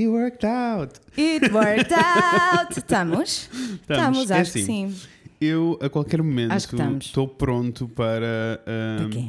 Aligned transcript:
It 0.00 0.08
worked 0.08 0.44
out. 0.44 0.98
It 1.16 1.52
worked 1.52 1.92
out. 1.92 2.70
Estamos? 2.76 3.48
Estamos, 3.82 4.30
É 4.30 4.40
acho 4.40 4.52
que 4.52 4.58
assim, 4.60 4.90
sim. 4.90 5.00
Eu, 5.40 5.78
a 5.82 5.88
qualquer 5.88 6.22
momento, 6.22 6.50
que 6.52 6.56
estamos. 6.56 7.06
estou 7.06 7.26
pronto 7.28 7.88
para 7.88 8.60
Para 8.64 9.06
um, 9.06 9.10
quê? 9.10 9.28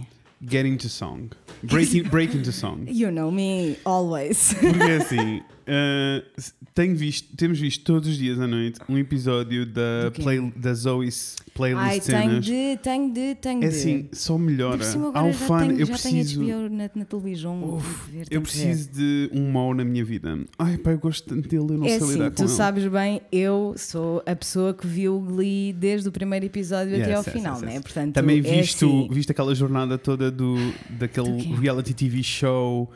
get 0.49 0.65
into 0.65 0.87
song. 0.89 1.29
Break, 1.63 1.97
in- 1.97 2.03
break 2.09 2.35
into 2.37 2.51
song. 2.51 2.85
You 2.91 3.11
know 3.11 3.31
me 3.31 3.77
always. 3.85 4.53
Porque 4.53 4.91
assim, 4.91 5.41
uh, 5.71 6.41
tenho 6.73 6.95
visto, 6.95 7.35
temos 7.35 7.59
visto 7.59 7.83
todos 7.83 8.09
os 8.09 8.17
dias 8.17 8.39
à 8.39 8.47
noite 8.47 8.79
um 8.89 8.97
episódio 8.97 9.65
da, 9.65 10.09
Do 10.09 10.21
play, 10.21 10.51
da 10.55 10.73
Zoe's 10.73 11.35
playlist 11.53 11.81
Ai, 11.85 11.99
tenho 11.99 12.21
cenas. 12.29 12.45
de, 12.45 12.77
tenho 12.81 13.13
de, 13.13 13.35
tenho 13.35 13.63
É 13.63 13.67
de. 13.67 13.75
assim, 13.75 14.09
só 14.11 14.37
melhora. 14.37 14.83
Há 15.13 15.23
um 15.23 15.33
fã, 15.33 15.67
tenho, 15.67 15.79
eu 15.79 15.87
preciso. 15.87 16.39
tenho 16.41 16.69
na, 16.69 16.89
na 16.93 17.05
televisão. 17.05 17.75
Uf, 17.75 18.11
Ver, 18.11 18.21
Eu 18.21 18.25
tenho 18.25 18.41
preciso 18.41 18.89
de 18.91 19.29
um 19.33 19.51
mau 19.51 19.73
na 19.73 19.83
minha 19.83 20.03
vida. 20.03 20.39
Ai, 20.57 20.77
pá, 20.77 20.91
eu 20.91 20.99
gosto 20.99 21.27
tanto 21.27 21.47
dele, 21.47 21.73
eu 21.73 21.77
não 21.77 21.85
É 21.85 21.89
sei 21.89 21.97
assim, 21.97 22.13
lidar 22.13 22.29
com 22.29 22.35
tu 22.35 22.41
ele. 22.43 22.49
sabes 22.49 22.87
bem, 22.87 23.21
eu 23.31 23.73
sou 23.77 24.23
a 24.25 24.35
pessoa 24.35 24.73
que 24.73 24.87
viu 24.87 25.17
o 25.17 25.21
Glee 25.21 25.73
desde 25.73 26.07
o 26.09 26.11
primeiro 26.11 26.45
episódio 26.45 26.95
até 26.95 27.09
Yes, 27.09 27.17
ao 27.17 27.23
yes, 27.23 27.33
final, 27.33 27.53
yes, 27.55 27.61
né? 27.63 27.79
Portanto, 27.81 28.13
Também 28.13 28.39
é 28.39 28.41
visto, 28.41 28.85
assim. 28.85 29.07
visto 29.13 29.29
aquela 29.31 29.53
jornada 29.53 29.97
toda 29.97 30.31
do, 30.31 30.55
Do 30.55 30.73
daquele 30.89 31.41
quê? 31.43 31.53
reality 31.59 31.93
TV 31.93 32.23
show 32.23 32.89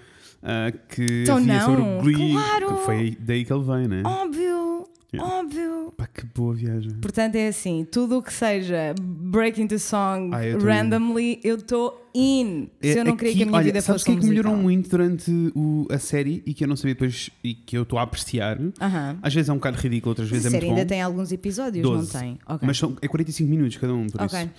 ah, 0.45 0.71
que 0.89 1.23
Então 1.23 1.37
havia 1.37 1.61
sobre 1.61 1.81
não, 1.81 1.99
o 1.99 2.01
Glee. 2.03 2.31
claro. 2.31 2.67
que 2.77 2.85
Foi 2.85 3.17
daí 3.19 3.43
que 3.43 3.51
ele 3.51 3.63
vem, 3.63 3.87
né? 3.87 4.03
Óbvio, 4.05 4.85
Yeah. 5.13 5.33
óbvio. 5.39 5.93
Pá, 5.95 6.07
que 6.07 6.25
boa 6.35 6.53
viagem. 6.53 6.91
Portanto, 7.01 7.35
é 7.35 7.47
assim, 7.47 7.87
tudo 7.89 8.17
o 8.17 8.21
que 8.21 8.33
seja 8.33 8.93
break 9.01 9.61
into 9.61 9.79
song 9.79 10.29
Ah, 10.35 10.45
eu 10.45 10.59
randomly, 10.59 11.39
eu 11.41 11.55
estou 11.55 12.09
in. 12.13 12.67
Se 12.81 12.89
É- 12.89 12.99
eu 12.99 13.05
não 13.05 13.15
queria 13.15 13.31
aqui- 13.31 13.37
que 13.37 13.43
a 13.43 13.45
minha 13.45 13.57
olha, 13.57 13.63
vida 13.65 13.81
sabes 13.81 14.01
fosse 14.01 14.11
o 14.11 14.13
que 14.13 14.17
é 14.17 14.19
que 14.21 14.25
um 14.25 14.29
melhorou 14.29 14.57
muito 14.57 14.89
durante 14.89 15.31
o- 15.55 15.87
a 15.89 15.97
série 15.99 16.43
e 16.45 16.53
que 16.53 16.65
eu 16.65 16.67
não 16.67 16.75
sabia 16.75 16.95
depois 16.95 17.29
e 17.41 17.53
que 17.53 17.77
eu 17.77 17.83
estou 17.83 17.97
a 17.97 18.01
apreciar? 18.01 18.59
Aham. 18.81 19.17
Às 19.21 19.33
vezes 19.33 19.47
é 19.47 19.53
um 19.53 19.57
bocado 19.57 19.77
ridículo, 19.77 20.09
outras 20.11 20.27
A 20.27 20.31
vezes 20.31 20.47
é 20.47 20.49
série 20.49 20.65
muito 20.65 20.77
ainda 20.79 20.85
bom. 20.85 20.89
tem 20.89 21.01
alguns 21.01 21.31
episódios, 21.31 21.81
Doze. 21.83 22.13
não 22.13 22.21
tem? 22.21 22.39
Ok. 22.45 22.67
Mas 22.67 22.77
são, 22.77 22.97
é 23.01 23.07
45 23.07 23.49
minutos 23.49 23.77
cada 23.77 23.93
um, 23.93 24.07
por 24.07 24.21
Ok. 24.21 24.37
isso. 24.37 24.49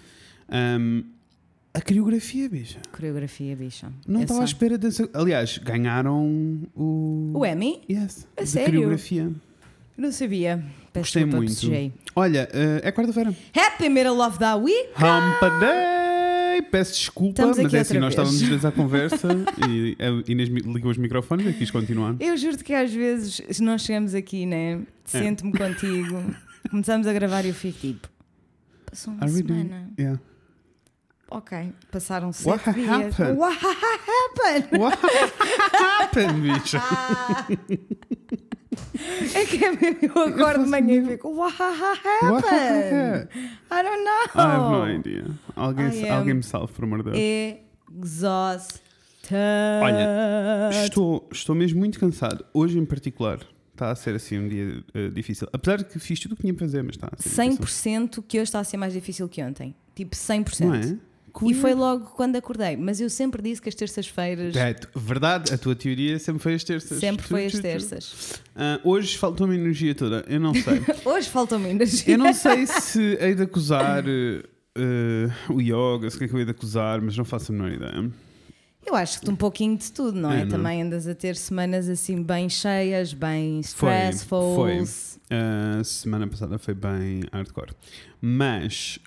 Ahm, 0.49 1.03
a 1.77 1.81
coreografia, 1.83 2.49
bicha. 2.49 2.79
Coreografia, 2.91 3.55
bicha. 3.55 3.93
Não 4.07 4.21
Eu 4.21 4.23
estava 4.25 4.41
à 4.41 4.45
espera 4.45 4.79
dessa. 4.79 5.09
Aliás, 5.13 5.59
ganharam 5.59 6.61
o. 6.75 7.33
O 7.35 7.45
Emmy? 7.47 7.81
Yes, 7.91 8.27
A 8.37 8.43
de 8.43 8.49
sério? 8.49 8.73
coreografia. 8.73 9.31
Não 9.97 10.11
sabia. 10.13 10.65
Peço 10.93 11.05
Gostei 11.05 11.25
muito. 11.25 11.49
bocejei. 11.51 11.93
Olha, 12.15 12.49
eh, 12.53 12.81
é 12.83 12.93
quarta-feira. 12.93 13.35
Happy 13.55 13.89
middle 13.91 14.21
of 14.21 14.39
the 14.39 14.55
week! 14.55 14.89
Humpa 14.97 15.51
Day! 15.61 16.63
Peço 16.71 16.93
desculpa, 16.95 17.43
Estamos 17.43 17.59
mas 17.59 17.75
é 17.75 17.81
assim, 17.81 17.97
outra 17.99 18.01
nós 18.01 18.15
vez. 18.15 18.29
estávamos 18.31 18.41
os 18.43 18.49
dois 18.49 18.65
à 18.65 18.73
conversa 18.73 19.29
e 19.69 19.97
a 20.01 20.31
Inês 20.31 20.49
ligou 20.49 20.91
os 20.91 20.97
microfones 20.97 21.47
e 21.47 21.53
quis 21.53 21.71
continuar. 21.71 22.17
Eu 22.19 22.35
juro 22.39 22.57
que 22.59 22.73
às 22.73 22.93
vezes 22.93 23.61
nós 23.61 23.83
chegamos 23.83 24.15
aqui, 24.15 24.47
né? 24.47 24.73
É. 24.75 24.83
Sento-me 25.05 25.53
contigo, 25.53 26.23
começamos 26.71 27.07
a 27.07 27.13
gravar 27.13 27.45
e 27.45 27.49
eu 27.49 27.55
fico 27.55 27.79
tipo. 27.79 28.09
Passou 28.87 29.13
uma 29.13 29.23
Are 29.25 29.31
semana. 29.33 29.91
Yeah. 29.99 30.19
Ok, 31.31 31.73
passaram 31.91 32.33
sete 32.33 32.49
What 32.49 32.73
dias. 32.73 32.89
happened? 32.89 33.39
What 33.39 33.59
happened? 33.59 34.79
What 34.81 34.99
happened, 35.73 36.41
bicha? 36.43 36.81
É 39.35 39.45
que 39.45 39.63
é 39.65 39.73
mesmo, 39.73 39.99
eu 40.03 40.23
acordo 40.23 40.65
de 40.65 40.71
manhã 40.71 41.03
e 41.03 41.07
fico. 41.07 41.29
What 41.35 41.55
What 41.61 42.47
happened? 42.47 42.47
happened? 42.47 43.29
I 43.71 43.83
don't 43.83 44.05
know. 44.05 44.25
I 44.35 44.41
have 44.41 44.71
no 44.71 44.89
idea. 44.89 45.25
Alguém, 45.55 46.11
alguém 46.11 46.35
me 46.35 46.43
salve, 46.43 46.73
por 46.73 46.85
amor 46.85 47.03
de 47.03 47.11
Deus. 47.11 47.59
Exhausted. 48.03 48.81
Olha, 49.83 50.71
Estou, 50.85 51.29
estou 51.33 51.55
mesmo 51.55 51.79
muito 51.79 51.99
cansado. 51.99 52.45
Hoje, 52.55 52.79
em 52.79 52.85
particular, 52.87 53.41
está 53.73 53.91
a 53.91 53.95
ser 53.95 54.15
assim 54.15 54.39
um 54.39 54.49
dia 54.49 54.83
eh, 54.95 55.09
difícil. 55.09 55.49
Apesar 55.53 55.79
de 55.79 55.85
que 55.85 55.99
fiz 55.99 56.19
tudo 56.21 56.33
o 56.33 56.37
que 56.37 56.43
tinha 56.43 56.55
para 56.55 56.67
fazer, 56.67 56.83
mas 56.83 56.97
está 56.97 57.09
a 57.13 57.23
ser 57.23 57.29
difícil. 57.51 57.65
100% 57.93 58.25
que 58.27 58.39
hoje 58.39 58.45
está 58.45 58.61
a 58.61 58.65
ser 58.65 58.77
mais 58.77 58.93
difícil 58.93 59.29
que 59.29 59.43
ontem. 59.43 59.75
Tipo, 59.95 60.15
100%. 60.17 60.61
Não 60.67 60.75
é? 60.75 60.97
E 61.45 61.55
foi 61.55 61.75
logo 61.75 62.07
quando 62.17 62.37
acordei. 62.37 62.77
Mas 62.77 63.01
eu 63.01 63.11
sempre 63.11 63.43
disse 63.43 63.61
que 63.61 63.69
as 63.69 63.75
terças-feiras. 63.75 64.57
É, 64.57 64.75
verdade, 64.95 65.53
a 65.53 65.59
tua 65.59 65.75
teoria 65.75 66.19
sempre 66.19 66.43
foi 66.43 66.55
as 66.55 66.65
terças. 66.65 66.99
Sempre 66.99 67.27
foi 67.27 67.47
as 67.47 67.53
terças. 67.59 68.41
Ah, 68.55 68.81
hoje 68.83 69.19
faltou-me 69.19 69.55
energia 69.55 69.95
toda. 69.95 70.25
Eu 70.29 70.41
não 70.41 70.55
sei. 70.55 70.83
Hoje 71.05 71.29
faltam-me 71.29 71.69
energia. 71.69 72.15
Eu 72.15 72.19
não 72.19 72.33
sei 72.33 72.67
se 72.67 73.19
hei 73.21 73.35
de 73.35 73.43
acusar 73.43 74.05
eh, 74.09 75.29
o 75.49 75.61
yoga, 75.61 76.09
se 76.11 76.17
o 76.17 76.19
que 76.19 76.25
é 76.25 76.29
que 76.29 76.35
eu 76.35 76.39
hei 76.39 76.45
de 76.45 76.51
acusar, 76.53 77.01
mas 77.01 77.17
não 77.17 77.25
faço 77.25 77.53
a 77.53 77.55
menor 77.55 77.73
ideia. 77.73 78.11
Eu 78.87 78.95
acho 78.95 79.21
que 79.21 79.29
um 79.29 79.35
pouquinho 79.35 79.77
de 79.77 79.91
tudo, 79.91 80.19
não 80.19 80.31
é? 80.31 80.35
É, 80.35 80.45
não 80.45 80.47
é? 80.47 80.51
Também 80.51 80.83
andas 80.83 81.09
a 81.09 81.15
ter 81.15 81.35
semanas 81.35 81.89
assim 81.89 82.23
bem 82.23 82.49
cheias, 82.49 83.13
bem 83.13 83.61
Foi, 83.65 83.91
stressful. 83.91 84.55
foi. 84.55 84.85
A 85.29 85.83
semana 85.83 86.29
passada 86.29 86.57
foi 86.57 86.73
bem 86.73 87.23
hardcore. 87.33 87.73
Mas 88.21 89.01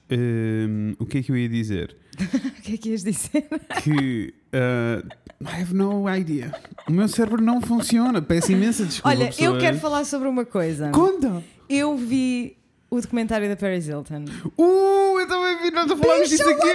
o 1.00 1.06
que 1.06 1.20
é 1.20 1.24
que 1.24 1.32
eu 1.32 1.38
ia 1.38 1.48
dizer? 1.48 1.96
o 2.60 2.62
que 2.62 2.74
é 2.74 2.78
que 2.78 2.90
ias 2.90 3.04
dizer? 3.04 3.48
Que 3.84 4.34
eh, 4.52 5.04
I 5.42 5.62
have 5.62 5.74
no 5.74 6.06
idea. 6.14 6.52
O 6.88 6.92
meu 6.92 7.08
cérebro 7.08 7.42
não 7.42 7.62
funciona. 7.62 8.22
Peço 8.22 8.52
imensa 8.52 8.84
desculpa. 8.86 9.10
Olha, 9.10 9.26
eu 9.26 9.32
pessoas. 9.32 9.62
quero 9.62 9.78
falar 9.78 10.06
sobre 10.06 10.28
uma 10.28 10.46
coisa. 10.46 10.90
Conta! 10.92 11.44
Eu 11.70 11.96
vi 11.96 12.58
o 12.90 13.00
documentário 13.00 13.48
da 13.48 13.56
Paris 13.56 13.88
Hilton. 13.88 14.26
Uh, 14.58 15.20
eu 15.20 15.28
também 15.28 15.62
vi, 15.62 15.72
nós 15.72 15.92
falámos 15.92 16.30
disso 16.30 16.50
aqui. 16.50 16.68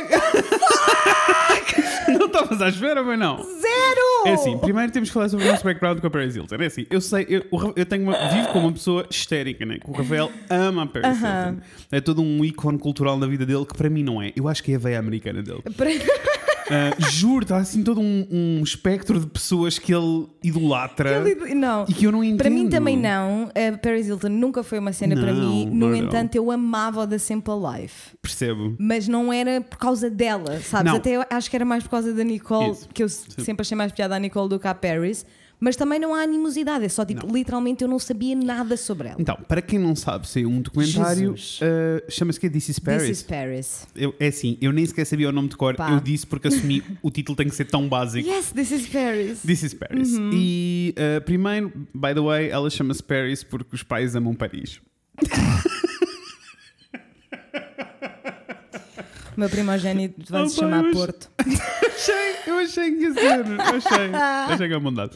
não 2.17 2.27
estavas 2.27 2.63
à 2.63 2.69
espera, 2.69 3.03
mas 3.03 3.19
não. 3.19 3.43
Zero! 3.43 4.27
É 4.27 4.33
assim, 4.35 4.57
primeiro 4.59 4.93
temos 4.93 5.09
que 5.09 5.13
falar 5.15 5.29
sobre 5.29 5.47
o 5.47 5.51
nosso 5.51 5.65
background 5.65 5.99
com 6.01 6.07
a 6.07 6.11
Paris 6.11 6.37
Hilton. 6.37 6.55
É 6.57 6.67
assim, 6.67 6.87
eu 6.89 7.01
sei, 7.01 7.27
eu, 7.29 7.45
eu 7.75 7.85
tenho 7.85 8.05
uma, 8.05 8.29
vivo 8.29 8.49
como 8.49 8.67
uma 8.69 8.73
pessoa 8.73 9.07
histérica, 9.11 9.67
né? 9.67 9.79
O 9.85 9.93
Rafael 9.93 10.31
ama 10.49 10.85
a 10.85 10.87
Paris 10.87 11.23
Aham. 11.23 11.49
Hilton. 11.49 11.63
É 11.91 12.01
todo 12.01 12.23
um 12.23 12.45
ícone 12.45 12.79
cultural 12.79 13.19
na 13.19 13.27
vida 13.27 13.45
dele 13.45 13.67
que 13.67 13.77
para 13.77 13.91
mim 13.91 14.05
não 14.05 14.23
é. 14.23 14.33
Eu 14.37 14.47
acho 14.49 14.63
que 14.63 14.73
é 14.73 14.77
a 14.77 14.79
veia 14.79 14.99
americana 14.99 15.43
dele. 15.43 15.63
Para- 16.67 16.91
Ah, 16.91 17.11
juro, 17.11 17.43
está 17.45 17.57
assim 17.59 17.83
todo 17.83 18.01
um, 18.01 18.27
um 18.31 18.63
espectro 18.63 19.21
de 19.21 19.27
pessoas 19.27 19.79
que 19.79 19.95
ele 19.95 20.27
idolatra 20.43 21.11
Ele- 21.29 21.55
Não. 21.55 21.85
e 21.89 21.93
que 21.95 22.07
eu 22.07 22.13
não 22.13 22.23
entendo. 22.25 22.39
Para 22.39 22.51
mim 22.51 22.69
também 22.69 22.97
não. 22.97 23.51
A 23.55 23.77
Paris 23.79 24.09
Hilton 24.09 24.29
nunca 24.29 24.63
foi 24.63 24.79
uma 24.79 24.93
cena 24.93 25.15
para 25.15 25.33
Não, 25.33 25.51
mim. 25.51 25.67
não 25.67 25.75
No 25.75 25.89
não. 25.91 25.97
entanto, 25.97 26.35
eu 26.37 26.51
amava 26.51 27.03
o 27.03 27.07
da 27.07 27.19
Simple 27.19 27.53
Life. 27.55 28.17
Percebo. 28.23 28.75
Mas 28.79 29.07
não 29.09 29.33
era 29.33 29.61
por 29.61 29.79
causa 29.79 30.09
dela, 30.11 30.61
sabes? 30.61 30.91
Não. 30.91 30.99
Até 30.99 31.11
eu 31.17 31.25
acho 31.31 31.51
que 31.51 31.57
era 31.57 31.65
mais 31.65 31.83
por 31.85 31.91
causa 31.91 32.13
da 32.13 32.25
Nicole, 32.25 32.71
Isso. 32.73 32.89
que 32.93 33.03
eu 33.03 33.09
sempre 33.09 33.63
achei 33.63 33.77
mais 33.77 33.93
piada 33.93 34.17
a 34.17 34.19
Nicole 34.19 34.49
do 34.49 34.59
que 34.59 34.67
a 34.69 34.75
Paris. 34.75 35.25
Mas 35.60 35.76
também 35.76 35.98
não 35.98 36.15
há 36.15 36.22
animosidade, 36.22 36.84
é 36.84 36.88
só 36.88 37.04
tipo, 37.04 37.26
literalmente 37.32 37.82
eu 37.82 37.88
não 37.88 37.98
sabia 37.98 38.34
nada 38.37 38.76
sobre 38.76 39.09
ela. 39.09 39.16
Então, 39.20 39.37
para 39.48 39.62
quem 39.62 39.78
não 39.78 39.94
sabe, 39.97 40.28
saiu 40.28 40.48
um 40.50 40.60
documentário, 40.60 41.34
ah, 41.62 42.04
chama-se 42.10 42.38
que 42.41 42.50
This 42.50 42.69
is 42.69 42.78
Paris. 42.78 43.03
This 43.03 43.10
is 43.19 43.22
Paris. 43.22 43.87
Eu- 43.97 44.15
é 44.20 44.26
assim, 44.28 44.59
eu 44.60 44.72
nem 44.72 44.84
sequer 44.84 45.04
sabia 45.06 45.28
o 45.28 45.32
nome 45.32 45.48
de 45.48 45.56
cor, 45.56 45.75
Pá. 45.75 45.91
eu 45.92 46.00
disse 46.00 46.26
porque 46.26 46.48
assumi 46.48 46.82
o 47.03 47.10
título 47.10 47.37
tem 47.37 47.48
que 47.48 47.54
ser 47.54 47.65
tão 47.66 47.88
básico. 47.88 48.28
Yes, 48.28 48.53
this 48.53 48.70
is 48.70 48.87
Paris. 48.88 49.41
This 49.41 49.62
is 49.62 49.75
Paris. 49.75 50.12
Uhum. 50.16 50.31
E 50.34 50.94
uh, 50.98 51.20
primeiro, 51.25 51.72
by 51.94 52.12
the 52.15 52.21
way, 52.21 52.50
ela 52.50 52.69
chama-se 52.69 53.03
Paris 53.03 53.42
porque 53.42 53.75
os 53.75 53.82
pais 53.82 54.15
amam 54.15 54.34
Paris. 54.34 54.81
O 59.37 59.41
meu 59.41 59.49
primogênito 59.49 60.15
vai 60.31 60.49
se 60.49 60.56
Oh, 60.56 60.61
chamar 60.61 60.83
mas- 60.83 60.97
Porto. 60.97 61.31
achei, 61.39 62.15
eu 62.47 62.59
achei 62.59 62.91
que 62.93 63.03
ia 63.03 63.12
ser. 63.12 63.61
Achei, 63.61 64.15
achei 64.49 64.69
que 64.69 64.75
é 64.75 64.78
bondade. 64.78 65.12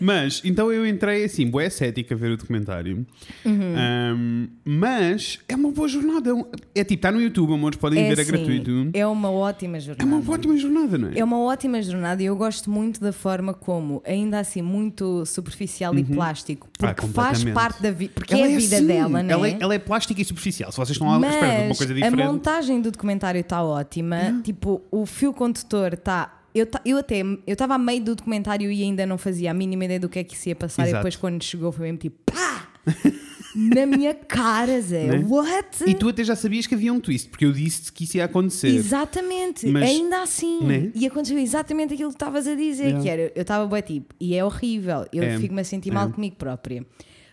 Mas, 0.00 0.40
então 0.44 0.72
eu 0.72 0.86
entrei 0.86 1.24
assim, 1.24 1.46
boa 1.46 1.68
cética 1.70 2.14
a 2.14 2.18
ver 2.18 2.32
o 2.32 2.36
documentário. 2.36 3.06
Uhum. 3.44 3.74
Um, 4.14 4.48
mas 4.64 5.38
é 5.48 5.54
uma 5.56 5.70
boa 5.70 5.88
jornada. 5.88 6.30
É 6.74 6.80
É 6.80 6.84
tipo, 6.84 6.94
está 6.98 7.12
no 7.12 7.20
YouTube, 7.20 7.52
amores, 7.54 7.78
podem 7.78 8.08
ver, 8.08 8.18
é 8.18 8.22
assim, 8.22 8.32
gratuito. 8.32 8.90
É 8.94 9.06
uma 9.06 9.30
ótima 9.30 9.76
É 9.76 9.80
jornada. 9.80 10.04
uma 10.04 10.32
ótima 10.32 10.56
jornada, 10.56 10.98
não 10.98 11.08
é? 11.08 11.18
É 11.18 11.24
uma 11.24 11.38
ótima 11.40 11.82
jornada 11.82 12.22
e 12.22 12.26
eu 12.26 12.36
gosto 12.36 12.70
muito 12.70 13.00
da 13.00 13.12
forma 13.12 13.52
como, 13.54 14.02
ainda 14.06 14.38
assim, 14.38 14.62
muito 14.62 15.24
superficial 15.26 15.94
e 15.98 16.04
plástico, 16.04 16.68
Ah, 16.82 16.94
porque 16.94 17.06
faz 17.12 17.38
completamente. 17.38 17.54
parte 17.54 17.82
da 17.82 17.90
vida, 17.90 18.12
porque 18.14 18.34
Ela 18.34 18.46
é 18.48 18.54
a 18.54 18.58
vida 18.58 18.76
assim, 18.76 18.86
dela, 18.86 19.22
né? 19.22 19.32
Ela 19.32 19.48
é, 19.48 19.56
ela 19.60 19.74
é 19.74 19.78
plástica 19.78 20.20
e 20.20 20.24
superficial. 20.24 20.70
Se 20.70 20.76
vocês 20.76 20.90
estão 20.96 21.12
à 21.12 21.16
espera 21.28 21.56
de 21.56 21.62
uma 21.66 21.74
coisa 21.76 21.92
a 21.92 21.96
diferente. 21.96 22.16
montagem 22.26 22.80
do 22.80 22.90
documentário 22.90 23.40
está 23.40 23.57
ótima. 23.62 24.40
Tipo, 24.44 24.82
o 24.90 25.04
fio 25.06 25.32
condutor 25.32 25.94
está. 25.94 26.34
Eu, 26.54 26.66
eu 26.84 26.98
até 26.98 27.20
eu 27.22 27.38
estava 27.46 27.74
a 27.74 27.78
meio 27.78 28.02
do 28.02 28.14
documentário 28.16 28.70
e 28.72 28.82
ainda 28.82 29.04
não 29.06 29.18
fazia 29.18 29.50
a 29.50 29.54
mínima 29.54 29.84
ideia 29.84 30.00
do 30.00 30.08
que 30.08 30.18
é 30.18 30.24
que 30.24 30.36
se 30.36 30.48
ia 30.48 30.56
passar. 30.56 30.82
E 30.82 30.88
Exato. 30.88 30.98
depois, 31.00 31.16
quando 31.16 31.42
chegou, 31.42 31.70
foi 31.70 31.86
mesmo 31.86 31.98
tipo 31.98 32.16
pá! 32.32 32.68
Na 33.54 33.86
minha 33.86 34.14
cara, 34.14 34.80
Zé. 34.80 35.04
Né? 35.06 35.24
What? 35.26 35.84
E 35.86 35.94
tu 35.94 36.08
até 36.08 36.22
já 36.22 36.36
sabias 36.36 36.66
que 36.66 36.74
havia 36.74 36.92
um 36.92 37.00
twist, 37.00 37.28
porque 37.28 37.44
eu 37.44 37.52
disse 37.52 37.90
que 37.90 38.04
isso 38.04 38.16
ia 38.16 38.24
acontecer. 38.26 38.68
Exatamente, 38.68 39.66
Mas- 39.68 39.88
ainda 39.88 40.22
assim. 40.22 40.62
Né? 40.62 40.90
E 40.94 41.06
aconteceu 41.06 41.38
exatamente 41.38 41.94
aquilo 41.94 42.10
que 42.10 42.14
estavas 42.16 42.46
a 42.46 42.54
dizer, 42.54 42.84
Yeah. 42.88 43.02
que 43.02 43.08
era, 43.08 43.32
eu 43.34 43.42
estava 43.42 43.66
bem 43.66 43.82
tipo, 43.82 44.14
e 44.20 44.34
é 44.34 44.44
horrível, 44.44 45.06
eu 45.12 45.22
É, 45.22 45.38
fico-me 45.38 45.60
a 45.60 45.64
sentir 45.64 45.90
é. 45.90 45.92
mal 45.94 46.10
comigo 46.10 46.36
própria. 46.36 46.84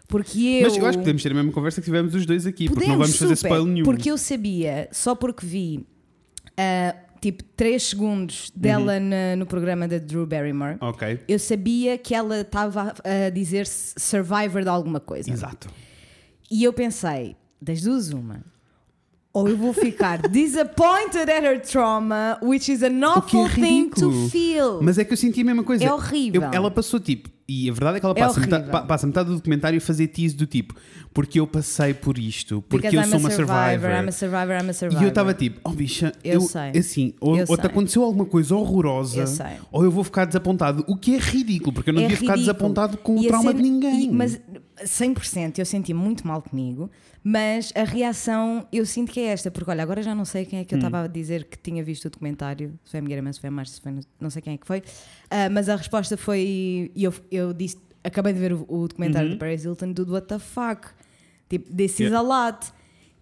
Porque 0.08 0.40
eu. 0.40 0.70
Mas 0.70 0.78
eu 0.78 0.86
acho 0.86 0.98
que 0.98 1.04
podemos 1.04 1.22
ter 1.24 1.32
a 1.32 1.36
mesma 1.36 1.52
conversa 1.52 1.82
que 1.82 1.86
tivemos 1.86 2.14
os 2.16 2.26
dois 2.26 2.46
aqui, 2.48 2.70
porque 2.70 2.88
não 2.88 2.96
Podemos, 2.96 3.08
vamos 3.08 3.20
fazer 3.20 3.36
super, 3.36 3.48
spoiler 3.50 3.74
nenhum. 3.74 3.86
Porque 3.86 4.10
eu 4.10 4.18
sabia, 4.18 4.88
só 4.92 5.16
porque 5.16 5.46
vi 5.46 5.86
ah, 6.58 6.96
tipo 7.22 7.44
3 7.44 7.82
segundos 7.82 8.52
dela 8.56 8.94
uhum. 8.94 9.10
na, 9.10 9.36
no 9.36 9.46
programa 9.46 9.88
da 9.88 9.98
Drew 9.98 10.26
Barrymore, 10.26 10.78
okay. 10.82 11.20
eu 11.28 11.40
sabia 11.40 11.98
que 11.98 12.14
ela 12.14 12.42
estava 12.42 12.94
a 13.04 13.30
dizer 13.30 13.66
survivor 13.68 14.62
de 14.62 14.70
alguma 14.70 15.00
coisa. 15.00 15.32
Exato. 15.32 15.68
E 16.52 16.64
eu 16.64 16.72
pensei, 16.72 17.36
das 17.62 17.82
duas, 17.82 18.12
uma 18.12 18.44
ou 19.36 19.50
eu 19.50 19.58
vou 19.58 19.74
ficar 19.74 20.22
disappointed 20.32 21.30
at 21.30 21.44
her 21.44 21.60
trauma, 21.60 22.40
which 22.42 22.72
is 22.72 22.82
an 22.82 23.04
awful 23.04 23.46
é 23.46 23.50
thing 23.50 23.90
to 23.90 24.30
feel. 24.30 24.82
Mas 24.82 24.98
é 24.98 25.04
que 25.04 25.12
eu 25.12 25.18
senti 25.18 25.42
a 25.42 25.44
mesma 25.44 25.64
coisa. 25.64 25.84
É 25.84 25.94
horrível. 25.94 26.42
Eu, 26.42 26.50
ela 26.54 26.72
passou 26.72 27.02
tipo, 27.02 27.30
e 27.48 27.70
a 27.70 27.74
verdade 27.74 27.98
é 27.98 28.00
que 28.00 28.06
ela 28.06 28.16
é 28.18 28.20
passa, 28.20 28.40
metade, 28.40 28.88
passa 28.88 29.06
metade 29.06 29.30
do 29.30 29.36
documentário 29.36 29.78
a 29.78 29.82
fazer 29.82 30.08
tease 30.08 30.36
do 30.36 30.48
tipo, 30.48 30.76
porque 31.14 31.40
eu 31.40 31.46
passei 31.46 31.94
por 31.94 32.18
isto, 32.18 32.64
porque 32.68 32.88
Because 32.88 32.96
eu 32.96 33.04
I'm 33.04 33.10
sou 33.10 33.20
uma 33.20 33.30
survivor, 33.30 33.70
survivor. 33.70 33.92
I'm 33.92 34.08
a 34.08 34.12
survivor, 34.12 34.56
I'm 34.56 34.70
a 34.70 34.74
survivor. 34.74 35.04
E 35.04 35.06
eu 35.06 35.10
estava 35.10 35.34
tipo, 35.34 35.60
oh 35.64 35.70
bicha, 35.70 36.12
eu, 36.24 36.34
eu 36.34 36.42
sei. 36.42 36.72
assim, 36.72 37.14
ou, 37.20 37.38
ou 37.48 37.58
te 37.58 37.68
aconteceu 37.68 38.04
alguma 38.04 38.26
coisa 38.26 38.56
horrorosa, 38.56 39.22
eu 39.22 39.58
ou 39.72 39.84
eu 39.84 39.92
vou 39.92 40.04
ficar 40.04 40.26
desapontado, 40.26 40.84
o 40.88 40.96
que 40.98 41.16
é 41.16 41.20
ridículo, 41.20 41.72
porque 41.72 41.92
eu 41.92 41.94
não 41.94 42.02
é 42.02 42.08
devia 42.08 42.18
ficar 42.18 42.36
desapontado 42.36 42.98
com 42.98 43.18
e 43.22 43.26
o 43.26 43.28
trauma 43.28 43.52
ser, 43.52 43.58
de 43.58 43.62
ninguém. 43.62 44.06
E, 44.06 44.12
mas 44.12 44.42
100% 44.84 45.60
eu 45.60 45.66
senti 45.66 45.94
muito 45.94 46.28
mal 46.28 46.42
comigo. 46.42 46.90
Mas 47.28 47.74
a 47.74 47.84
reação 47.84 48.68
eu 48.72 48.86
sinto 48.86 49.12
que 49.12 49.20
é 49.20 49.30
esta, 49.30 49.50
porque 49.50 49.72
olha, 49.72 49.82
agora 49.82 50.04
já 50.04 50.14
não 50.14 50.26
sei 50.26 50.46
quem 50.46 50.60
é 50.60 50.64
que 50.64 50.76
eu 50.76 50.78
hum. 50.78 50.80
estava 50.80 51.06
a 51.06 51.08
dizer 51.08 51.46
que 51.46 51.58
tinha 51.58 51.84
visto 51.84 52.06
o 52.06 52.10
documentário, 52.12 52.78
se 52.84 52.92
foi 52.92 53.00
a 53.00 53.02
Miguel, 53.02 53.34
se 53.34 53.40
foi 53.40 53.48
a 53.48 53.52
Márcia, 53.52 53.76
se 53.76 53.82
foi, 53.82 54.00
não 54.22 54.30
sei 54.30 54.44
quem 54.44 54.54
é 54.54 54.58
que 54.58 54.68
foi, 54.68 54.84
uh, 55.26 55.52
mas 55.52 55.70
a 55.70 55.76
resposta 55.76 56.18
foi, 56.18 56.92
e 56.96 57.04
eu, 57.04 57.14
eu 57.32 57.54
disse, 57.54 57.78
acabei 58.04 58.34
de 58.34 58.40
ver 58.40 58.54
o, 58.54 58.66
o 58.68 58.88
documentário 58.88 59.30
uhum. 59.30 59.36
do 59.36 59.40
Paris 59.40 59.64
Hilton 59.64 59.92
do 59.92 60.12
What 60.12 60.28
the 60.28 60.40
fuck, 60.40 60.88
tipo, 61.50 61.74
this 61.74 62.00
yeah. 62.00 62.16
is 62.16 62.20
a 62.20 62.22
lot. 62.22 62.68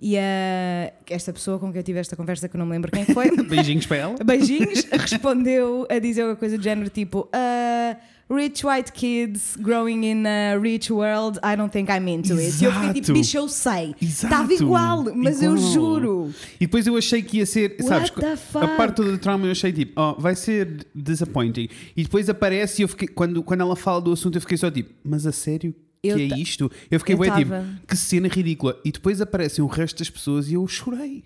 E 0.05 0.17
uh, 0.17 0.93
esta 1.09 1.31
pessoa 1.31 1.57
com 1.57 1.71
quem 1.71 1.79
eu 1.79 1.83
tive 1.83 1.99
esta 1.99 2.15
conversa, 2.15 2.49
que 2.49 2.55
eu 2.55 2.59
não 2.59 2.65
me 2.65 2.73
lembro 2.73 2.91
quem 2.91 3.05
foi, 3.05 3.31
beijinhos 3.47 3.85
para 3.85 3.97
ela, 3.97 4.15
beijinhos, 4.23 4.83
respondeu 4.91 5.87
a 5.89 5.97
dizer 5.99 6.25
uma 6.25 6.35
coisa 6.35 6.57
do 6.57 6.63
género 6.63 6.89
tipo. 6.89 7.21
Uh, 7.21 8.12
rich 8.29 8.65
white 8.65 8.91
kids 8.93 9.55
growing 9.57 10.03
in 10.03 10.25
a 10.25 10.57
rich 10.57 10.91
world, 10.91 11.39
I 11.43 11.55
don't 11.55 11.71
think 11.71 11.89
I'm 11.89 12.07
into 12.07 12.33
it. 12.39 12.61
E 12.61 12.65
eu 12.65 12.71
fiquei 12.71 13.01
tipo, 13.01 13.13
bicho, 13.13 13.37
eu 13.37 13.47
sei. 13.47 13.95
Estava 14.01 14.53
igual, 14.53 15.03
mas 15.15 15.41
igual. 15.41 15.55
eu 15.55 15.57
juro. 15.57 16.33
E 16.55 16.65
depois 16.65 16.87
eu 16.87 16.97
achei 16.97 17.21
que 17.21 17.37
ia 17.37 17.45
ser, 17.45 17.75
sabes, 17.81 18.11
a 18.55 18.67
parte 18.75 19.01
do 19.01 19.17
trauma 19.17 19.45
eu 19.45 19.51
achei 19.51 19.71
tipo, 19.71 19.99
oh, 19.99 20.19
vai 20.19 20.35
ser 20.35 20.85
disappointing. 20.93 21.67
E 21.95 22.03
depois 22.03 22.29
aparece 22.29 22.81
e 22.81 22.83
eu 22.83 22.87
fiquei, 22.87 23.07
quando, 23.07 23.43
quando 23.43 23.61
ela 23.61 23.75
fala 23.75 24.01
do 24.01 24.11
assunto, 24.11 24.35
eu 24.35 24.41
fiquei 24.41 24.57
só 24.57 24.69
tipo, 24.71 24.93
mas 25.03 25.25
a 25.25 25.31
sério? 25.31 25.73
Que 26.01 26.09
eu 26.09 26.17
é 26.17 26.21
isto? 26.37 26.69
Eu 26.91 26.99
fiquei, 26.99 27.15
eu 27.15 27.35
tipo, 27.35 27.51
que 27.87 27.95
cena 27.95 28.27
ridícula. 28.27 28.77
E 28.83 28.91
depois 28.91 29.21
aparecem 29.21 29.63
o 29.63 29.67
resto 29.67 29.99
das 29.99 30.09
pessoas 30.09 30.49
e 30.49 30.55
eu 30.55 30.67
chorei. 30.67 31.23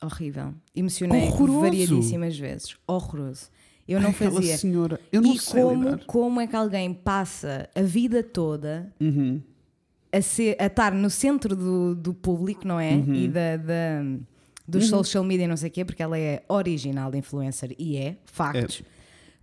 Horrível. 0.00 0.54
Emocionei 0.74 1.22
Horroroso. 1.22 1.60
variadíssimas 1.60 2.38
vezes. 2.38 2.76
Horroroso. 2.86 3.48
Eu 3.88 4.00
não 4.00 4.08
Ai, 4.08 4.14
fazia. 4.14 4.58
senhora, 4.58 5.00
eu 5.12 5.22
não 5.22 5.34
e 5.34 5.38
sei 5.38 5.62
como, 5.62 5.84
lidar. 5.84 6.04
como 6.06 6.40
é 6.40 6.46
que 6.46 6.56
alguém 6.56 6.92
passa 6.92 7.68
a 7.74 7.82
vida 7.82 8.22
toda 8.22 8.92
uhum. 9.00 9.40
a, 10.12 10.20
ser, 10.20 10.56
a 10.58 10.66
estar 10.66 10.92
no 10.92 11.08
centro 11.08 11.54
do, 11.54 11.94
do 11.94 12.12
público, 12.12 12.66
não 12.66 12.80
é? 12.80 12.94
Uhum. 12.94 13.14
E 13.14 13.28
da, 13.28 13.56
da 13.56 14.02
dos 14.66 14.84
uhum. 14.84 14.98
social 14.98 15.22
media, 15.22 15.46
não 15.46 15.56
sei 15.56 15.68
o 15.68 15.72
quê, 15.72 15.84
porque 15.84 16.02
ela 16.02 16.18
é 16.18 16.42
original 16.48 17.14
influencer 17.14 17.74
e 17.78 17.96
é, 17.96 18.16
factos. 18.24 18.82
É 18.84 18.95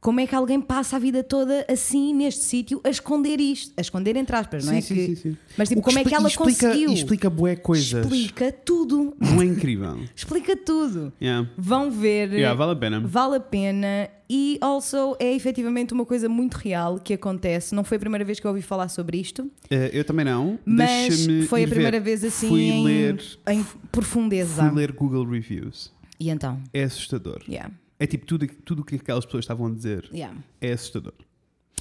como 0.03 0.19
é 0.19 0.27
que 0.27 0.35
alguém 0.35 0.59
passa 0.59 0.97
a 0.97 0.99
vida 0.99 1.23
toda 1.23 1.65
assim 1.69 2.13
neste 2.13 2.43
sítio 2.43 2.81
a 2.83 2.89
esconder 2.89 3.39
isto? 3.39 3.73
A 3.77 3.81
esconder 3.81 4.17
entre 4.17 4.35
aspas, 4.35 4.65
não 4.65 4.73
é? 4.73 4.81
Sim, 4.81 4.95
que... 4.95 5.05
sim, 5.05 5.15
sim. 5.15 5.37
Mas 5.57 5.69
tipo, 5.69 5.81
como 5.81 5.97
é 5.97 6.03
que 6.03 6.13
ela 6.13 6.27
explica, 6.27 6.67
conseguiu? 6.67 6.91
Explica 6.91 7.29
bué 7.29 7.55
coisas. 7.55 8.05
Explica 8.05 8.51
tudo. 8.51 9.15
Não 9.17 9.41
é 9.41 9.45
incrível. 9.45 9.97
explica 10.13 10.57
tudo. 10.57 11.13
Yeah. 11.21 11.49
Vão 11.57 11.89
ver. 11.89 12.33
Yeah, 12.33 12.53
vale 12.53 12.73
a 12.73 12.75
pena. 12.75 12.99
Vale 12.99 13.37
a 13.37 13.39
pena. 13.39 14.09
E 14.29 14.57
also 14.59 15.15
é 15.19 15.33
efetivamente 15.33 15.93
uma 15.93 16.05
coisa 16.05 16.27
muito 16.27 16.55
real 16.55 16.99
que 16.99 17.13
acontece. 17.13 17.73
Não 17.73 17.85
foi 17.85 17.95
a 17.95 17.99
primeira 17.99 18.25
vez 18.25 18.41
que 18.41 18.45
eu 18.45 18.51
ouvi 18.51 18.61
falar 18.61 18.89
sobre 18.89 19.17
isto. 19.17 19.43
Uh, 19.43 19.89
eu 19.93 20.03
também 20.03 20.25
não. 20.25 20.59
Mas 20.65 21.25
foi 21.47 21.63
a 21.63 21.67
primeira 21.67 21.99
ver. 21.99 22.03
vez 22.03 22.25
assim 22.25 22.49
fui 22.49 22.63
em, 22.63 22.83
ler, 22.83 23.23
em 23.47 23.65
profundeza. 23.89 24.67
Fui 24.67 24.75
ler 24.75 24.91
Google 24.91 25.23
Reviews. 25.23 25.93
E 26.19 26.29
então? 26.29 26.61
É 26.73 26.83
assustador. 26.83 27.41
Yeah. 27.47 27.71
É 28.03 28.05
tipo 28.05 28.25
tudo 28.25 28.43
o 28.43 28.47
tudo 28.65 28.83
que 28.83 28.95
aquelas 28.95 29.23
pessoas 29.23 29.45
estavam 29.45 29.67
a 29.67 29.69
dizer 29.69 30.09
yeah. 30.13 30.37
é 30.59 30.73
assustador. 30.73 31.13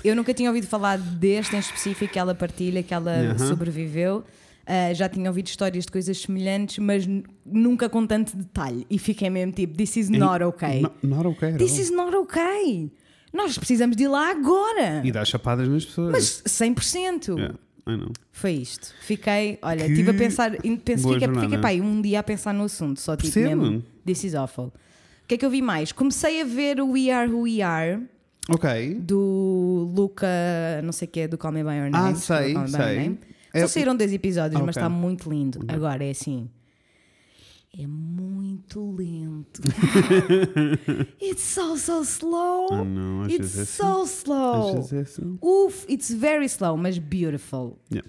Eu 0.04 0.14
nunca 0.14 0.32
tinha 0.32 0.48
ouvido 0.48 0.68
falar 0.68 0.96
deste 0.96 1.56
em 1.56 1.58
específico 1.58 2.12
que 2.12 2.16
ela 2.16 2.32
partilha, 2.32 2.80
que 2.80 2.94
ela 2.94 3.10
uh 3.10 3.34
-huh. 3.34 3.48
sobreviveu. 3.48 4.18
Uh, 4.62 4.94
já 4.94 5.08
tinha 5.08 5.28
ouvido 5.28 5.48
histórias 5.48 5.84
de 5.84 5.90
coisas 5.90 6.16
semelhantes, 6.18 6.78
mas 6.78 7.08
nunca 7.44 7.88
com 7.88 8.06
tanto 8.06 8.36
detalhe. 8.36 8.86
E 8.88 9.00
fiquei 9.00 9.28
mesmo 9.30 9.52
tipo: 9.52 9.76
This 9.76 9.96
is 9.96 10.08
not 10.08 10.44
okay. 10.44 10.82
Not, 10.82 10.94
not 11.02 11.26
okay. 11.26 11.54
This 11.54 11.76
is 11.76 11.90
not 11.90 12.14
okay. 12.14 12.88
Nós 13.32 13.58
precisamos 13.58 13.96
de 13.96 14.04
ir 14.04 14.08
lá 14.08 14.30
agora. 14.30 15.02
E 15.04 15.10
dar 15.10 15.26
chapadas 15.26 15.66
nas 15.68 15.84
pessoas. 15.84 16.12
Mas 16.12 16.42
100%. 16.46 17.36
Yeah. 17.36 17.58
Foi 18.30 18.52
isto. 18.52 18.94
Fiquei, 19.00 19.58
olha, 19.60 19.86
estive 19.88 20.10
a 20.10 20.14
pensar, 20.14 20.52
penso, 20.84 21.12
fiquei, 21.12 21.28
fiquei 21.28 21.58
pá, 21.58 21.72
um 21.72 22.00
dia 22.00 22.20
a 22.20 22.22
pensar 22.22 22.54
no 22.54 22.62
assunto, 22.62 23.00
só 23.00 23.16
tipo 23.16 23.34
Percebo. 23.34 23.62
mesmo. 23.62 23.82
This 24.06 24.22
is 24.22 24.34
awful 24.36 24.72
que 25.26 25.34
é 25.34 25.38
que 25.38 25.46
eu 25.46 25.50
vi 25.50 25.62
mais? 25.62 25.92
Comecei 25.92 26.40
a 26.40 26.44
ver 26.44 26.80
o 26.80 26.90
We 26.90 27.10
Are 27.10 27.30
Who 27.30 27.42
We 27.42 27.62
Are. 27.62 28.02
Ok. 28.48 28.94
Do 29.00 29.92
Luca, 29.94 30.26
não 30.82 30.92
sei 30.92 31.06
o 31.06 31.10
que 31.10 31.20
é, 31.20 31.28
do 31.28 31.38
Call 31.38 31.52
Me 31.52 31.62
By 31.62 31.70
Your 31.70 31.90
Name. 31.90 32.12
Ah, 32.12 32.14
sei, 32.14 32.54
sei. 32.68 33.18
É... 33.54 33.60
Só 33.60 33.68
saíram 33.68 33.94
dois 33.94 34.12
episódios, 34.12 34.56
okay. 34.56 34.66
mas 34.66 34.76
está 34.76 34.88
muito 34.88 35.30
lindo. 35.30 35.60
Okay. 35.62 35.76
Agora 35.76 36.04
é 36.04 36.10
assim. 36.10 36.48
É 37.78 37.86
muito 37.86 38.94
lento. 38.94 39.62
it's 41.22 41.42
so, 41.42 41.76
so 41.78 42.02
slow. 42.02 42.68
Oh, 42.70 42.84
não, 42.84 43.26
it's 43.26 43.58
é 43.58 43.64
so 43.64 44.02
assim. 44.02 44.22
slow. 44.24 44.88
É 44.92 44.98
assim. 45.00 45.38
Uf, 45.40 45.86
it's 45.90 46.12
very 46.12 46.44
slow, 46.44 46.76
mas 46.76 46.98
beautiful. 46.98 47.78
Yeah. 47.90 48.08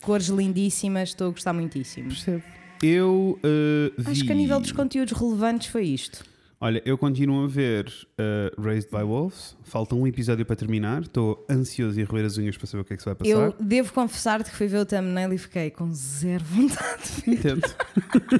Cores 0.00 0.28
lindíssimas, 0.28 1.10
estou 1.10 1.28
a 1.28 1.30
gostar 1.30 1.52
muitíssimo. 1.52 2.08
Percebo. 2.08 2.42
Eu 2.82 3.38
uh, 3.38 4.02
vi... 4.02 4.10
Acho 4.10 4.24
que 4.24 4.32
a 4.32 4.34
nível 4.34 4.58
dos 4.58 4.72
conteúdos 4.72 5.12
relevantes 5.12 5.68
foi 5.68 5.84
isto. 5.84 6.24
Olha, 6.64 6.80
eu 6.84 6.96
continuo 6.96 7.42
a 7.42 7.48
ver 7.48 7.88
uh, 7.88 8.62
Raised 8.62 8.88
by 8.88 9.02
Wolves. 9.02 9.56
Falta 9.64 9.96
um 9.96 10.06
episódio 10.06 10.46
para 10.46 10.54
terminar. 10.54 11.02
Estou 11.02 11.44
ansioso 11.50 11.98
e 11.98 12.04
a 12.04 12.06
roer 12.06 12.24
as 12.24 12.38
unhas 12.38 12.56
para 12.56 12.68
saber 12.68 12.82
o 12.82 12.84
que 12.84 12.92
é 12.92 12.96
que 12.96 13.02
se 13.02 13.06
vai 13.06 13.16
passar. 13.16 13.30
Eu 13.32 13.52
devo 13.58 13.92
confessar-te 13.92 14.48
que 14.48 14.56
fui 14.56 14.68
ver 14.68 14.78
o 14.78 14.86
thumbnail 14.86 15.32
e 15.32 15.38
fiquei 15.38 15.70
com 15.70 15.92
zero 15.92 16.44
vontade. 16.44 17.24
Entendo. 17.26 17.62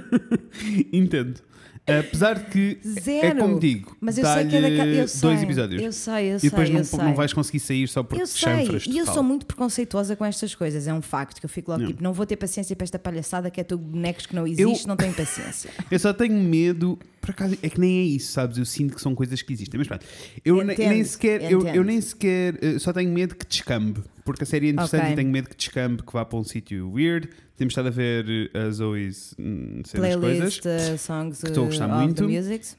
Entendo. 0.92 1.40
Apesar 1.84 2.38
de 2.38 2.44
que 2.44 2.78
é 2.80 3.00
Zero. 3.00 3.26
é 3.26 3.34
como 3.34 3.58
digo, 3.58 3.96
mas 4.00 4.16
eu 4.16 4.24
sei 4.24 4.46
que 4.46 4.54
é 4.54 4.60
daquela. 4.60 4.86
Eu 4.86 5.08
sei, 5.08 5.20
dois 5.20 5.42
episódios. 5.42 5.82
Eu 5.82 5.92
sei, 5.92 6.32
eu 6.32 6.38
sei. 6.38 6.46
E 6.46 6.50
depois 6.50 6.70
não, 6.70 6.84
sei. 6.84 6.98
não 7.00 7.14
vais 7.16 7.32
conseguir 7.32 7.58
sair 7.58 7.88
só 7.88 8.04
porque 8.04 8.22
eu 8.22 8.26
chanfras 8.28 8.86
E 8.86 8.98
eu 8.98 9.06
sou 9.06 9.24
muito 9.24 9.44
preconceituosa 9.44 10.14
com 10.14 10.24
estas 10.24 10.54
coisas, 10.54 10.86
é 10.86 10.94
um 10.94 11.02
facto 11.02 11.40
que 11.40 11.46
eu 11.46 11.50
fico 11.50 11.72
logo 11.72 11.82
não. 11.82 11.88
tipo, 11.90 12.00
não 12.00 12.12
vou 12.12 12.24
ter 12.24 12.36
paciência 12.36 12.76
para 12.76 12.84
esta 12.84 13.00
palhaçada 13.00 13.50
que 13.50 13.60
é 13.60 13.64
tu 13.64 13.76
bonecos 13.76 14.26
que 14.26 14.34
não 14.36 14.46
existe, 14.46 14.84
eu, 14.84 14.88
não 14.88 14.96
tenho 14.96 15.12
paciência. 15.12 15.70
eu 15.90 15.98
só 15.98 16.12
tenho 16.12 16.38
medo, 16.40 16.96
por 17.22 17.30
acaso, 17.30 17.56
é 17.62 17.70
que 17.70 17.80
nem 17.80 18.00
é 18.00 18.02
isso, 18.02 18.32
sabes? 18.32 18.58
Eu 18.58 18.66
sinto 18.66 18.94
que 18.96 19.00
são 19.00 19.14
coisas 19.14 19.40
que 19.40 19.52
existem. 19.52 19.78
Mas 19.78 19.86
pronto, 19.86 20.04
eu 20.44 20.60
entendo, 20.60 20.90
nem 20.90 21.04
sequer, 21.04 21.50
eu, 21.50 21.66
eu, 21.66 21.84
nem 21.84 22.00
sequer, 22.00 22.58
eh, 22.60 22.78
só 22.78 22.92
tenho 22.92 23.10
medo 23.10 23.34
que 23.36 23.46
descambe, 23.46 24.02
porque 24.24 24.42
a 24.42 24.46
série 24.46 24.66
é 24.66 24.70
interessante 24.70 25.02
okay. 25.02 25.12
e 25.12 25.16
tenho 25.16 25.30
medo 25.30 25.48
que 25.48 25.56
descambe, 25.56 26.02
que 26.02 26.12
vá 26.12 26.24
para 26.24 26.38
um 26.38 26.44
sítio 26.44 26.90
weird 26.90 27.28
temos 27.56 27.72
estado 27.72 27.88
a 27.88 27.90
ver 27.90 28.50
a 28.54 28.70
Zoe's 28.70 29.36
hum, 29.38 29.82
Playlist, 29.94 30.62
coisas 30.62 30.88
uh, 30.88 30.98
songs 30.98 31.40
que 31.40 31.46
estou 31.46 31.64
a 31.64 31.66
gostar 31.66 31.86
uh, 31.86 32.02
muito. 32.02 32.28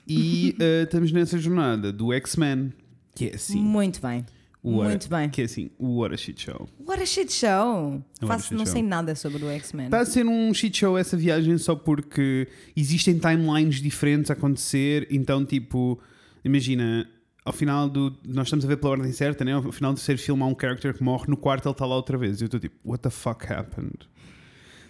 E 0.07 0.57
uh, 0.59 0.83
estamos 0.83 1.11
nessa 1.13 1.37
jornada 1.37 1.91
do 1.93 2.11
X-Men, 2.11 2.73
que 3.15 3.29
é 3.29 3.35
assim. 3.35 3.59
Muito 3.59 4.01
bem. 4.01 4.25
Muito 4.63 5.09
bem. 5.09 5.29
Que 5.29 5.41
é 5.41 5.45
assim, 5.45 5.69
o 5.77 5.99
What 5.99 6.13
a 6.13 6.17
Shit 6.17 6.41
Show. 6.41 6.69
What 6.87 7.01
a 7.01 7.05
Shit 7.05 7.31
Show! 7.33 8.01
Faço, 8.21 8.43
shit 8.45 8.55
não 8.55 8.65
show. 8.65 8.73
sei 8.73 8.83
nada 8.83 9.13
sobre 9.15 9.43
o 9.43 9.49
X-Men. 9.49 9.85
Está 9.85 9.99
a 9.99 10.05
ser 10.05 10.25
um 10.25 10.53
shit 10.53 10.77
show 10.77 10.97
essa 10.97 11.17
viagem 11.17 11.57
só 11.57 11.75
porque 11.75 12.47
existem 12.75 13.17
timelines 13.19 13.81
diferentes 13.81 14.31
a 14.31 14.33
acontecer, 14.33 15.07
então, 15.11 15.43
tipo, 15.43 15.99
imagina, 16.45 17.09
ao 17.43 17.51
final 17.51 17.89
do. 17.89 18.17
Nós 18.25 18.47
estamos 18.47 18.63
a 18.63 18.67
ver 18.67 18.77
pela 18.77 18.91
ordem 18.91 19.11
certa, 19.11 19.43
né? 19.43 19.53
Ao 19.53 19.71
final 19.71 19.91
do 19.91 19.97
terceiro 19.97 20.21
filme 20.21 20.41
há 20.43 20.45
um 20.45 20.55
character 20.59 20.93
que 20.93 21.03
morre, 21.03 21.25
no 21.27 21.35
quarto 21.35 21.67
ele 21.67 21.73
está 21.73 21.85
lá 21.85 21.95
outra 21.95 22.17
vez. 22.17 22.39
E 22.39 22.43
eu 22.43 22.45
estou 22.45 22.59
tipo, 22.59 22.75
what 22.85 23.01
the 23.03 23.09
fuck 23.09 23.51
happened? 23.51 24.07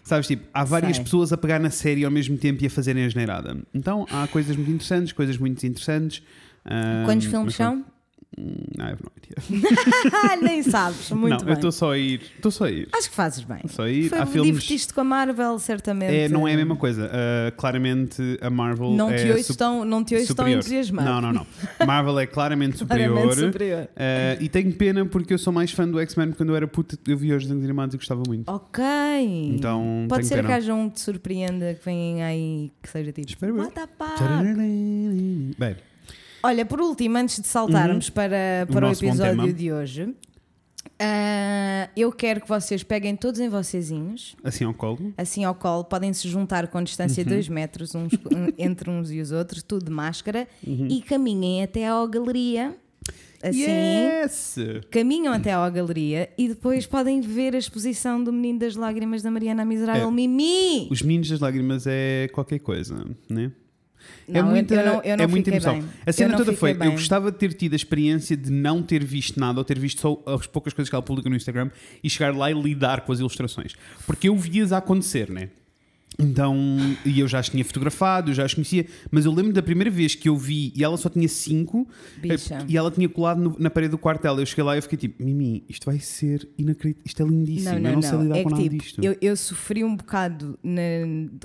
Sabes, 0.03 0.27
tipo, 0.27 0.43
há 0.53 0.63
várias 0.65 0.97
Sei. 0.97 1.05
pessoas 1.05 1.31
a 1.31 1.37
pegar 1.37 1.59
na 1.59 1.69
série 1.69 2.03
ao 2.03 2.11
mesmo 2.11 2.37
tempo 2.37 2.61
e 2.61 2.67
a 2.67 2.69
fazerem 2.69 3.05
a 3.05 3.09
generada. 3.09 3.57
Então 3.73 4.05
há 4.11 4.27
coisas 4.27 4.55
muito 4.55 4.69
interessantes, 4.69 5.13
coisas 5.13 5.37
muito 5.37 5.65
interessantes. 5.65 6.21
Quantos 7.05 7.25
filmes 7.27 7.55
são? 7.55 7.85
Hum, 8.37 8.53
I 8.79 8.81
have 8.91 8.97
no 9.03 9.11
idea. 9.17 9.61
Ah, 10.11 10.35
Nem 10.41 10.63
sabes, 10.63 11.09
muito 11.11 11.31
não, 11.31 11.37
bem. 11.39 11.49
eu 11.49 11.53
estou 11.53 11.71
só 11.71 11.91
a 11.93 11.97
ir. 11.97 12.21
Estou 12.35 12.51
só 12.51 12.65
a 12.65 12.71
ir. 12.71 12.87
Acho 12.93 13.09
que 13.09 13.15
fazes 13.15 13.43
bem. 13.43 13.59
Só 13.67 13.83
a 13.83 13.89
ir. 13.89 14.09
Foi, 14.09 14.17
Há 14.17 14.25
filmes. 14.25 14.51
Divertiste 14.53 14.93
com 14.93 15.01
a 15.01 15.03
Marvel, 15.03 15.59
certamente. 15.59 16.13
É, 16.15 16.27
não 16.29 16.47
é 16.47 16.53
a 16.53 16.57
mesma 16.57 16.75
coisa. 16.75 17.05
Uh, 17.05 17.55
claramente 17.55 18.21
a 18.41 18.49
Marvel 18.49 18.91
Não 18.91 19.09
é 19.11 19.15
te 19.17 19.31
ouço 19.31 19.43
su- 19.53 19.57
tão, 19.57 19.85
não 19.85 20.03
te 20.03 20.15
ouço 20.15 20.33
tão 20.33 20.47
entusiasmado. 20.49 21.07
Não, 21.09 21.21
não, 21.21 21.33
não. 21.33 21.47
Marvel 21.85 22.19
é 22.19 22.25
claramente 22.27 22.77
superior. 22.79 23.11
Claramente 23.13 23.39
superior. 23.45 23.83
Uh, 23.83 24.41
e 24.43 24.49
tenho 24.49 24.73
pena 24.73 25.05
porque 25.05 25.33
eu 25.33 25.37
sou 25.37 25.53
mais 25.53 25.71
fã 25.71 25.87
do 25.87 25.99
X-Men 25.99 26.31
quando 26.31 26.49
eu 26.49 26.55
era 26.55 26.67
puta. 26.67 26.97
Eu 27.07 27.17
vi 27.17 27.31
os 27.33 27.43
desenhos 27.43 27.63
animados 27.63 27.93
e 27.93 27.97
gostava 27.97 28.23
muito. 28.27 28.49
Ok. 28.49 28.83
Então, 29.55 30.05
Pode 30.09 30.25
ser 30.25 30.35
pena. 30.37 30.47
que 30.47 30.53
haja 30.55 30.73
um 30.73 30.89
que 30.89 30.95
te 30.95 31.01
surpreenda, 31.01 31.73
que 31.75 31.85
venha 31.85 32.25
aí, 32.25 32.71
que 32.81 32.89
seja 32.89 33.11
tipo. 33.11 33.27
Espero 33.29 33.57
eu. 33.57 33.63
What 33.63 33.73
the 33.75 33.87
fuck? 33.97 34.23
Bem, 35.57 35.75
Olha, 36.45 36.65
por 36.65 36.81
último, 36.81 37.17
antes 37.17 37.39
de 37.39 37.47
saltarmos 37.47 38.09
para, 38.09 38.65
O 38.69 38.73
para 38.73 38.87
o, 38.87 38.91
bom 38.91 39.07
episódio 39.07 39.53
de 39.53 39.71
hoje, 39.71 40.13
ah, 40.99 41.89
eu 41.95 42.11
quero 42.11 42.41
que 42.41 42.47
vocês 42.49 42.83
peguem 42.83 43.15
todos 43.15 43.39
em 43.39 43.47
vocêzinhos, 43.47 44.35
assim 44.43 44.65
ao 44.65 44.73
colo. 44.73 45.13
assim 45.17 45.43
ao 45.45 45.55
colo, 45.55 45.85
podem 45.85 46.11
se 46.13 46.27
juntar 46.27 46.67
com 46.67 46.83
distância 46.83 47.23
de 47.23 47.29
Uhum. 47.29 47.35
2 47.37 47.49
metros 47.49 47.95
uns, 47.95 48.11
entre 48.57 48.89
uns 48.89 49.09
e 49.11 49.21
os 49.21 49.31
outros, 49.31 49.63
tudo 49.63 49.85
de 49.85 49.91
máscara, 49.91 50.47
Uhum. 50.65 50.87
e 50.89 51.01
caminhem 51.01 51.63
até 51.63 51.87
à 51.87 52.05
galeria. 52.05 52.75
Assim. 53.41 53.59
Yes! 53.61 54.55
Caminham 54.89 55.33
até 55.33 55.51
à 55.51 55.69
galeria 55.69 56.29
e 56.37 56.47
depois 56.47 56.85
podem 56.85 57.19
ver 57.19 57.53
a 57.53 57.57
exposição 57.57 58.23
do 58.23 58.31
Menino 58.31 58.59
das 58.59 58.75
Lágrimas 58.77 59.21
da 59.21 59.29
Mariana 59.29 59.65
Miserável 59.65 60.07
É. 60.07 60.11
Mimi. 60.11 60.87
Os 60.89 61.01
Meninos 61.01 61.27
das 61.29 61.41
Lágrimas 61.41 61.85
é 61.85 62.29
qualquer 62.33 62.59
coisa, 62.59 63.05
né? 63.29 63.51
Não, 64.27 64.39
é 64.39 64.43
muita, 64.43 64.75
eu 64.75 64.85
não, 64.85 65.01
eu 65.03 65.17
não 65.17 65.23
é 65.23 65.27
muita 65.27 65.49
emoção. 65.49 65.73
bem. 65.79 65.89
A 66.05 66.11
cena 66.11 66.37
toda 66.37 66.53
foi: 66.53 66.73
bem. 66.73 66.87
eu 66.87 66.91
gostava 66.93 67.31
de 67.31 67.37
ter 67.37 67.53
tido 67.53 67.73
a 67.73 67.75
experiência 67.75 68.37
de 68.37 68.51
não 68.51 68.81
ter 68.81 69.03
visto 69.03 69.39
nada 69.39 69.59
ou 69.59 69.65
ter 69.65 69.77
visto 69.77 70.01
só 70.01 70.21
as 70.25 70.47
poucas 70.47 70.73
coisas 70.73 70.89
que 70.89 70.95
ela 70.95 71.03
publica 71.03 71.29
no 71.29 71.35
Instagram 71.35 71.69
e 72.03 72.09
chegar 72.09 72.35
lá 72.35 72.49
e 72.49 72.53
lidar 72.53 73.01
com 73.01 73.11
as 73.11 73.19
ilustrações. 73.19 73.75
Porque 74.05 74.29
eu 74.29 74.35
via-as 74.37 74.71
a 74.71 74.77
acontecer, 74.77 75.29
né? 75.29 75.49
Então, 76.19 76.55
e 77.05 77.19
eu 77.19 77.27
já 77.27 77.39
as 77.39 77.49
tinha 77.49 77.63
fotografado, 77.65 78.31
eu 78.31 78.35
já 78.35 78.45
as 78.45 78.53
conhecia, 78.53 78.85
mas 79.11 79.25
eu 79.25 79.31
lembro 79.31 79.51
da 79.53 79.61
primeira 79.61 79.89
vez 79.89 80.15
que 80.15 80.29
eu 80.29 80.37
vi 80.37 80.71
e 80.75 80.83
ela 80.83 80.95
só 80.97 81.09
tinha 81.09 81.27
cinco 81.27 81.87
Bicha. 82.17 82.65
e 82.67 82.77
ela 82.77 82.91
tinha 82.91 83.09
colado 83.09 83.39
no- 83.41 83.55
na 83.59 83.69
parede 83.69 83.91
do 83.91 83.97
quarto 83.97 84.21
dela. 84.23 84.39
Eu 84.41 84.45
cheguei 84.45 84.63
lá 84.63 84.75
e 84.75 84.77
eu 84.77 84.81
fiquei 84.83 84.97
tipo: 84.97 85.23
Mimi, 85.23 85.63
isto 85.67 85.85
vai 85.85 85.99
ser 85.99 86.47
inacreditável, 86.57 87.03
isto 87.05 87.21
é 87.23 87.25
lindíssimo. 87.25 87.75
Eu 87.75 87.79
não, 87.81 87.91
não. 87.93 88.01
sei 88.01 88.17
lidar 88.19 88.37
é 88.37 88.43
com 88.43 88.49
que 88.49 88.55
nada 88.55 88.63
tipo, 88.69 88.83
disto. 88.83 89.03
eu, 89.03 89.15
eu 89.21 89.35
sofri 89.35 89.83
um 89.83 89.95
bocado 89.95 90.57
na- 90.63 90.81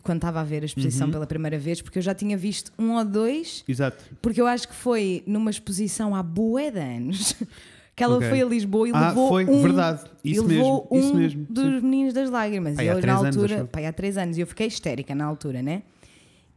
quando 0.02 0.18
estava 0.18 0.40
a 0.40 0.44
ver 0.44 0.62
a 0.62 0.66
exposição 0.66 1.06
Uhum. 1.06 1.12
pela 1.12 1.26
primeira 1.26 1.58
vez, 1.58 1.80
porque 1.80 1.98
eu 1.98 2.02
já 2.02 2.14
tinha 2.14 2.36
visto 2.36 2.72
um 2.78 2.92
ou 2.96 3.04
dois, 3.04 3.64
Exato. 3.68 4.04
porque 4.20 4.40
eu 4.40 4.46
acho 4.46 4.68
que 4.68 4.74
foi 4.74 5.22
numa 5.26 5.50
exposição 5.50 6.14
há 6.14 6.22
bué 6.22 6.70
de 6.70 6.78
anos 6.78 7.34
que 7.98 8.04
ela 8.04 8.16
Ok. 8.16 8.28
foi 8.28 8.40
a 8.40 8.44
Lisboa 8.46 8.88
e 8.88 8.92
Ah, 8.94 9.08
levou 9.08 9.28
foi, 9.28 9.44
um, 9.44 9.60
verdade. 9.60 10.04
Isso 10.24 10.44
mesmo, 10.46 10.88
isso 10.92 11.14
mesmo, 11.14 11.46
dos 11.50 11.64
sim. 11.64 11.80
Meninos 11.80 12.14
das 12.14 12.30
Lágrimas. 12.30 12.76
Pai, 12.76 12.86
e 12.86 12.88
há 12.88 12.92
eu, 12.94 13.00
três 13.00 13.14
na 13.20 13.20
anos, 13.28 13.36
altura, 13.36 13.58
eu. 13.58 13.66
pai, 13.66 13.86
há 13.86 13.92
três 13.92 14.16
anos, 14.16 14.38
e 14.38 14.40
eu 14.40 14.46
fiquei 14.46 14.66
histérica 14.68 15.14
na 15.14 15.24
altura, 15.24 15.60
né? 15.62 15.82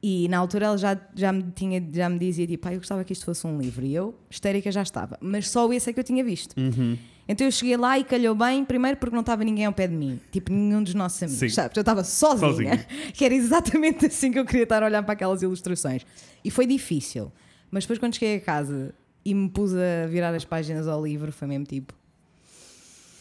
E 0.04 0.28
na 0.30 0.38
altura 0.40 0.66
ela 0.68 0.78
já, 0.78 0.98
já, 1.16 1.32
me, 1.32 1.44
tinha, 1.56 1.84
já 1.94 2.10
me 2.10 2.18
dizia 2.18 2.48
tipo, 2.48 2.64
pai, 2.64 2.74
eu 2.76 2.80
gostava 2.80 3.04
que 3.04 3.14
isto 3.14 3.26
fosse 3.26 3.46
um 3.46 3.58
livro. 3.60 3.86
E 3.86 3.94
eu, 3.94 4.16
histérica, 4.30 4.72
já 4.72 4.82
estava. 4.82 5.18
Mas 5.22 5.50
só 5.50 5.72
esse 5.74 5.90
é 5.90 5.94
que 5.94 6.00
eu 6.00 6.04
tinha 6.04 6.24
visto. 6.24 6.56
Uhum. 6.60 6.98
Então 7.28 7.46
eu 7.46 7.52
cheguei 7.52 7.78
lá 7.78 7.98
e 8.00 8.04
calhou 8.04 8.34
bem, 8.36 8.66
primeiro 8.66 8.98
porque 8.98 9.14
não 9.16 9.22
estava 9.22 9.44
ninguém 9.44 9.66
ao 9.66 9.72
pé 9.74 9.88
de 9.88 9.94
mim, 9.96 10.20
tipo 10.32 10.52
nenhum 10.52 10.84
dos 10.84 10.94
nossos 10.96 11.22
amigos, 11.24 11.40
Sim. 11.40 11.50
sabes? 11.50 11.78
Eu 11.78 11.82
estava 11.82 12.04
sozinha, 12.04 12.50
Sozinha. 12.52 12.78
que 13.14 13.24
era 13.24 13.34
exatamente 13.34 14.06
assim 14.08 14.32
que 14.32 14.40
eu 14.40 14.46
queria 14.46 14.64
estar 14.64 14.82
a 14.84 14.86
olhar 14.88 15.02
para 15.04 15.14
aquelas 15.14 15.42
ilustrações. 15.42 16.06
E 16.44 16.50
foi 16.52 16.66
difícil, 16.66 17.32
mas 17.70 17.84
depois 17.86 18.00
quando 18.00 18.16
cheguei 18.16 18.36
a 18.38 18.42
casa 18.42 18.94
e 19.24 19.34
me 19.34 19.50
pus 19.50 19.72
a 19.74 20.08
virar 20.08 20.34
as 20.34 20.46
páginas 20.46 20.88
ao 20.88 21.04
livro, 21.04 21.32
foi 21.32 21.48
mesmo 21.48 21.66
tipo: 21.66 21.94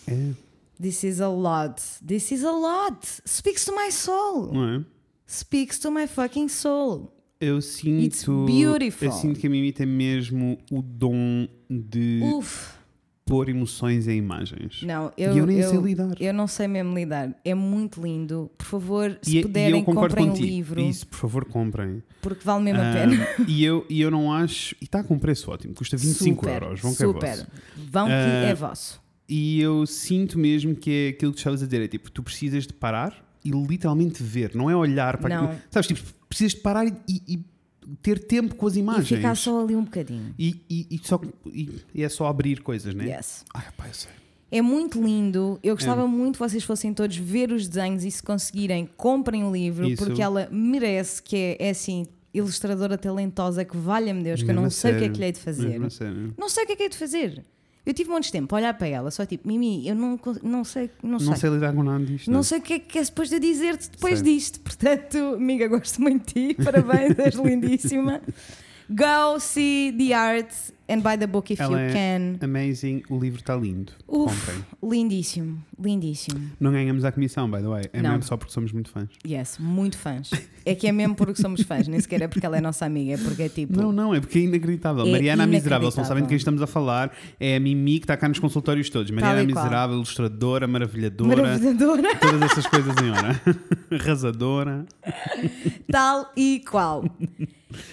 É, 0.07 0.33
This 0.81 1.05
is 1.05 1.21
a 1.21 1.29
lot, 1.29 1.81
this 2.07 2.33
is 2.33 2.43
a 2.43 2.51
lot, 2.53 3.07
speaks 3.27 3.65
to 3.67 3.73
my 3.77 3.93
soul, 3.93 4.53
não 4.53 4.69
é? 4.69 4.85
speaks 5.29 5.79
to 5.79 5.91
my 5.91 6.07
fucking 6.07 6.49
soul. 6.49 7.13
Eu 7.41 7.61
sinto. 7.63 8.03
It's 8.05 8.25
beautiful. 8.25 9.09
Eu 9.09 9.13
sinto 9.13 9.41
que 9.41 9.47
a 9.47 9.51
Mimi 9.51 9.73
tem 9.73 9.87
mesmo 9.87 10.59
o 10.71 10.83
dom 10.83 11.49
de 11.71 12.21
Uf, 12.23 12.75
pôr 13.31 13.49
emoções 13.49 14.07
em 14.09 14.17
imagens. 14.19 14.83
não, 14.83 15.13
e 15.17 15.23
eu, 15.23 15.37
eu 15.37 15.47
nem 15.47 15.59
eu, 15.59 15.71
sei 15.71 15.79
lidar. 15.81 16.17
eu 16.21 16.35
não 16.35 16.47
sei 16.47 16.67
mesmo 16.69 16.95
lidar, 16.95 17.35
é 17.45 17.55
muito 17.55 18.03
lindo. 18.03 18.51
Por 18.59 18.67
favor, 18.67 19.19
se 19.23 19.37
e, 19.37 19.39
e 19.39 19.43
puderem, 19.43 19.79
eu 19.81 19.85
concordo 19.85 20.09
comprem 20.17 20.27
o 20.27 20.31
contigo. 20.33 20.47
livro. 20.49 20.81
Isso, 20.81 21.07
por 21.07 21.17
favor, 21.19 21.45
comprem. 21.45 22.03
Porque 22.21 22.45
vale 22.45 22.65
mesmo 22.65 22.81
a 22.81 22.91
Ah, 22.91 22.95
pena. 22.95 23.29
e, 23.49 23.65
eu, 23.65 23.87
e 23.89 24.01
eu 24.01 24.11
não 24.11 24.33
acho. 24.33 24.75
E 24.81 24.85
está 24.85 25.03
com 25.03 25.15
um 25.15 25.19
preço 25.19 25.51
ótimo, 25.51 25.73
custa 25.75 25.97
25 25.97 26.45
super, 26.45 26.63
euros. 26.63 26.81
Vão 26.81 26.95
que 26.95 27.03
é 27.03 27.07
super. 27.07 27.29
vosso. 27.31 27.47
Vão 27.91 28.07
que 28.07 28.13
Ah, 28.13 28.45
é 28.51 28.55
vosso. 28.55 29.01
E 29.29 29.61
eu 29.61 29.87
sinto 29.87 30.39
mesmo 30.39 30.75
que 30.75 30.91
é 30.91 31.09
aquilo 31.11 31.33
que 31.33 31.39
estavas 31.39 31.63
a 31.63 31.65
dizer: 31.67 31.83
é 31.83 31.89
tipo, 31.89 32.11
tu 32.11 32.23
precisas 32.23 32.67
de 32.67 32.73
parar 32.73 33.25
e 33.45 33.51
literalmente 33.53 34.23
ver, 34.23 34.55
não 34.55 34.69
é 34.69 34.75
olhar 34.77 35.17
para 35.19 35.35
Não. 35.37 35.45
aquilo. 35.47 35.61
Sabes, 35.71 35.87
tipo, 35.87 36.01
precisas 36.29 36.53
de 36.55 36.61
parar 36.61 36.85
e, 36.87 36.93
e- 37.09 37.23
e 37.35 37.45
ter 38.03 38.19
tempo 38.19 38.55
com 38.55 38.67
as 38.67 38.77
imagens. 38.77 39.11
E 39.11 39.17
ficar 39.17 39.35
só 39.37 39.63
ali 39.63 39.75
um 39.77 39.85
bocadinho. 39.85 40.35
E, 40.39 40.57
e- 40.69 40.87
e 40.91 41.01
só, 41.03 41.21
e, 41.47 41.71
e 41.95 42.03
é 42.03 42.09
só 42.09 42.27
abrir 42.27 42.63
coisas, 42.63 42.95
né? 42.95 43.07
Yes. 43.17 43.45
Ai, 43.55 43.65
pá, 43.77 43.87
eu 43.89 43.95
sei. 43.95 44.11
É 44.53 44.61
muito 44.61 45.01
lindo. 45.03 45.59
Eu 45.63 45.75
gostava 45.77 46.03
É. 46.03 46.07
muito 46.07 46.35
que 46.35 46.41
vocês 46.49 46.65
fossem 46.65 46.93
todos 46.93 47.17
ver 47.17 47.53
os 47.53 47.69
desenhos 47.69 48.05
e 48.05 48.11
se 48.11 48.23
conseguirem, 48.23 48.89
comprem 48.97 49.45
o 49.45 49.53
livro, 49.53 49.89
Isso. 49.89 50.05
porque 50.05 50.21
ela 50.21 50.49
merece, 50.51 51.23
que 51.23 51.37
é, 51.37 51.57
é 51.61 51.71
assim, 51.71 52.07
ilustradora 52.35 52.99
talentosa, 52.99 53.65
que 53.65 53.77
valha-me 53.77 54.23
Deus, 54.25 54.43
que 54.43 54.51
eu 54.51 54.55
não 54.55 54.69
sei 54.71 54.91
o 54.91 54.95
que 54.95 54.99
é 54.99 55.01
sério. 55.03 55.13
que 55.15 55.19
lhe 55.21 55.27
hei 55.27 55.33
de 55.33 55.41
fazer. 55.41 55.91
Sério. 55.91 56.35
Não 56.37 56.49
sei 56.49 56.65
o 56.65 56.67
que 56.67 56.73
é 56.73 56.77
que 56.77 56.83
hei 56.85 56.89
de 56.89 56.97
fazer. 56.97 57.45
Eu 57.91 57.95
tive 57.95 58.09
montes 58.09 58.29
de 58.29 58.39
tempo 58.39 58.55
a 58.55 58.59
olhar 58.59 58.75
para 58.75 58.87
ela, 58.87 59.11
só 59.11 59.27
tipo, 59.27 59.49
Mimi, 59.49 59.89
eu 59.89 59.97
não, 59.97 60.17
não 60.45 60.63
sei, 60.63 60.89
não 61.03 61.19
sei. 61.19 61.29
Não 61.29 61.37
sei 61.37 61.51
lidar 61.51 61.73
com 61.75 61.83
nada 61.83 62.05
disto. 62.05 62.31
Não 62.31 62.45
sei 62.45 62.59
o 62.61 62.63
que 62.63 62.75
é 62.75 62.79
que 62.79 62.99
é 63.01 63.03
suposto 63.03 63.35
eu 63.35 63.41
dizer-te 63.41 63.91
depois 63.91 64.21
Sei. 64.21 64.33
disto. 64.33 64.61
Portanto, 64.63 65.19
amiga, 65.35 65.67
gosto 65.67 66.01
muito 66.01 66.33
de 66.33 66.55
ti. 66.55 66.63
Parabéns, 66.63 67.19
és 67.19 67.35
lindíssima. 67.45 68.21
Go 68.89 69.41
see 69.41 69.93
the 69.99 70.15
art 70.15 70.53
and 70.91 71.01
buy 71.01 71.17
the 71.17 71.27
book 71.27 71.53
if 71.53 71.61
Ela 71.61 71.73
you 71.73 71.89
é 71.89 71.93
can. 71.93 72.45
Amazing, 72.45 73.03
o 73.09 73.19
livro 73.19 73.41
está 73.41 73.55
lindo. 73.57 73.93
Uf, 74.09 74.35
Comprem. 74.35 74.65
lindíssimo, 74.83 75.63
lindíssimo. 75.83 76.51
Não 76.59 76.73
ganhamos 76.73 77.05
a 77.05 77.13
comissão, 77.13 77.51
by 77.51 77.59
the 77.59 77.69
way. 77.69 77.85
É 77.93 78.03
Não. 78.03 78.11
mesmo 78.11 78.25
só 78.25 78.37
porque 78.37 78.53
somos 78.53 78.73
muito 78.73 78.91
fãs. 78.91 79.09
Yes, 79.27 79.59
muito 79.59 79.97
fãs. 79.97 80.31
É 80.65 80.75
que 80.75 80.87
é 80.87 80.93
mesmo 80.93 81.15
porque 81.15 81.41
somos 81.41 81.63
fãs, 81.63 81.89
nem 81.89 81.99
sequer 82.01 82.23
é 82.23 82.29
porque 82.29 82.45
ela 82.45 82.59
é 82.59 82.61
nossa 82.61 82.85
amiga, 82.85 83.15
é 83.15 83.17
porque 83.17 83.43
é 83.45 83.49
tipo. 83.49 83.81
Não, 83.81 83.93
não, 83.93 84.15
é 84.15 84.21
porque 84.21 84.39
é 84.39 84.43
inacreditável. 84.43 85.07
É 85.07 85.11
Mariana 85.11 85.45
a 85.45 85.47
Miserável, 85.47 85.91
se 85.91 85.97
não 85.97 86.05
sabem 86.05 86.23
de 86.23 86.29
quem 86.29 86.37
estamos 86.37 86.61
a 86.61 86.67
falar, 86.67 87.13
é 87.39 87.57
a 87.57 87.61
Mimi 87.61 87.99
que 87.99 88.05
está 88.05 88.17
cá 88.17 88.29
nos 88.29 88.39
consultórios 88.39 88.91
todos. 88.91 89.11
Mariana 89.11 89.43
e 89.43 89.53
qual. 89.53 89.65
Miserável, 89.65 89.97
ilustradora, 89.97 90.67
maravilhadora, 90.67 91.43
Maravilhadora, 91.43 92.17
todas 92.17 92.43
essas 92.43 92.67
coisas 92.67 92.95
em 93.03 93.11
hora. 93.11 93.41
Arrasadora. 93.91 94.87
tal 95.91 96.31
e 96.37 96.63
qual. 96.69 97.05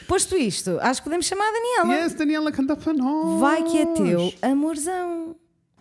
Posto 0.07 0.35
isto, 0.35 0.77
acho 0.81 1.01
que 1.01 1.05
podemos 1.05 1.25
chamar 1.25 1.49
a 1.49 1.51
Daniela. 1.51 2.03
Yes, 2.03 2.13
Daniela 2.13 2.51
canta 2.51 2.75
para 2.75 2.93
nós. 2.93 3.39
Vai 3.39 3.63
que 3.63 3.77
é 3.77 3.85
teu, 3.85 4.33
amorzão. 4.41 5.35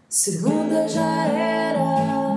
Segunda 0.08 0.86
já 0.88 1.26
era, 1.26 2.36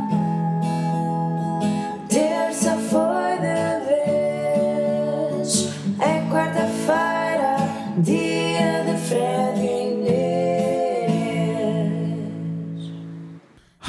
terça 2.09 2.75
foi 2.89 3.37
de 3.37 3.79
vez, 3.85 5.67
é 5.99 6.21
quarta-feira, 6.31 7.57
dia 8.01 8.83
de 8.85 8.97
Fred 9.07 9.59
e 9.61 9.67
Inês. 9.93 10.39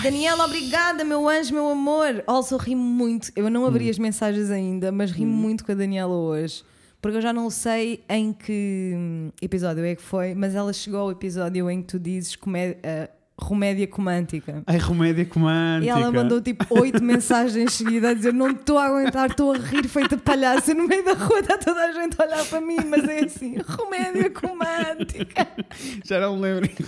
Daniela, 0.02 0.44
obrigada, 0.44 1.04
meu 1.04 1.28
anjo, 1.28 1.54
meu 1.54 1.68
amor. 1.68 2.22
Also, 2.26 2.56
ri 2.56 2.74
muito. 2.74 3.30
Eu 3.36 3.48
não 3.50 3.64
abri 3.66 3.88
as 3.88 3.98
mensagens 3.98 4.50
ainda, 4.50 4.90
mas 4.92 5.10
ri 5.10 5.24
muito 5.24 5.64
com 5.64 5.72
a 5.72 5.74
Daniela 5.74 6.14
hoje. 6.14 6.64
Porque 7.00 7.16
eu 7.16 7.22
já 7.22 7.32
não 7.32 7.48
sei 7.50 8.04
em 8.08 8.32
que 8.32 8.92
hum, 8.94 9.30
episódio 9.40 9.84
é 9.84 9.94
que 9.94 10.02
foi, 10.02 10.34
mas 10.34 10.54
ela 10.54 10.72
chegou 10.72 11.00
ao 11.00 11.10
episódio 11.10 11.70
em 11.70 11.80
que 11.80 11.88
tu 11.88 11.98
dizes 11.98 12.36
comé- 12.36 12.76
ah, 12.84 13.08
Romédia 13.42 13.86
Comântica. 13.86 14.62
Ai, 14.66 14.76
Romédia 14.76 15.24
Comântica. 15.24 15.86
E 15.86 15.88
ela 15.88 16.12
mandou 16.12 16.42
tipo 16.42 16.66
oito 16.78 17.00
mensagens 17.04 17.72
seguidas 17.72 18.10
a 18.10 18.14
dizer: 18.14 18.34
Não 18.34 18.50
estou 18.50 18.76
a 18.76 18.84
aguentar, 18.84 19.30
estou 19.30 19.52
a 19.52 19.56
rir 19.56 19.88
feita 19.88 20.18
palhaça. 20.18 20.74
No 20.74 20.86
meio 20.86 21.02
da 21.02 21.14
rua 21.14 21.40
está 21.40 21.56
toda 21.56 21.80
a 21.80 21.90
gente 21.92 22.20
a 22.20 22.24
olhar 22.26 22.44
para 22.44 22.60
mim, 22.60 22.76
mas 22.86 23.08
é 23.08 23.20
assim: 23.24 23.56
Romédia 23.66 24.28
Comântica. 24.28 25.48
Já 26.04 26.20
não 26.20 26.38
lembro. 26.38 26.68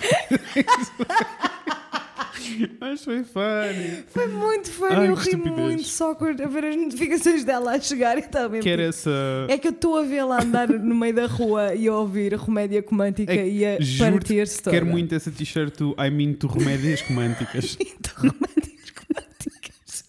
Mas 2.80 3.04
foi 3.04 3.22
funny. 3.24 4.04
Foi 4.08 4.26
muito 4.26 4.70
funny, 4.70 4.94
Ai, 4.94 5.08
eu 5.10 5.16
que 5.16 5.22
ri 5.22 5.30
estupidez. 5.30 5.58
muito 5.60 5.84
só 5.84 6.12
a 6.12 6.48
ver 6.48 6.64
as 6.64 6.76
notificações 6.76 7.44
dela 7.44 7.72
a 7.76 7.80
chegar 7.80 8.16
e 8.16 8.20
estava 8.20 8.48
mesmo. 8.48 8.64
Quer 8.64 8.76
tipo, 8.78 8.88
essa. 8.88 9.10
É 9.48 9.58
que 9.58 9.68
eu 9.68 9.72
estou 9.72 9.96
a 9.96 10.02
vê-la 10.02 10.42
andar 10.42 10.68
no 10.68 10.94
meio 10.94 11.14
da 11.14 11.26
rua 11.26 11.74
e 11.74 11.86
a 11.88 11.94
ouvir 11.94 12.34
Romédia 12.34 12.82
Comântica 12.82 13.32
É, 13.32 13.48
e 13.48 13.64
a 13.64 13.78
partir-se 13.98 14.62
toda. 14.62 14.74
Quero 14.76 14.86
muito 14.86 15.14
essa 15.14 15.30
t-shirt 15.30 15.76
do 15.78 15.94
I 15.98 16.10
mean 16.10 16.34
to 16.34 16.46
Romédias 16.46 17.00
Românticas. 17.02 17.76
Então, 18.02 18.14
Romédias 18.16 18.90
Comânticas. 18.90 20.04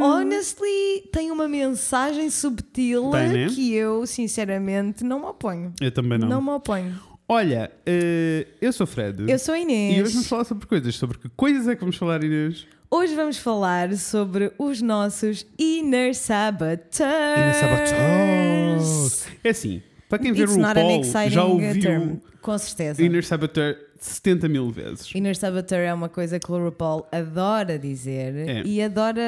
honestly 0.00 1.08
tem 1.12 1.30
uma 1.30 1.48
mensagem 1.48 2.30
subtil 2.30 3.10
Tem, 3.10 3.28
né? 3.28 3.46
que 3.48 3.74
eu, 3.74 4.06
sinceramente, 4.06 5.04
não 5.04 5.20
me 5.20 5.26
oponho. 5.26 5.72
Eu 5.80 5.90
também 5.92 6.18
não. 6.18 6.28
Não 6.28 6.42
me 6.42 6.50
oponho. 6.50 7.11
Olha, 7.28 7.70
eh, 7.86 8.46
eu 8.60 8.72
sou 8.72 8.86
Fred. 8.86 9.30
Eu 9.30 9.38
sou 9.38 9.54
a 9.54 9.58
E 9.58 9.62
hoje 9.62 9.72
Inês. 9.72 10.12
vamos 10.12 10.28
falar 10.28 10.44
sobre 10.44 10.66
coisas. 10.66 10.94
Sobre 10.94 11.18
que 11.18 11.28
coisas 11.30 11.66
é 11.68 11.74
que 11.74 11.80
vamos 11.80 11.96
falar, 11.96 12.22
Inês? 12.22 12.66
Hoje 12.90 13.14
vamos 13.14 13.38
falar 13.38 13.94
sobre 13.96 14.52
os 14.58 14.82
nossos 14.82 15.46
Inner 15.58 16.14
Saboteurs. 16.14 17.38
Inner 17.38 17.54
Saboteurs. 17.54 19.26
É 19.42 19.48
assim, 19.48 19.82
para 20.10 20.18
quem 20.18 20.32
vê 20.32 20.44
o 20.44 20.46
RuPaul, 20.54 21.02
já 21.30 21.44
ouviu 21.44 21.80
term. 21.80 22.16
Com 22.42 22.58
certeza. 22.58 23.02
Inner 23.02 23.24
Saboteur 23.24 23.76
70 23.98 24.48
mil 24.48 24.70
vezes. 24.70 25.14
Inner 25.14 25.34
Saboteur 25.36 25.78
é 25.78 25.94
uma 25.94 26.08
coisa 26.10 26.38
que 26.38 26.50
o 26.52 26.64
RuPaul 26.64 27.06
adora 27.10 27.78
dizer 27.78 28.34
É. 28.48 28.62
e 28.64 28.82
adora 28.82 29.22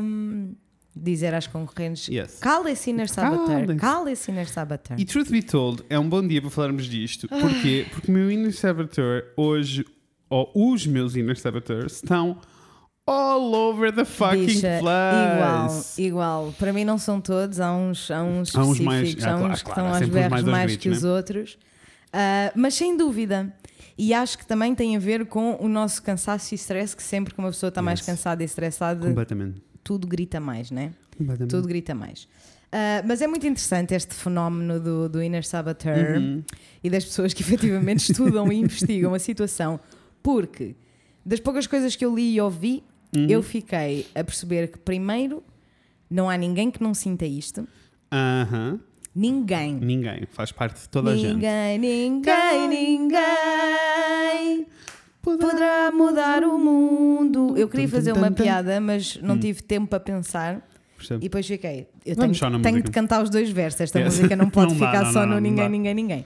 um, 0.00 0.54
dizer 0.96 1.34
às 1.34 1.46
concorrentes: 1.46 2.08
Yes. 2.08 2.38
cala-se 2.40 2.90
Inner 2.90 3.08
Saboteur, 3.08 3.76
Calem-se. 3.76 4.30
Inner 4.30 4.48
Saboteur. 4.48 4.98
E 4.98 5.04
truth 5.04 5.28
be 5.30 5.42
told, 5.42 5.82
é 5.90 5.98
um 5.98 6.08
bom 6.08 6.26
dia 6.26 6.40
para 6.40 6.50
falarmos 6.50 6.86
disto. 6.86 7.28
Porquê? 7.28 7.86
Porque 7.90 8.10
o 8.10 8.14
meu 8.14 8.30
Inner 8.30 8.52
Saboteur 8.56 9.24
hoje, 9.36 9.84
ou 10.30 10.50
os 10.54 10.86
meus 10.86 11.14
Inner 11.14 11.38
Saboteurs, 11.38 11.94
estão 11.96 12.38
all 13.06 13.54
over 13.54 13.92
the 13.94 14.04
fucking 14.04 14.46
Bicha, 14.46 14.78
igual, 14.78 15.36
place. 15.68 16.02
igual. 16.02 16.54
Para 16.58 16.72
mim 16.72 16.84
não 16.84 16.98
são 16.98 17.20
todos, 17.20 17.60
há 17.60 17.72
uns, 17.72 18.10
há 18.10 18.22
uns 18.22 18.54
Há 18.56 18.64
uns 18.64 18.80
mais- 18.80 19.16
ah, 19.24 19.32
há 19.32 19.36
uns 19.36 19.38
claro, 19.38 19.54
que 19.58 19.62
claro, 19.64 19.80
estão 19.80 19.86
às 19.94 20.02
uns 20.02 20.08
berras 20.08 20.30
mais 20.30 20.44
mais, 20.44 20.56
aos 20.62 20.66
gritos, 20.72 20.82
que 20.82 20.88
os 20.90 21.02
né? 21.04 21.10
outros. 21.10 21.58
Ah, 22.12 22.52
mas 22.56 22.74
sem 22.74 22.96
dúvida. 22.96 23.54
E 23.98 24.12
acho 24.12 24.36
que 24.36 24.46
também 24.46 24.74
tem 24.74 24.94
a 24.94 24.98
ver 24.98 25.24
com 25.26 25.56
o 25.58 25.68
nosso 25.68 26.02
cansaço 26.02 26.52
e 26.52 26.56
stress, 26.56 26.94
que 26.94 27.02
sempre 27.02 27.32
que 27.32 27.38
uma 27.38 27.48
pessoa 27.48 27.68
está 27.68 27.80
mais 27.80 28.00
Yes. 28.00 28.06
cansada 28.06 28.42
e 28.42 28.46
estressada, 28.46 29.06
Completamente. 29.06 29.62
Tudo 29.86 30.06
grita 30.06 30.40
mais, 30.40 30.70
né? 30.70 30.92
Completamente. 31.16 31.50
Tudo 31.50 31.68
grita 31.68 31.94
mais. 31.94 32.26
Ah, 32.72 33.02
mas 33.06 33.22
é 33.22 33.26
muito 33.28 33.46
interessante 33.46 33.94
este 33.94 34.14
fenómeno 34.14 34.80
do, 34.80 35.08
do 35.08 35.22
Inner 35.22 35.46
Saboteur 35.46 36.18
Uhum. 36.18 36.42
e 36.82 36.90
das 36.90 37.04
pessoas 37.04 37.32
que 37.32 37.42
efetivamente 37.46 38.10
estudam 38.10 38.50
e 38.52 38.56
investigam 38.56 39.14
a 39.14 39.18
situação, 39.18 39.78
porque 40.22 40.74
das 41.24 41.38
poucas 41.40 41.66
coisas 41.68 41.94
que 41.94 42.04
eu 42.04 42.14
li 42.14 42.34
e 42.34 42.40
ouvi, 42.40 42.82
Uhum. 43.14 43.26
eu 43.30 43.40
fiquei 43.42 44.04
a 44.16 44.24
perceber 44.24 44.66
que, 44.68 44.78
primeiro, 44.78 45.42
não 46.10 46.28
há 46.28 46.36
ninguém 46.36 46.70
que 46.72 46.82
não 46.82 46.92
sinta 46.92 47.24
isto. 47.24 47.66
Aham. 48.12 48.80
Ninguém. 49.14 49.76
Ninguém. 49.76 50.26
Faz 50.32 50.50
parte 50.52 50.82
de 50.82 50.88
toda 50.88 51.12
a 51.12 51.16
gente. 51.16 51.34
Ninguém, 51.34 51.78
ninguém, 51.78 52.68
ninguém 52.68 54.66
poderá 55.26 55.90
mudar 55.92 56.44
o 56.44 56.56
mundo. 56.58 57.54
Eu 57.56 57.68
queria 57.68 57.88
fazer 57.88 58.12
uma 58.12 58.30
piada, 58.30 58.80
mas 58.80 59.16
não 59.20 59.38
tive 59.38 59.60
tempo 59.62 59.88
para 59.88 59.98
pensar. 60.00 60.62
Percebe? 60.96 61.24
E 61.26 61.28
depois 61.28 61.46
fiquei. 61.46 61.88
Eu 62.06 62.16
tenho, 62.16 62.62
tenho 62.62 62.82
de 62.82 62.90
cantar 62.90 63.22
os 63.22 63.28
dois 63.28 63.50
versos. 63.50 63.80
Esta 63.82 63.98
Yes. 63.98 64.16
música 64.16 64.36
não 64.36 64.48
pode 64.50 64.72
Não 64.72 64.80
dá, 64.80 64.86
ficar 64.86 65.04
não, 65.04 65.12
só 65.12 65.20
não, 65.20 65.26
no 65.26 65.34
não 65.34 65.40
ninguém, 65.40 65.64
dá. 65.64 65.68
ninguém, 65.68 65.94
ninguém. 65.94 66.24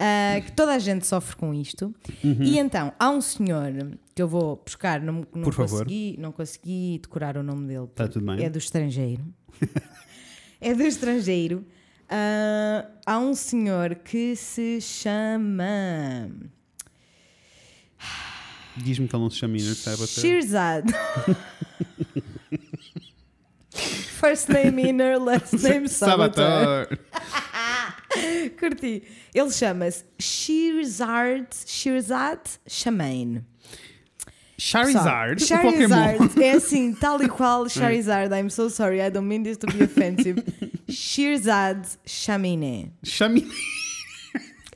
Ah, 0.00 0.40
que 0.44 0.52
toda 0.52 0.72
a 0.74 0.78
gente 0.78 1.06
sofre 1.06 1.36
com 1.36 1.52
isto. 1.52 1.94
E 2.24 2.58
então, 2.58 2.92
há 2.98 3.10
um 3.10 3.20
senhor 3.20 3.72
que 4.14 4.22
eu 4.22 4.26
vou 4.28 4.60
buscar, 4.64 5.00
não, 5.00 5.26
não 5.34 5.42
Por 5.42 5.52
favor. 5.52 5.80
consegui, 5.84 6.16
não 6.18 6.32
consegui 6.32 6.98
decorar 7.02 7.36
o 7.36 7.42
nome 7.42 7.66
dele. 7.68 7.86
Tá 7.94 8.04
porque 8.04 8.18
tudo 8.18 8.26
bem. 8.26 8.44
É 8.44 8.48
do 8.50 8.58
estrangeiro. 8.58 9.24
é 10.60 10.74
do 10.74 10.82
estrangeiro. 10.82 11.64
Ah, 12.08 12.86
há 13.06 13.18
um 13.18 13.34
senhor 13.34 13.96
que 13.96 14.34
se 14.34 14.80
chama 14.80 16.30
Diz-me 18.84 19.08
que 19.08 19.14
ele 19.14 19.22
não 19.22 19.30
se 19.30 19.36
chama 19.38 19.56
Inner 19.56 19.74
Saboteur. 19.74 20.22
Shirzad. 20.22 20.84
First 24.18 24.48
name 24.48 24.80
inner, 24.80 25.16
last 25.18 25.54
name 25.62 25.86
saboteur. 25.88 26.88
Curti. 28.58 29.04
Ele 29.32 29.50
chama-se 29.52 30.04
Shirzad, 30.18 31.46
Shirzad 31.66 32.40
Shamain. 32.66 33.44
Charizard, 34.58 35.40
Só, 35.40 35.56
Pokémon. 35.58 36.28
É 36.42 36.50
assim, 36.50 36.92
tal 36.92 37.22
e 37.22 37.28
qual 37.28 37.68
Charizard. 37.68 38.32
I'm 38.32 38.50
so 38.50 38.68
sorry, 38.68 39.00
I 39.00 39.08
don't 39.08 39.28
mean 39.28 39.44
this 39.44 39.56
to 39.58 39.68
be 39.68 39.84
offensive. 39.84 40.42
Shirzad 40.88 41.86
Chaminé. 42.04 42.90
Chame... 43.04 43.46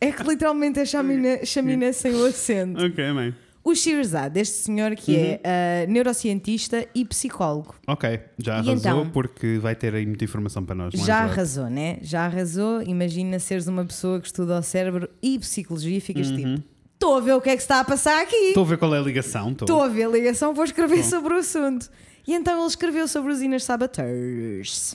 É 0.01 0.13
que 0.13 0.23
literalmente 0.23 0.79
é 0.81 0.85
chaminé, 0.85 1.45
chaminé 1.45 1.93
sem 1.93 2.15
o 2.15 2.25
acento. 2.27 2.85
ok, 2.85 3.13
mãe. 3.13 3.35
O 3.65 3.75
Shirzad, 3.77 4.37
este 4.37 4.55
senhor 4.57 4.95
que 4.97 5.13
Uhum. 5.15 5.39
é 5.45 5.85
ah, 5.85 5.87
neurocientista 5.89 6.85
e 6.95 7.05
psicólogo. 7.05 7.77
Ok, 7.87 8.19
já 8.39 8.55
arrasou 8.55 8.75
então? 8.75 9.11
porque 9.11 9.59
vai 9.59 9.77
ter 9.77 9.95
aí 9.95 10.05
muita 10.05 10.25
informação 10.25 10.65
para 10.65 10.75
nós. 10.75 10.95
é 10.95 10.97
Já 10.97 11.19
arrasou, 11.19 11.71
né? 11.71 11.99
Já 12.03 12.27
arrasou. 12.27 12.83
Imagina 12.83 13.39
seres 13.39 13.69
uma 13.69 13.85
pessoa 13.85 14.21
que 14.21 14.27
estuda 14.27 14.59
o 14.59 14.63
cérebro 14.63 15.09
e 15.23 15.39
psicologia 15.39 15.97
e 15.97 16.01
ficas 16.01 16.29
Uhum. 16.29 16.37
tipo: 16.37 16.63
estou 16.95 17.17
a 17.17 17.21
ver 17.21 17.35
o 17.35 17.41
que 17.41 17.51
é 17.51 17.57
que 17.57 17.63
está 17.63 17.79
a 17.79 17.85
passar 17.85 18.21
aqui. 18.21 18.35
Estou 18.49 18.65
a 18.65 18.67
ver 18.67 18.79
qual 18.79 18.93
é 18.95 18.99
a 18.99 19.03
ligação. 19.03 19.53
Estou. 19.53 19.65
Estou 19.67 19.83
a 19.83 19.89
ver 19.89 20.05
a 20.05 20.09
ligação, 20.09 20.53
vou 20.53 20.65
escrever 20.65 21.05
sobre 21.05 21.35
o 21.35 21.37
assunto. 21.39 21.89
E 22.27 22.35
então 22.35 22.59
ele 22.59 22.67
escreveu 22.67 23.07
sobre 23.07 23.33
os 23.33 23.41
Inner 23.43 23.61
Saboteurs. 23.61 24.95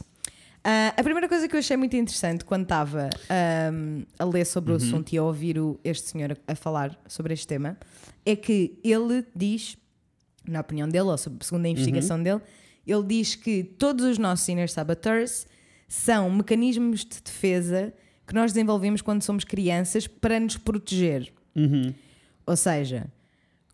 Ah, 0.69 0.93
a 0.97 1.01
primeira 1.03 1.29
coisa 1.29 1.47
que 1.47 1.55
eu 1.55 1.59
achei 1.59 1.77
muito 1.77 1.95
interessante 1.95 2.43
quando 2.43 2.63
estava 2.63 3.09
ahm, 3.29 4.03
a 4.19 4.25
ler 4.25 4.45
sobre 4.45 4.71
Uhum. 4.73 4.77
o 4.77 4.81
assunto 4.83 5.13
e 5.13 5.17
a 5.17 5.23
ouvir 5.23 5.57
o- 5.57 5.79
este 5.81 6.09
senhor 6.09 6.33
a, 6.33 6.51
a 6.51 6.55
falar 6.55 6.99
sobre 7.07 7.33
este 7.33 7.47
tema 7.47 7.77
é 8.25 8.35
que 8.35 8.77
ele 8.83 9.25
diz, 9.33 9.77
na 10.45 10.59
opinião 10.59 10.89
dele, 10.89 11.05
ou 11.05 11.17
sobre- 11.17 11.45
segundo 11.45 11.63
a 11.65 11.67
Uhum. 11.69 11.71
investigação 11.73 12.21
dele, 12.21 12.41
ele 12.85 13.03
diz 13.03 13.33
que 13.35 13.63
todos 13.63 14.03
os 14.05 14.17
nossos 14.17 14.47
Inner 14.49 14.69
Saboteurs 14.69 15.47
são 15.87 16.29
mecanismos 16.29 17.05
de 17.05 17.21
defesa 17.21 17.93
que 18.25 18.33
nós 18.33 18.51
desenvolvemos 18.51 19.01
quando 19.01 19.21
somos 19.23 19.45
crianças 19.45 20.05
para 20.05 20.37
nos 20.37 20.57
proteger. 20.57 21.31
Uhum. 21.55 21.93
Ou 22.45 22.57
seja, 22.57 23.07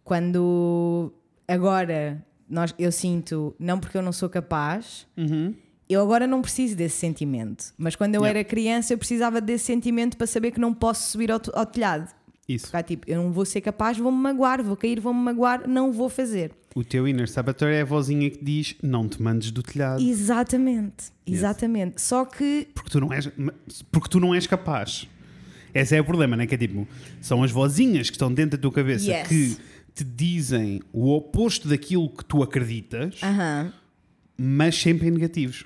quando 0.03 1.12
agora 1.47 2.23
nós, 2.47 2.71
eu 2.77 2.91
sinto, 2.91 3.56
não 3.58 3.79
porque 3.79 3.97
eu 3.97 4.01
não 4.03 4.12
sou 4.12 4.29
capaz, 4.29 5.08
Uhum. 5.17 5.56
Eu 5.93 6.01
agora 6.01 6.27
não 6.27 6.41
preciso 6.41 6.75
desse 6.75 6.97
sentimento. 6.97 7.73
Mas 7.77 7.95
quando 7.95 8.15
eu 8.15 8.21
Yeah. 8.21 8.39
era 8.39 8.47
criança, 8.47 8.93
eu 8.93 8.97
precisava 8.97 9.39
desse 9.39 9.65
sentimento 9.65 10.17
para 10.17 10.27
saber 10.27 10.51
que 10.51 10.60
não 10.60 10.73
posso 10.73 11.10
subir 11.12 11.32
ao, 11.32 11.41
ao 11.53 11.65
telhado. 11.65 12.10
Isso. 12.47 12.69
Porque, 12.69 12.84
tipo, 12.84 13.10
eu 13.10 13.23
não 13.23 13.32
vou 13.32 13.45
ser 13.45 13.62
capaz, 13.62 13.97
vou-me 13.97 14.17
magoar, 14.17 14.62
vou 14.62 14.75
cair, 14.75 14.99
vou-me 14.99 15.19
magoar, 15.21 15.67
não 15.67 15.93
vou 15.93 16.10
fazer. 16.10 16.51
O 16.75 16.84
teu 16.84 17.08
Inner 17.08 17.29
Saboteur 17.29 17.69
é 17.69 17.82
a 17.82 17.86
vozinha 17.86 18.29
que 18.29 18.43
diz 18.43 18.75
não 18.84 19.08
te 19.08 19.21
mandes 19.21 19.49
do 19.51 19.63
telhado. 19.63 20.01
Exatamente, 20.03 21.06
exatamente. 21.25 22.01
Só 22.01 22.25
que 22.25 22.67
Porque 22.73 22.89
tu 22.89 22.99
não 22.99 23.13
és, 23.13 23.29
porque 23.91 24.10
tu 24.10 24.19
não 24.19 24.34
és 24.36 24.45
capaz. 24.47 25.08
Esse 25.73 25.95
é 25.95 26.01
o 26.01 26.03
problema, 26.06 26.36
não 26.36 26.43
é? 26.43 26.47
Que 26.47 26.56
é 26.56 26.58
tipo, 26.58 26.88
são 27.21 27.43
as 27.43 27.51
vozinhas 27.51 28.10
que 28.10 28.15
estão 28.15 28.32
dentro 28.34 28.58
da 28.58 28.62
tua 28.62 28.71
cabeça 28.71 29.10
Yes. 29.10 29.27
que 29.27 29.58
te 29.95 30.03
dizem 30.03 30.82
o 30.91 31.10
oposto 31.15 31.67
daquilo 31.67 32.10
que 32.10 32.25
tu 32.25 32.43
acreditas, 32.43 33.21
Aham. 33.23 33.71
Mas 34.38 34.76
sempre 34.76 35.08
em 35.08 35.12
negativos. 35.12 35.65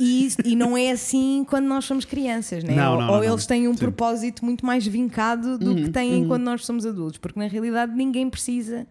E, 0.00 0.28
e 0.44 0.54
não 0.54 0.76
é 0.76 0.92
assim 0.92 1.44
quando 1.48 1.66
nós 1.66 1.84
somos 1.84 2.04
crianças, 2.04 2.62
né? 2.62 2.74
Não, 2.74 2.92
ou, 2.92 2.98
não, 3.00 3.10
ou 3.10 3.16
não, 3.16 3.24
eles 3.24 3.46
têm 3.46 3.62
um 3.62 3.62
Sim. 3.62 3.68
Uhum, 3.70 3.76
propósito 3.76 4.44
muito 4.44 4.64
mais 4.64 4.86
vincado 4.86 5.58
do 5.58 5.74
que 5.74 5.90
têm 5.90 6.26
quando 6.26 6.44
nós 6.44 6.64
somos 6.64 6.86
adultos, 6.86 7.18
porque 7.18 7.38
na 7.38 7.48
realidade 7.48 7.92
ninguém 7.94 8.30
precisa 8.30 8.86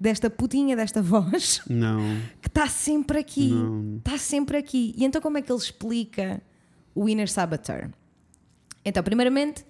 desta 0.00 0.30
putinha, 0.30 0.74
desta 0.74 1.02
voz 1.02 1.60
Não. 1.68 2.00
que 2.40 2.48
está 2.48 2.66
sempre 2.68 3.18
aqui. 3.18 3.52
Está 3.98 4.16
sempre 4.16 4.56
aqui. 4.56 4.94
E 4.96 5.04
então, 5.04 5.20
como 5.20 5.36
é 5.36 5.42
que 5.42 5.52
ele 5.52 5.58
explica 5.58 6.42
o 6.94 7.08
Inner 7.08 7.30
Saboteur? 7.30 7.90
Então, 8.84 9.02
primeiramente, 9.02 9.64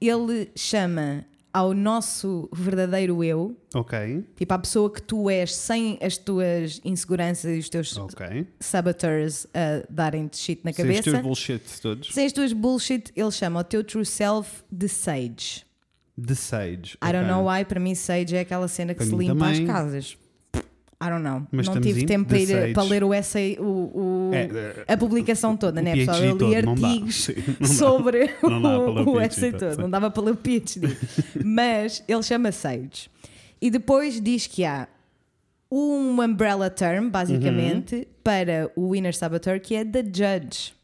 ele 0.00 0.50
chama 0.56 1.24
ao 1.52 1.74
nosso 1.74 2.48
verdadeiro 2.52 3.22
eu, 3.24 3.56
Ok. 3.74 4.24
tipo 4.36 4.54
à 4.54 4.58
pessoa 4.58 4.90
que 4.92 5.02
tu 5.02 5.28
és 5.28 5.54
sem 5.54 5.98
as 6.00 6.16
tuas 6.16 6.80
inseguranças 6.84 7.56
e 7.56 7.58
os 7.58 7.68
teus 7.68 7.96
Ok. 7.96 8.46
saboteurs 8.60 9.46
a 9.52 9.84
darem-te 9.90 10.36
shit 10.38 10.60
na 10.64 10.72
Sem 10.72 10.84
os 10.86 10.92
teus 10.94 11.04
cabeça. 11.06 11.22
bullshit 11.22 11.62
todos. 11.82 12.12
Sem 12.14 12.26
as 12.26 12.32
tuas 12.32 12.52
bullshit, 12.52 13.12
ele 13.16 13.30
chama 13.30 13.60
o 13.60 13.64
teu 13.64 13.82
true 13.82 14.06
self 14.06 14.62
de 14.70 14.88
Sage. 14.88 15.64
The 16.22 16.34
Sage. 16.34 16.98
I 17.02 17.12
don't 17.12 17.26
know 17.26 17.46
why, 17.48 17.64
para 17.64 17.80
mim 17.80 17.94
Sage 17.94 18.36
é 18.36 18.40
aquela 18.40 18.68
cena 18.68 18.92
que 18.94 18.98
Para 18.98 19.06
se 19.06 19.16
limpa 19.16 19.34
também. 19.34 19.62
as 19.62 19.66
casas. 19.66 20.18
I 21.02 21.08
don't 21.08 21.22
know. 21.22 21.46
Mas 21.50 21.66
não 21.66 21.80
tive 21.80 22.04
tempo 22.04 22.28
para, 22.28 22.38
ir, 22.38 22.74
para 22.74 22.82
ler 22.82 23.02
o 23.02 23.14
essay, 23.14 23.56
o, 23.58 23.62
o- 23.64 24.30
É, 24.34 24.92
a 24.92 24.96
publicação 24.98 25.56
toda, 25.56 25.80
né, 25.80 25.94
pessoal? 25.94 26.18
Eu 26.22 26.36
li 26.36 26.54
artigos 26.56 27.28
sobre 27.76 28.34
o, 29.06 29.18
essay 29.20 29.50
todo, 29.52 29.74
sim. 29.76 29.80
Não 29.80 29.88
dava 29.90 30.10
para 30.10 30.22
ler 30.24 30.32
o 30.32 30.36
PhD. 30.36 30.88
Mas 31.42 32.04
ele 32.06 32.22
chama 32.22 32.52
Sage. 32.52 33.08
E 33.62 33.70
depois 33.70 34.20
diz 34.20 34.46
que 34.46 34.62
há 34.64 34.86
um 35.72 36.20
umbrella 36.20 36.68
term, 36.68 37.08
basicamente, 37.08 37.94
Uhum. 37.96 38.04
para 38.22 38.70
o 38.76 38.94
Inner 38.94 39.16
Saboteur, 39.16 39.58
que 39.60 39.74
é 39.74 39.84
The 39.84 40.02
Judge. 40.02 40.74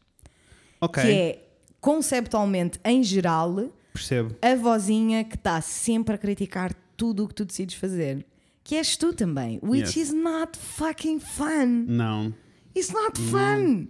Ok. 0.81 1.03
Que 1.03 1.09
é, 1.11 1.39
conceptualmente, 1.79 2.79
em 2.83 3.03
geral, 3.03 3.69
Percebo. 3.93 4.35
a 4.41 4.55
vozinha 4.55 5.23
que 5.23 5.35
está 5.35 5.59
sempre 5.61 6.15
a 6.15 6.17
criticar 6.17 6.73
tudo 6.95 7.23
o 7.25 7.27
que 7.27 7.35
tu 7.35 7.45
decides 7.45 7.75
fazer. 7.75 8.25
Que 8.67 8.75
és 8.75 8.97
tu 8.97 9.13
também. 9.13 9.59
Which 9.63 9.97
Yes. 9.97 10.09
is 10.09 10.13
not 10.13 10.57
fucking 10.57 11.19
fun. 11.21 11.85
Não. 11.87 12.33
It's 12.75 12.91
not 12.91 13.17
fun. 13.19 13.87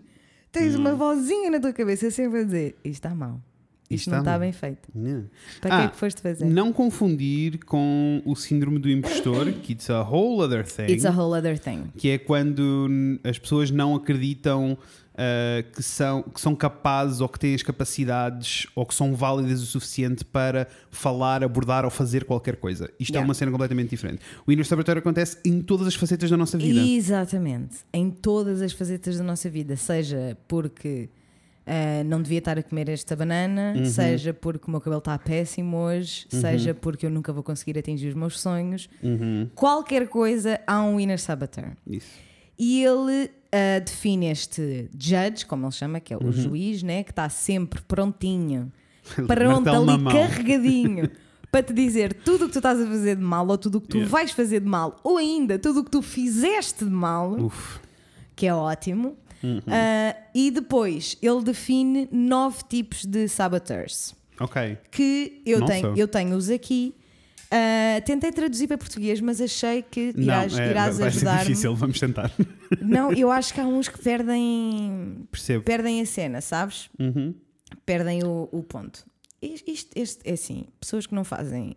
Tens 0.51 0.75
uma 0.75 0.93
vozinha 0.93 1.49
na 1.49 1.59
tua 1.59 1.73
cabeça 1.73 2.11
sempre 2.11 2.41
a 2.41 2.43
dizer: 2.43 2.75
Isto 2.83 2.93
está 3.05 3.15
mal. 3.15 3.41
Isto, 3.89 4.01
Isto 4.01 4.09
não 4.11 4.17
está 4.19 4.19
está 4.19 4.31
mal." 4.31 4.39
bem 4.39 4.51
feito. 4.51 4.89
Yeah. 4.95 5.25
Para 5.61 5.69
que 5.69 5.75
Ah, 5.75 5.83
é 5.85 5.87
que 5.87 5.95
foste 5.97 6.21
fazer? 6.21 6.45
Não 6.45 6.71
confundir 6.71 7.57
com 7.65 8.21
o 8.25 8.35
síndrome 8.35 8.77
do 8.79 8.89
impostor, 8.89 9.51
que 9.63 9.73
it's 9.73 9.89
a 9.89 10.01
whole 10.03 10.41
other 10.43 10.63
thing. 10.65 10.91
It's 10.91 11.05
a 11.05 11.09
whole 11.11 11.35
other 11.37 11.57
thing. 11.57 11.85
que 11.97 12.09
é 12.09 12.17
quando 12.19 12.87
as 13.23 13.39
pessoas 13.39 13.71
não 13.71 13.95
acreditam 13.95 14.77
ah, 15.17 15.63
que, 15.75 15.81
são, 15.81 16.21
que 16.23 16.39
são 16.39 16.55
capazes 16.55 17.19
ou 17.21 17.27
que 17.27 17.39
têm 17.39 17.55
as 17.55 17.63
capacidades 17.63 18.67
ou 18.75 18.85
que 18.85 18.93
são 18.93 19.15
válidas 19.15 19.61
o 19.61 19.65
suficiente 19.65 20.23
para 20.23 20.67
falar, 20.91 21.43
abordar 21.43 21.83
ou 21.85 21.89
fazer 21.91 22.23
qualquer 22.25 22.55
coisa. 22.57 22.89
Isto 22.99 23.13
é 23.13 23.17
Yeah. 23.17 23.27
uma 23.27 23.33
cena 23.33 23.51
completamente 23.51 23.89
diferente. 23.89 24.19
O 24.45 24.51
Inner 24.51 24.65
Saboteur 24.65 24.97
acontece 24.97 25.37
em 25.43 25.61
todas 25.61 25.87
as 25.87 25.95
facetas 25.95 26.29
da 26.29 26.37
nossa 26.37 26.57
vida. 26.57 26.79
Exatamente. 26.81 27.77
Em 27.91 28.09
todas 28.11 28.61
as 28.61 28.73
facetas 28.73 29.17
da 29.17 29.23
nossa 29.23 29.49
vida. 29.49 29.75
Seja 29.75 30.37
porque 30.47 31.09
ah, 31.65 32.03
não 32.05 32.21
devia 32.21 32.37
estar 32.39 32.57
a 32.59 32.63
comer 32.63 32.87
esta 32.89 33.15
banana, 33.15 33.73
Uhum. 33.75 33.85
seja 33.85 34.33
porque 34.33 34.67
o 34.67 34.71
meu 34.71 34.79
cabelo 34.79 34.99
está 34.99 35.17
péssimo 35.17 35.77
hoje, 35.77 36.25
seja 36.29 36.73
porque 36.73 37.05
eu 37.05 37.09
nunca 37.09 37.33
vou 37.33 37.41
conseguir 37.43 37.77
atingir 37.77 38.07
os 38.09 38.13
meus 38.13 38.39
sonhos. 38.39 38.87
Uhum. 39.03 39.49
Qualquer 39.55 40.07
coisa, 40.07 40.59
há 40.67 40.81
um 40.83 40.99
inner 40.99 41.19
saboteur. 41.19 41.71
Isso. 41.85 42.07
E 42.59 42.83
ele 42.83 43.29
ah, 43.51 43.79
define 43.79 44.27
este 44.31 44.89
judge, 44.97 45.45
como 45.45 45.65
ele 45.65 45.71
chama, 45.71 45.99
que 45.99 46.13
é 46.13 46.17
o 46.17 46.23
Uhum. 46.23 46.31
juiz, 46.31 46.83
né, 46.83 47.03
que 47.03 47.11
está 47.11 47.29
sempre 47.29 47.81
prontinho, 47.81 48.71
pronto, 49.27 49.69
ali 49.69 50.03
carregadinho, 50.05 51.09
para 51.51 51.63
te 51.63 51.73
dizer 51.73 52.13
tudo 52.13 52.43
o 52.45 52.47
que 52.47 52.53
tu 52.53 52.59
estás 52.59 52.79
a 52.81 52.85
fazer 52.85 53.15
de 53.15 53.21
mal, 53.23 53.47
ou 53.47 53.57
tudo 53.57 53.77
o 53.77 53.81
que 53.81 53.87
tu 53.87 53.97
Yeah. 53.97 54.11
vais 54.11 54.31
fazer 54.31 54.59
de 54.59 54.67
mal, 54.67 54.99
ou 55.03 55.17
ainda 55.17 55.57
tudo 55.57 55.79
o 55.79 55.83
que 55.83 55.91
tu 55.91 56.01
fizeste 56.01 56.83
de 56.85 56.91
mal, 56.91 57.31
Uf. 57.39 57.79
que 58.35 58.45
é 58.45 58.53
ótimo. 58.53 59.17
Uhum. 59.43 59.61
Ah, 59.67 60.15
e 60.33 60.49
depois 60.51 61.15
ele 61.21 61.43
define 61.43 62.09
nove 62.11 62.63
tipos 62.67 63.05
de 63.05 63.27
saboteurs 63.29 64.15
Ok. 64.39 64.77
que 64.91 65.41
eu 65.45 65.59
Nossa. 65.59 65.73
tenho, 65.73 65.93
eu 65.95 66.07
tenho-os 66.07 66.49
aqui. 66.49 66.93
Ah, 67.49 68.01
tentei 68.01 68.31
traduzir 68.31 68.67
para 68.67 68.77
português, 68.79 69.21
mas 69.21 69.39
achei 69.39 69.81
que 69.83 70.11
irás, 70.17 70.51
não, 70.53 70.59
é, 70.59 70.69
irás 70.71 70.95
ser 70.95 71.03
ajudar-me. 71.05 71.39
difícil, 71.45 71.75
vamos 71.75 71.99
tentar. 71.99 72.31
Não, 72.81 73.11
eu 73.13 73.31
acho 73.31 73.53
que 73.53 73.59
há 73.61 73.65
uns 73.65 73.87
que 73.87 74.01
perdem, 74.01 75.25
Percebo. 75.31 75.63
perdem 75.63 76.01
a 76.01 76.05
cena, 76.05 76.41
sabes? 76.41 76.89
Uhum. 76.99 77.33
Perdem 77.85 78.23
o, 78.23 78.47
o 78.51 78.63
ponto. 78.63 79.05
Isto, 79.41 79.91
isto- 79.95 80.21
é 80.25 80.31
assim, 80.33 80.65
pessoas 80.79 81.05
que 81.05 81.13
não 81.15 81.23
fazem 81.23 81.75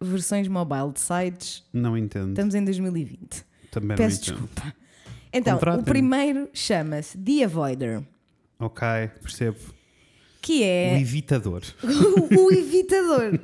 versões 0.00 0.48
mobile 0.48 0.92
de 0.92 1.00
sites, 1.00 1.64
Não 1.72 1.96
entendo. 1.96 2.30
estamos 2.30 2.54
em 2.54 2.64
2020. 2.64 3.44
Também 3.70 3.96
Peço 3.96 4.20
desculpa. 4.22 4.74
Então, 5.32 5.54
Contratem-me. 5.58 5.82
o 5.82 5.84
primeiro 5.86 6.48
chama-se 6.54 7.18
The 7.18 7.44
Avoider, 7.44 8.02
Ok, 8.58 8.86
percebo. 9.22 9.58
que 10.40 10.60
O 10.60 10.64
é 10.64 11.00
evitador. 11.00 11.62
o 12.38 12.50
evitador. 12.52 13.38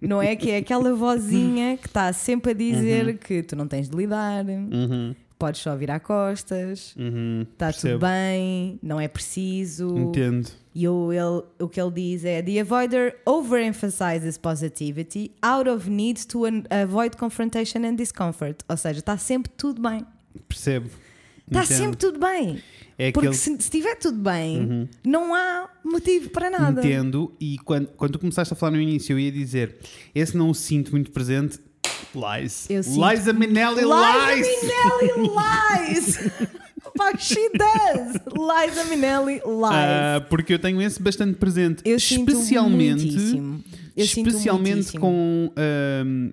Não 0.00 0.20
é 0.20 0.34
que 0.36 0.50
é 0.50 0.56
aquela 0.58 0.92
vozinha 0.94 1.76
que 1.78 1.86
está 1.86 2.12
sempre 2.12 2.50
a 2.50 2.54
dizer 2.54 3.16
que 3.18 3.42
tu 3.42 3.54
não 3.56 3.66
tens 3.68 3.88
de 3.88 3.96
lidar, 3.96 4.44
Uhum. 4.44 5.14
Podes 5.38 5.60
só 5.60 5.74
virar 5.76 6.00
costas, 6.00 6.94
Uhum. 6.96 7.46
está 7.52 7.72
tudo 7.72 7.98
bem, 7.98 8.78
não 8.82 9.00
é 9.00 9.08
preciso. 9.08 9.96
Entendo. 9.96 10.48
E 10.74 10.88
o, 10.88 11.12
ele, 11.12 11.42
o 11.60 11.68
que 11.68 11.80
ele 11.80 11.90
diz 11.92 12.24
é: 12.24 12.42
The 12.42 12.60
avoider 12.60 13.16
overemphasizes 13.26 14.36
positivity 14.38 15.30
out 15.42 15.68
of 15.68 15.88
need 15.88 16.26
to 16.26 16.42
avoid 16.70 17.16
confrontation 17.16 17.84
and 17.84 17.96
discomfort. 17.96 18.62
Ou 18.68 18.76
seja, 18.76 18.98
está 18.98 19.16
sempre 19.16 19.52
tudo 19.56 19.80
bem. 19.80 20.04
Percebo. 20.48 20.90
Está 21.46 21.64
sempre 21.64 21.96
tudo 21.98 22.18
bem. 22.18 22.60
É 22.96 23.12
Porque 23.12 23.26
aquele... 23.28 23.34
se 23.34 23.50
se 23.50 23.56
estiver 23.58 23.96
tudo 23.96 24.18
bem, 24.18 24.88
não 25.04 25.34
há 25.34 25.68
motivo 25.84 26.30
para 26.30 26.48
nada. 26.48 26.80
Entendo, 26.80 27.32
e 27.38 27.58
quando, 27.58 27.88
quando 27.88 28.12
tu 28.12 28.18
começaste 28.18 28.54
a 28.54 28.56
falar 28.56 28.72
no 28.72 28.80
início, 28.80 29.12
eu 29.12 29.18
ia 29.18 29.30
dizer: 29.30 29.76
esse 30.14 30.36
não 30.36 30.48
o 30.48 30.54
sinto 30.54 30.90
muito 30.92 31.10
presente. 31.10 31.58
Lies. 32.14 32.66
Eu 32.70 32.82
sinto- 32.82 33.10
Liza 33.10 33.32
Minnelli 33.32 33.82
Liza 33.82 34.34
lies! 34.34 34.46
Minnelli 34.62 35.30
lies! 35.88 36.18
Pá, 36.96 37.16
she 37.18 37.50
does! 37.50 38.12
Liza 38.26 38.84
Minnelli 38.84 39.34
lies! 39.34 39.42
Ah, 39.72 40.24
porque 40.28 40.54
eu 40.54 40.58
tenho 40.58 40.80
esse 40.80 41.02
bastante 41.02 41.36
presente. 41.38 41.82
eu 41.84 41.98
sinto 41.98 42.30
especialmente, 42.32 43.04
muitíssimo. 43.06 43.64
Eu 43.96 44.06
sinto 44.06 44.28
especialmente 44.28 44.74
muitíssimo. 44.74 45.00
com. 45.00 45.52
ahm, 45.56 46.30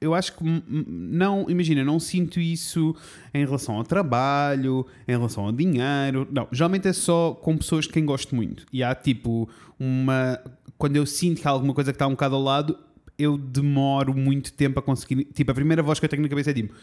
eu 0.00 0.14
acho 0.14 0.32
que 0.34 0.42
não, 0.66 1.44
imagina, 1.50 1.84
não 1.84 2.00
sinto 2.00 2.40
isso 2.40 2.96
em 3.34 3.44
relação 3.44 3.76
ao 3.76 3.84
trabalho, 3.84 4.86
em 5.06 5.12
relação 5.12 5.44
ao 5.44 5.52
dinheiro. 5.52 6.26
Não, 6.32 6.48
geralmente 6.50 6.88
é 6.88 6.92
só 6.94 7.34
com 7.34 7.54
pessoas 7.58 7.84
de 7.84 7.92
quem 7.92 8.06
gosto 8.06 8.34
muito. 8.34 8.64
E 8.72 8.82
há 8.82 8.94
tipo 8.94 9.46
uma. 9.78 10.40
Quando 10.78 10.96
eu 10.96 11.04
sinto 11.04 11.42
que 11.42 11.46
há 11.46 11.50
alguma 11.50 11.74
coisa 11.74 11.92
que 11.92 11.96
está 11.96 12.06
um 12.06 12.12
bocado 12.12 12.34
ao 12.36 12.42
lado, 12.42 12.78
eu 13.22 13.36
demoro 13.38 14.14
muito 14.14 14.52
tempo 14.52 14.78
a 14.78 14.82
conseguir. 14.82 15.24
Tipo, 15.26 15.50
a 15.50 15.54
primeira 15.54 15.82
voz 15.82 15.98
que 15.98 16.04
eu 16.06 16.08
tenho 16.08 16.22
na 16.22 16.28
cabeça 16.28 16.50
é 16.50 16.54
tipo. 16.54 16.74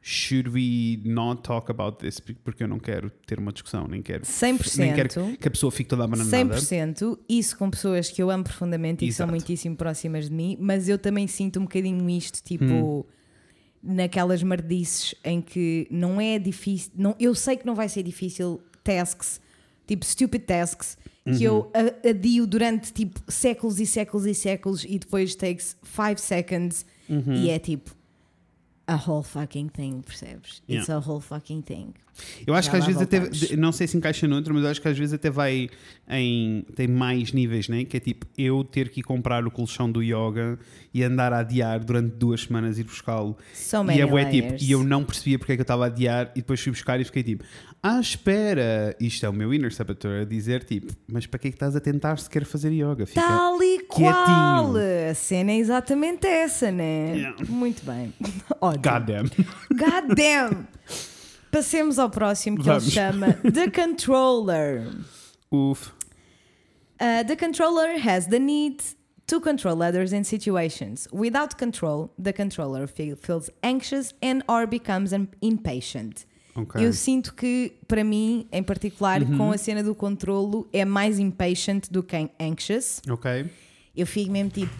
Should 0.00 0.50
we 0.50 1.00
not 1.04 1.42
talk 1.42 1.70
about 1.72 1.98
this? 1.98 2.20
Porque 2.20 2.62
eu 2.62 2.68
não 2.68 2.78
quero 2.78 3.10
ter 3.26 3.40
uma 3.40 3.52
discussão, 3.52 3.88
nem 3.88 4.00
quero, 4.00 4.22
100%. 4.22 4.76
nem 4.78 4.94
quero 4.94 5.08
que 5.36 5.48
a 5.48 5.50
pessoa 5.50 5.72
fique 5.72 5.90
toda 5.90 6.04
abananada. 6.04 6.56
100%, 6.56 7.18
isso 7.28 7.58
com 7.58 7.68
pessoas 7.68 8.08
que 8.08 8.22
eu 8.22 8.30
amo 8.30 8.44
profundamente 8.44 9.04
e 9.04 9.08
que 9.08 9.12
são 9.12 9.24
Exato. 9.24 9.32
muitíssimo 9.32 9.74
próximas 9.76 10.28
de 10.28 10.34
mim, 10.34 10.56
mas 10.60 10.88
eu 10.88 10.98
também 10.98 11.26
sinto 11.26 11.58
um 11.58 11.64
bocadinho 11.64 12.08
isto, 12.08 12.40
tipo, 12.44 12.64
Hum. 12.64 13.04
naquelas 13.82 14.40
mardices 14.40 15.16
em 15.24 15.40
que 15.42 15.88
não 15.90 16.20
é 16.20 16.38
difícil, 16.38 16.92
não, 16.94 17.16
eu 17.18 17.34
sei 17.34 17.56
que 17.56 17.66
não 17.66 17.74
vai 17.74 17.88
ser 17.88 18.04
difícil 18.04 18.62
tasks, 18.84 19.40
tipo 19.84 20.04
stupid 20.06 20.42
tasks, 20.44 20.96
que 21.36 21.44
eu 21.44 21.70
Uhum. 21.74 22.10
adio 22.10 22.46
durante 22.46 22.92
tipo 22.92 23.20
séculos 23.28 23.78
e 23.80 23.86
séculos 23.86 24.26
e 24.26 24.34
séculos 24.34 24.84
e 24.84 24.98
depois 24.98 25.34
takes 25.34 25.76
5 25.82 26.18
seconds 26.20 26.86
Uhum. 27.08 27.34
e 27.34 27.50
é 27.50 27.58
tipo 27.58 27.96
a 28.88 28.96
whole 28.96 29.22
fucking 29.24 29.68
thing, 29.68 30.00
percebes? 30.04 30.62
It's 30.68 30.88
Yeah. 30.88 30.94
a 30.96 30.98
whole 30.98 31.20
fucking 31.22 31.62
thing. 31.62 31.92
Eu 32.44 32.52
acho 32.54 32.66
Já 32.66 32.72
que 32.72 32.76
às 32.78 32.86
vezes 32.86 33.00
até, 33.00 33.20
voltamos. 33.20 33.40
de- 33.48 33.56
não 33.56 33.70
sei 33.70 33.86
se 33.86 33.96
encaixa 33.96 34.26
noutro, 34.26 34.52
mas 34.52 34.64
eu 34.64 34.70
acho 34.70 34.82
que 34.82 34.88
às 34.88 34.98
vezes 34.98 35.14
até 35.14 35.30
vai 35.30 35.68
em, 36.10 36.64
tem 36.74 36.88
mais 36.88 37.32
níveis, 37.32 37.68
né? 37.68 37.84
Que 37.84 37.98
é 37.98 38.00
tipo 38.00 38.26
eu 38.36 38.64
ter 38.64 38.88
que 38.88 38.98
ir 38.98 39.02
comprar 39.04 39.46
o 39.46 39.50
colchão 39.52 39.88
do 39.88 40.02
yoga 40.02 40.58
e 40.92 41.04
andar 41.04 41.32
a 41.32 41.38
adiar 41.40 41.78
durante 41.84 42.16
duas 42.16 42.40
semanas 42.42 42.76
ir 42.76 42.82
buscá-lo. 42.82 43.36
So 43.54 43.88
E 43.92 44.00
é 44.00 44.06
bué, 44.06 44.24
tipo, 44.24 44.56
e 44.60 44.72
eu 44.72 44.82
não 44.82 45.04
percebia 45.04 45.38
porque 45.38 45.52
é 45.52 45.54
que 45.54 45.60
eu 45.60 45.62
estava 45.64 45.84
a 45.84 45.86
adiar 45.86 46.32
e 46.34 46.40
depois 46.40 46.60
fui 46.60 46.72
buscar 46.72 46.98
e 47.00 47.04
fiquei 47.04 47.22
tipo, 47.22 47.44
ah, 47.80 48.00
espera, 48.00 48.96
isto 48.98 49.24
é 49.24 49.28
o 49.28 49.32
meu 49.32 49.54
inner 49.54 49.72
saboteur 49.72 50.22
a 50.22 50.24
dizer 50.24 50.64
tipo, 50.64 50.92
mas 51.06 51.24
para 51.24 51.38
que 51.38 51.46
é 51.48 51.50
que 51.52 51.56
estás 51.56 51.76
a 51.76 51.80
tentar 51.80 52.18
sequer 52.18 52.44
fazer 52.44 52.72
yoga? 52.72 53.06
Fica 53.06 53.20
Tal 53.20 53.62
e 53.62 53.78
qual! 53.84 54.72
quietinho. 54.72 55.10
A 55.10 55.14
cena 55.14 55.52
é 55.52 55.56
exatamente 55.58 56.26
essa, 56.26 56.72
né? 56.72 57.14
Yeah. 57.16 57.36
Muito 57.48 57.84
bem. 57.84 58.12
Ótimo. 58.60 58.77
Goddamn. 58.82 59.28
God 59.70 60.14
damn! 60.16 60.66
Passemos 61.50 61.98
ao 61.98 62.10
próximo 62.10 62.58
que 62.58 62.64
Vamos. 62.64 62.84
ele 62.84 62.90
chama 62.92 63.32
The 63.52 63.70
Controller. 63.70 64.86
Uf. 65.50 65.90
Uh, 67.00 67.24
the 67.26 67.36
controller 67.36 67.96
has 67.96 68.26
the 68.26 68.38
need 68.40 68.82
to 69.26 69.40
control 69.40 69.82
others 69.82 70.12
in 70.12 70.24
situations. 70.24 71.06
Without 71.12 71.56
control, 71.56 72.10
the 72.22 72.32
controller 72.32 72.86
feel, 72.88 73.16
feels 73.16 73.48
anxious 73.62 74.12
and 74.20 74.42
or 74.48 74.66
becomes 74.66 75.12
impatient. 75.40 76.26
Ok. 76.56 76.84
Eu 76.84 76.92
sinto 76.92 77.34
que, 77.34 77.72
para 77.86 78.02
mim, 78.02 78.48
em 78.50 78.62
particular, 78.64 79.22
Uhum. 79.22 79.38
com 79.38 79.52
a 79.52 79.56
cena 79.58 79.82
do 79.82 79.94
controlo, 79.94 80.66
é 80.72 80.84
mais 80.84 81.18
impatient 81.20 81.84
do 81.88 82.02
que 82.02 82.28
anxious. 82.40 83.00
Ok. 83.08 83.46
Eu 83.96 84.06
fico 84.06 84.32
mesmo 84.32 84.50
tipo. 84.50 84.72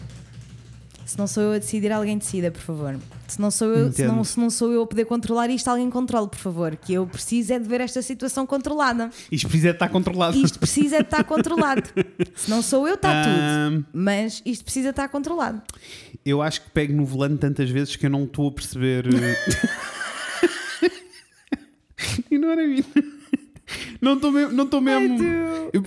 Se 1.05 1.17
não 1.17 1.25
sou 1.25 1.41
eu 1.43 1.51
a 1.53 1.57
decidir, 1.57 1.91
alguém 1.91 2.17
decida, 2.17 2.51
por 2.51 2.61
favor. 2.61 2.99
Se 3.29 3.39
não 3.39 3.51
sou 3.51 3.67
eu, 3.69 3.91
se 3.91 4.03
não, 4.05 4.23
se 4.23 4.39
não 4.39 4.49
sou 4.49 4.71
eu 4.71 4.81
a 4.81 4.87
poder 4.87 5.05
controlar 5.05 5.49
isto, 5.49 5.67
alguém 5.67 5.89
controle, 5.89 6.27
por 6.27 6.39
favor. 6.39 6.75
Que 6.75 6.93
eu 6.93 7.05
preciso 7.05 7.53
é 7.53 7.59
de 7.59 7.67
ver 7.67 7.79
esta 7.81 8.01
situação 8.01 8.45
controlada. 8.45 9.09
Isto 9.31 9.47
precisa 9.47 9.69
estar 9.69 9.87
controlado. 9.89 10.35
Isto 10.37 10.59
precisa 10.59 10.97
de 10.97 11.03
estar 11.03 11.23
controlado. 11.23 11.83
Se 12.35 12.49
não 12.49 12.61
sou 12.61 12.87
eu, 12.87 12.95
está 12.95 13.23
tudo. 13.23 13.39
Ahm, 13.39 13.83
Mas 13.93 14.41
isto 14.45 14.63
precisa 14.63 14.89
estar 14.89 15.07
controlado. 15.09 15.61
Eu 16.25 16.41
acho 16.41 16.61
que 16.63 16.69
pego 16.71 16.93
no 16.93 17.05
volante 17.05 17.37
tantas 17.37 17.69
vezes 17.69 17.95
que 17.95 18.05
eu 18.05 18.09
não 18.09 18.23
estou 18.23 18.49
a 18.49 18.51
perceber. 18.51 19.05
e 22.29 22.37
não 22.37 22.49
era 22.49 22.67
mim. 22.67 22.83
Não 24.01 24.13
estou 24.15 24.31
mesmo. 24.31 24.53
Não 24.53 24.63
estou 24.65 24.81
mesmo... 24.81 25.17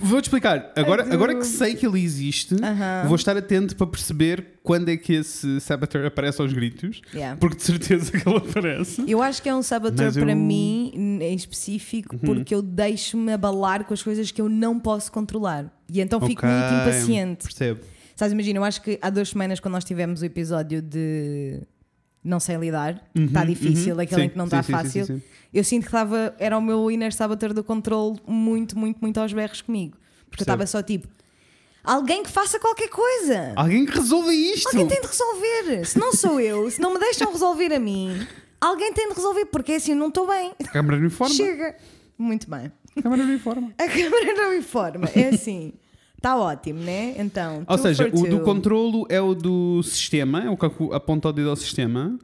Vou-te 0.01 0.25
explicar. 0.25 0.71
Agora, 0.75 1.13
agora 1.13 1.35
que 1.35 1.45
sei 1.45 1.75
que 1.75 1.85
ele 1.85 2.01
existe, 2.01 2.55
Aham. 2.63 3.03
vou 3.07 3.15
estar 3.15 3.35
atento 3.35 3.75
para 3.75 3.85
perceber 3.87 4.59
quando 4.63 4.87
é 4.89 4.95
que 4.95 5.11
esse 5.13 5.59
saboteur 5.59 6.05
aparece 6.05 6.41
aos 6.41 6.53
gritos. 6.53 7.01
Yeah. 7.13 7.37
Porque 7.37 7.57
de 7.57 7.63
certeza 7.63 8.11
que 8.11 8.27
ele 8.27 8.37
aparece. 8.37 9.03
Eu 9.05 9.21
acho 9.21 9.41
que 9.41 9.49
é 9.49 9.55
um 9.55 9.61
saboteur 9.61 10.13
eu- 10.15 10.23
para 10.23 10.33
mim, 10.35 11.19
em 11.21 11.35
específico, 11.35 12.17
porque 12.17 12.55
eu 12.55 12.61
deixo-me 12.61 13.33
abalar 13.33 13.83
com 13.83 13.93
as 13.93 14.01
coisas 14.01 14.31
que 14.31 14.39
eu 14.41 14.47
não 14.47 14.79
posso 14.79 15.11
controlar. 15.11 15.69
E 15.91 15.99
então 15.99 16.21
fico 16.21 16.45
Ok, 16.45 16.49
muito 16.49 16.73
impaciente. 16.81 17.43
Percebo. 17.43 17.81
Sabes, 18.15 18.31
imagina, 18.31 18.59
eu 18.59 18.63
acho 18.63 18.81
que 18.81 18.97
há 19.01 19.09
duas 19.09 19.29
semanas, 19.29 19.59
quando 19.59 19.73
nós 19.73 19.83
tivemos 19.83 20.21
o 20.21 20.25
episódio 20.25 20.81
de 20.81 21.59
não 22.23 22.39
sei 22.39 22.55
lidar, 22.55 23.03
está 23.13 23.43
difícil, 23.43 23.95
uhum. 23.95 23.99
aquele 23.99 24.21
Sim, 24.21 24.27
em 24.27 24.29
que 24.29 24.37
não 24.37 24.45
está 24.45 24.63
sim, 24.63 24.67
sim, 24.67 24.71
fácil. 24.71 25.05
sim, 25.05 25.15
sim. 25.17 25.23
Eu 25.53 25.63
sinto 25.63 25.83
que 25.83 25.89
estava, 25.89 26.35
era 26.39 26.57
o 26.57 26.61
meu 26.61 26.89
inner 26.89 27.13
saboteur 27.13 27.53
do 27.53 27.63
controle 27.63 28.19
muito, 28.27 28.77
muito, 28.77 28.99
muito 28.99 29.19
aos 29.19 29.31
berros 29.31 29.61
comigo. 29.61 29.97
Porque 30.29 30.41
eu 30.41 30.45
estava 30.45 30.65
só 30.65 30.81
tipo, 30.81 31.07
alguém 31.83 32.23
que 32.23 32.31
faça 32.31 32.59
qualquer 32.59 32.89
coisa. 32.89 33.53
Alguém 33.55 33.85
que 33.85 33.95
resolva 33.95 34.33
isto. 34.33 34.67
Alguém 34.69 34.87
tem 34.87 35.01
de 35.01 35.07
resolver. 35.07 35.85
Se 35.85 35.99
não 35.99 36.11
sou 36.13 36.39
eu, 36.39 36.69
se 36.71 36.81
não 36.81 36.93
me 36.93 36.99
deixam 36.99 37.31
resolver 37.31 37.71
a 37.71 37.79
mim, 37.79 38.25
alguém 38.59 38.91
tem 38.93 39.09
de 39.09 39.13
resolver, 39.13 39.45
porque 39.45 39.73
assim 39.73 39.91
eu 39.91 39.97
não 39.97 40.07
estou 40.07 40.25
bem. 40.25 40.53
A 40.59 40.67
câmara 40.69 40.97
não 40.97 41.05
informa. 41.05 41.35
Chega. 41.35 41.75
Muito 42.17 42.49
bem. 42.49 42.71
A 42.97 43.01
câmara 43.01 43.23
não 43.23 43.33
informa. 43.33 43.73
A 43.77 43.87
câmera 43.87 44.33
não 44.35 44.55
informa. 44.55 45.09
É 45.15 45.29
assim. 45.29 45.73
Está 46.17 46.37
ótimo, 46.37 46.79
né? 46.79 47.15
Então. 47.17 47.63
Ou 47.67 47.77
seja, 47.77 48.07
o 48.07 48.09
do 48.09 48.37
two. 48.37 48.39
controlo 48.41 49.05
é 49.09 49.19
o 49.19 49.35
do 49.35 49.83
sistema, 49.83 50.43
é 50.43 50.49
o 50.49 50.55
que 50.55 50.65
aponta 50.93 51.27
o 51.27 51.33
dedo 51.33 51.49
ao 51.49 51.55
sistema. 51.55 52.17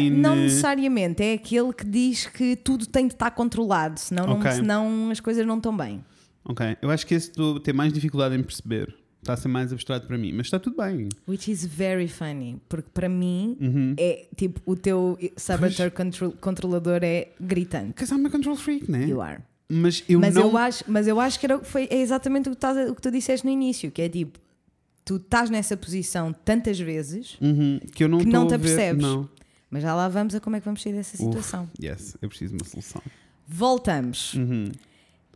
In- 0.00 0.10
não 0.10 0.34
necessariamente, 0.36 1.22
é 1.22 1.34
aquele 1.34 1.72
que 1.72 1.84
diz 1.84 2.26
que 2.26 2.56
tudo 2.56 2.86
tem 2.86 3.06
de 3.06 3.14
estar 3.14 3.30
controlado, 3.32 3.98
senão, 4.00 4.26
não- 4.26 4.38
Ok. 4.38 4.50
senão 4.52 5.10
as 5.10 5.20
coisas 5.20 5.46
não 5.46 5.56
estão 5.58 5.76
bem. 5.76 6.02
Ok, 6.44 6.76
eu 6.80 6.90
acho 6.90 7.06
que 7.06 7.14
esse 7.14 7.30
do 7.32 7.60
tem 7.60 7.74
mais 7.74 7.92
dificuldade 7.92 8.34
em 8.34 8.42
perceber. 8.42 8.94
Está 9.20 9.34
a 9.34 9.36
ser 9.36 9.48
mais 9.48 9.70
abstrato 9.70 10.06
para 10.06 10.16
mim, 10.16 10.32
mas 10.32 10.46
está 10.46 10.58
tudo 10.58 10.76
bem. 10.78 11.10
Which 11.28 11.50
is 11.50 11.62
very 11.66 12.08
funny, 12.08 12.56
porque 12.70 12.88
para 12.94 13.06
mim 13.06 13.54
Uhum. 13.60 13.94
é 13.98 14.26
tipo 14.34 14.62
o 14.64 14.74
teu 14.74 15.18
saboteur 15.36 15.90
contro- 15.90 16.32
controlador 16.40 17.00
é 17.02 17.28
gritante. 17.38 17.88
Because 17.88 18.14
I'm 18.14 18.24
a 18.24 18.30
control 18.30 18.56
freak, 18.56 18.90
né? 18.90 19.06
You 19.06 19.20
are. 19.20 19.40
Mas 19.68 20.02
eu 20.08 20.18
mas, 20.18 20.34
não. 20.34 20.42
eu 20.44 20.56
acho, 20.56 20.84
mas 20.88 21.06
eu 21.06 21.20
acho 21.20 21.38
que 21.38 21.44
era, 21.44 21.58
foi, 21.58 21.86
é 21.90 22.00
exatamente 22.00 22.48
o 22.48 22.52
que, 22.52 22.56
estás 22.56 22.78
a- 22.78 22.90
o 22.90 22.94
que 22.94 23.02
tu 23.02 23.10
disseste 23.10 23.44
no 23.46 23.52
início, 23.52 23.90
que 23.90 24.00
é 24.00 24.08
tipo, 24.08 24.38
tu 25.04 25.16
estás 25.16 25.50
nessa 25.50 25.76
posição 25.76 26.32
tantas 26.44 26.80
vezes, 26.80 27.36
Uhum, 27.42 27.78
que 27.94 28.02
eu 28.02 28.08
não 28.08 28.18
que 28.20 28.24
não 28.24 28.44
estou 28.44 28.48
te 28.48 28.52
a 28.54 28.56
apercebes. 28.56 29.02
Não. 29.02 29.28
Mas 29.70 29.82
já 29.82 29.94
lá 29.94 30.08
vamos 30.08 30.34
a 30.34 30.40
como 30.40 30.56
é 30.56 30.60
que 30.60 30.64
vamos 30.64 30.82
sair 30.82 30.92
dessa 30.92 31.16
Uf. 31.16 31.24
situação. 31.24 31.70
Yes, 31.82 32.16
eu 32.20 32.28
preciso 32.28 32.56
de 32.56 32.62
uma 32.62 32.68
solução. 32.68 33.02
Voltamos. 33.46 34.34
Uhum. 34.34 34.70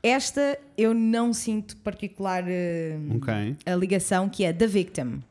Esta 0.03 0.59
eu 0.77 0.93
não 0.93 1.33
sinto 1.33 1.77
particular 1.79 2.45
eh, 2.47 2.97
Ok, 3.17 3.57
a 3.65 3.75
ligação 3.75 4.29
que 4.29 4.45
é 4.45 4.53
The 4.53 4.67
Victim. 4.67 5.23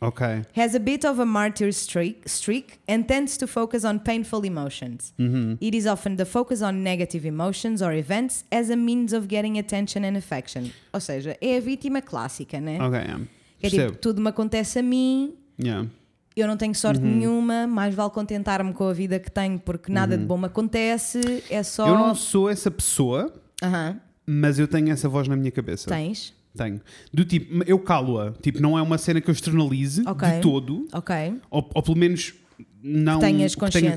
ok. 0.00 0.26
Has 0.56 0.74
a 0.74 0.78
bit 0.78 1.04
of 1.06 1.20
a 1.20 1.24
martyr 1.24 1.68
streak, 1.68 2.20
streak 2.26 2.74
and 2.88 3.02
tends 3.02 3.36
to 3.36 3.46
focus 3.48 3.84
on 3.84 3.98
painful 3.98 4.44
emotions. 4.44 5.12
Uhum. 5.18 5.56
It 5.60 5.76
is 5.76 5.86
often 5.86 6.16
the 6.16 6.24
focus 6.24 6.62
on 6.62 6.82
negative 6.82 7.26
emotions 7.26 7.82
or 7.82 7.92
events 7.92 8.44
as 8.50 8.70
a 8.70 8.76
means 8.76 9.12
of 9.12 9.26
getting 9.28 9.58
attention 9.58 10.04
and 10.04 10.16
affection. 10.16 10.70
Ou 10.92 11.00
seja, 11.00 11.36
é 11.40 11.56
a 11.56 11.60
vítima 11.60 12.00
clássica, 12.00 12.60
né? 12.60 12.78
Ok, 12.80 12.98
yeah. 12.98 13.24
É 13.60 13.70
tipo, 13.70 13.92
tudo 13.98 14.20
me 14.20 14.28
acontece 14.28 14.78
a 14.78 14.82
mim, 14.82 15.34
Yeah. 15.60 15.88
Eu 16.40 16.46
não 16.46 16.56
tenho 16.56 16.74
sorte 16.74 17.02
Uhum. 17.02 17.10
nenhuma, 17.16 17.66
mais 17.66 17.94
vale 17.94 18.10
contentar-me 18.10 18.72
com 18.72 18.88
a 18.88 18.92
vida 18.92 19.18
que 19.18 19.30
tenho 19.30 19.58
porque 19.58 19.92
nada 19.92 20.16
de 20.16 20.24
bom 20.24 20.38
me 20.38 20.46
acontece, 20.46 21.20
é 21.50 21.62
só. 21.62 21.84
Uhum. 21.86 21.92
Eu 21.92 21.98
não 21.98 22.14
sou 22.14 22.48
essa 22.48 22.70
pessoa, 22.70 23.32
Aham, 23.62 23.96
mas 24.26 24.58
eu 24.58 24.66
tenho 24.68 24.90
essa 24.90 25.08
voz 25.08 25.28
na 25.28 25.36
minha 25.36 25.50
cabeça. 25.50 25.88
tens? 25.90 26.34
Tenho. 26.56 26.80
Do 27.12 27.24
tipo, 27.24 27.64
eu 27.66 27.78
calo-a. 27.78 28.32
Tipo, 28.32 28.60
não 28.60 28.76
é 28.78 28.82
uma 28.82 28.98
cena 28.98 29.20
que 29.22 29.30
eu 29.30 29.32
externalize 29.32 30.02
Ok. 30.06 30.28
de 30.28 30.40
todo, 30.42 30.86
Ok. 30.92 31.14
ou, 31.50 31.70
ou 31.74 31.82
pelo 31.82 31.96
menos 31.96 32.34
não 32.82 33.18
tenhas 33.20 33.54
que 33.54 33.70
tenha 33.70 33.92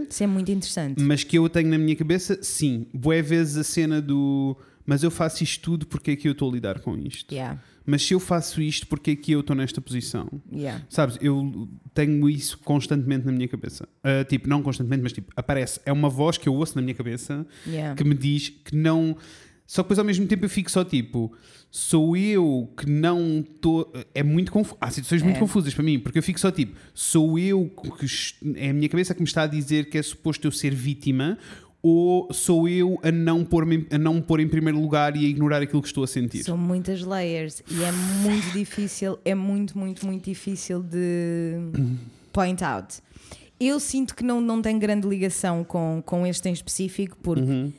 consciência, 0.00 0.06
Isso 0.10 0.22
é 0.22 0.26
muito 0.26 0.50
interessante. 0.52 1.02
mas 1.02 1.24
que 1.24 1.38
eu 1.38 1.48
tenho 1.48 1.68
na 1.70 1.78
minha 1.78 1.96
cabeça, 1.96 2.38
sim. 2.42 2.86
Boé 2.92 3.22
vezes 3.22 3.56
a 3.56 3.64
cena 3.64 4.02
do. 4.02 4.56
Mas 4.84 5.02
eu 5.02 5.10
faço 5.10 5.42
isto 5.42 5.62
tudo 5.62 5.86
porque 5.86 6.10
é 6.12 6.16
que 6.16 6.26
eu 6.28 6.32
estou 6.32 6.50
a 6.50 6.52
lidar 6.52 6.80
com 6.80 6.96
isto. 6.96 7.32
Yeah, 7.34 7.58
Mas 7.90 8.04
se 8.06 8.12
eu 8.12 8.20
faço 8.20 8.60
isto, 8.60 8.86
porque 8.86 9.12
é 9.12 9.16
que 9.16 9.32
eu 9.32 9.40
estou 9.40 9.56
nesta 9.56 9.80
posição? 9.80 10.28
yeah. 10.52 10.84
Sabes, 10.90 11.16
eu 11.22 11.66
tenho 11.94 12.28
isso 12.28 12.58
constantemente 12.58 13.24
na 13.24 13.32
minha 13.32 13.48
cabeça. 13.48 13.88
Ah, 14.04 14.24
tipo, 14.24 14.46
não 14.46 14.62
constantemente, 14.62 15.02
mas 15.02 15.12
tipo, 15.14 15.32
aparece. 15.34 15.80
É 15.86 15.92
uma 15.92 16.10
voz 16.10 16.36
que 16.36 16.46
eu 16.48 16.54
ouço 16.54 16.76
na 16.76 16.82
minha 16.82 16.94
cabeça 16.94 17.46
Yeah. 17.66 17.94
que 17.96 18.04
me 18.04 18.14
diz 18.14 18.50
que 18.50 18.76
não. 18.76 19.16
Só 19.66 19.82
que 19.82 19.86
depois 19.86 19.98
ao 19.98 20.04
mesmo 20.04 20.26
tempo 20.26 20.44
eu 20.44 20.48
fico 20.50 20.70
só 20.70 20.82
tipo, 20.84 21.32
sou 21.70 22.14
eu 22.16 22.70
que 22.76 22.88
não 22.88 23.40
estou. 23.40 23.90
É 24.14 24.22
muito 24.22 24.52
confuso. 24.52 24.76
Há 24.80 24.90
situações 24.90 25.22
muito 25.22 25.36
É. 25.36 25.40
confusas 25.40 25.72
para 25.74 25.82
mim, 25.84 25.98
porque 25.98 26.18
eu 26.18 26.22
fico 26.22 26.38
só 26.40 26.50
tipo, 26.50 26.74
sou 26.94 27.38
eu 27.38 27.70
que. 27.98 28.06
É 28.56 28.70
a 28.70 28.72
minha 28.74 28.88
cabeça 28.88 29.14
que 29.14 29.20
me 29.22 29.26
está 29.26 29.42
a 29.44 29.46
dizer 29.46 29.88
que 29.88 29.96
é 29.98 30.02
suposto 30.02 30.46
eu 30.46 30.50
ser 30.52 30.74
vítima. 30.74 31.38
Ou 31.82 32.32
sou 32.32 32.68
eu 32.68 32.98
a 33.04 33.12
não, 33.12 33.44
pôr 33.44 33.64
a 33.92 33.98
não 33.98 34.14
me 34.14 34.22
pôr 34.22 34.40
em 34.40 34.48
primeiro 34.48 34.80
lugar 34.80 35.16
e 35.16 35.24
a 35.24 35.28
ignorar 35.28 35.62
aquilo 35.62 35.80
que 35.80 35.86
estou 35.88 36.02
a 36.02 36.06
sentir? 36.08 36.42
São 36.42 36.58
muitas 36.58 37.02
layers 37.02 37.62
e 37.70 37.82
é 37.84 37.92
muito 38.22 38.50
difícil, 38.52 39.18
é 39.24 39.34
muito, 39.34 39.78
muito, 39.78 40.04
muito 40.04 40.24
difícil 40.24 40.82
de 40.82 41.54
point 42.32 42.62
out. 42.64 42.98
Eu 43.60 43.78
sinto 43.80 44.14
que 44.14 44.24
não, 44.24 44.40
não 44.40 44.60
tem 44.60 44.78
grande 44.78 45.06
ligação 45.08 45.62
com, 45.64 46.02
com 46.04 46.26
este 46.26 46.48
em 46.48 46.52
específico, 46.52 47.16
porque 47.22 47.42
Uhum. 47.42 47.72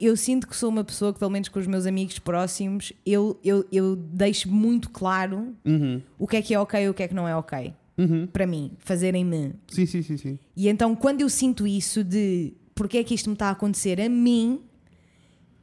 eu 0.00 0.16
sinto 0.16 0.46
que 0.48 0.56
sou 0.56 0.68
uma 0.68 0.82
pessoa 0.84 1.12
que, 1.12 1.18
pelo 1.18 1.30
menos 1.30 1.48
com 1.48 1.58
os 1.60 1.66
meus 1.66 1.86
amigos 1.86 2.18
próximos, 2.18 2.92
eu, 3.06 3.38
eu, 3.44 3.64
eu 3.72 3.94
deixo 3.96 4.48
muito 4.50 4.90
claro 4.90 5.54
Uhum. 5.64 6.00
o 6.18 6.26
que 6.26 6.36
é 6.36 6.42
que 6.42 6.52
é 6.54 6.58
ok 6.60 6.82
e 6.84 6.88
o 6.88 6.94
que 6.94 7.02
é 7.04 7.08
que 7.08 7.14
não 7.14 7.26
é 7.28 7.34
ok. 7.36 7.72
Uhum. 7.98 8.26
Para 8.26 8.46
mim, 8.46 8.72
fazerem-me. 8.78 9.52
Sim, 9.68 9.84
sim, 9.86 10.02
sim, 10.02 10.16
sim. 10.16 10.38
E 10.56 10.68
então, 10.68 10.94
quando 10.96 11.20
eu 11.20 11.28
sinto 11.28 11.66
isso 11.66 12.02
de 12.02 12.54
porque 12.80 12.96
é 12.96 13.04
que 13.04 13.12
isto 13.14 13.28
me 13.28 13.34
está 13.34 13.48
a 13.48 13.50
acontecer 13.50 14.00
a 14.00 14.08
mim, 14.08 14.58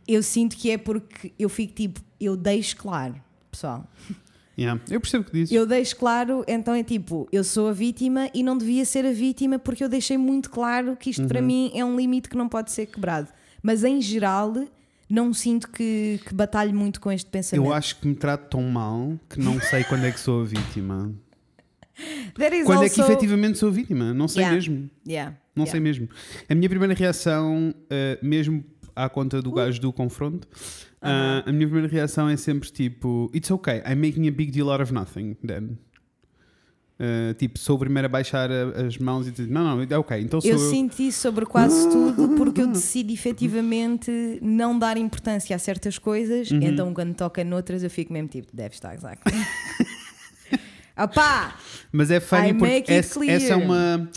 eu 0.08 0.22
sinto 0.22 0.56
que 0.56 0.70
é 0.70 0.78
porque 0.78 1.34
eu 1.40 1.50
fico 1.50 1.74
tipo, 1.74 2.00
eu 2.22 2.38
deixo 2.38 2.78
claro, 2.78 3.16
pessoal. 3.50 3.90
Yeah. 4.56 4.80
Eu 4.88 5.02
percebo 5.02 5.24
o 5.24 5.26
que 5.26 5.32
dizes. 5.34 5.52
Eu 5.52 5.66
deixo 5.66 5.96
claro, 5.96 6.46
então 6.48 6.76
é 6.76 6.84
tipo, 6.84 7.28
eu 7.32 7.44
sou 7.44 7.70
a 7.70 7.74
vítima 7.74 8.30
e 8.36 8.44
não 8.44 8.56
devia 8.56 8.86
ser 8.86 9.04
a 9.04 9.12
vítima 9.12 9.58
porque 9.58 9.84
eu 9.84 9.90
deixei 9.90 10.16
muito 10.16 10.52
claro 10.52 10.96
que 10.96 11.10
isto 11.10 11.24
Uhum. 11.24 11.28
para 11.28 11.42
mim 11.42 11.72
é 11.74 11.84
um 11.84 11.96
limite 11.98 12.30
que 12.30 12.38
não 12.38 12.48
pode 12.48 12.72
ser 12.72 12.86
quebrado. 12.86 13.30
Mas 13.64 13.84
em 13.84 14.00
geral, 14.00 14.54
não 15.10 15.34
sinto 15.34 15.70
que, 15.72 16.20
que 16.24 16.36
batalhe 16.36 16.72
muito 16.72 17.02
com 17.02 17.12
este 17.12 17.30
pensamento. 17.32 17.66
Eu 17.68 17.74
acho 17.74 18.00
que 18.00 18.08
me 18.08 18.14
trato 18.14 18.48
tão 18.52 18.62
mal 18.62 19.20
que 19.28 19.40
não 19.40 19.60
sei 19.60 19.84
quando 19.86 20.06
é 20.06 20.12
que 20.12 20.20
sou 20.20 20.42
a 20.42 20.46
vítima. 20.46 21.12
Quando 22.64 22.84
é 22.84 22.90
que 22.90 23.02
also- 23.02 23.12
efetivamente 23.12 23.58
sou 23.58 23.70
a 23.70 23.72
vítima? 23.72 24.14
Não 24.14 24.28
sei 24.28 24.42
Yeah. 24.44 24.56
mesmo. 24.56 24.90
Yeah, 25.08 25.36
Não 25.58 25.66
yeah. 25.66 25.72
sei 25.72 25.80
mesmo. 25.80 26.10
A 26.50 26.56
minha 26.56 26.70
primeira 26.70 26.94
reação, 26.94 27.74
uh, 27.74 28.26
mesmo 28.26 28.64
à 28.96 29.10
conta 29.10 29.42
do 29.42 29.52
gajo 29.52 29.80
do 29.82 29.92
confronto, 29.92 30.48
uh, 31.02 31.48
a 31.48 31.52
minha 31.52 31.68
primeira 31.68 31.88
reação 31.88 32.30
é 32.30 32.38
sempre 32.38 32.70
tipo: 32.70 33.32
It's 33.34 33.52
okay, 33.52 33.82
I'm 33.86 33.96
making 33.96 34.28
a 34.28 34.32
big 34.32 34.52
deal 34.52 34.70
out 34.70 34.82
of 34.82 34.94
nothing, 34.94 35.36
then. 35.46 35.78
Uh, 37.00 37.32
tipo, 37.36 37.60
sou 37.60 37.76
o 37.76 37.80
primeiro 37.80 38.08
a 38.08 38.10
baixar 38.10 38.50
as 38.52 38.98
mãos 38.98 39.28
e 39.28 39.32
dizer: 39.32 39.48
Não, 39.48 39.64
não, 39.78 39.88
é 39.88 39.98
ok, 40.00 40.20
então 40.20 40.42
sou 40.42 40.50
Eu 40.50 40.58
eu. 40.58 40.86
isso 41.00 41.20
sobre 41.20 41.46
quase 41.46 41.88
tudo 41.92 42.30
porque 42.30 42.60
eu 42.62 42.68
decido 42.68 43.14
efetivamente 43.14 44.40
não 44.42 44.78
dar 44.78 44.98
importância 44.98 45.56
a 45.56 45.60
certas 45.60 46.00
coisas, 46.00 46.50
Uhum. 46.50 46.60
então 46.64 46.94
quando 46.96 47.14
toca 47.14 47.44
noutras 47.44 47.84
eu 47.84 47.90
fico 47.90 48.12
mesmo 48.12 48.30
tipo, 48.30 48.48
deve 48.52 48.74
estar 48.74 48.96
exato. 48.96 49.22
Opá! 50.98 51.56
Mas 51.92 52.10
é 52.10 52.20
funny 52.20 52.50
I 52.50 52.54
porque 52.56 52.92
essa, 52.92 53.24
essa 53.30 53.54
é 53.54 53.56
uma. 53.56 54.10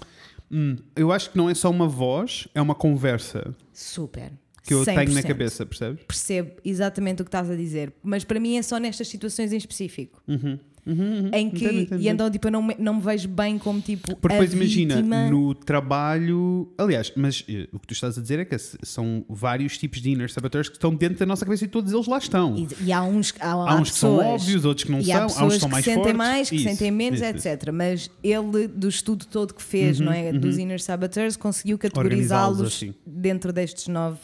Hum, 0.50 0.76
eu 0.96 1.12
acho 1.12 1.30
que 1.30 1.38
não 1.38 1.48
é 1.48 1.54
só 1.54 1.70
uma 1.70 1.86
voz, 1.86 2.48
é 2.54 2.60
uma 2.60 2.74
conversa 2.74 3.54
Super. 3.72 4.32
que 4.64 4.74
eu 4.74 4.84
tenho 4.84 5.12
na 5.12 5.20
100%. 5.20 5.26
cabeça, 5.26 5.66
percebes? 5.66 6.04
Percebo 6.04 6.52
exatamente 6.64 7.22
o 7.22 7.24
que 7.24 7.28
estás 7.28 7.48
a 7.48 7.54
dizer, 7.54 7.92
mas 8.02 8.24
para 8.24 8.40
mim 8.40 8.56
é 8.56 8.62
só 8.62 8.78
nestas 8.78 9.08
situações 9.08 9.52
em 9.52 9.56
específico. 9.56 10.22
Uhum. 10.26 10.58
Uhum, 10.86 10.96
uhum. 10.96 11.30
Em 11.32 11.50
que, 11.50 11.64
Entendo, 11.64 11.80
entendo, 11.80 12.00
e 12.02 12.08
então 12.08 12.30
tipo, 12.30 12.46
eu 12.48 12.52
não 12.52 12.62
me, 12.62 12.74
não 12.78 12.94
me 12.94 13.00
vejo 13.02 13.28
bem 13.28 13.58
como 13.58 13.80
tipo. 13.80 14.16
Porque 14.16 14.28
depois 14.34 14.52
imagina, 14.54 14.96
vítima. 14.96 15.28
no 15.30 15.54
trabalho. 15.54 16.72
Aliás, 16.78 17.12
mas 17.14 17.44
eh, 17.48 17.68
o 17.72 17.78
que 17.78 17.86
tu 17.86 17.92
estás 17.92 18.16
a 18.16 18.20
dizer 18.22 18.38
é 18.38 18.44
que 18.44 18.56
são 18.58 19.24
vários 19.28 19.76
tipos 19.76 20.00
de 20.00 20.10
inner 20.10 20.30
saboteurs 20.30 20.68
que 20.68 20.76
estão 20.76 20.94
dentro 20.94 21.18
da 21.18 21.26
nossa 21.26 21.44
cabeça 21.44 21.64
e 21.64 21.68
todos 21.68 21.92
eles 21.92 22.06
lá 22.06 22.18
estão. 22.18 22.56
E, 22.56 22.68
e 22.86 22.92
há 22.92 23.02
uns, 23.02 23.34
há, 23.38 23.50
há 23.52 23.74
uns 23.76 23.90
que 23.90 23.98
são 23.98 24.16
pessoas- 24.16 24.42
óbvios, 24.42 24.64
outros 24.64 24.84
que 24.84 24.92
não 24.92 25.02
são, 25.02 25.14
há 25.14 25.18
há 25.20 25.26
uns 25.26 25.32
pessoas 25.34 25.54
que 25.54 25.60
são 25.60 25.68
que 25.68 25.72
mais 25.72 25.84
sentem 25.84 26.02
fortes. 26.02 26.16
mais, 26.16 26.48
que 26.50 26.56
Isso, 26.56 26.64
sentem 26.64 26.90
menos, 26.90 27.20
isso, 27.20 27.36
isso. 27.36 27.48
etc. 27.48 27.70
Mas 27.72 28.10
ele, 28.22 28.66
do 28.68 28.88
estudo 28.88 29.26
todo 29.26 29.52
que 29.54 29.62
fez, 29.62 30.00
não 30.00 30.12
é? 30.12 30.32
Dos 30.32 30.56
Inner 30.58 30.80
Saboteurs, 30.80 31.36
conseguiu 31.36 31.76
categorizá-los 31.78 32.60
Uhum. 32.60 32.66
Assim. 32.66 32.94
dentro 33.06 33.52
destes 33.52 33.86
nove 33.88 34.18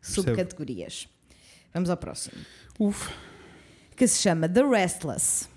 Percebo. 0.00 0.26
subcategorias. 0.28 1.08
Vamos 1.72 1.88
ao 1.88 1.96
próximo. 1.96 2.34
Uf. 2.78 3.08
Que 3.96 4.06
se 4.06 4.20
chama 4.20 4.48
The 4.48 4.62
Restless. 4.62 5.48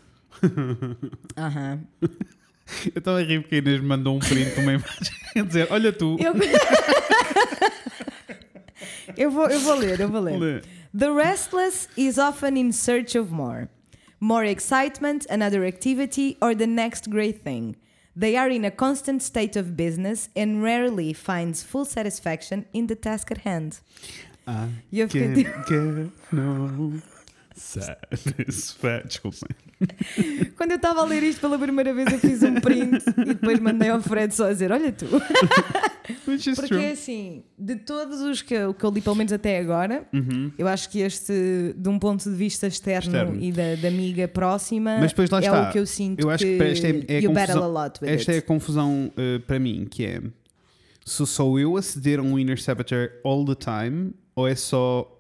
Aham. 1.38 1.82
Eu 2.94 3.00
estava 3.00 3.20
a 3.20 3.24
rir 3.24 3.42
porque 3.42 3.56
a 3.56 3.58
Inês 3.60 3.80
me 3.80 3.88
mandou 3.88 4.16
um 4.16 4.20
print 4.20 4.56
de 4.56 4.60
uma 4.60 4.74
imagem 4.80 5.14
a 5.36 5.42
dizer: 5.42 5.68
Olha 5.70 5.94
tu. 5.94 6.18
Eu... 6.20 6.34
eu, 9.18 9.32
vou, 9.32 9.48
eu 9.48 9.60
vou 9.60 9.76
ler, 9.76 10.00
eu 10.00 10.10
vou 10.10 10.22
ler. 10.22 10.40
Lê. 10.40 10.62
The 10.98 11.12
restless 11.12 11.88
is 11.98 12.18
often 12.18 12.58
in 12.58 12.72
search 12.72 13.18
of 13.18 13.32
more. 13.32 13.68
More 14.20 14.50
excitement, 14.50 15.26
another 15.30 15.64
activity, 15.66 16.38
or 16.42 16.56
the 16.56 16.66
next 16.66 17.10
great 17.10 17.44
thing. 17.44 17.76
They 18.18 18.38
are 18.38 18.50
in 18.50 18.64
a 18.64 18.72
constant 18.72 19.22
state 19.22 19.58
of 19.58 19.76
business 19.76 20.30
and 20.36 20.64
rarely 20.64 21.14
finds 21.14 21.62
full 21.62 21.84
satisfaction 21.86 22.66
in 22.74 22.88
the 22.88 22.96
task 22.96 23.30
at 23.30 23.40
hand. 23.40 23.82
I 24.48 24.70
E 24.92 25.00
eu 25.02 25.10
fiquei 25.10 25.44
can't 25.44 25.68
get 25.68 26.12
no 26.32 27.02
satisfaction. 27.56 29.32
Quando 30.56 30.72
eu 30.72 30.78
estava 30.78 31.02
a 31.02 31.06
ler 31.06 31.22
isto 31.24 31.42
pela 31.42 31.58
primeira 31.60 31.94
vez, 31.94 32.12
eu 32.12 32.20
fiz 32.20 32.42
um 32.44 32.56
print 32.56 33.04
e 33.18 33.26
depois 33.26 33.60
mandei 33.60 33.90
ao 33.90 34.02
Fred 34.02 34.34
só 34.34 34.46
a 34.48 34.54
dizer: 34.54 34.72
Olha 34.72 34.92
tu. 34.92 35.06
Porque 36.24 36.54
true. 36.54 36.86
assim, 36.92 37.44
de 37.58 37.76
todos 37.78 38.22
os 38.22 38.42
que 38.42 38.54
eu, 38.54 38.74
que 38.74 38.84
eu 38.86 38.92
li, 38.92 39.02
pelo 39.02 39.16
menos 39.16 39.34
até 39.34 39.58
agora, 39.60 40.08
Uhum. 40.14 40.52
eu 40.58 40.68
acho 40.68 40.90
que 40.90 41.00
este, 41.00 41.74
de 41.76 41.90
um 41.90 41.98
ponto 41.98 42.24
de 42.30 42.36
vista 42.36 42.68
externo, 42.68 43.08
Externo. 43.16 43.42
e 43.42 43.52
da, 43.52 43.76
da 43.76 43.88
amiga 43.88 44.28
próxima, 44.28 44.98
Mas 45.00 45.12
depois 45.12 45.30
lá 45.32 45.40
é 45.40 45.42
está. 45.46 45.70
o 45.70 45.72
que 45.72 45.80
eu 45.80 45.86
sinto 45.86 46.20
Eu 46.22 46.30
acho 46.30 46.44
que 46.46 46.62
esta 46.62 46.88
é- 46.88 46.90
é 46.90 47.18
a 47.18 47.22
confusão- 47.28 47.84
Esta 48.04 48.32
é 48.32 48.36
a 48.36 48.38
it. 48.38 48.48
confusão 48.48 49.12
uh, 49.18 49.40
para 49.42 49.60
mim, 49.60 49.88
que 49.90 50.06
é 50.06 50.22
se 51.04 51.26
sou 51.26 51.60
eu 51.60 51.76
a 51.76 51.82
ceder 51.82 52.20
a 52.20 52.22
um 52.22 52.38
inner 52.38 52.62
saboteur 52.62 53.10
all 53.24 53.44
the 53.44 53.56
time 53.56 54.14
ou 54.36 54.48
é 54.48 54.56
só 54.56 55.12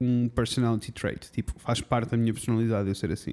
um 0.00 0.28
personality 0.28 0.90
trait? 0.92 1.30
Tipo, 1.30 1.52
faz 1.58 1.80
parte 1.80 2.10
da 2.10 2.16
minha 2.16 2.32
personalidade 2.32 2.88
eu 2.88 2.94
ser 2.96 3.12
assim. 3.12 3.32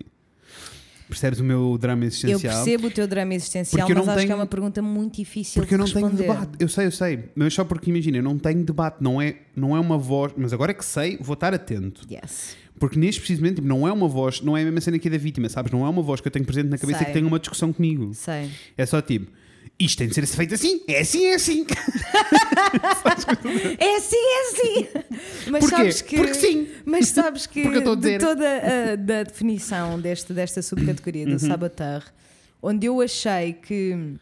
Percebes 1.10 1.39
o 1.39 1.43
meu 1.43 1.76
drama 1.78 2.04
Eu 2.04 2.08
existencial? 2.08 2.54
percebo 2.63 2.88
o 2.88 2.91
teu 2.91 3.08
drama 3.08 3.34
existencial, 3.34 3.80
Porque 3.88 3.91
eu 4.00 4.06
mas 4.06 4.08
acho 4.10 4.17
que 4.17 4.24
é 4.24 4.28
tenho- 4.28 4.39
uma 4.39 4.45
pergunta 4.45 4.82
muito 4.82 5.15
difícil 5.15 5.60
Porque 5.62 5.74
eu 5.74 5.80
não 5.80 5.86
de 5.86 5.93
tenho 5.93 6.06
responder. 6.08 6.28
debate. 6.32 6.52
Eu 6.60 6.69
sei, 6.69 6.86
eu 6.86 6.91
sei. 6.91 7.24
Mas 7.36 7.54
só 7.54 7.63
porque 7.65 7.89
imagina, 7.89 8.17
eu 8.17 8.24
não 8.24 8.38
tenho 8.38 8.63
debate. 8.63 8.98
Não 9.02 9.19
é, 9.22 9.38
não 9.56 9.76
é 9.76 9.80
uma 9.80 9.98
voz. 9.98 10.32
Mas 10.38 10.54
agora 10.54 10.69
é 10.72 10.74
que 10.76 10.86
sei, 10.86 11.17
vou 11.19 11.34
estar 11.34 11.54
atento. 11.54 12.02
Yes. 12.10 12.56
Porque 12.80 12.98
neste 12.98 13.19
precisamente 13.19 13.56
tipo, 13.56 13.67
não 13.67 13.88
é 13.88 13.91
uma 13.91 14.08
voz, 14.08 14.39
não 14.41 14.56
é 14.56 14.62
a 14.62 14.65
mesma 14.65 14.80
cena 14.82 14.98
aqui 14.98 15.10
da 15.10 15.17
vítima, 15.17 15.50
sabes? 15.50 15.72
Não 15.72 15.86
é 15.86 15.89
uma 15.89 16.02
voz 16.02 16.22
que 16.22 16.28
eu 16.28 16.32
tenho 16.32 16.45
presente 16.45 16.69
na 16.69 16.78
cabeça 16.78 17.00
Sei. 17.00 17.08
que 17.08 17.13
tem 17.13 17.26
uma 17.26 17.38
discussão 17.39 17.74
comigo. 17.74 18.13
Sei. 18.13 18.50
É 18.78 18.86
só 18.86 19.02
tipo, 19.02 19.30
isto 19.79 19.97
tem 19.99 20.07
de 20.07 20.13
ser 20.15 20.25
feito 20.27 20.53
assim, 20.53 20.81
é 20.87 20.99
assim, 20.99 21.25
é 21.25 21.33
assim. 21.35 21.65
É 23.79 23.95
assim, 23.97 24.15
é 24.17 24.49
assim. 24.49 24.87
Mas 25.51 25.61
Porquê? 25.61 25.75
sabes 25.77 26.01
que. 26.01 26.15
Porque 26.17 26.33
sim. 26.33 26.67
Mas 26.85 27.07
sabes 27.07 27.45
que 27.47 27.61
Porque 27.63 27.77
eu 27.87 27.95
de 27.95 28.17
toda 28.19 28.45
a 28.91 28.95
da 28.95 29.23
definição 29.23 29.99
deste, 29.99 30.33
desta 30.33 30.61
subcategoria 30.61 31.25
Uhum. 31.25 31.31
do 31.33 31.39
saboteur, 31.39 32.03
onde 32.61 32.85
eu 32.87 33.01
achei 33.01 33.53
que, 33.53 34.15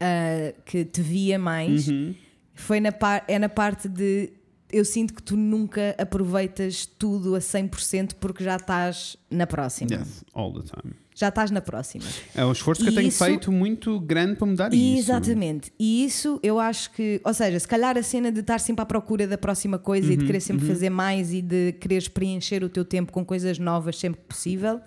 ah, 0.00 0.52
que 0.64 0.84
te 0.84 1.00
via 1.00 1.38
mais, 1.38 1.88
Uhum. 1.88 2.14
foi 2.54 2.80
na 2.80 2.92
par, 2.92 3.24
é 3.28 3.38
na 3.38 3.48
parte 3.48 3.88
de. 3.88 4.32
Eu 4.70 4.84
sinto 4.86 5.12
que 5.12 5.22
tu 5.22 5.36
nunca 5.36 5.94
aproveitas 5.98 6.86
tudo 6.86 7.34
a 7.34 7.40
100% 7.40 8.14
porque 8.18 8.42
já 8.42 8.56
estás 8.56 9.16
na 9.30 9.46
próxima. 9.46 9.92
Yes, 9.92 10.24
all 10.32 10.50
the 10.52 10.62
time. 10.62 10.94
Já 11.14 11.28
estás 11.28 11.50
na 11.50 11.60
próxima. 11.60 12.04
É 12.34 12.44
um 12.44 12.52
esforço 12.52 12.82
que 12.82 12.88
eu 12.88 12.92
E 12.92 12.96
tenho 12.96 13.08
isso- 13.08 13.22
feito 13.24 13.52
muito 13.52 14.00
grande 14.00 14.36
para 14.36 14.46
mudar 14.46 14.72
isso. 14.72 14.98
Exatamente. 15.10 15.70
E 15.78 16.04
isso 16.04 16.40
eu 16.42 16.58
acho 16.58 16.90
que, 16.92 17.20
ou 17.24 17.34
seja, 17.34 17.60
se 17.60 17.68
calhar 17.68 17.96
a 17.98 18.02
cena 18.02 18.32
de 18.32 18.40
estar 18.40 18.58
sempre 18.58 18.82
à 18.82 18.86
procura 18.86 19.26
da 19.26 19.36
próxima 19.36 19.78
coisa 19.78 20.06
Uhum, 20.08 20.14
e 20.14 20.16
de 20.16 20.24
querer 20.24 20.40
sempre 20.40 20.66
fazer 20.66 20.88
mais 20.90 21.32
e 21.32 21.42
de 21.42 21.72
quereres 21.74 22.08
preencher 22.08 22.64
o 22.64 22.68
teu 22.68 22.84
tempo 22.84 23.12
com 23.12 23.24
coisas 23.24 23.58
novas 23.58 23.98
sempre 23.98 24.20
que 24.22 24.26
possível, 24.26 24.80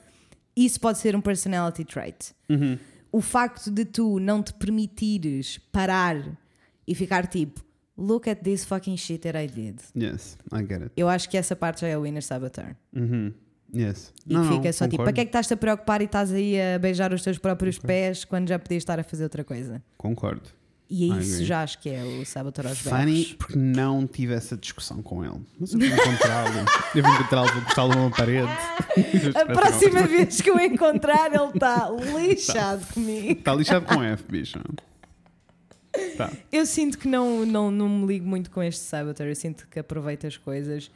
isso 0.56 0.80
pode 0.80 0.98
ser 0.98 1.16
um 1.16 1.22
personality 1.22 1.86
trait. 1.86 2.34
Uhum. 2.50 2.78
O 3.12 3.22
facto 3.22 3.70
de 3.70 3.86
tu 3.86 4.20
não 4.20 4.42
te 4.42 4.52
permitires 4.54 5.60
parar 5.72 6.18
e 6.88 6.96
ficar 6.96 7.28
tipo, 7.28 7.64
look 7.98 8.28
at 8.30 8.40
this 8.42 8.66
fucking 8.66 8.98
shit 8.98 9.20
that 9.22 9.38
I 9.38 9.48
did. 9.48 9.80
Yes, 9.96 10.38
I 10.52 10.60
get 10.62 10.82
it. 10.82 10.92
Eu 10.98 11.08
acho 11.08 11.30
que 11.30 11.38
essa 11.38 11.56
parte 11.56 11.82
já 11.82 11.88
é 11.88 11.98
o 11.98 12.06
inner 12.06 12.24
saboteur. 12.24 12.76
Uhum. 12.94 13.32
Yes. 13.76 14.14
E 14.26 14.34
Não, 14.34 14.44
que 14.44 14.50
não, 14.50 14.58
fica 14.58 14.74
só 14.74 14.86
tipo, 14.86 14.98
concordo. 14.98 15.04
para 15.04 15.14
que 15.14 15.22
é 15.22 15.26
que 15.26 15.30
estás-te 15.30 15.54
a 15.54 15.58
preocupar 15.58 16.02
e 16.02 16.06
estás 16.06 16.32
aí 16.32 16.56
a 16.60 16.80
beijar 16.80 17.14
os 17.14 17.22
teus 17.22 17.38
próprios 17.38 17.78
pés 17.78 18.24
quando 18.24 18.48
já 18.48 18.58
podias 18.58 18.82
estar 18.82 19.00
a 19.00 19.04
fazer 19.04 19.24
outra 19.24 19.44
coisa? 19.44 19.82
Concordo. 19.98 20.50
E 20.88 21.12
é 21.12 21.18
isso 21.18 21.44
já 21.44 21.64
acho 21.64 21.80
que 21.80 21.90
é 21.90 22.04
o 22.04 22.24
saboteur 22.28 22.68
aos 22.68 22.78
Funny 22.78 23.06
berros. 23.06 23.34
porque 23.34 23.58
não 23.58 24.06
tive 24.06 24.36
essa 24.36 24.56
discussão 24.56 25.02
com 25.02 25.26
ele. 25.26 25.42
Mas 25.60 25.74
eu 25.74 25.80
vou 25.80 25.88
encontrá-lo. 25.90 26.66
eu 26.96 27.04
vou 27.04 27.14
encontrá-lo, 27.14 27.52
vou 27.54 27.62
postá-lo 27.64 27.96
numa 27.96 28.12
parede. 28.12 28.52
A 29.36 29.46
próxima 29.48 30.04
vez 30.04 30.40
que 30.42 30.52
o 30.52 30.60
encontrar, 30.60 31.34
ele 31.34 31.52
está 31.56 31.90
lixado 32.16 32.86
comigo. 32.94 33.32
Está 33.32 33.56
lixado 33.56 33.86
com 33.88 34.04
F, 34.04 34.24
bicho. 34.30 34.60
Tá. 36.18 36.32
Eu 36.52 36.66
sinto 36.66 36.98
que 37.00 37.08
não, 37.08 37.46
não, 37.46 37.72
não 37.72 37.90
me 37.90 38.06
ligo 38.06 38.28
muito 38.28 38.52
com 38.52 38.62
este 38.62 38.82
saboteur. 38.82 39.28
Eu 39.28 39.36
sinto 39.36 39.68
que 39.68 39.80
aproveito 39.80 40.28
as 40.28 40.38
coisas. 40.38 40.92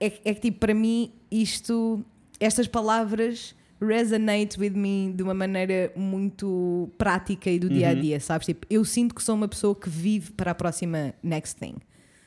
É, 0.00 0.06
é 0.24 0.34
que, 0.34 0.40
tipo, 0.40 0.60
para 0.60 0.72
mim, 0.74 1.12
isto, 1.30 2.04
estas 2.40 2.66
palavras 2.66 3.54
resonate 3.80 4.58
with 4.58 4.70
me 4.70 5.12
de 5.12 5.22
uma 5.22 5.34
maneira 5.34 5.92
muito 5.94 6.90
prática 6.96 7.50
e 7.50 7.58
do 7.58 7.68
dia 7.68 7.90
a 7.90 7.94
dia, 7.94 8.18
sabes? 8.20 8.46
Tipo, 8.46 8.66
eu 8.70 8.84
sinto 8.84 9.14
que 9.14 9.22
sou 9.22 9.34
uma 9.34 9.48
pessoa 9.48 9.74
que 9.74 9.88
vive 9.88 10.32
para 10.32 10.52
a 10.52 10.54
próxima 10.54 11.14
next 11.22 11.56
thing. 11.56 11.74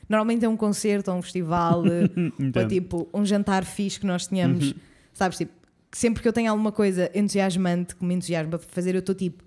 Normalmente 0.08 0.44
é 0.44 0.48
um 0.48 0.56
concerto 0.56 1.10
ou 1.10 1.18
um 1.18 1.22
festival 1.22 1.82
ou 2.56 2.68
tipo 2.68 3.08
um 3.12 3.24
jantar 3.24 3.64
fixe 3.64 3.98
que 3.98 4.06
nós 4.06 4.26
tenhamos, 4.26 4.74
sabes? 5.12 5.38
Tipo, 5.38 5.52
sempre 5.92 6.22
que 6.22 6.28
eu 6.28 6.32
tenho 6.32 6.50
alguma 6.50 6.72
coisa 6.72 7.10
entusiasmante 7.14 7.96
que 7.96 8.04
me 8.04 8.14
entusiasma 8.14 8.58
para 8.58 8.68
fazer, 8.68 8.94
eu 8.94 9.00
estou 9.00 9.14
tipo 9.14 9.44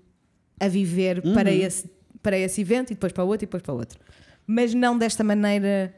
a 0.60 0.68
viver 0.68 1.22
para, 1.34 1.50
esse, 1.50 1.90
para 2.22 2.38
esse 2.38 2.60
evento 2.60 2.90
e 2.90 2.94
depois 2.94 3.12
para 3.12 3.24
o 3.24 3.26
outro 3.26 3.44
e 3.44 3.46
depois 3.46 3.62
para 3.62 3.74
o 3.74 3.78
outro. 3.78 3.98
Mas 4.46 4.74
não 4.74 4.96
desta 4.96 5.24
maneira 5.24 5.94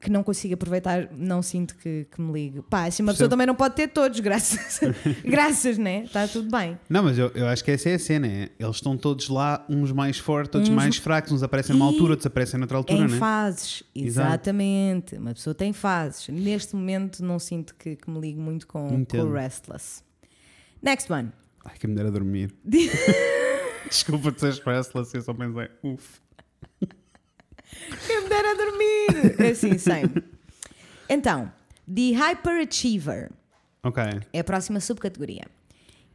que 0.00 0.10
não 0.10 0.22
consigo 0.22 0.54
aproveitar, 0.54 1.10
não 1.12 1.42
sinto 1.42 1.76
que, 1.76 2.06
que 2.10 2.20
me 2.22 2.32
ligue. 2.32 2.62
Pá, 2.62 2.86
assim 2.86 3.02
uma 3.02 3.12
pessoa 3.12 3.28
também 3.28 3.46
não 3.46 3.54
pode 3.54 3.74
ter 3.74 3.88
todos, 3.88 4.18
graças, 4.20 4.80
graças, 5.22 5.76
né? 5.76 6.04
Está 6.04 6.26
tudo 6.26 6.50
bem. 6.50 6.78
Não, 6.88 7.02
mas 7.02 7.18
eu, 7.18 7.30
eu 7.34 7.46
acho 7.46 7.62
que 7.62 7.70
essa 7.70 7.90
é 7.90 7.94
a 7.94 7.98
cena. 7.98 8.26
É. 8.26 8.48
Eles 8.58 8.76
estão 8.76 8.96
todos 8.96 9.28
lá, 9.28 9.64
uns 9.68 9.92
mais 9.92 10.18
fortes, 10.18 10.54
outros 10.54 10.70
Uns- 10.70 10.74
mais 10.74 10.96
fracos. 10.96 11.32
Uns 11.32 11.42
aparecem 11.42 11.76
numa 11.76 11.84
E 11.90 11.92
altura, 11.92 12.12
outros 12.12 12.26
aparecem 12.26 12.58
noutra 12.58 12.78
altura, 12.78 12.98
em 13.00 13.08
né? 13.08 13.18
fases, 13.18 13.82
Exato. 13.94 14.28
exatamente. 14.30 15.16
Uma 15.16 15.34
pessoa 15.34 15.54
tem 15.54 15.72
fases. 15.72 16.28
Neste 16.28 16.74
momento 16.74 17.22
não 17.22 17.38
sinto 17.38 17.74
que, 17.74 17.96
que 17.96 18.10
me 18.10 18.18
ligue 18.18 18.38
muito 18.40 18.66
com, 18.66 19.04
com 19.04 19.18
o 19.18 19.32
Restless. 19.32 20.02
Next 20.82 21.12
one. 21.12 21.30
Ai, 21.62 21.74
que 21.78 21.86
me 21.86 21.94
dera 21.94 22.10
dormir. 22.10 22.50
Desculpa 23.88 24.30
de 24.32 24.40
ser 24.40 24.62
restless, 24.64 25.14
eu 25.14 25.22
só 25.22 25.34
pensei, 25.34 25.68
uff. 25.82 26.20
Quem 28.06 28.22
me 28.22 28.28
dera 28.28 28.54
dormir! 28.56 29.34
É 29.38 29.50
assim, 29.50 29.78
same. 29.78 30.10
Então, 31.08 31.50
The 31.92 32.12
Hyperachiever 32.14 33.30
Ok. 33.82 34.02
é 34.32 34.40
a 34.40 34.44
próxima 34.44 34.80
subcategoria. 34.80 35.44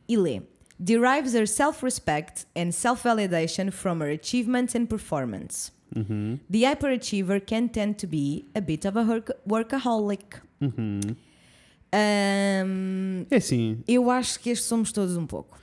E 0.07 0.15
lê: 0.17 0.41
Derives 0.79 1.33
her 1.33 1.47
self-respect 1.47 2.45
and 2.55 2.71
self-validation 2.71 3.71
from 3.71 3.99
her 4.01 4.11
achievements 4.11 4.75
and 4.75 4.85
performance. 4.87 5.71
Uhum. 5.95 6.39
The 6.49 6.63
hyperachiever 6.63 7.39
can 7.45 7.67
tend 7.69 7.95
to 7.99 8.07
be 8.07 8.45
a 8.53 8.59
bit 8.59 8.85
of 8.85 8.97
a 8.99 9.03
work- 9.03 9.37
workaholic. 9.47 10.41
Uhum. 10.59 10.99
Um, 11.93 13.25
É 13.31 13.37
assim, 13.37 13.81
eu 13.87 14.09
acho 14.11 14.39
que 14.39 14.49
estes 14.49 14.67
somos 14.67 14.91
todos 14.91 15.15
um 15.15 15.25
pouco. 15.25 15.57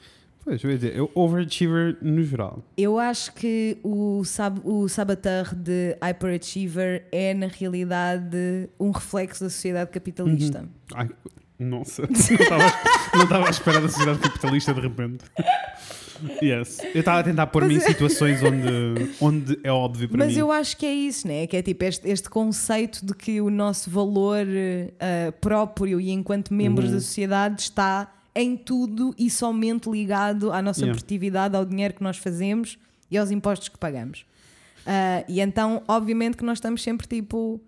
Pois, 0.44 0.62
eu 0.62 0.70
ia 0.70 0.76
dizer, 0.76 0.96
eu 0.96 1.10
overachiever 1.14 1.96
no 2.02 2.22
geral. 2.22 2.62
Eu 2.76 2.98
acho 2.98 3.32
que 3.34 3.78
o, 3.82 4.24
sab 4.24 4.60
o 4.64 4.88
saboteur 4.88 5.54
de 5.54 5.96
hyperachiever 6.02 7.06
é, 7.12 7.34
na 7.34 7.46
realidade, 7.46 8.68
um 8.78 8.90
reflexo 8.90 9.44
da 9.44 9.50
sociedade 9.50 9.90
capitalista. 9.90 10.64
Ai, 10.94 11.08
nossa, 11.58 12.02
não 13.14 13.22
estava 13.24 13.46
à 13.46 13.50
espera 13.50 13.80
da 13.80 13.88
sociedade 13.88 14.18
capitalista 14.18 14.74
de 14.74 14.80
repente. 14.80 15.24
Yes. 16.40 16.78
Eu 16.94 17.00
estava 17.00 17.18
a 17.18 17.22
tentar 17.24 17.48
pôr-me 17.48 17.74
em 17.74 17.80
situações 17.80 18.40
onde, 18.44 19.10
onde 19.20 19.58
é 19.64 19.72
óbvio 19.72 20.08
para 20.08 20.18
Mas 20.18 20.34
mim. 20.34 20.38
eu 20.38 20.52
acho 20.52 20.76
que 20.76 20.86
é 20.86 20.92
isso, 20.94 21.26
né? 21.26 21.48
Que 21.48 21.56
é 21.56 21.62
tipo 21.62 21.82
este, 21.84 22.08
este 22.08 22.30
conceito 22.30 23.04
de 23.04 23.12
que 23.12 23.40
o 23.40 23.50
nosso 23.50 23.90
valor 23.90 24.46
eh, 24.48 25.32
próprio 25.40 26.00
e 26.00 26.10
enquanto 26.12 26.54
membros 26.54 26.90
Uhum. 26.90 26.94
da 26.94 27.00
sociedade 27.00 27.62
está 27.62 28.08
em 28.34 28.56
tudo 28.56 29.14
e 29.18 29.28
somente 29.28 29.90
ligado 29.90 30.52
à 30.52 30.62
nossa 30.62 30.80
Yeah. 30.80 30.94
produtividade, 30.96 31.54
ao 31.56 31.64
dinheiro 31.64 31.94
que 31.94 32.02
nós 32.02 32.16
fazemos 32.16 32.78
e 33.10 33.18
aos 33.18 33.30
impostos 33.30 33.68
que 33.68 33.78
pagamos. 33.78 34.24
Ah, 34.86 35.24
e 35.28 35.40
então, 35.40 35.82
obviamente, 35.86 36.36
que 36.36 36.44
nós 36.44 36.58
estamos 36.58 36.82
sempre 36.82 37.06
tipo. 37.06 37.60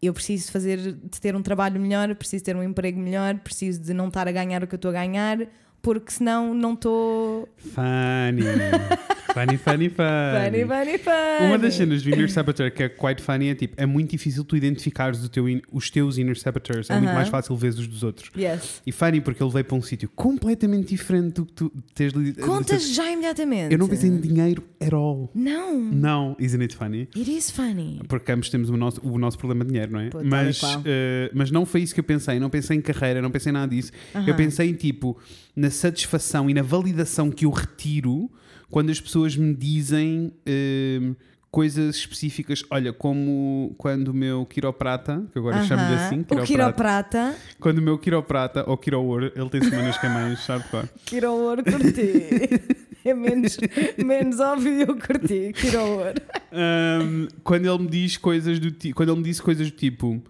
Eu 0.00 0.12
preciso 0.12 0.52
fazer, 0.52 0.78
de 0.92 1.20
ter 1.20 1.34
um 1.34 1.42
trabalho 1.42 1.80
melhor, 1.80 2.14
preciso 2.14 2.44
ter 2.44 2.54
um 2.54 2.62
emprego 2.62 2.98
melhor, 3.00 3.34
preciso 3.38 3.80
de 3.80 3.94
não 3.94 4.08
estar 4.08 4.28
a 4.28 4.32
ganhar 4.32 4.62
o 4.62 4.66
que 4.66 4.74
eu 4.74 4.76
estou 4.76 4.90
a 4.90 4.94
ganhar, 4.94 5.38
porque 5.80 6.12
senão 6.12 6.52
não 6.54 6.74
estou. 6.74 7.48
Funny. 7.56 8.42
funny, 9.36 9.56
funny, 9.58 9.88
funny. 9.90 10.44
Funny, 10.44 10.64
funny, 10.64 10.98
funny. 10.98 11.46
Uma 11.46 11.58
das 11.58 11.74
cenas 11.74 12.02
do 12.02 12.08
Inner 12.08 12.30
Saboteur 12.30 12.70
que 12.72 12.82
é 12.82 12.88
quite 12.88 13.20
funny 13.22 13.48
é 13.48 13.54
tipo, 13.54 13.74
é 13.76 13.84
muito 13.84 14.10
difícil 14.12 14.44
tu 14.44 14.56
identificares 14.56 15.22
o 15.24 15.28
teu 15.28 15.44
os 15.70 15.90
teus 15.90 16.16
Inner 16.16 16.38
Saboteurs. 16.38 16.88
É 16.88 16.94
muito 16.94 17.06
Aham. 17.08 17.14
mais 17.14 17.28
fácil 17.28 17.54
ver 17.56 17.68
os 17.68 17.86
dos 17.86 18.02
outros. 18.02 18.30
Yes. 18.36 18.80
E 18.86 18.92
funny 18.92 19.20
porque 19.20 19.42
ele 19.42 19.52
veio 19.52 19.64
para 19.64 19.76
um 19.76 19.82
sítio 19.82 20.08
completamente 20.14 20.88
diferente 20.88 21.34
do 21.34 21.46
que 21.46 21.52
tu 21.52 21.72
tens 21.94 22.12
lido. 22.12 22.40
Contas 22.40 22.88
já 22.94 23.10
imediatamente. 23.10 23.72
Eu 23.72 23.78
não 23.78 23.88
pensei 23.88 24.08
em 24.08 24.18
dinheiro 24.18 24.62
at 24.80 24.92
all. 24.92 25.30
Não. 25.34 25.78
Não, 25.78 26.36
isn't 26.38 26.62
it 26.62 26.74
funny? 26.74 27.08
It 27.14 27.30
is 27.30 27.50
funny. 27.50 28.00
Porque 28.08 28.32
ambos 28.32 28.48
temos 28.48 28.70
o 28.70 28.76
nosso, 28.76 29.00
o 29.06 29.18
nosso 29.18 29.38
problema 29.38 29.64
de 29.64 29.72
dinheiro, 29.72 29.92
não 29.92 30.00
é? 30.00 30.08
Pô, 30.08 30.22
mas, 30.24 30.60
eh, 30.84 31.30
mas 31.34 31.50
não 31.50 31.66
foi 31.66 31.82
isso 31.82 31.94
que 31.94 32.00
eu 32.00 32.04
pensei. 32.04 32.38
Não 32.38 32.48
pensei 32.48 32.76
em 32.76 32.80
carreira, 32.80 33.20
não 33.20 33.30
pensei 33.30 33.50
em 33.50 33.52
nada 33.52 33.68
disso. 33.74 33.92
Eu 34.14 34.20
Aham. 34.20 34.36
pensei 34.36 34.70
em 34.70 34.74
tipo, 34.74 35.18
na 35.54 35.70
satisfação 35.70 36.48
e 36.48 36.54
na 36.54 36.62
validação 36.62 37.30
que 37.30 37.44
eu 37.44 37.50
retiro 37.50 38.30
quando 38.70 38.90
as 38.90 39.00
pessoas 39.00 39.36
me 39.36 39.54
dizem 39.54 40.32
eh, 40.44 41.14
coisas 41.50 41.96
específicas. 41.96 42.62
Olha, 42.70 42.92
como 42.92 43.74
quando 43.78 44.08
o 44.08 44.14
meu 44.14 44.44
quiroprata, 44.44 45.24
que 45.32 45.38
agora 45.38 45.62
chamo-lhe 45.64 45.94
Aham. 45.94 46.06
assim, 46.06 46.20
o 46.20 46.24
quiroprata, 46.24 46.46
quiroprata. 46.46 47.36
quando 47.58 47.78
o 47.78 47.82
meu 47.82 47.98
quiroprata 47.98 48.64
ou 48.68 48.76
quiroor, 48.76 49.32
ele 49.34 49.48
tem 49.48 49.62
semanas 49.62 49.96
que 49.96 50.06
é 50.06 50.08
mais 50.08 50.46
hardcore. 50.46 50.88
Quiroor, 51.06 51.62
curti. 51.64 52.76
É 53.04 53.14
menos, 53.14 53.56
menos 54.04 54.40
óbvio 54.40 54.80
eu 54.82 54.96
curti. 54.98 55.52
Quiroor. 55.54 56.14
Um, 56.52 57.28
quando 57.44 57.66
ele 57.66 57.78
me 57.84 57.88
diz 57.88 58.16
coisas 58.16 58.58
do 58.58 58.70
tipo, 58.70 58.96
quando 58.96 59.10
ele 59.12 59.18
me 59.18 59.24
disse 59.24 59.40
coisas 59.40 59.70
do 59.70 59.76
tipo, 59.76 60.20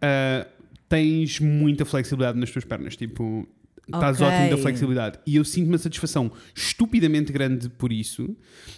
ah, 0.00 0.46
tens 0.88 1.40
muita 1.40 1.84
flexibilidade 1.84 2.38
nas 2.38 2.50
tuas 2.50 2.64
pernas, 2.64 2.96
tipo, 2.96 3.48
estás 3.86 4.20
Ok. 4.20 4.26
ótimo 4.26 4.50
da 4.50 4.58
flexibilidade. 4.62 5.18
E 5.26 5.36
eu 5.36 5.44
sinto 5.44 5.68
uma 5.68 5.78
satisfação 5.78 6.30
estupidamente 6.54 7.32
grande 7.32 7.68
por 7.68 7.92
isso. 7.92 8.36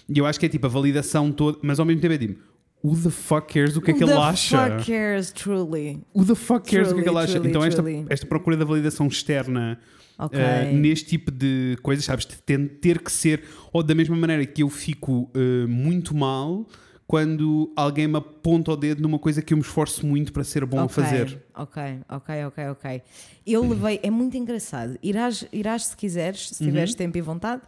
E 0.08 0.18
eu 0.18 0.26
acho 0.26 0.38
que 0.40 0.46
é 0.46 0.48
tipo 0.48 0.66
a 0.66 0.68
validação 0.68 1.30
toda, 1.32 1.58
mas 1.62 1.78
ao 1.78 1.86
mesmo 1.86 2.00
tempo 2.00 2.14
é 2.14 2.18
tipo, 2.18 2.40
who 2.84 2.96
the 3.02 3.10
fuck 3.10 3.52
cares 3.52 3.76
o 3.76 3.80
que 3.80 3.90
é 3.90 3.94
que 3.94 4.04
Who 4.04 4.10
ele 4.10 4.18
the 4.20 4.26
acha? 4.26 4.68
fuck 4.70 4.86
cares, 4.86 5.32
truly? 5.32 6.00
Who 6.14 6.24
the 6.24 6.34
fuck 6.34 6.70
cares 6.70 6.90
o 6.90 6.94
que 6.94 7.00
é 7.00 7.02
que 7.04 7.08
ele 7.08 7.14
Truly, 7.16 7.24
acha? 7.24 7.32
truly, 7.34 7.48
então 7.50 7.64
esta, 7.64 7.82
truly. 7.82 8.06
esta 8.08 8.26
procura 8.26 8.56
da 8.56 8.64
validação 8.64 9.06
externa 9.06 9.78
Ok. 10.18 10.38
Uh, 10.40 10.74
neste 10.78 11.04
tipo 11.10 11.30
de 11.30 11.76
coisas, 11.82 12.02
sabes? 12.04 12.24
de 12.24 12.36
Ter, 12.38 12.68
ter 12.80 13.00
que 13.02 13.12
ser, 13.12 13.42
ou 13.70 13.82
da 13.82 13.94
mesma 13.94 14.16
maneira 14.16 14.46
que 14.46 14.62
eu 14.62 14.70
fico 14.70 15.30
uh, 15.36 15.68
muito 15.68 16.16
mal 16.16 16.66
quando 17.06 17.72
alguém 17.76 18.08
me 18.08 18.16
aponta 18.16 18.72
o 18.72 18.76
dedo 18.76 19.00
numa 19.00 19.18
coisa 19.18 19.40
que 19.40 19.54
eu 19.54 19.56
me 19.56 19.62
esforço 19.62 20.04
muito 20.04 20.32
para 20.32 20.42
ser 20.42 20.66
bom 20.66 20.80
a 20.80 20.84
Ok, 20.84 20.94
fazer. 20.94 21.42
Ok, 21.54 21.82
ok, 22.08 22.44
ok, 22.46 22.68
ok. 22.70 23.02
Eu 23.46 23.68
levei, 23.68 24.00
é 24.02 24.10
muito 24.10 24.36
engraçado. 24.36 24.98
Irás, 25.02 25.46
irás 25.52 25.86
se 25.86 25.96
quiseres, 25.96 26.48
se 26.48 26.64
tiveres 26.64 26.94
tempo 26.94 27.16
e 27.16 27.20
vontade, 27.20 27.62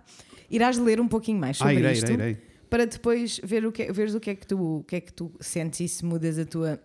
irás 0.51 0.77
ler 0.77 1.01
um 1.01 1.07
pouquinho 1.07 1.39
mais 1.39 1.57
sobre 1.57 1.75
Uhum. 1.75 1.79
Ah, 1.79 1.81
irei, 1.83 1.93
isto 1.93 2.11
irei, 2.13 2.31
irei. 2.33 2.43
para 2.69 2.85
depois 2.85 3.41
ver 3.45 3.65
o 3.65 3.71
que, 3.71 3.93
veres 3.93 4.15
o 4.15 4.19
que 4.21 4.31
é 4.31 4.35
que 4.35 4.47
tu, 4.47 4.61
o 4.79 4.83
que 4.85 4.97
é 4.97 5.01
que 5.01 5.13
tu 5.13 5.31
sentes 5.39 5.79
e 5.81 5.89
se 5.89 6.05
mudas 6.05 6.37
a 6.39 6.45
tua 6.45 6.81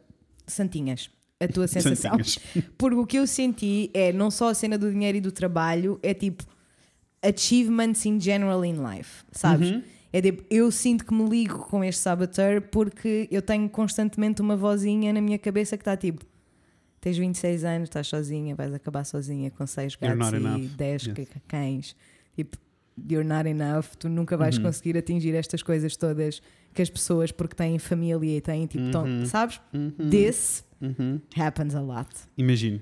santinhas. 0.45 1.10
A 1.39 1.47
tua 1.47 1.68
sensação. 1.68 2.12
Santinhas. 2.12 2.38
Porque 2.78 2.95
o 2.97 3.08
que 3.08 3.18
eu 3.18 3.26
senti 3.26 3.89
é 3.95 4.14
não 4.14 4.30
só 4.30 4.49
a 4.49 4.54
cena 4.54 4.78
do 4.78 4.91
dinheiro 4.91 5.18
e 5.18 5.22
do 5.22 5.32
trabalho, 5.32 5.99
é 6.04 6.14
tipo 6.14 6.43
achievements 7.22 8.06
in 8.06 8.20
general 8.20 8.64
in 8.64 8.76
life, 8.76 9.24
sabes? 9.32 9.72
Uhum. 9.72 9.82
É 10.16 10.22
tipo, 10.22 10.43
eu 10.49 10.70
sinto 10.72 11.03
que 11.05 11.14
me 11.14 11.28
ligo 11.28 11.57
com 11.68 11.84
este 11.84 11.99
saboteur 11.99 12.61
porque 12.61 13.28
eu 13.32 13.41
tenho 13.41 13.68
constantemente 13.68 14.41
uma 14.41 14.55
vozinha 14.55 15.11
na 15.11 15.20
minha 15.20 15.39
cabeça 15.39 15.76
que 15.76 15.82
está 15.82 15.97
tipo: 15.97 16.24
tens 17.01 17.18
26 17.18 17.64
anos, 17.64 17.89
estás 17.89 18.07
sozinha, 18.07 18.55
vais 18.55 18.72
acabar 18.74 19.03
sozinha 19.05 19.49
com 19.49 19.66
6 19.66 19.97
You're 19.99 20.16
gatos 20.16 20.32
not 20.32 20.38
e 20.38 20.45
enough. 20.61 20.76
10 20.78 21.03
Yes. 21.07 21.28
cães. 21.47 21.95
Tipo, 22.36 22.57
you're 23.09 23.28
not 23.28 23.49
enough, 23.49 23.95
tu 23.97 24.07
nunca 24.07 24.38
vais 24.38 24.55
Uhum. 24.57 24.64
conseguir 24.66 24.95
atingir 24.97 25.34
estas 25.34 25.64
coisas 25.64 25.97
todas 25.97 26.41
que 26.76 26.82
as 26.84 26.89
pessoas, 26.91 27.32
porque 27.32 27.55
têm 27.55 27.80
família 27.80 28.38
e 28.38 28.41
têm 28.41 28.68
tipo, 28.68 28.84
Uhum. 28.97 29.26
sabes? 29.26 29.59
Uhum. 29.74 29.91
This 30.11 30.64
Uhum. 30.80 31.20
happens 31.36 31.74
a 31.74 31.82
lot. 31.82 32.09
Imagino. 32.38 32.80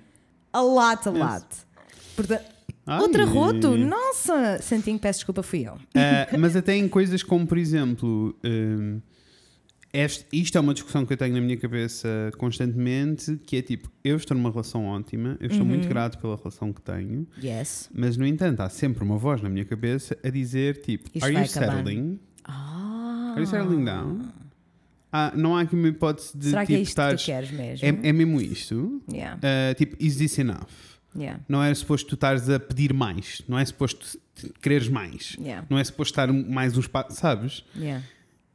A 0.52 0.62
lot, 0.62 1.08
a 1.08 1.12
Yes. 1.12 1.20
lot. 1.20 1.48
Portanto, 2.16 2.44
Ai. 2.96 3.02
outra 3.02 3.26
roto, 3.26 3.76
nossa! 3.78 4.60
Santinho, 4.62 5.00
peço 5.00 5.20
desculpa, 5.20 5.42
fui 5.44 5.68
eu. 5.68 5.78
Ah, 5.96 6.38
mas 6.38 6.56
até 6.56 6.76
em 6.76 6.88
coisas 6.88 7.24
como, 7.24 7.46
por 7.48 7.58
exemplo, 7.58 8.36
hum, 8.44 9.00
este- 9.94 10.26
isto 10.32 10.58
é 10.58 10.62
uma 10.62 10.74
discussão 10.74 11.06
que 11.06 11.12
eu 11.14 11.18
tenho 11.18 11.34
na 11.34 11.42
minha 11.42 11.58
cabeça 11.58 12.32
constantemente, 12.38 13.38
que 13.46 13.58
é 13.58 13.62
tipo, 13.62 13.92
eu 14.04 14.16
estou 14.16 14.36
numa 14.38 14.50
relação 14.50 14.86
ótima, 14.86 15.38
eu 15.40 15.48
estou 15.48 15.62
Uhum. 15.64 15.68
muito 15.70 15.88
grato 15.88 16.18
pela 16.18 16.36
relação 16.38 16.72
que 16.72 16.82
tenho, 16.82 17.28
Yes. 17.44 17.90
mas 17.94 18.16
no 18.18 18.26
entanto 18.26 18.62
há 18.62 18.70
sempre 18.70 19.04
uma 19.04 19.18
voz 19.18 19.42
na 19.42 19.50
minha 19.50 19.66
cabeça 19.66 20.18
a 20.24 20.30
dizer 20.30 20.82
tipo, 20.82 21.10
Isto 21.14 21.26
are 21.26 21.34
you 21.34 21.40
acabar." 21.44 21.76
settling? 21.78 22.20
Ah. 22.46 23.32
Are 23.34 23.42
you 23.42 23.48
settling 23.48 23.84
down? 23.86 24.30
Ah, 25.14 25.34
não 25.36 25.58
há 25.58 25.62
aqui 25.62 25.76
uma 25.76 25.90
hipótese 25.90 26.38
de 26.38 26.50
Será 26.52 26.62
que 26.66 26.68
tipo, 26.68 26.80
é 26.80 26.82
isto 26.84 27.02
que 27.02 27.16
tu 27.18 27.26
queres 27.26 27.52
mesmo? 27.52 27.86
é, 27.86 28.10
é 28.10 28.14
mesmo 28.14 28.40
isto? 28.40 29.02
Yeah, 29.12 29.38
Ah, 29.44 29.74
tipo, 29.76 29.98
is 30.00 30.16
this 30.16 30.38
enough? 30.38 30.70
Yeah, 31.16 31.40
Não 31.48 31.64
é 31.64 31.74
suposto 31.74 32.10
tu 32.10 32.16
estares 32.16 32.50
a 32.50 32.60
pedir 32.60 32.94
mais, 32.94 33.42
não 33.48 33.58
é 33.58 33.66
suposto 33.66 34.20
quereres 34.62 34.88
mais, 34.88 35.36
yeah, 35.40 35.66
não 35.70 35.78
é 35.78 35.84
suposto 35.84 36.12
estar 36.12 36.32
mais 36.32 36.78
uns 36.78 36.88
passos, 36.88 37.18
sabes? 37.18 37.64
yeah. 37.76 38.04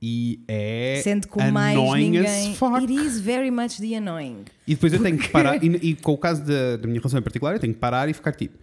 E 0.01 0.41
é 0.47 1.01
Sendo 1.03 1.27
que 1.27 1.43
mais 1.51 1.79
ninguém... 1.95 2.55
fuck. 2.55 2.77
It 2.83 2.93
is 2.93 3.19
very 3.19 3.51
much 3.51 3.79
the 3.81 3.97
annoying. 3.97 4.45
E 4.67 4.75
depois 4.75 4.93
eu 4.93 5.03
tenho 5.03 5.19
que 5.19 5.29
parar, 5.31 5.63
e, 5.65 5.69
e 5.69 5.95
com 5.95 6.13
o 6.13 6.19
caso 6.19 6.45
da, 6.45 6.77
da 6.77 6.87
minha 6.87 7.01
relação 7.01 7.19
em 7.19 7.23
particular, 7.23 7.55
eu 7.55 7.59
tenho 7.59 7.73
que 7.73 7.81
parar 7.81 8.07
e 8.09 8.13
ficar 8.13 8.33
tipo, 8.33 8.59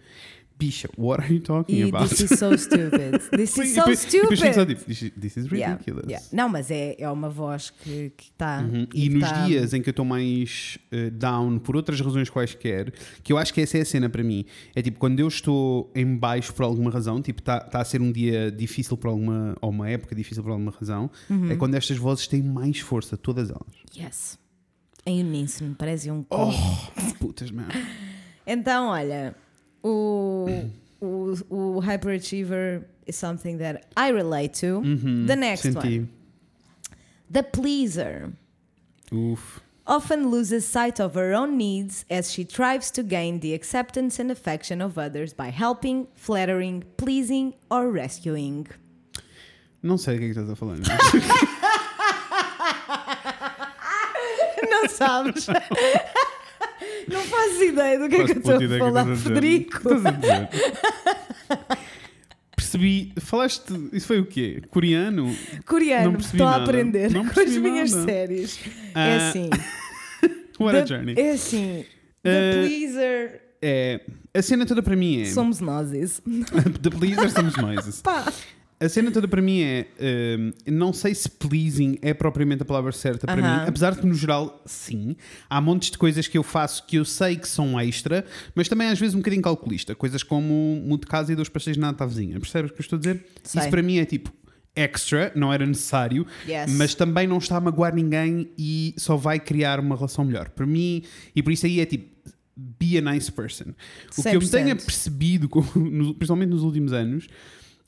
bicha, 0.64 0.88
what 0.96 1.22
are 1.22 1.32
you 1.32 1.40
talking 1.40 1.76
E 1.76 1.88
about? 1.88 2.08
this 2.08 2.20
is 2.30 2.38
so 2.38 2.56
stupid. 2.56 3.20
This 3.36 3.56
E 3.58 3.62
is 3.62 3.74
so 3.74 3.90
e 3.90 3.96
só 3.96 4.08
stupid. 4.08 4.66
tipo, 4.66 4.84
this, 4.84 5.02
is- 5.02 5.36
is 5.36 5.52
Yeah, 5.52 5.72
ridiculous. 5.72 6.06
yeah. 6.08 6.24
Não, 6.32 6.48
mas 6.48 6.70
é, 6.70 6.94
é 6.98 7.10
uma 7.10 7.28
voz 7.28 7.70
que 7.70 8.12
está. 8.18 8.60
Uhum. 8.62 8.86
E 8.94 9.08
nos 9.08 9.46
dias 9.46 9.72
em 9.74 9.82
que 9.82 9.88
eu 9.88 9.92
estou 9.92 10.04
mais 10.04 10.78
eh, 10.90 11.10
down 11.10 11.58
por 11.58 11.76
outras 11.76 12.00
razões 12.00 12.30
quaisquer, 12.30 12.92
que 13.22 13.32
eu 13.32 13.38
acho 13.38 13.52
que 13.52 13.60
essa 13.60 13.78
é 13.78 13.82
a 13.82 13.84
cena 13.84 14.08
para 14.08 14.22
mim, 14.22 14.44
é 14.74 14.82
tipo 14.82 14.98
quando 14.98 15.20
eu 15.20 15.28
estou 15.28 15.90
em 15.94 16.16
baixo 16.16 16.52
por 16.54 16.64
alguma 16.64 16.90
razão, 16.90 17.20
tipo 17.20 17.40
está 17.40 17.60
tá 17.60 17.80
a 17.80 17.84
ser 17.84 18.00
um 18.00 18.10
dia 18.12 18.50
difícil 18.50 18.96
por 18.96 19.08
alguma, 19.08 19.56
ou 19.60 19.70
uma 19.70 19.88
época 19.88 20.14
difícil 20.14 20.42
por 20.42 20.50
alguma 20.52 20.70
razão, 20.72 21.10
Uhum. 21.28 21.50
é 21.50 21.56
quando 21.56 21.74
estas 21.74 21.96
vozes 21.96 22.26
têm 22.26 22.42
mais 22.42 22.78
força, 22.80 23.16
todas 23.16 23.50
elas. 23.50 23.62
Yes. 23.96 24.38
Em 25.06 25.22
uníssono, 25.22 25.74
parece 25.76 26.10
um. 26.10 26.24
Oh, 26.30 26.50
putas, 27.18 27.50
man. 27.50 27.68
Então, 28.46 28.88
olha, 28.88 29.34
o, 29.84 30.70
o, 31.00 31.34
o 31.50 31.80
hyperachiever 31.80 32.84
is 33.06 33.16
something 33.16 33.58
that 33.58 33.86
I 33.96 34.08
relate 34.10 34.54
to. 34.60 34.80
Uhum, 34.80 35.26
The 35.26 35.36
next 35.36 35.62
senti. 35.62 35.98
one. 36.00 36.08
The 37.30 37.42
pleaser. 37.42 38.32
Uf. 39.12 39.60
often 39.86 40.30
loses 40.30 40.64
sight 40.66 40.98
of 40.98 41.14
her 41.14 41.34
own 41.34 41.58
needs 41.58 42.06
as 42.10 42.32
she 42.32 42.42
strives 42.44 42.90
to 42.90 43.02
gain 43.02 43.40
the 43.40 43.52
acceptance 43.52 44.18
and 44.18 44.30
affection 44.30 44.80
of 44.80 44.96
others 44.96 45.34
by 45.34 45.50
helping, 45.50 46.06
flattering, 46.14 46.82
pleasing, 46.96 47.52
or 47.70 47.90
rescuing. 47.90 48.66
Não 49.82 49.98
sei 49.98 50.16
o 50.16 50.18
que 50.18 50.24
é 50.24 50.32
que 50.32 50.40
estás 50.40 50.48
a 50.50 50.56
falar. 50.56 50.78
mas- 50.78 50.88
Não 54.70 54.88
sabes? 54.88 55.46
Não 57.08 57.20
fazes 57.22 57.60
ideia 57.62 57.98
do 57.98 58.08
que 58.08 58.16
é 58.16 58.24
que 58.24 58.32
eu 58.38 58.42
Faço 58.42 58.62
estou 58.62 58.76
a 58.76 58.78
falar, 58.78 59.00
estás 59.00 59.08
a 59.08 59.12
dizer. 59.14 59.24
Federico. 59.34 59.76
O 59.76 59.80
que 59.80 59.94
estás 59.94 60.06
a 60.06 60.10
dizer? 60.10 60.48
Percebi. 62.56 63.12
Falaste. 63.20 63.72
Isso 63.92 64.06
foi 64.06 64.20
o 64.20 64.26
quê? 64.26 64.62
Coreano? 64.70 65.34
Coreano, 65.66 66.18
estou 66.18 66.46
a 66.46 66.56
aprender 66.56 67.10
Não 67.10 67.26
com 67.26 67.40
as 67.40 67.56
minhas 67.56 67.90
nada. 67.92 68.04
séries. 68.04 68.58
é 68.66 68.70
Ah, 68.94 69.28
assim. 69.28 69.50
What 70.60 70.76
a 70.78 70.82
the- 70.82 70.86
journey. 70.86 71.14
É 71.18 71.30
assim. 71.32 71.84
The 72.22 72.30
Ah, 72.30 72.66
pleaser 72.66 73.40
É, 73.60 74.00
a 74.32 74.42
cena 74.42 74.64
toda 74.66 74.82
para 74.82 74.94
mim 74.96 75.22
é. 75.22 75.24
somos 75.26 75.60
nós. 75.60 75.92
isso. 75.92 76.22
The 76.82 76.90
Pleaser 76.90 77.30
somos 77.30 77.56
nós. 77.56 78.00
Pá. 78.02 78.30
A 78.84 78.88
cena 78.88 79.10
toda 79.10 79.26
para 79.28 79.40
mim 79.40 79.60
é. 79.62 79.86
hum, 80.38 80.52
não 80.66 80.92
sei 80.92 81.14
se 81.14 81.28
pleasing 81.30 81.98
é 82.02 82.12
propriamente 82.12 82.62
a 82.62 82.64
palavra 82.64 82.92
certa 82.92 83.26
para 83.26 83.40
Aham. 83.40 83.62
mim, 83.62 83.68
apesar 83.68 83.92
de 83.94 84.00
que 84.00 84.06
no 84.06 84.14
geral, 84.14 84.62
sim. 84.66 85.16
Há 85.48 85.60
montes 85.60 85.90
de 85.90 85.98
coisas 85.98 86.26
que 86.28 86.36
eu 86.36 86.42
faço 86.42 86.84
que 86.86 86.96
eu 86.96 87.04
sei 87.04 87.36
que 87.36 87.48
são 87.48 87.78
extra, 87.80 88.24
mas 88.54 88.68
também 88.68 88.88
às 88.88 88.98
vezes 88.98 89.14
um 89.14 89.18
bocadinho 89.18 89.42
calculista. 89.42 89.94
Coisas 89.94 90.22
como 90.22 90.98
de 91.00 91.06
casa 91.06 91.32
e 91.32 91.36
dois 91.36 91.48
pastéis 91.48 91.76
de 91.76 91.80
nata 91.80 92.06
vizinha. 92.06 92.38
Percebes 92.38 92.70
o 92.70 92.74
que 92.74 92.80
eu 92.80 92.84
estou 92.84 92.96
a 92.96 93.00
dizer? 93.00 93.24
Sei. 93.42 93.60
Isso 93.62 93.70
para 93.70 93.82
mim 93.82 93.98
é 93.98 94.04
tipo 94.04 94.32
extra, 94.76 95.30
não 95.36 95.52
era 95.52 95.64
necessário, 95.64 96.26
Yes. 96.48 96.72
mas 96.72 96.94
também 96.96 97.28
não 97.28 97.38
está 97.38 97.56
a 97.56 97.60
magoar 97.60 97.94
ninguém 97.94 98.50
e 98.58 98.92
só 98.96 99.16
vai 99.16 99.38
criar 99.38 99.78
uma 99.78 99.94
relação 99.94 100.24
melhor. 100.24 100.48
Para 100.50 100.66
mim, 100.66 101.02
e 101.34 101.42
por 101.42 101.52
isso 101.52 101.64
aí 101.66 101.80
é 101.80 101.86
tipo. 101.86 102.12
Be 102.56 102.98
a 102.98 103.00
nice 103.00 103.32
person. 103.32 103.70
O 104.16 104.22
que 104.22 104.28
eu 104.28 104.40
100%. 104.40 104.50
tenho 104.50 104.76
percebido, 104.76 105.48
principalmente 106.16 106.50
nos 106.50 106.62
últimos 106.62 106.92
anos, 106.92 107.26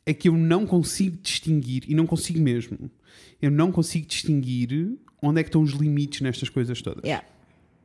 é 0.06 0.14
que 0.14 0.28
eu 0.28 0.36
não 0.36 0.64
consigo 0.64 1.18
distinguir, 1.20 1.82
e 1.88 1.94
não 1.94 2.06
consigo 2.06 2.40
mesmo, 2.40 2.90
eu 3.42 3.50
não 3.50 3.72
consigo 3.72 4.06
distinguir 4.06 4.96
onde 5.20 5.40
é 5.40 5.42
que 5.42 5.48
estão 5.48 5.60
os 5.60 5.72
limites 5.72 6.20
nestas 6.20 6.48
coisas 6.48 6.80
todas. 6.80 7.04
Yeah. 7.04 7.26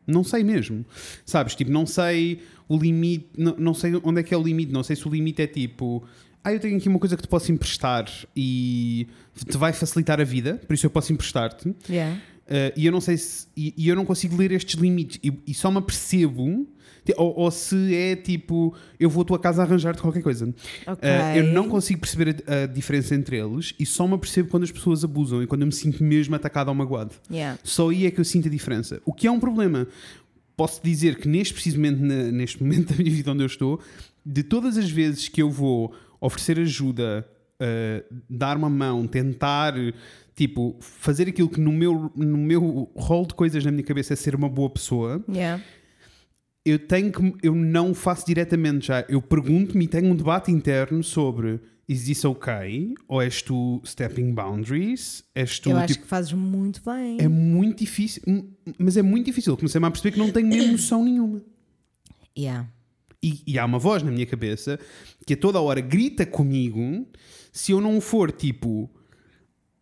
Não 0.05 0.23
sei 0.23 0.43
mesmo. 0.43 0.85
Sabes? 1.25 1.55
Tipo, 1.55 1.71
não 1.71 1.85
sei 1.85 2.39
o 2.67 2.77
limite, 2.77 3.27
não, 3.37 3.55
não 3.57 3.73
sei 3.73 3.93
onde 4.03 4.19
é 4.19 4.23
que 4.23 4.33
é 4.33 4.37
o 4.37 4.43
limite, 4.43 4.71
não 4.71 4.83
sei 4.83 4.95
se 4.95 5.07
o 5.07 5.11
limite 5.11 5.41
é 5.41 5.47
tipo. 5.47 6.03
Ah, 6.43 6.53
eu 6.53 6.59
tenho 6.59 6.77
aqui 6.77 6.89
uma 6.89 6.99
coisa 6.99 7.15
que 7.15 7.21
te 7.21 7.27
posso 7.27 7.51
emprestar 7.51 8.09
e 8.35 9.07
te 9.47 9.57
vai 9.57 9.73
facilitar 9.73 10.19
a 10.19 10.23
vida, 10.23 10.59
por 10.67 10.73
isso 10.73 10.85
eu 10.85 10.89
posso 10.89 11.13
emprestar-te. 11.13 11.73
Yeah. 11.89 12.15
Uh, 12.15 12.73
e 12.75 12.85
eu 12.85 12.91
não 12.91 13.01
sei 13.01 13.17
se. 13.17 13.47
E, 13.55 13.73
e 13.77 13.87
eu 13.87 13.95
não 13.95 14.05
consigo 14.05 14.35
ler 14.35 14.51
estes 14.51 14.79
limites. 14.79 15.19
E, 15.23 15.31
e 15.47 15.53
só 15.53 15.71
me 15.71 15.77
apercebo. 15.77 16.67
Ou, 17.17 17.33
ou 17.39 17.51
se 17.51 17.95
é 17.95 18.15
tipo, 18.15 18.75
eu 18.99 19.09
vou 19.09 19.23
à 19.23 19.25
tua 19.25 19.39
casa 19.39 19.63
arranjar-te 19.63 20.01
qualquer 20.01 20.21
coisa. 20.21 20.53
Ok. 20.85 21.09
Uh, 21.09 21.37
eu 21.37 21.43
não 21.51 21.67
consigo 21.67 21.99
perceber 21.99 22.43
a, 22.47 22.63
a 22.63 22.65
diferença 22.67 23.15
entre 23.15 23.37
eles 23.37 23.73
e 23.79 23.85
só 23.85 24.07
me 24.07 24.13
apercebo 24.13 24.49
quando 24.49 24.63
as 24.63 24.71
pessoas 24.71 25.03
abusam 25.03 25.41
e 25.41 25.47
quando 25.47 25.61
eu 25.61 25.67
me 25.67 25.73
sinto 25.73 26.03
mesmo 26.03 26.35
atacado 26.35 26.67
ou 26.69 26.75
magoado. 26.75 27.15
Yeah. 27.31 27.57
Só 27.63 27.89
aí 27.89 28.05
é 28.05 28.11
que 28.11 28.19
eu 28.19 28.25
sinto 28.25 28.47
a 28.47 28.51
diferença. 28.51 29.01
O 29.05 29.11
que 29.13 29.25
é 29.25 29.31
um 29.31 29.39
problema. 29.39 29.87
Posso 30.55 30.79
dizer 30.83 31.15
que 31.17 31.27
neste 31.27 31.53
precisamente 31.55 31.99
na- 31.99 32.31
neste 32.31 32.61
momento 32.63 32.91
da 32.93 32.95
minha 33.03 33.11
vida 33.15 33.31
onde 33.31 33.41
eu 33.41 33.47
estou, 33.47 33.79
de 34.23 34.43
todas 34.43 34.77
as 34.77 34.89
vezes 34.89 35.27
que 35.27 35.41
eu 35.41 35.49
vou 35.49 35.91
oferecer 36.19 36.59
ajuda 36.59 37.27
uh, 37.59 38.15
dar 38.29 38.55
uma 38.57 38.69
mão, 38.69 39.07
tentar, 39.07 39.73
tipo, 40.35 40.75
fazer 40.79 41.27
aquilo 41.27 41.49
que 41.49 41.59
no 41.59 41.71
meu, 41.71 42.11
no 42.15 42.37
meu 42.37 42.91
rol 42.95 43.25
de 43.25 43.33
coisas 43.33 43.65
na 43.65 43.71
minha 43.71 43.83
cabeça 43.83 44.13
é 44.13 44.15
ser 44.15 44.35
uma 44.35 44.47
boa 44.47 44.69
pessoa, 44.69 45.23
Yeah. 45.27 45.63
Eu 46.65 46.79
tenho 46.79 47.11
que. 47.11 47.33
Eu 47.41 47.55
não 47.55 47.93
faço 47.93 48.25
diretamente 48.25 48.87
já. 48.87 49.05
Eu 49.09 49.21
pergunto-me 49.21 49.85
e 49.85 49.87
tenho 49.87 50.07
um 50.07 50.15
debate 50.15 50.51
interno 50.51 51.03
sobre. 51.03 51.59
Is 51.87 52.05
this 52.05 52.23
okay? 52.23 52.93
Ou 53.07 53.21
és 53.21 53.41
tu 53.41 53.81
stepping 53.83 54.33
boundaries? 54.33 55.25
És 55.35 55.59
tu 55.59 55.71
Eu 55.71 55.77
acho 55.77 55.87
tipo. 55.87 56.03
que 56.03 56.07
fazes 56.07 56.31
muito 56.31 56.81
bem. 56.85 57.17
É 57.19 57.27
muito 57.27 57.79
difícil, 57.79 58.21
mas 58.77 58.95
é 58.95 59.01
muito 59.01 59.25
difícil. 59.25 59.57
Comecei-me 59.57 59.87
a 59.87 59.91
perceber 59.91 60.13
que 60.13 60.19
não 60.19 60.31
tenho 60.31 60.47
mesmo 60.47 60.71
noção 60.73 61.03
nenhuma. 61.03 61.41
Yeah. 62.37 62.69
E, 63.21 63.41
e 63.45 63.59
há 63.59 63.65
uma 63.65 63.77
voz 63.77 64.03
na 64.03 64.11
minha 64.11 64.25
cabeça 64.25 64.79
que 65.27 65.33
a 65.33 65.37
toda 65.37 65.59
hora 65.59 65.81
grita 65.81 66.25
comigo 66.25 67.05
se 67.51 67.73
eu 67.73 67.81
não 67.81 67.99
for 67.99 68.31
tipo 68.31 68.89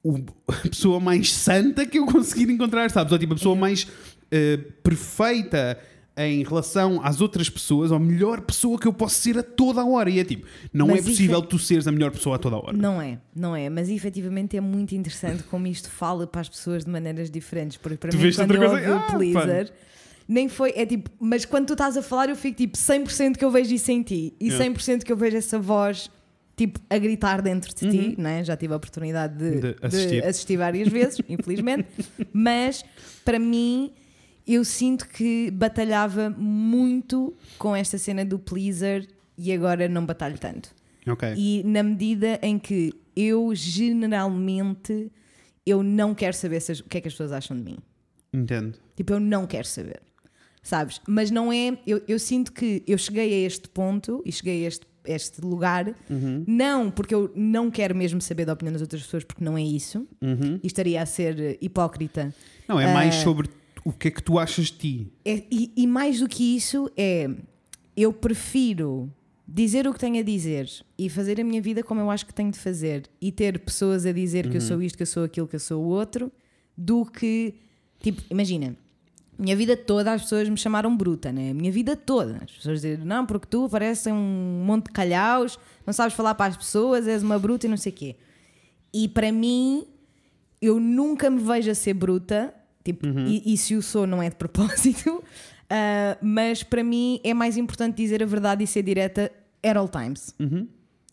a 0.47 0.67
pessoa 0.67 0.99
mais 0.99 1.31
santa 1.31 1.85
que 1.85 1.99
eu 1.99 2.07
conseguir 2.07 2.51
encontrar, 2.51 2.89
sabes? 2.89 3.13
Ou 3.13 3.19
tipo 3.19 3.33
a 3.33 3.35
pessoa 3.35 3.55
mais 3.55 3.87
eh, 4.31 4.57
perfeita 4.81 5.77
em 6.27 6.43
relação 6.43 6.99
às 7.03 7.21
outras 7.21 7.49
pessoas, 7.49 7.91
ou 7.91 7.97
a 7.97 7.99
melhor 7.99 8.41
pessoa 8.41 8.77
que 8.77 8.87
eu 8.87 8.93
posso 8.93 9.15
ser 9.15 9.37
a 9.37 9.43
toda 9.43 9.81
a 9.81 9.85
hora. 9.85 10.09
E 10.09 10.19
é 10.19 10.23
tipo, 10.23 10.45
não 10.73 10.87
Mas 10.87 10.99
é 10.99 11.09
possível 11.09 11.41
tu 11.41 11.57
seres 11.57 11.87
a 11.87 11.91
melhor 11.91 12.11
pessoa 12.11 12.35
a 12.35 12.39
toda 12.39 12.55
a 12.55 12.59
hora. 12.59 12.73
Não 12.77 13.01
é, 13.01 13.19
não 13.35 13.55
é, 13.55 13.69
mas 13.69 13.89
efetivamente 13.89 14.57
é 14.57 14.61
muito 14.61 14.93
interessante 14.95 15.43
como 15.43 15.65
isto 15.67 15.89
fala 15.89 16.27
para 16.27 16.41
as 16.41 16.49
pessoas 16.49 16.83
de 16.83 16.91
maneiras 16.91 17.29
diferentes. 17.31 17.77
Porque 17.77 17.97
para 17.97 18.09
Tu 18.11 18.17
mim, 18.17 18.31
quando 18.33 18.55
eu 18.55 18.69
ouvi 18.69 18.85
ah, 18.85 19.07
o 19.07 19.17
Pleaser, 19.17 19.71
nem 20.27 20.47
foi, 20.49 20.73
é 20.75 20.85
tipo, 20.85 21.09
mas 21.19 21.45
quando 21.45 21.67
tu 21.67 21.73
estás 21.73 21.95
a 21.97 22.01
falar, 22.01 22.29
eu 22.29 22.35
fico 22.35 22.57
tipo 22.57 22.77
100% 22.77 23.37
que 23.37 23.43
eu 23.45 23.49
vejo 23.51 23.73
isso 23.73 23.91
em 23.91 24.03
ti 24.03 24.33
e 24.39 24.49
Yeah. 24.49 24.65
100% 24.73 25.03
que 25.03 25.11
eu 25.11 25.17
vejo 25.17 25.37
essa 25.37 25.57
voz 25.57 26.09
tipo 26.55 26.79
a 26.89 26.97
gritar 26.97 27.41
dentro 27.41 27.73
de 27.73 27.89
ti, 27.89 28.15
né? 28.19 28.43
já 28.43 28.57
tive 28.57 28.73
a 28.73 28.75
oportunidade 28.77 29.37
de, 29.37 29.45
Uhum. 29.45 29.51
De 29.61 29.61
de 29.61 29.75
assistir. 29.81 30.23
assistir. 30.25 30.57
várias 30.57 30.87
vezes, 30.89 31.19
infelizmente, 31.29 31.87
mas 32.33 32.83
para 33.23 33.39
mim 33.39 33.91
eu 34.53 34.65
sinto 34.65 35.07
que 35.07 35.51
batalhava 35.51 36.29
muito 36.29 37.33
com 37.57 37.75
esta 37.75 37.97
cena 37.97 38.25
do 38.25 38.39
Pleaser 38.39 39.07
e 39.37 39.51
agora 39.53 39.87
não 39.87 40.05
batalho 40.05 40.37
tanto. 40.37 40.73
Ok. 41.07 41.33
E 41.37 41.63
na 41.65 41.83
medida 41.83 42.39
em 42.41 42.57
que 42.59 42.93
eu 43.15 43.53
generalmente 43.55 45.11
eu 45.65 45.83
não 45.83 46.15
quero 46.15 46.35
saber 46.35 46.59
se 46.61 46.71
o 46.81 46.83
que 46.85 46.97
é 46.97 47.01
que 47.01 47.07
as 47.07 47.13
pessoas 47.13 47.31
acham 47.31 47.55
de 47.55 47.63
mim. 47.63 47.77
Entendo. 48.33 48.75
Tipo, 48.95 49.13
eu 49.13 49.19
não 49.19 49.45
quero 49.45 49.67
saber. 49.67 50.01
Sabes? 50.61 50.99
Mas 51.07 51.29
não 51.31 51.51
é. 51.53 51.77
Eu, 51.85 52.01
eu 52.07 52.19
sinto 52.19 52.51
que 52.51 52.83
eu 52.87 52.97
cheguei 52.97 53.43
a 53.43 53.47
este 53.47 53.69
ponto 53.69 54.21
e 54.25 54.31
cheguei 54.31 54.65
a 54.65 54.67
este, 54.67 54.85
este 55.05 55.41
lugar, 55.41 55.93
Uhum. 56.09 56.43
não 56.47 56.91
porque 56.91 57.13
eu 57.15 57.31
não 57.35 57.71
quero 57.71 57.95
mesmo 57.95 58.21
saber 58.21 58.45
da 58.45 58.53
opinião 58.53 58.73
das 58.73 58.81
outras 58.81 59.01
pessoas, 59.03 59.23
porque 59.23 59.43
não 59.43 59.57
é 59.57 59.61
isso. 59.63 60.07
Uhum. 60.21 60.59
E 60.61 60.67
estaria 60.67 61.01
a 61.01 61.05
ser 61.05 61.57
hipócrita. 61.61 62.33
Não, 62.67 62.79
é 62.79 62.91
mais 62.93 63.15
Ah. 63.15 63.23
sobre 63.23 63.49
o 63.83 63.91
que 63.91 64.07
é 64.07 64.11
que 64.11 64.21
tu 64.21 64.37
achas 64.37 64.65
de 64.65 64.73
ti. 64.73 65.13
É- 65.25 65.43
e, 65.51 65.71
e 65.75 65.87
mais 65.87 66.19
do 66.19 66.27
que 66.27 66.55
isso, 66.55 66.89
é. 66.97 67.29
Eu 67.95 68.13
prefiro 68.13 69.11
dizer 69.47 69.87
o 69.87 69.93
que 69.93 69.99
tenho 69.99 70.19
a 70.19 70.23
dizer 70.23 70.69
e 70.97 71.09
fazer 71.09 71.39
a 71.41 71.43
minha 71.43 71.61
vida 71.61 71.83
como 71.83 71.99
eu 71.99 72.11
acho 72.11 72.25
que 72.25 72.33
tenho 72.33 72.51
de 72.51 72.59
fazer 72.59 73.09
e 73.19 73.31
ter 73.31 73.59
pessoas 73.59 74.05
a 74.05 74.11
dizer 74.11 74.49
que 74.49 74.57
eu 74.57 74.61
sou 74.61 74.81
isto, 74.81 74.95
que 74.95 75.03
eu 75.03 75.07
sou 75.07 75.23
aquilo, 75.23 75.47
que 75.47 75.55
eu 75.55 75.59
sou 75.59 75.83
o 75.83 75.87
outro, 75.87 76.31
do 76.77 77.05
que. 77.05 77.55
Tipo, 77.99 78.21
imagina. 78.29 78.75
Minha 79.37 79.55
vida 79.55 79.75
toda 79.77 80.11
as 80.11 80.23
pessoas 80.23 80.49
me 80.49 80.57
chamaram 80.57 80.95
bruta, 80.95 81.31
né? 81.31 81.53
Minha 81.53 81.71
vida 81.71 81.95
toda. 81.95 82.41
As 82.43 82.51
pessoas 82.51 82.81
dizem, 82.81 83.05
não, 83.05 83.25
porque 83.25 83.47
tu 83.47 83.69
pareces 83.69 84.07
um 84.07 84.63
monte 84.65 84.87
de 84.87 84.91
calhaus, 84.91 85.57
não 85.85 85.93
sabes 85.93 86.13
falar 86.13 86.35
para 86.35 86.47
as 86.51 86.57
pessoas, 86.57 87.07
és 87.07 87.23
uma 87.23 87.39
bruta 87.39 87.65
e 87.65 87.69
não 87.69 87.77
sei 87.77 87.91
o 87.93 87.95
quê. 87.95 88.15
E 88.93 89.07
para 89.07 89.31
mim, 89.31 89.85
eu 90.61 90.77
nunca 90.79 91.29
me 91.29 91.41
vejo 91.41 91.71
a 91.71 91.75
ser 91.75 91.93
bruta, 91.93 92.53
tipo, 92.83 93.07
e, 93.07 93.53
e 93.53 93.57
se 93.57 93.75
o 93.75 93.81
sou 93.81 94.07
não 94.07 94.21
é 94.21 94.29
de 94.29 94.35
propósito, 94.35 95.23
ah, 95.69 96.17
mas 96.21 96.63
para 96.63 96.83
mim 96.83 97.19
é 97.23 97.33
mais 97.33 97.57
importante 97.57 97.97
dizer 97.97 98.23
a 98.23 98.25
verdade 98.25 98.63
e 98.63 98.67
ser 98.67 98.83
direta 98.83 99.31
at 99.63 99.75
all 99.75 99.87
times. 99.87 100.33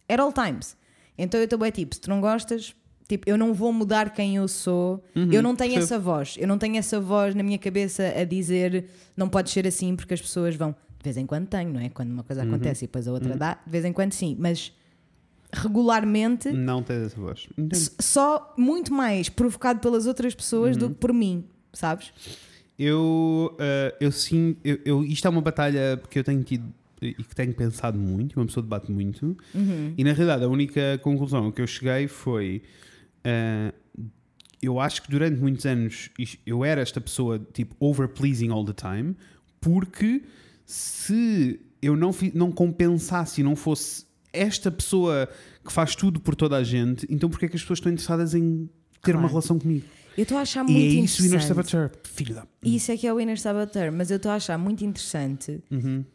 At 0.08 0.20
all 0.20 0.32
times. 0.32 0.76
Então 1.18 1.40
eu 1.40 1.48
também 1.48 1.70
tipo, 1.70 1.94
se 1.94 2.00
tu 2.00 2.10
não 2.10 2.20
gostas, 2.20 2.74
tipo, 3.08 3.28
eu 3.28 3.36
não 3.38 3.54
vou 3.54 3.72
mudar 3.72 4.10
quem 4.10 4.36
eu 4.36 4.46
sou. 4.48 5.02
eu 5.14 5.42
não 5.42 5.56
tenho 5.56 5.74
percebo. 5.74 5.94
essa 5.94 5.98
voz. 5.98 6.36
Eu 6.38 6.46
não 6.48 6.58
tenho 6.58 6.76
essa 6.76 7.00
voz 7.00 7.34
na 7.34 7.42
minha 7.42 7.58
cabeça 7.58 8.04
a 8.16 8.24
dizer 8.24 8.86
não 9.16 9.28
pode 9.28 9.50
ser 9.50 9.66
assim 9.66 9.96
porque 9.96 10.14
as 10.14 10.20
pessoas 10.20 10.54
vão. 10.56 10.72
De 10.72 11.04
vez 11.04 11.16
em 11.16 11.26
quando 11.26 11.46
tenho, 11.46 11.72
não 11.72 11.80
é? 11.80 11.88
Quando 11.88 12.10
uma 12.10 12.24
coisa 12.24 12.42
acontece 12.42 12.84
e 12.84 12.88
depois 12.88 13.06
a 13.06 13.12
outra 13.12 13.36
dá, 13.36 13.54
de 13.54 13.70
vez 13.70 13.84
em 13.84 13.92
quando 13.92 14.12
sim, 14.12 14.36
mas 14.38 14.72
regularmente 15.52 16.50
Não 16.50 16.82
tens 16.82 17.06
essa 17.06 17.20
voz. 17.20 17.48
Entendo. 17.56 17.90
Só 18.00 18.54
muito 18.56 18.92
mais 18.92 19.28
provocado 19.28 19.80
pelas 19.80 20.06
outras 20.06 20.34
pessoas 20.34 20.76
do 20.76 20.90
que 20.90 20.96
por 20.96 21.12
mim, 21.12 21.44
sabes? 21.76 22.12
Eu, 22.78 23.56
eh, 23.58 23.94
eu 24.00 24.12
sim, 24.12 24.56
eu, 24.62 24.78
eu- 24.84 25.04
isto 25.04 25.26
é 25.26 25.30
uma 25.30 25.40
batalha 25.40 26.00
que 26.10 26.18
eu 26.18 26.24
tenho 26.24 26.42
tido 26.42 26.64
e 27.00 27.12
que 27.14 27.34
tenho 27.34 27.52
pensado 27.54 27.98
muito, 27.98 28.36
uma 28.38 28.46
pessoa 28.46 28.62
debate 28.62 28.90
muito, 28.90 29.36
e 29.98 30.02
na 30.02 30.12
realidade 30.12 30.44
a 30.44 30.48
única 30.48 30.98
conclusão 31.02 31.52
que 31.52 31.60
eu 31.60 31.66
cheguei 31.66 32.08
foi 32.08 32.62
eh, 33.24 33.72
eu 34.62 34.80
acho 34.80 35.02
que 35.02 35.10
durante 35.10 35.38
muitos 35.38 35.64
anos 35.66 36.10
eu 36.46 36.64
era 36.64 36.80
esta 36.80 37.00
pessoa 37.00 37.38
tipo 37.52 37.76
over 37.78 38.08
pleasing 38.08 38.48
all 38.50 38.64
the 38.64 38.72
time, 38.72 39.14
porque 39.60 40.22
se 40.64 41.60
eu 41.82 41.94
não, 41.96 42.10
não 42.34 42.50
compensasse 42.50 43.40
e 43.40 43.44
não 43.44 43.54
fosse 43.54 44.04
esta 44.32 44.70
pessoa 44.70 45.28
que 45.64 45.72
faz 45.72 45.94
tudo 45.94 46.18
por 46.20 46.34
toda 46.34 46.56
a 46.56 46.64
gente, 46.64 47.06
então 47.10 47.28
porque 47.28 47.44
é 47.46 47.48
que 47.48 47.56
as 47.56 47.62
pessoas 47.62 47.78
estão 47.78 47.92
interessadas 47.92 48.34
em 48.34 48.66
ter 49.02 49.12
Claro. 49.12 49.18
uma 49.20 49.28
relação 49.28 49.58
comigo? 49.58 49.84
Eu 50.16 50.22
estou 50.22 50.38
a 50.38 50.42
achar 50.42 50.64
E 50.68 50.72
muito 50.72 50.78
é 50.78 50.86
isso 51.04 51.22
o 51.22 51.26
Inner 51.26 51.40
interessante. 51.40 51.70
Saboteur, 51.70 51.90
filho 52.04 52.34
da. 52.34 52.46
Isso 52.64 52.90
é 52.92 52.96
que 52.96 53.06
é 53.06 53.12
o 53.12 53.20
Inner 53.20 53.38
Saboteur, 53.40 53.92
mas 53.92 54.10
eu 54.10 54.16
estou 54.16 54.30
a 54.32 54.36
achar 54.36 54.56
muito 54.58 54.84
interessante 54.84 55.60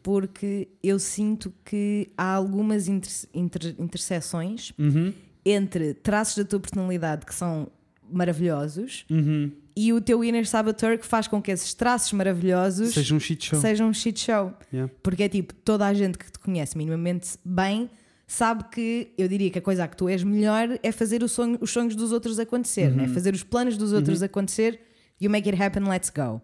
porque 0.02 0.68
eu 0.82 0.98
sinto 0.98 1.52
que 1.64 2.08
há 2.16 2.34
algumas 2.34 2.88
inter- 2.88 3.28
inter- 3.34 3.74
interseções 3.78 4.72
Uhum, 4.78 5.12
entre 5.44 5.94
traços 5.94 6.36
da 6.36 6.44
tua 6.44 6.60
personalidade 6.60 7.24
que 7.26 7.34
são 7.34 7.68
maravilhosos 8.10 9.04
uhum. 9.10 9.50
e 9.74 9.92
o 9.92 10.00
teu 10.00 10.22
Inner 10.22 10.46
Saboteur 10.46 10.98
que 10.98 11.06
faz 11.06 11.26
com 11.26 11.40
que 11.40 11.50
esses 11.50 11.72
traços 11.74 12.12
maravilhosos 12.12 12.92
Seja 12.92 13.14
um 13.14 13.20
shit 13.20 13.46
show. 13.46 13.60
sejam 13.60 13.88
um 13.88 13.94
shit 13.94 14.18
show. 14.20 14.52
Yeah. 14.72 14.92
Porque 15.02 15.22
é 15.22 15.28
tipo, 15.28 15.54
toda 15.54 15.86
a 15.86 15.94
gente 15.94 16.18
que 16.18 16.30
te 16.30 16.38
conhece 16.38 16.76
minimamente 16.76 17.30
bem 17.44 17.88
sabe 18.32 18.64
que 18.72 19.12
eu 19.18 19.28
diria 19.28 19.50
que 19.50 19.58
a 19.58 19.62
coisa 19.62 19.84
a 19.84 19.88
que 19.88 19.96
tu 19.96 20.08
és 20.08 20.24
melhor 20.24 20.78
é 20.82 20.90
fazer 20.90 21.26
sonho- 21.28 21.58
os 21.60 21.70
sonhos 21.70 21.94
dos 21.94 22.12
outros 22.12 22.38
acontecer, 22.38 22.90
né? 22.90 23.06
fazer 23.08 23.34
os 23.34 23.42
planos 23.42 23.76
dos 23.76 23.92
outros 23.92 24.22
acontecer. 24.22 24.80
You 25.20 25.28
make 25.30 25.48
it 25.48 25.62
happen, 25.62 25.84
let's 25.88 26.08
go. 26.10 26.40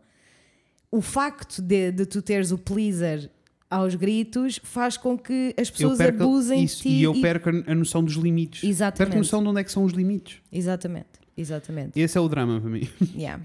O 0.91 1.01
facto 1.01 1.63
de, 1.63 1.91
de 1.93 2.05
tu 2.07 2.21
teres 2.21 2.51
o 2.53 2.59
pleaser 2.59 3.31
aos 3.71 3.95
gritos 3.95 4.61
faz 4.63 4.97
com 4.97 5.17
que 5.19 5.55
as 5.59 5.71
pessoas 5.71 5.99
perco 5.99 6.23
abusem 6.23 6.63
isso, 6.65 6.77
de 6.77 6.83
ti. 6.83 6.89
e 6.91 7.03
eu 7.03 7.15
perco 7.21 7.49
a 7.51 7.73
a 7.73 7.75
noção 7.75 8.05
dos 8.05 8.15
limites. 8.15 8.65
Exatamente. 8.65 8.99
Perco 8.99 9.15
a 9.15 9.19
noção 9.19 9.43
de 9.43 9.49
onde 9.49 9.61
é 9.61 9.65
que 9.65 9.73
são 9.73 9.85
os 9.85 9.93
limites. 9.93 10.39
Exatamente, 10.53 11.07
exatamente. 11.37 11.99
Esse 11.99 12.17
é 12.19 12.21
o 12.21 12.29
drama 12.29 12.61
para 12.61 12.71
mim. 12.71 12.87
Yeah. 13.15 13.43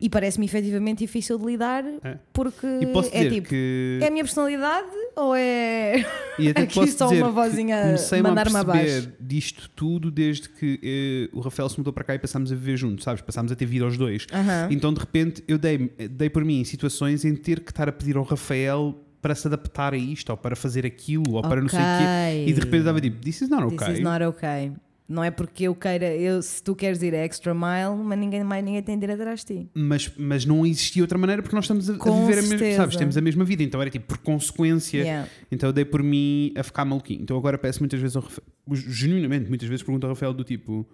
E 0.00 0.10
parece-me 0.10 0.44
efetivamente 0.46 0.98
difícil 0.98 1.38
de 1.38 1.46
lidar 1.46 1.84
É. 2.02 2.18
porque 2.32 2.66
é 3.12 3.28
tipo, 3.28 3.48
que. 3.48 3.98
é 4.02 4.08
a 4.08 4.10
minha 4.10 4.24
personalidade 4.24 4.88
ou 5.16 5.34
é. 5.34 6.04
E 6.38 6.48
até 6.48 6.62
aqui 6.62 6.74
posso 6.74 6.98
só 6.98 7.08
uma 7.10 7.30
vozinha 7.30 7.94
mandar-me 8.22 8.56
abaixo. 8.56 9.12
disto 9.20 9.70
tudo 9.76 10.10
desde 10.10 10.48
que 10.48 10.80
eh, 10.82 11.36
o 11.36 11.40
Rafael 11.40 11.68
se 11.68 11.78
mudou 11.78 11.92
para 11.92 12.02
cá 12.02 12.14
e 12.16 12.18
passámos 12.18 12.50
a 12.50 12.54
viver 12.56 12.76
juntos, 12.76 13.04
sabes? 13.04 13.22
Passámos 13.22 13.52
a 13.52 13.54
ter 13.56 13.66
vida 13.66 13.84
aos 13.84 13.96
dois. 13.96 14.26
Aham. 14.32 14.68
Então 14.70 14.92
de 14.92 14.98
repente 14.98 15.44
eu 15.46 15.58
dei, 15.58 15.92
dei 16.10 16.28
por 16.28 16.44
mim 16.44 16.60
em 16.60 16.64
situações 16.64 17.24
em 17.24 17.34
ter 17.36 17.60
que 17.60 17.70
estar 17.70 17.88
a 17.88 17.92
pedir 17.92 18.16
ao 18.16 18.24
Rafael 18.24 19.00
para 19.22 19.34
se 19.34 19.46
adaptar 19.46 19.94
a 19.94 19.96
isto, 19.96 20.28
ou 20.28 20.36
para 20.36 20.54
fazer 20.54 20.84
aquilo, 20.84 21.32
ou 21.36 21.40
para 21.40 21.58
não 21.58 21.68
sei 21.68 21.78
o 21.78 21.82
quê. 21.82 22.44
E 22.46 22.52
de 22.52 22.60
repente 22.60 22.76
eu 22.80 22.84
dava 22.84 23.00
tipo, 23.00 23.18
this 23.22 23.40
is 23.40 23.48
not 23.48 23.64
This 23.68 23.80
okay. 23.80 23.94
is 23.94 24.00
not 24.00 24.22
okay. 24.22 24.72
Não 25.06 25.22
é 25.22 25.30
porque 25.30 25.64
eu 25.64 25.74
queira, 25.74 26.16
eu, 26.16 26.40
se 26.40 26.62
tu 26.62 26.74
queres 26.74 27.02
ir 27.02 27.14
a 27.14 27.18
extra 27.18 27.52
mile, 27.52 28.02
mas 28.02 28.18
ninguém 28.18 28.42
mais 28.42 28.64
ninguém 28.64 28.82
tem 28.82 28.98
de 28.98 29.04
ir 29.04 29.10
atrás 29.10 29.44
de 29.44 29.46
ti. 29.62 29.70
Mas, 29.74 30.10
mas 30.16 30.46
não 30.46 30.64
existia 30.64 31.02
outra 31.02 31.18
maneira 31.18 31.42
porque 31.42 31.54
nós 31.54 31.64
estamos 31.66 31.90
a, 31.90 31.92
a 31.92 31.96
viver 31.96 32.08
a 32.14 32.36
mesma, 32.36 32.48
certeza. 32.48 32.76
sabes? 32.78 32.96
Temos 32.96 33.16
a 33.18 33.20
mesma 33.20 33.44
vida, 33.44 33.62
então 33.62 33.82
era 33.82 33.90
tipo 33.90 34.06
por 34.06 34.16
consequência. 34.18 34.98
Yeah. 35.02 35.28
Então 35.52 35.68
eu 35.68 35.72
dei 35.74 35.84
por 35.84 36.02
mim 36.02 36.52
a 36.56 36.62
ficar 36.62 36.86
maluquinho. 36.86 37.20
Então 37.22 37.36
agora 37.36 37.58
peço 37.58 37.80
muitas 37.80 38.00
vezes 38.00 38.16
ao 38.16 38.22
Rafael, 38.22 38.46
genuinamente, 38.72 39.46
muitas 39.50 39.68
vezes 39.68 39.82
pergunto 39.82 40.06
ao 40.06 40.12
Rafael 40.14 40.32
do 40.32 40.42
tipo 40.42 40.86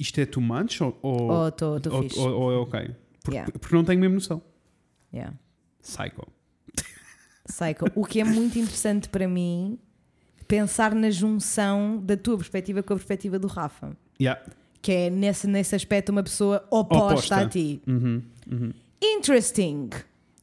isto 0.00 0.18
é 0.20 0.24
too 0.24 0.42
much 0.42 0.80
ou, 0.80 0.98
ou, 1.02 1.22
Ou 1.30 1.48
estou 1.48 1.80
ou, 1.92 2.02
fixe. 2.02 2.18
ou- 2.18 2.32
ou 2.40 2.52
é 2.52 2.56
ok? 2.56 2.80
Porque, 3.22 3.36
Yeah. 3.36 3.52
porque 3.60 3.74
não 3.76 3.84
tenho 3.84 4.00
mesmo 4.00 4.14
noção. 4.14 4.42
Yeah. 5.12 5.34
Psycho. 5.82 6.26
Psycho. 7.46 7.86
O 7.94 8.04
que 8.06 8.20
é 8.20 8.24
muito 8.24 8.58
interessante 8.58 9.08
para 9.08 9.28
mim 9.28 9.78
pensar 10.46 10.94
na 10.94 11.10
junção 11.10 12.00
da 12.02 12.16
tua 12.16 12.36
perspectiva 12.36 12.82
com 12.82 12.94
a 12.94 12.96
perspectiva 12.96 13.38
do 13.38 13.46
Rafa. 13.46 13.96
Yeah. 14.20 14.40
Que 14.82 14.92
é 14.92 15.10
nesse, 15.10 15.46
nesse 15.46 15.74
aspecto 15.74 16.10
uma 16.10 16.22
pessoa 16.22 16.66
oposta, 16.70 17.14
Oposta. 17.14 17.36
a 17.36 17.48
ti. 17.48 17.80
Uhum, 17.86 18.22
uhum. 18.50 18.72
Interesting. 19.02 19.90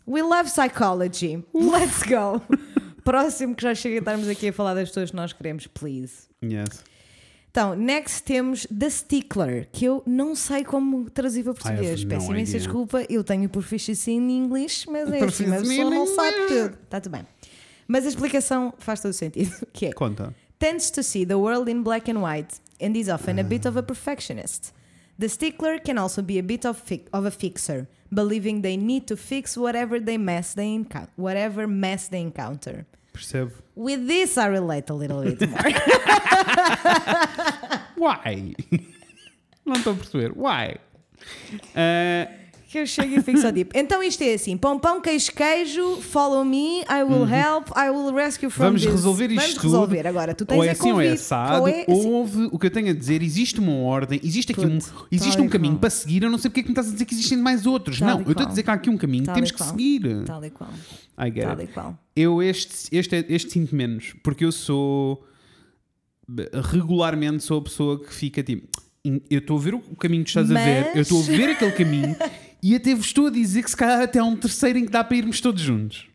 We 0.07 0.21
love 0.21 0.49
psychology. 0.49 1.43
Let's 1.53 2.03
go. 2.03 2.41
Próximo 3.03 3.55
que 3.55 3.63
já 3.63 3.73
chega 3.73 3.95
a 3.95 3.99
estarmos 3.99 4.27
aqui 4.27 4.49
a 4.49 4.53
falar 4.53 4.73
das 4.73 4.89
pessoas 4.89 5.11
que 5.11 5.15
nós 5.15 5.33
queremos, 5.33 5.67
please. 5.67 6.27
Yes. 6.43 6.83
Então, 7.51 7.75
next 7.75 8.23
temos 8.23 8.65
The 8.67 8.89
Stickler, 8.89 9.67
que 9.73 9.83
eu 9.83 10.01
não 10.05 10.35
sei 10.35 10.63
como 10.63 11.09
traduzir 11.09 11.43
para 11.43 11.51
have 11.51 11.61
português. 11.61 12.05
Peço 12.05 12.31
imensa 12.31 12.57
desculpa, 12.57 13.05
eu 13.09 13.25
tenho 13.25 13.49
proficiency 13.49 14.11
em 14.11 14.37
inglês, 14.37 14.85
mas 14.87 15.01
é 15.11 15.17
assim, 15.17 15.19
Proficiency 15.19 15.51
uma 15.51 15.61
pessoa 15.61 15.89
não 15.89 16.07
sabe 16.07 16.37
tudo. 16.47 16.77
Está 16.83 17.01
tudo 17.01 17.11
bem. 17.11 17.25
Mas 17.91 18.05
a 18.05 18.07
explicação 18.07 18.73
faz 18.79 19.01
todo 19.01 19.11
o 19.11 19.13
sentido, 19.13 19.51
que 19.73 19.87
é 19.87 19.91
Conta. 19.91 20.33
tends 20.57 20.89
to 20.89 21.03
see 21.03 21.25
the 21.25 21.35
world 21.35 21.69
in 21.69 21.83
black 21.83 22.09
and 22.09 22.21
white 22.21 22.61
and 22.79 22.95
is 22.95 23.09
often 23.09 23.37
a 23.37 23.43
bit 23.43 23.65
of 23.67 23.77
a 23.77 23.83
perfectionist. 23.83 24.71
The 25.19 25.27
stickler 25.27 25.77
can 25.77 25.97
also 25.97 26.21
be 26.21 26.39
a 26.39 26.41
bit 26.43 26.65
of, 26.65 26.81
of 27.11 27.25
a 27.25 27.31
fixer, 27.31 27.89
believing 28.09 28.61
they 28.61 28.77
need 28.77 29.07
to 29.07 29.17
fix 29.17 29.57
whatever 29.57 29.99
they 29.99 30.17
mess 30.17 30.53
they 30.53 30.73
encounter, 30.73 31.11
whatever 31.17 31.67
mess 31.67 32.07
they 32.07 32.21
encounter. 32.21 32.85
Percebe? 33.13 33.51
With 33.75 34.07
this, 34.07 34.37
I 34.37 34.45
relate 34.47 34.89
a 34.89 34.93
little 34.93 35.21
bit 35.23 35.41
more. 35.41 35.59
Why? 37.97 38.55
Não 39.65 39.75
estou 39.75 39.91
a 39.93 39.95
perceber. 39.97 40.31
Why? 40.33 40.77
Ah, 41.75 42.27
que 42.71 42.79
eu 42.79 42.85
chego 42.87 43.13
e 43.19 43.21
fico 43.21 43.37
só 43.39 43.51
tipo. 43.51 43.77
Então 43.77 44.01
isto 44.01 44.23
é 44.23 44.33
assim: 44.33 44.55
pão, 44.55 44.79
pão, 44.79 45.01
queijo, 45.01 45.31
queijo, 45.33 45.97
follow 46.01 46.45
me, 46.45 46.79
I 46.81 47.03
will 47.03 47.27
help, 47.27 47.67
I 47.75 47.89
will 47.89 48.13
rescue 48.13 48.49
from 48.49 48.63
Uhum. 48.63 48.69
vamos 48.69 48.81
this. 48.83 48.91
resolver 48.91 49.25
isto 49.25 49.35
Vamos 49.41 49.53
tudo. 49.55 49.63
resolver. 49.63 50.07
Agora, 50.07 50.33
tu 50.33 50.45
tens 50.45 50.57
ou 50.57 50.63
é 50.63 50.69
assim 50.69 50.91
ou 50.91 51.01
é 51.01 51.09
assado. 51.09 51.61
Ou 51.61 51.67
é 51.67 51.81
assim. 51.81 52.07
Houve, 52.07 52.49
o 52.51 52.57
que 52.57 52.67
eu 52.67 52.71
tenho 52.71 52.89
a 52.89 52.93
dizer, 52.93 53.21
existe 53.21 53.59
uma 53.59 53.73
ordem, 53.73 54.19
existe 54.23 54.51
aqui 54.53 54.65
um, 54.65 54.77
existe 55.11 55.41
um 55.41 55.49
caminho 55.49 55.77
para 55.77 55.89
seguir. 55.89 56.23
Eu 56.23 56.29
não 56.31 56.37
sei 56.37 56.49
porque 56.49 56.61
é 56.61 56.63
que 56.63 56.69
me 56.69 56.73
estás 56.73 56.87
a 56.87 56.91
dizer 56.93 57.05
que 57.05 57.13
existem 57.13 57.37
mais 57.37 57.65
outros. 57.65 57.99
Tal 57.99 58.07
não, 58.19 58.25
eu 58.25 58.31
estou 58.31 58.45
a 58.45 58.49
dizer 58.49 58.63
que 58.63 58.69
há 58.69 58.73
aqui 58.73 58.89
um 58.89 58.97
caminho, 58.97 59.25
Tal 59.25 59.35
temos 59.35 59.49
e 59.49 59.53
que 59.53 59.63
seguir. 59.63 60.23
Tal 60.25 60.43
e 60.45 60.49
qual. 60.49 60.69
I 61.19 61.25
get 61.25 61.43
Tal 61.43 61.51
it. 61.59 61.63
e 61.63 61.67
qual. 61.67 61.97
Eu 62.15 62.41
este, 62.41 62.87
este, 62.95 63.25
este 63.29 63.51
sinto 63.51 63.75
menos, 63.75 64.13
porque 64.23 64.45
eu 64.45 64.51
sou 64.51 65.23
regularmente 66.71 67.43
sou 67.43 67.59
a 67.59 67.61
pessoa 67.63 67.99
que 68.01 68.13
fica 68.13 68.41
tipo, 68.41 68.67
eu 69.29 69.39
estou 69.39 69.57
a 69.57 69.61
ver 69.61 69.73
o 69.73 69.79
caminho 69.97 70.23
que 70.23 70.29
estás 70.29 70.49
a 70.49 70.53
ver, 70.53 70.85
Mas- 70.87 70.95
eu 70.95 71.01
estou 71.01 71.19
a 71.21 71.25
ver 71.25 71.49
aquele 71.51 71.71
caminho 71.71 72.15
e 72.61 72.75
até 72.75 72.93
vos 72.95 73.07
estou 73.07 73.27
a 73.27 73.29
dizer 73.29 73.63
que 73.63 73.69
se 73.69 73.77
calhar 73.77 74.01
até 74.01 74.19
há 74.19 74.23
um 74.23 74.35
terceiro 74.35 74.77
em 74.79 74.85
que 74.85 74.91
dá 74.91 75.03
para 75.03 75.17
irmos 75.17 75.39
todos 75.41 75.61
juntos. 75.61 76.07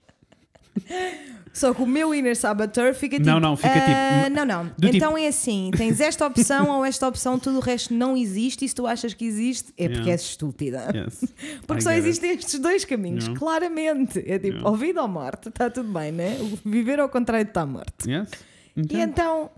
Só 1.53 1.72
que 1.72 1.80
o 1.82 1.86
meu 1.86 2.14
inner 2.14 2.36
saboteur 2.36 2.94
fica 2.94 3.16
tipo. 3.16 3.26
Não, 3.26 3.40
não, 3.40 3.57
fica 3.57 3.70
"Ah, 3.74 4.24
tipo, 4.24 4.36
Não, 4.36 4.44
não. 4.44 4.64
do 4.78 4.88
Então 4.88 5.12
tipo- 5.14 5.18
é 5.18 5.26
assim: 5.28 5.70
tens 5.74 6.01
esta 6.03 6.26
opção 6.26 6.68
ou 6.68 6.84
esta 6.84 7.09
opção, 7.09 7.38
tudo 7.38 7.57
o 7.57 7.61
resto 7.61 7.94
não 7.94 8.14
existe. 8.14 8.66
E 8.66 8.68
se 8.68 8.74
tu 8.74 8.86
achas 8.86 9.14
que 9.14 9.24
existe, 9.24 9.72
é 9.78 9.84
porque 9.84 9.94
Yeah. 10.01 10.12
és 10.12 10.20
estúpida. 10.20 10.92
Yes. 10.94 11.24
Porque 11.66 11.80
I 11.80 11.82
só 11.82 11.90
get 11.90 11.97
it. 12.01 12.09
existem 12.09 12.30
estes 12.32 12.61
dois 12.61 12.84
caminhos, 12.84 13.24
Yeah. 13.24 13.38
claramente. 13.40 14.18
É 14.18 14.38
tipo, 14.38 14.49
Yeah. 14.49 14.68
ou 14.68 14.76
vida 14.76 15.01
ou 15.01 15.09
morte, 15.09 15.49
está 15.49 15.70
tudo 15.70 15.90
bem, 15.90 16.12
né? 16.12 16.36
O 16.40 16.68
Viver 16.68 17.01
ao 17.01 17.09
contrário 17.09 17.47
de 17.47 17.51
estar 17.51 17.64
morto. 17.64 18.07
Yes. 18.07 18.28
E 18.76 19.01
Então, 19.01 19.51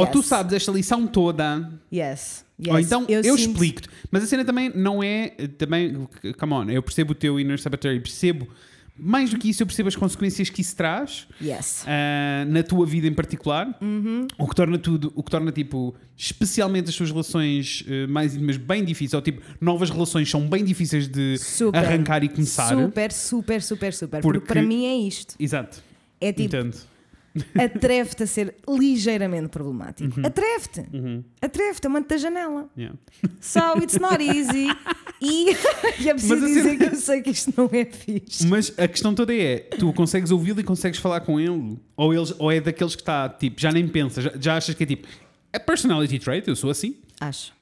Ou 0.00 0.06
tu 0.06 0.22
sabes 0.22 0.52
esta 0.52 0.70
lição 0.72 1.06
toda, 1.06 1.70
Yes. 1.92 2.44
yes. 2.60 2.68
ou 2.72 2.78
então 2.78 3.04
eu, 3.08 3.22
sinto- 3.22 3.38
explico-te. 3.52 3.88
Mas 4.10 4.22
a 4.22 4.26
cena 4.26 4.44
também 4.44 4.70
não 4.74 5.02
é. 5.02 5.28
Também, 5.58 6.06
come 6.38 6.52
on, 6.52 6.64
eu 6.70 6.82
percebo 6.82 7.12
o 7.12 7.14
teu 7.14 7.38
inner 7.38 7.58
saboteur 7.60 7.94
e 7.94 8.00
percebo. 8.00 8.48
Mais 9.00 9.30
do 9.30 9.38
que 9.38 9.48
isso, 9.48 9.62
eu 9.62 9.66
percebo 9.68 9.86
as 9.88 9.94
consequências 9.94 10.50
que 10.50 10.60
isso 10.60 10.74
traz. 10.74 11.28
Yes. 11.40 11.84
ah, 11.86 12.44
na 12.48 12.64
tua 12.64 12.84
vida 12.84 13.06
em 13.06 13.14
particular, 13.14 13.78
Uhum. 13.80 14.26
o 14.36 14.48
que 14.48 14.56
torna 14.56 14.76
tudo, 14.76 15.12
o 15.14 15.22
que 15.22 15.30
torna 15.30 15.52
tipo, 15.52 15.94
especialmente 16.16 16.88
as 16.90 16.96
tuas 16.96 17.10
relações 17.12 17.84
eh, 17.88 18.08
mais 18.08 18.34
íntimas 18.34 18.56
bem 18.56 18.84
difíceis, 18.84 19.14
ou 19.14 19.22
tipo, 19.22 19.40
novas 19.60 19.88
relações 19.90 20.28
são 20.28 20.48
bem 20.48 20.64
difíceis 20.64 21.06
de 21.06 21.38
Super. 21.38 21.78
arrancar 21.78 22.24
e 22.24 22.28
começar. 22.28 22.74
Super, 22.76 23.12
super, 23.12 23.62
super, 23.62 23.92
super. 23.94 24.20
Porque, 24.20 24.40
Porque- 24.40 24.52
para 24.52 24.62
mim 24.62 24.84
é 24.86 24.96
isto. 24.96 25.36
Exato, 25.38 25.80
É 26.20 26.32
tipo, 26.32 26.56
entendo. 26.56 26.76
Atreve-te 27.58 28.22
a 28.22 28.26
ser 28.26 28.54
ligeiramente 28.68 29.48
problemático. 29.48 30.18
Uhum. 30.20 30.26
Atreve-te. 30.26 30.84
Atreve-te, 31.40 31.86
amante 31.86 32.08
da 32.08 32.16
janela. 32.16 32.68
Yeah. 32.76 32.96
So 33.40 33.60
it's 33.82 33.98
not 33.98 34.22
easy. 34.22 34.68
e, 35.20 35.50
e 36.02 36.08
é 36.08 36.14
preciso 36.14 36.36
Mas 36.36 36.44
dizer 36.48 36.62
cena- 36.62 36.76
que 36.78 36.84
eu 36.84 36.96
sei 36.96 37.22
que 37.22 37.30
isto 37.30 37.52
não 37.56 37.68
é 37.72 37.84
fixe. 37.84 38.46
Mas 38.46 38.72
a 38.78 38.88
questão 38.88 39.14
toda 39.14 39.34
é: 39.34 39.58
tu 39.58 39.92
consegues 39.92 40.30
ouvi-lo 40.30 40.60
e 40.60 40.64
consegues 40.64 40.98
falar 40.98 41.20
com 41.20 41.38
ele? 41.38 41.78
Ou, 41.96 42.14
eles, 42.14 42.34
ou 42.38 42.50
é 42.50 42.60
daqueles 42.60 42.94
que 42.96 43.02
está 43.02 43.28
tipo, 43.28 43.60
já 43.60 43.70
nem 43.72 43.86
pensa, 43.88 44.20
já, 44.22 44.32
já 44.40 44.56
achas 44.56 44.74
que 44.74 44.82
é 44.82 44.86
tipo, 44.86 45.06
é 45.52 45.58
personality 45.58 46.18
trait, 46.18 46.46
eu 46.48 46.56
sou 46.56 46.70
assim? 46.70 46.96
Acho, 47.20 47.52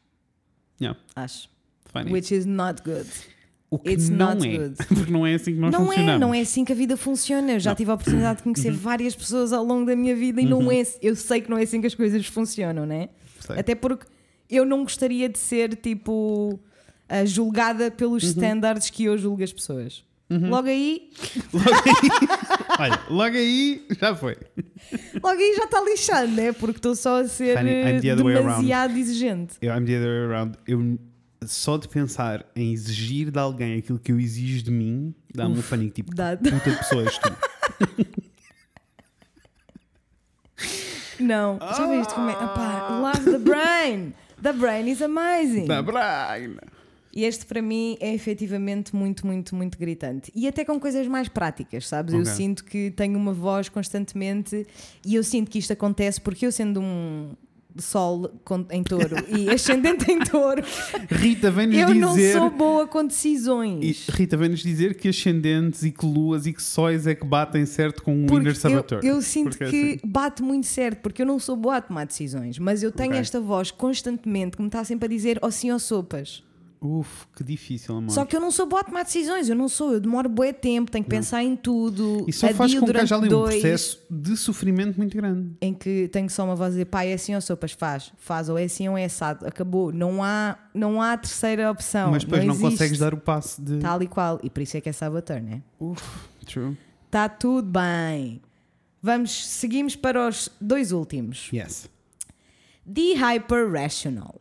Yeah, 0.81 0.99
acho. 1.14 1.49
funny. 1.93 2.12
Which 2.12 2.35
is 2.35 2.45
not 2.45 2.83
good. 2.83 3.07
O 3.71 3.79
que 3.79 3.91
it's 3.91 4.09
não 4.09 4.31
é, 4.33 4.35
good. 4.35 4.77
porque 4.89 5.11
não 5.12 5.27
é 5.27 5.35
assim 5.35 5.53
que 5.55 5.59
nós 5.59 5.73
não 5.73 5.87
funcionamos. 5.87 6.14
é, 6.14 6.19
não 6.19 6.35
é 6.35 6.41
assim 6.41 6.64
que 6.64 6.73
a 6.73 6.75
vida 6.77 6.97
funciona. 6.97 7.53
Eu 7.53 7.61
já 7.61 7.75
tive 7.75 7.91
a 7.91 7.95
oportunidade 7.95 8.39
de 8.39 8.43
conhecer 8.45 8.71
Uhum. 8.71 8.77
várias 8.77 9.14
pessoas 9.17 9.53
ao 9.53 9.64
longo 9.64 9.87
da 9.87 9.97
minha 9.97 10.14
vida 10.14 10.41
e 10.41 10.47
não 10.47 10.71
é, 10.71 10.83
eu 11.03 11.17
sei 11.17 11.41
que 11.41 11.51
não 11.51 11.59
é 11.59 11.62
assim 11.64 11.81
que 11.81 11.87
as 11.87 11.95
coisas 11.95 12.25
funcionam, 12.27 12.87
né? 12.87 13.09
Sei. 13.41 13.59
Até 13.59 13.75
porque 13.75 14.07
eu 14.49 14.64
não 14.64 14.83
gostaria 14.85 15.29
de 15.29 15.39
ser 15.39 15.75
tipo 15.77 16.59
ah, 17.09 17.25
julgada 17.25 17.91
pelos 17.91 18.23
Uhum. 18.23 18.29
standards 18.31 18.91
que 18.91 19.05
eu 19.05 19.17
julgo 19.19 19.43
as 19.43 19.53
pessoas. 19.53 20.05
Logo 20.29 20.67
aí, 20.67 21.09
Logo 21.55 21.71
aí, 21.71 22.11
olha, 22.81 23.01
logo 23.09 23.37
aí 23.37 23.87
já 24.01 24.12
foi. 24.17 24.37
logo 25.23 25.39
aí 25.39 25.55
já 25.57 25.64
está 25.67 25.81
lixado, 25.85 26.33
né? 26.33 26.51
Porque 26.53 26.79
estou 26.79 26.97
só 26.97 27.21
a 27.21 27.29
ser 27.29 27.57
Funny, 27.57 27.71
eh, 27.71 28.01
demasiado 28.01 28.97
exigente. 28.99 29.55
Eu, 29.62 29.73
I'm 29.73 29.85
the 29.85 29.97
other 29.97 30.09
way 30.09 30.25
around. 30.27 30.59
Eu, 30.67 30.99
só 31.47 31.76
de 31.76 31.88
pensar 31.88 32.44
em 32.55 32.72
exigir 32.72 33.30
de 33.30 33.38
alguém 33.38 33.78
aquilo 33.78 33.99
que 33.99 34.12
eu 34.12 34.18
exijo 34.20 34.62
de 34.64 34.70
mim, 34.70 35.14
dá-me 35.34 35.59
um 35.59 35.62
faninho 35.62 35.90
tipo, 35.90 36.14
Dá- 36.14 36.36
puta 36.36 36.70
de 36.70 36.76
pessoas 36.78 37.18
tu. 37.18 37.36
Não, 41.18 41.59
já 41.61 41.86
viste 41.88 42.14
como 42.14 42.28
é? 42.28 42.34
Opá, 42.34 42.88
love 43.01 43.24
the 43.30 43.38
brain. 43.38 44.12
The 44.42 44.53
brain 44.53 44.90
is 44.90 45.01
amazing. 45.01 45.64
Da 45.66 45.80
Brian. 45.82 46.57
E 47.12 47.24
este 47.24 47.47
para 47.47 47.62
mim 47.62 47.97
é 47.99 48.12
efetivamente 48.12 48.94
muito, 48.94 49.26
muito, 49.26 49.57
muito 49.57 49.78
gritante. 49.78 50.30
E 50.34 50.47
até 50.47 50.62
com 50.66 50.78
coisas 50.78 51.07
mais 51.07 51.28
práticas, 51.28 51.88
sabes? 51.88 52.12
Eu 52.12 52.20
Ok. 52.20 52.32
sinto 52.32 52.62
que 52.64 52.90
tenho 52.90 53.18
uma 53.18 53.32
voz 53.32 53.70
constantemente 53.70 54.66
e 55.05 55.14
eu 55.14 55.24
sinto 55.24 55.51
que 55.51 55.59
isto 55.59 55.72
acontece 55.72 56.20
porque 56.20 56.44
eu 56.44 56.53
sendo 56.53 56.78
um 56.80 57.32
sol 57.79 58.31
em 58.70 58.83
touro 58.83 59.16
e 59.29 59.49
ascendente 59.51 60.11
em 60.11 60.18
touro, 60.20 60.62
Rita 61.11 61.51
vem-nos 61.51 61.77
eu 61.79 61.95
não 61.95 62.14
dizer. 62.14 62.33
sou 62.35 62.51
boa 62.51 62.87
com 62.87 63.01
E 63.05 63.09
decisões. 63.09 64.07
Rita 64.09 64.37
vem-nos 64.37 64.61
dizer 64.61 64.97
que 64.97 65.09
ascendentes 65.09 65.83
e 65.83 65.91
que 65.91 66.05
luas 66.07 66.47
e 66.47 66.53
que 66.53 66.62
sóis 66.62 67.07
é 67.07 67.14
que 67.14 67.27
batem 67.27 67.66
certo 67.66 68.03
com 68.03 68.12
o 68.27 68.39
inner 68.39 68.57
saboteur. 68.57 69.01
eu, 69.05 69.16
eu 69.16 69.22
sinto 69.22 69.51
Porque 69.51 69.64
é 69.64 69.70
que 69.70 69.91
assim. 69.97 70.01
bate 70.05 70.43
muito 70.43 70.66
certo, 70.66 71.01
porque 71.01 71.22
eu 71.22 71.27
não 71.27 71.39
sou 71.39 71.57
boa 71.57 71.77
a 71.77 71.81
tomar 71.81 72.07
decisões, 72.07 72.59
mas 72.59 72.83
eu 72.83 72.91
tenho 72.93 73.11
Ok. 73.11 73.20
esta 73.20 73.41
voz 73.41 73.70
constantemente 73.70 74.57
que 74.57 74.62
me 74.62 74.68
está 74.68 74.85
sempre 74.85 75.07
a 75.07 75.09
dizer 75.09 75.39
ou 75.43 75.51
sim 75.51 75.70
ou 75.70 75.79
sopas. 75.79 76.43
Uf, 76.81 77.27
que 77.35 77.43
difícil, 77.43 77.97
amor. 77.97 78.11
Só 78.11 78.24
que 78.24 78.37
eu 78.37 78.41
não 78.41 78.51
sou 78.51 78.66
boa 78.66 78.83
a 78.83 78.85
tomar 78.85 79.03
decisões, 79.03 79.49
eu 79.49 79.57
não 79.57 79.68
sou, 79.68 79.95
eu 79.95 80.01
demoro 80.01 80.29
bué 80.29 80.53
tempo, 80.53 80.91
tenho 80.91 81.03
que 81.03 81.11
pensar 81.11 81.43
em 81.43 81.57
tudo. 81.57 82.24
E 82.29 82.33
só 82.33 82.49
faz 82.49 82.74
com 82.74 82.85
que 82.85 82.97
haja 82.97 83.16
ali 83.16 83.27
um 83.27 83.29
dois, 83.29 83.55
processo 83.55 84.03
de 84.11 84.37
sofrimento 84.37 84.97
muito 84.97 85.16
grande. 85.16 85.53
Em 85.61 85.72
que 85.72 86.09
tenho 86.09 86.29
só 86.29 86.45
uma 86.45 86.55
voz 86.55 86.68
a 86.68 86.70
dizer, 86.70 86.85
pai, 86.87 87.11
é 87.11 87.14
assim 87.14 87.35
ou 87.35 87.41
sopas, 87.41 87.72
faz, 87.72 88.12
faz, 88.18 88.49
ou 88.49 88.59
é 88.59 88.64
assim 88.64 88.89
ou 88.89 88.97
é 88.97 89.05
assado, 89.05 89.47
acabou. 89.47 89.91
Não 89.91 90.22
há, 90.22 90.59
não 90.74 91.01
há 91.01 91.16
terceira 91.16 91.70
opção. 91.70 92.11
Mas 92.11 92.24
depois 92.24 92.45
não, 92.45 92.55
existe. 92.55 92.70
consegues 92.70 92.99
dar 92.99 93.14
o 93.14 93.18
passo 93.18 93.61
de. 93.62 93.79
Tal 93.79 94.03
e 94.03 94.07
qual. 94.07 94.39
E 94.43 94.51
por 94.51 94.62
isso 94.62 94.77
é 94.77 94.81
que 94.81 94.89
é 94.89 94.93
saboteur, 94.93 95.43
né? 95.43 95.62
Uf, 95.81 96.03
true. 96.45 96.77
Está 97.07 97.29
tudo 97.29 97.68
bem. 97.70 98.41
Vamos, 99.03 99.47
seguimos 99.47 99.97
para 99.97 100.29
os 100.29 100.51
dois 100.61 100.93
últimos. 100.93 101.51
Yes. 101.53 101.89
The 102.93 103.14
Hyper 103.14 103.70
Rational. 103.70 104.41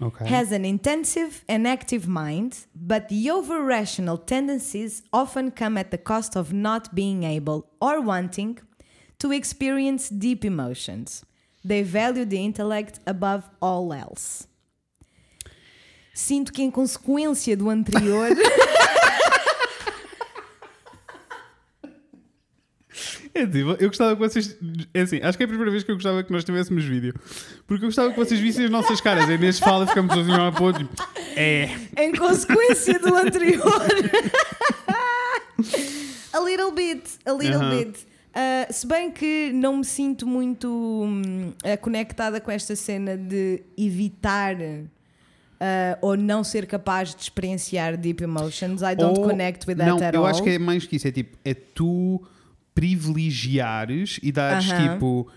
Ok. 0.00 0.26
has 0.26 0.52
an 0.52 0.64
intensive 0.64 1.44
and 1.48 1.66
active 1.66 2.06
mind, 2.06 2.66
but 2.74 3.08
the 3.08 3.30
over 3.30 3.62
rational 3.64 4.16
tendencies 4.16 5.02
often 5.12 5.50
come 5.50 5.76
at 5.76 5.90
the 5.90 5.98
cost 5.98 6.36
of 6.36 6.52
not 6.52 6.94
being 6.94 7.24
able 7.24 7.66
or 7.80 8.00
wanting 8.00 8.58
to 9.18 9.32
experience 9.32 10.08
deep 10.08 10.44
emotions. 10.44 11.24
They 11.64 11.82
value 11.82 12.24
the 12.24 12.38
intellect 12.38 13.00
above 13.06 13.48
all 13.60 13.92
else. 13.92 14.46
Sinto 16.14 16.52
que, 16.52 16.62
em 16.62 16.70
consequência 16.70 17.56
do 17.56 17.68
anterior, 17.70 18.30
É 23.38 23.46
tipo, 23.46 23.70
eu 23.78 23.88
gostava 23.88 24.14
que 24.16 24.20
vocês. 24.20 24.56
É 24.92 25.00
assim, 25.02 25.20
acho 25.22 25.36
que 25.38 25.44
é 25.44 25.46
a 25.46 25.48
primeira 25.48 25.70
vez 25.70 25.84
que 25.84 25.90
eu 25.90 25.94
gostava 25.96 26.22
que 26.24 26.32
nós 26.32 26.42
tivéssemos 26.44 26.84
vídeo. 26.84 27.14
Porque 27.66 27.84
eu 27.84 27.88
gostava 27.88 28.10
que 28.10 28.16
vocês 28.18 28.40
vissem 28.40 28.64
as 28.64 28.70
nossas 28.70 29.00
caras. 29.00 29.28
Aí 29.28 29.38
neste 29.38 29.62
fala 29.62 29.86
ficamos 29.86 30.16
um 30.16 30.32
ao 30.34 30.62
outro. 30.62 30.84
tipo, 30.84 31.02
É. 31.36 31.70
em 31.96 32.12
consequência 32.14 32.98
do 32.98 33.14
anterior, 33.14 33.62
a 36.32 36.40
little 36.40 36.72
bit, 36.72 37.02
a 37.24 37.32
little 37.32 37.60
Aham. 37.60 37.76
bit. 37.84 38.06
Uh, 38.28 38.72
se 38.72 38.86
bem 38.86 39.10
que 39.10 39.50
não 39.52 39.78
me 39.78 39.84
sinto 39.84 40.26
muito 40.26 40.68
hum, 40.68 41.50
uh, 41.64 41.78
conectada 41.80 42.40
com 42.40 42.50
esta 42.50 42.76
cena 42.76 43.16
de 43.16 43.62
evitar 43.76 44.54
uh, 44.56 44.88
ou 46.00 46.16
não 46.16 46.44
ser 46.44 46.66
capaz 46.66 47.14
de 47.14 47.22
experienciar 47.22 47.96
deep 47.96 48.22
emotions, 48.22 48.80
I 48.82 48.94
don't 48.94 49.18
Ou- 49.18 49.26
connect 49.26 49.66
with 49.68 49.76
that 49.76 49.88
não, 49.90 49.96
at 50.06 50.14
eu 50.14 50.20
all. 50.20 50.26
acho 50.30 50.42
que 50.42 50.50
é 50.50 50.58
mais 50.58 50.86
que 50.86 50.96
isso. 50.96 51.08
É 51.08 51.10
tipo, 51.10 51.36
é 51.44 51.54
tu 51.54 52.22
privilegiares 52.78 54.18
e 54.22 54.32
dares 54.32 54.66
tipo 54.66 55.28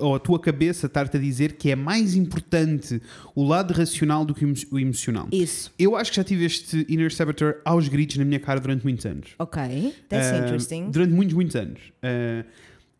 ou 0.00 0.14
a, 0.14 0.18
tua 0.18 0.40
cabeça 0.40 0.86
estar-te 0.86 1.18
a 1.18 1.20
dizer 1.20 1.52
que 1.56 1.70
é 1.70 1.76
mais 1.76 2.14
importante 2.16 3.02
o 3.34 3.44
lado 3.46 3.74
racional 3.74 4.24
do 4.24 4.34
que 4.34 4.42
o 4.42 4.48
emo- 4.48 4.56
o 4.70 4.78
emocional. 4.78 5.28
Isso. 5.30 5.70
Eu 5.78 5.94
acho 5.94 6.10
que 6.10 6.16
já 6.16 6.24
tive 6.24 6.46
este 6.46 6.86
inner 6.88 7.12
saboteur 7.12 7.60
aos 7.66 7.86
gritos 7.86 8.16
na 8.16 8.24
minha 8.24 8.40
cara 8.40 8.58
durante 8.60 8.82
muitos 8.82 9.04
anos. 9.04 9.28
Ok. 9.38 9.60
That's 10.08 10.28
Ah, 10.32 10.38
interesting. 10.38 10.90
Durante 10.90 11.12
muitos, 11.12 11.34
muitos 11.34 11.54
anos. 11.54 11.80
Ah, 12.02 12.44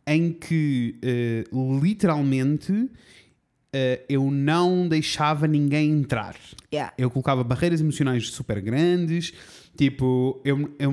em 0.07 0.31
que 0.31 0.97
ah, 1.03 1.57
literalmente 1.83 2.91
ah, 3.75 4.01
eu 4.09 4.31
não 4.31 4.89
deixava 4.89 5.47
ninguém 5.47 5.91
entrar. 5.91 6.35
Yeah. 6.73 6.93
Eu 6.99 7.11
colocava 7.11 7.43
barreiras 7.45 7.81
emocionais 7.81 8.31
super 8.31 8.61
grandes. 8.61 9.33
Tipo, 9.77 10.41
eu, 10.45 10.75
eu- 10.79 10.93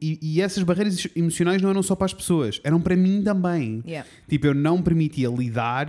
e, 0.00 0.18
e 0.22 0.40
essas 0.40 0.62
barreiras 0.62 1.06
emocionais 1.14 1.60
não 1.60 1.68
eram 1.68 1.82
só 1.82 1.94
para 1.94 2.06
as 2.06 2.14
pessoas, 2.14 2.60
eram 2.64 2.80
para 2.80 2.96
mim 2.96 3.22
também. 3.22 3.82
Yeah. 3.86 4.08
Tipo, 4.26 4.46
eu 4.46 4.54
não 4.54 4.80
permitia 4.82 5.28
lidar, 5.28 5.86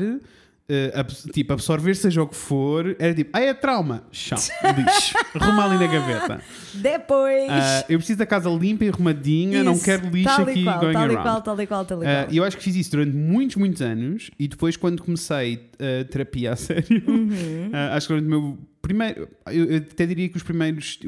abs- 0.96 1.28
tipo, 1.34 1.54
absorver 1.54 1.96
seja 1.96 2.22
o 2.24 2.28
que 2.28 2.36
for. 2.36 2.96
Era 3.00 3.14
tipo, 3.14 3.30
ah, 3.34 3.42
é 3.42 3.54
trauma. 3.54 4.04
Chão, 4.12 4.38
lixo. 4.78 5.14
Arruma 5.36 5.66
ali 5.66 5.78
na 5.86 5.92
gaveta. 5.92 6.42
Depois. 6.74 7.50
Ah, 7.50 7.86
eu 7.90 7.98
preciso 8.00 8.20
da 8.20 8.26
casa 8.26 8.50
limpa 8.50 8.86
e 8.86 8.90
arrumadinha, 8.90 9.64
não 9.64 9.74
Isso, 9.74 9.84
quero 9.86 10.08
lixo 10.10 10.24
tal 10.36 10.42
aqui 10.48 10.64
qual, 10.64 10.80
going 10.80 10.94
tal 10.94 11.02
e 11.04 11.06
around. 11.12 11.22
qual, 11.24 11.42
tal 11.42 11.62
e 11.62 11.68
qual, 11.68 11.86
tal 11.86 12.04
e 12.04 12.08
Ah, 12.08 12.24
qual. 12.24 12.34
E 12.34 12.38
eu 12.38 12.44
acho 12.44 12.58
que 12.58 12.64
fiz 12.64 12.76
isso 12.76 12.92
durante 12.92 13.16
muitos, 13.16 13.56
muitos 13.58 13.82
anos 13.82 14.32
e 14.40 14.48
depois 14.48 14.78
quando 14.78 15.02
comecei 15.04 15.70
a 15.80 16.04
terapia 16.06 16.54
a 16.54 16.56
sério, 16.58 17.04
Uhum. 17.08 17.72
acho 17.92 18.08
que 18.08 18.14
durante 18.14 18.28
o 18.28 18.30
meu 18.30 18.58
primeiro, 18.82 19.30
eu, 19.48 19.66
eu 19.66 19.78
até 19.78 20.06
diria 20.06 20.28
que 20.30 20.36
os 20.38 20.44
primeiros, 20.44 21.00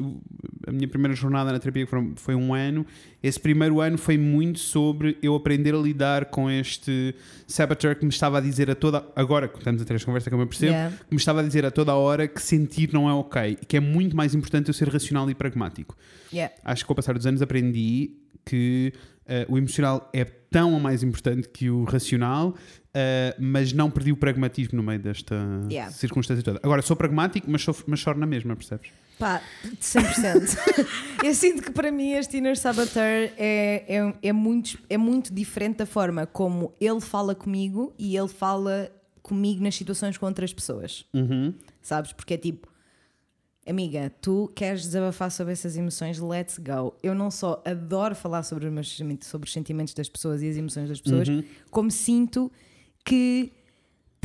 a 0.66 0.72
minha 0.72 0.88
primeira 0.88 1.14
jornada 1.14 1.52
na 1.52 1.58
terapia 1.58 1.86
foi 2.16 2.34
um 2.34 2.52
ano, 2.54 2.84
esse 3.22 3.38
primeiro 3.38 3.80
ano 3.80 3.96
foi 3.96 4.18
muito 4.18 4.58
sobre 4.58 5.16
eu 5.22 5.34
aprender 5.34 5.74
a 5.74 5.78
lidar 5.78 6.26
com 6.26 6.50
este 6.50 7.14
saboteur 7.46 7.96
que 7.96 8.04
me 8.04 8.10
estava 8.10 8.38
a 8.38 8.40
dizer 8.40 8.70
a 8.70 8.74
toda, 8.74 9.04
agora 9.14 9.48
que 9.48 9.58
estamos 9.58 9.80
a 9.80 9.84
ter 9.84 9.94
esta 9.94 10.06
conversa 10.06 10.28
como 10.30 10.42
eu 10.42 10.46
percebo, 10.46 10.72
Yeah. 10.72 10.96
que 10.96 11.14
me 11.14 11.16
estava 11.18 11.40
a 11.40 11.42
dizer 11.44 11.64
a 11.64 11.70
toda 11.70 11.92
a 11.92 11.96
hora 11.96 12.26
que 12.26 12.42
sentir 12.42 12.92
não 12.92 13.08
é 13.08 13.12
ok 13.14 13.58
e 13.62 13.64
que 13.66 13.76
é 13.76 13.80
muito 13.80 14.16
mais 14.16 14.34
importante 14.34 14.68
eu 14.68 14.74
ser 14.74 14.88
racional 14.88 15.28
e 15.30 15.34
pragmático 15.34 15.96
Yeah. 16.32 16.52
acho 16.64 16.82
que 16.82 16.86
com 16.88 16.92
o 16.92 16.96
passar 16.96 17.14
dos 17.14 17.26
anos 17.26 17.40
aprendi 17.42 18.12
que 18.44 18.92
eh, 19.28 19.44
o 19.48 19.58
emocional 19.58 20.08
é 20.12 20.24
tão 20.24 20.72
ou 20.74 20.78
mais 20.80 21.02
importante 21.02 21.48
que 21.48 21.68
o 21.68 21.82
racional, 21.84 22.54
eh, 22.94 23.34
mas 23.40 23.72
não 23.72 23.90
perdi 23.90 24.12
o 24.12 24.16
pragmatismo 24.16 24.76
no 24.76 24.82
meio 24.84 25.00
desta 25.00 25.34
Yeah. 25.68 25.90
circunstância 25.92 26.42
toda. 26.44 26.60
Agora, 26.62 26.80
sou 26.82 26.94
pragmático, 26.96 27.50
mas, 27.50 27.62
sou, 27.62 27.76
mas 27.88 27.98
choro 27.98 28.18
na 28.20 28.26
mesma, 28.26 28.54
percebes? 28.54 28.88
Pá, 29.18 29.42
100%. 29.80 30.56
eu 31.24 31.34
sinto 31.34 31.62
que 31.62 31.70
para 31.70 31.90
mim 31.90 32.12
este 32.12 32.36
Inner 32.36 32.56
Saboteur 32.58 33.30
é, 33.38 33.84
é, 33.88 34.14
é, 34.22 34.32
muito, 34.32 34.78
é 34.90 34.98
muito 34.98 35.32
diferente 35.32 35.76
da 35.78 35.86
forma 35.86 36.26
como 36.26 36.72
ele 36.80 37.00
fala 37.00 37.34
comigo 37.34 37.94
e 37.98 38.16
ele 38.16 38.28
fala 38.28 38.90
comigo 39.22 39.62
nas 39.62 39.74
situações 39.74 40.18
com 40.18 40.26
outras 40.26 40.52
pessoas. 40.52 41.04
Uhum. 41.14 41.54
Sabes? 41.80 42.12
Porque 42.12 42.34
é 42.34 42.36
tipo, 42.36 42.68
amiga, 43.66 44.12
tu 44.20 44.52
queres 44.54 44.82
desabafar 44.82 45.30
sobre 45.30 45.52
essas 45.54 45.76
emoções, 45.76 46.18
let's 46.18 46.58
go. 46.58 46.94
Eu 47.02 47.14
não 47.14 47.30
só 47.30 47.62
adoro 47.64 48.14
falar 48.14 48.42
sobre 48.42 48.66
os, 48.66 48.72
meus 48.72 48.90
sentimentos- 48.90 49.28
sobre 49.28 49.46
os 49.46 49.52
sentimentos 49.52 49.94
das 49.94 50.08
pessoas 50.08 50.42
e 50.42 50.48
as 50.48 50.56
emoções 50.56 50.88
das 50.90 51.00
pessoas, 51.00 51.26
Uhum. 51.28 51.42
como 51.70 51.90
sinto 51.90 52.52
que 53.04 53.52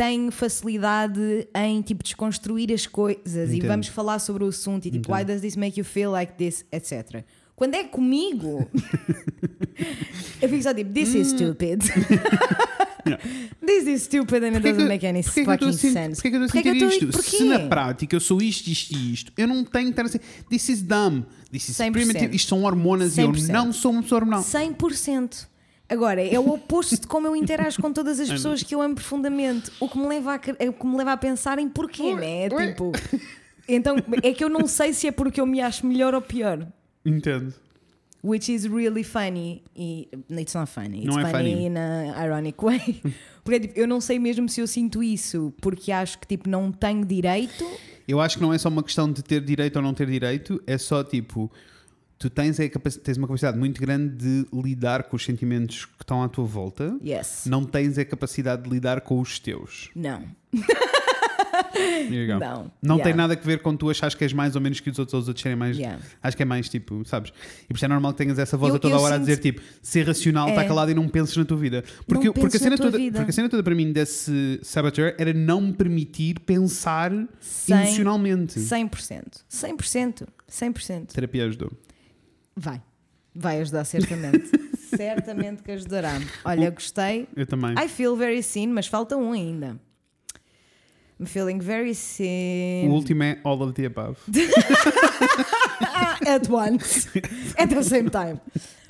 tenho 0.01 0.31
facilidade 0.31 1.47
em 1.53 1.79
tipo 1.83 2.03
desconstruir 2.03 2.73
as 2.73 2.87
coisas 2.87 3.51
e 3.51 3.57
Entendo. 3.57 3.67
vamos 3.67 3.87
falar 3.87 4.17
sobre 4.17 4.43
o 4.43 4.47
assunto 4.47 4.87
e 4.87 4.91
tipo, 4.91 5.13
why 5.13 5.23
does 5.23 5.41
this 5.41 5.55
make 5.55 5.79
you 5.79 5.85
feel 5.85 6.09
like 6.11 6.33
this, 6.33 6.65
etc. 6.71 7.23
Quando 7.55 7.75
é 7.75 7.83
comigo, 7.83 8.67
eu 10.41 10.49
fico 10.49 10.63
só 10.63 10.73
tipo, 10.73 10.91
this 10.91 11.13
Hum. 11.13 11.21
is 11.21 11.27
stupid. 11.29 11.81
This 13.65 13.87
is 13.87 14.03
stupid 14.03 14.43
and 14.43 14.55
it 14.57 14.59
doesn't 14.61 14.87
make 14.87 15.03
any 15.05 15.23
porquê 15.23 15.43
fucking 15.43 15.73
sen- 15.73 15.91
sense. 15.91 16.15
porquê 16.21 16.29
que 16.31 16.37
eu 16.37 16.45
estou 16.45 16.59
a 16.59 16.63
sentir 16.91 17.09
isto? 17.09 17.21
Se 17.23 17.43
na 17.45 17.59
prática 17.67 18.15
eu 18.15 18.19
sou 18.19 18.39
isto, 18.41 18.67
isto 18.67 18.95
e 18.95 19.13
isto, 19.13 19.31
eu 19.35 19.47
não 19.47 19.63
tenho 19.63 19.85
que 19.85 19.91
estar 19.91 20.05
a 20.05 20.07
ser. 20.07 20.21
This 20.49 20.69
is 20.69 20.81
dumb. 20.83 21.25
This 21.51 21.69
is 21.69 21.77
100%. 21.77 21.91
primitive. 21.91 22.35
Isto 22.35 22.49
são 22.49 22.63
hormonas 22.63 23.17
e 23.17 23.21
eu 23.21 23.31
100%. 23.31 23.47
não 23.47 23.73
sou 23.73 23.91
uma 23.91 24.03
pessoa 24.03 24.19
hormonal. 24.21 24.43
100%. 24.43 25.47
Agora, 25.91 26.25
é 26.25 26.39
o 26.39 26.49
oposto 26.49 27.01
de 27.01 27.05
como 27.05 27.27
eu 27.27 27.35
interajo 27.35 27.81
com 27.81 27.91
todas 27.91 28.17
as 28.17 28.29
pessoas 28.29 28.63
que 28.63 28.73
eu 28.73 28.81
amo 28.81 28.95
profundamente. 28.95 29.69
O 29.77 29.89
que 29.89 29.97
me 29.97 30.07
leva 30.07 30.35
a, 30.35 30.39
é 30.57 30.69
o 30.69 30.73
que 30.73 30.85
me 30.85 30.95
leva 30.95 31.11
a 31.11 31.17
pensar 31.17 31.59
em 31.59 31.67
porquê, 31.67 32.15
né? 32.15 32.47
ué. 32.49 32.67
Tipo, 32.67 32.93
então, 33.67 33.97
é 34.23 34.33
que 34.33 34.41
eu 34.41 34.49
não 34.49 34.67
sei 34.67 34.93
se 34.93 35.07
é 35.07 35.11
porque 35.11 35.41
eu 35.41 35.45
me 35.45 35.59
acho 35.59 35.85
melhor 35.85 36.15
ou 36.15 36.21
pior. 36.21 36.65
Entendo. 37.05 37.53
Which 38.23 38.53
is 38.53 38.63
really 38.65 39.03
funny. 39.03 39.63
E, 39.75 40.07
it's 40.29 40.53
not 40.53 40.71
funny. 40.71 40.99
It's 40.99 41.13
Não 41.13 41.19
é 41.19 41.29
funny, 41.29 41.51
funny. 41.51 41.65
in 41.65 41.75
a 41.77 42.23
ironic 42.23 42.63
way. 42.63 43.01
Porque 43.43 43.59
tipo, 43.59 43.79
eu 43.79 43.87
não 43.87 43.99
sei 43.99 44.17
mesmo 44.19 44.47
se 44.47 44.61
eu 44.61 44.67
sinto 44.67 45.01
isso 45.01 45.51
porque 45.59 45.91
acho 45.91 46.19
que 46.19 46.27
tipo, 46.27 46.47
não 46.47 46.71
tenho 46.71 47.03
direito. 47.03 47.65
Eu 48.07 48.21
acho 48.21 48.37
que 48.37 48.43
não 48.43 48.53
é 48.53 48.57
só 48.59 48.69
uma 48.69 48.83
questão 48.83 49.11
de 49.11 49.23
ter 49.23 49.41
direito 49.41 49.77
ou 49.77 49.81
não 49.81 49.95
ter 49.95 50.05
direito, 50.05 50.61
é 50.67 50.77
só 50.77 51.03
tipo, 51.03 51.51
tu 52.21 52.29
tens, 52.29 52.59
a 52.59 52.69
capaci- 52.69 52.99
tens 52.99 53.17
uma 53.17 53.27
capacidade 53.27 53.57
muito 53.57 53.81
grande 53.81 54.15
de 54.15 54.45
lidar 54.53 55.03
com 55.03 55.15
os 55.15 55.25
sentimentos 55.25 55.85
que 55.85 56.03
estão 56.03 56.21
à 56.21 56.29
tua 56.29 56.45
volta, 56.45 56.95
Yes. 57.03 57.43
não 57.47 57.63
tens 57.65 57.97
a 57.97 58.05
capacidade 58.05 58.61
de 58.63 58.69
lidar 58.69 59.01
com 59.01 59.19
os 59.19 59.39
teus. 59.39 59.89
Não. 59.95 60.23
Não. 62.39 62.71
Não 62.81 62.95
Yeah. 62.97 63.03
tem 63.03 63.13
nada 63.13 63.33
a 63.33 63.37
ver 63.37 63.61
com 63.61 63.75
tu 63.75 63.89
achares 63.89 64.13
que 64.15 64.23
és 64.23 64.33
mais 64.33 64.55
ou 64.55 64.61
menos 64.61 64.79
que 64.79 64.89
os 64.89 64.99
outros, 64.99 65.13
ou 65.13 65.19
os 65.21 65.27
outros 65.27 65.41
serem 65.41 65.55
mais. 65.57 65.77
Yeah. 65.77 65.99
Acho 66.21 66.35
que 66.37 66.43
é 66.43 66.45
mais 66.45 66.69
tipo, 66.69 67.01
sabes? 67.05 67.31
E 67.63 67.67
por 67.67 67.75
isso 67.75 67.85
é 67.85 67.87
normal 67.87 68.11
que 68.13 68.17
tenhas 68.19 68.37
essa 68.39 68.55
voz 68.57 68.69
Eu- 68.71 68.75
a 68.75 68.79
toda 68.79 68.95
eu 68.95 68.99
hora 68.99 69.15
a 69.15 69.17
dizer 69.17 69.37
tipo, 69.37 69.61
ser 69.81 70.05
racional, 70.05 70.49
está 70.49 70.63
É. 70.63 70.67
calado 70.67 70.91
e 70.91 70.93
não 70.93 71.07
penses 71.07 71.35
na 71.35 71.45
tua 71.45 71.57
vida. 71.57 71.83
Porque, 72.05 72.27
Não 72.27 72.33
porque, 72.33 72.57
a 72.57 72.59
cena 72.59 72.77
toda, 72.77 72.97
vida. 72.97 73.17
porque 73.19 73.31
a 73.31 73.33
cena 73.33 73.49
toda 73.49 73.63
para 73.63 73.73
mim 73.75 73.91
desse 73.91 74.59
saboteur 74.63 75.15
era 75.17 75.33
não 75.33 75.61
me 75.61 75.73
permitir 75.73 76.39
pensar 76.41 77.11
Sem- 77.39 77.75
emocionalmente. 77.77 78.59
100%. 78.59 79.43
100%. 79.49 80.27
100%. 80.47 81.13
Terapia 81.13 81.45
ajudou. 81.45 81.71
Vai. 82.55 82.81
Vai 83.33 83.61
ajudar 83.61 83.85
certamente. 83.85 84.49
certamente 84.95 85.63
que 85.63 85.71
ajudará. 85.71 86.19
Olha, 86.43 86.69
gostei. 86.69 87.27
Eu 87.35 87.45
também. 87.45 87.73
I 87.77 87.87
feel 87.87 88.15
very 88.15 88.43
seen, 88.43 88.67
mas 88.67 88.87
falta 88.87 89.15
um 89.17 89.31
ainda. 89.31 89.79
I'm 91.19 91.25
feeling 91.27 91.59
very 91.59 91.91
O 91.91 91.95
seen. 91.95 92.89
último 92.89 93.23
é 93.23 93.39
all 93.43 93.61
of 93.61 93.73
the 93.73 93.85
above. 93.85 94.17
At 96.27 96.49
once. 96.49 97.07
At 97.57 97.69
the 97.69 97.83
same 97.83 98.09
time. 98.09 98.39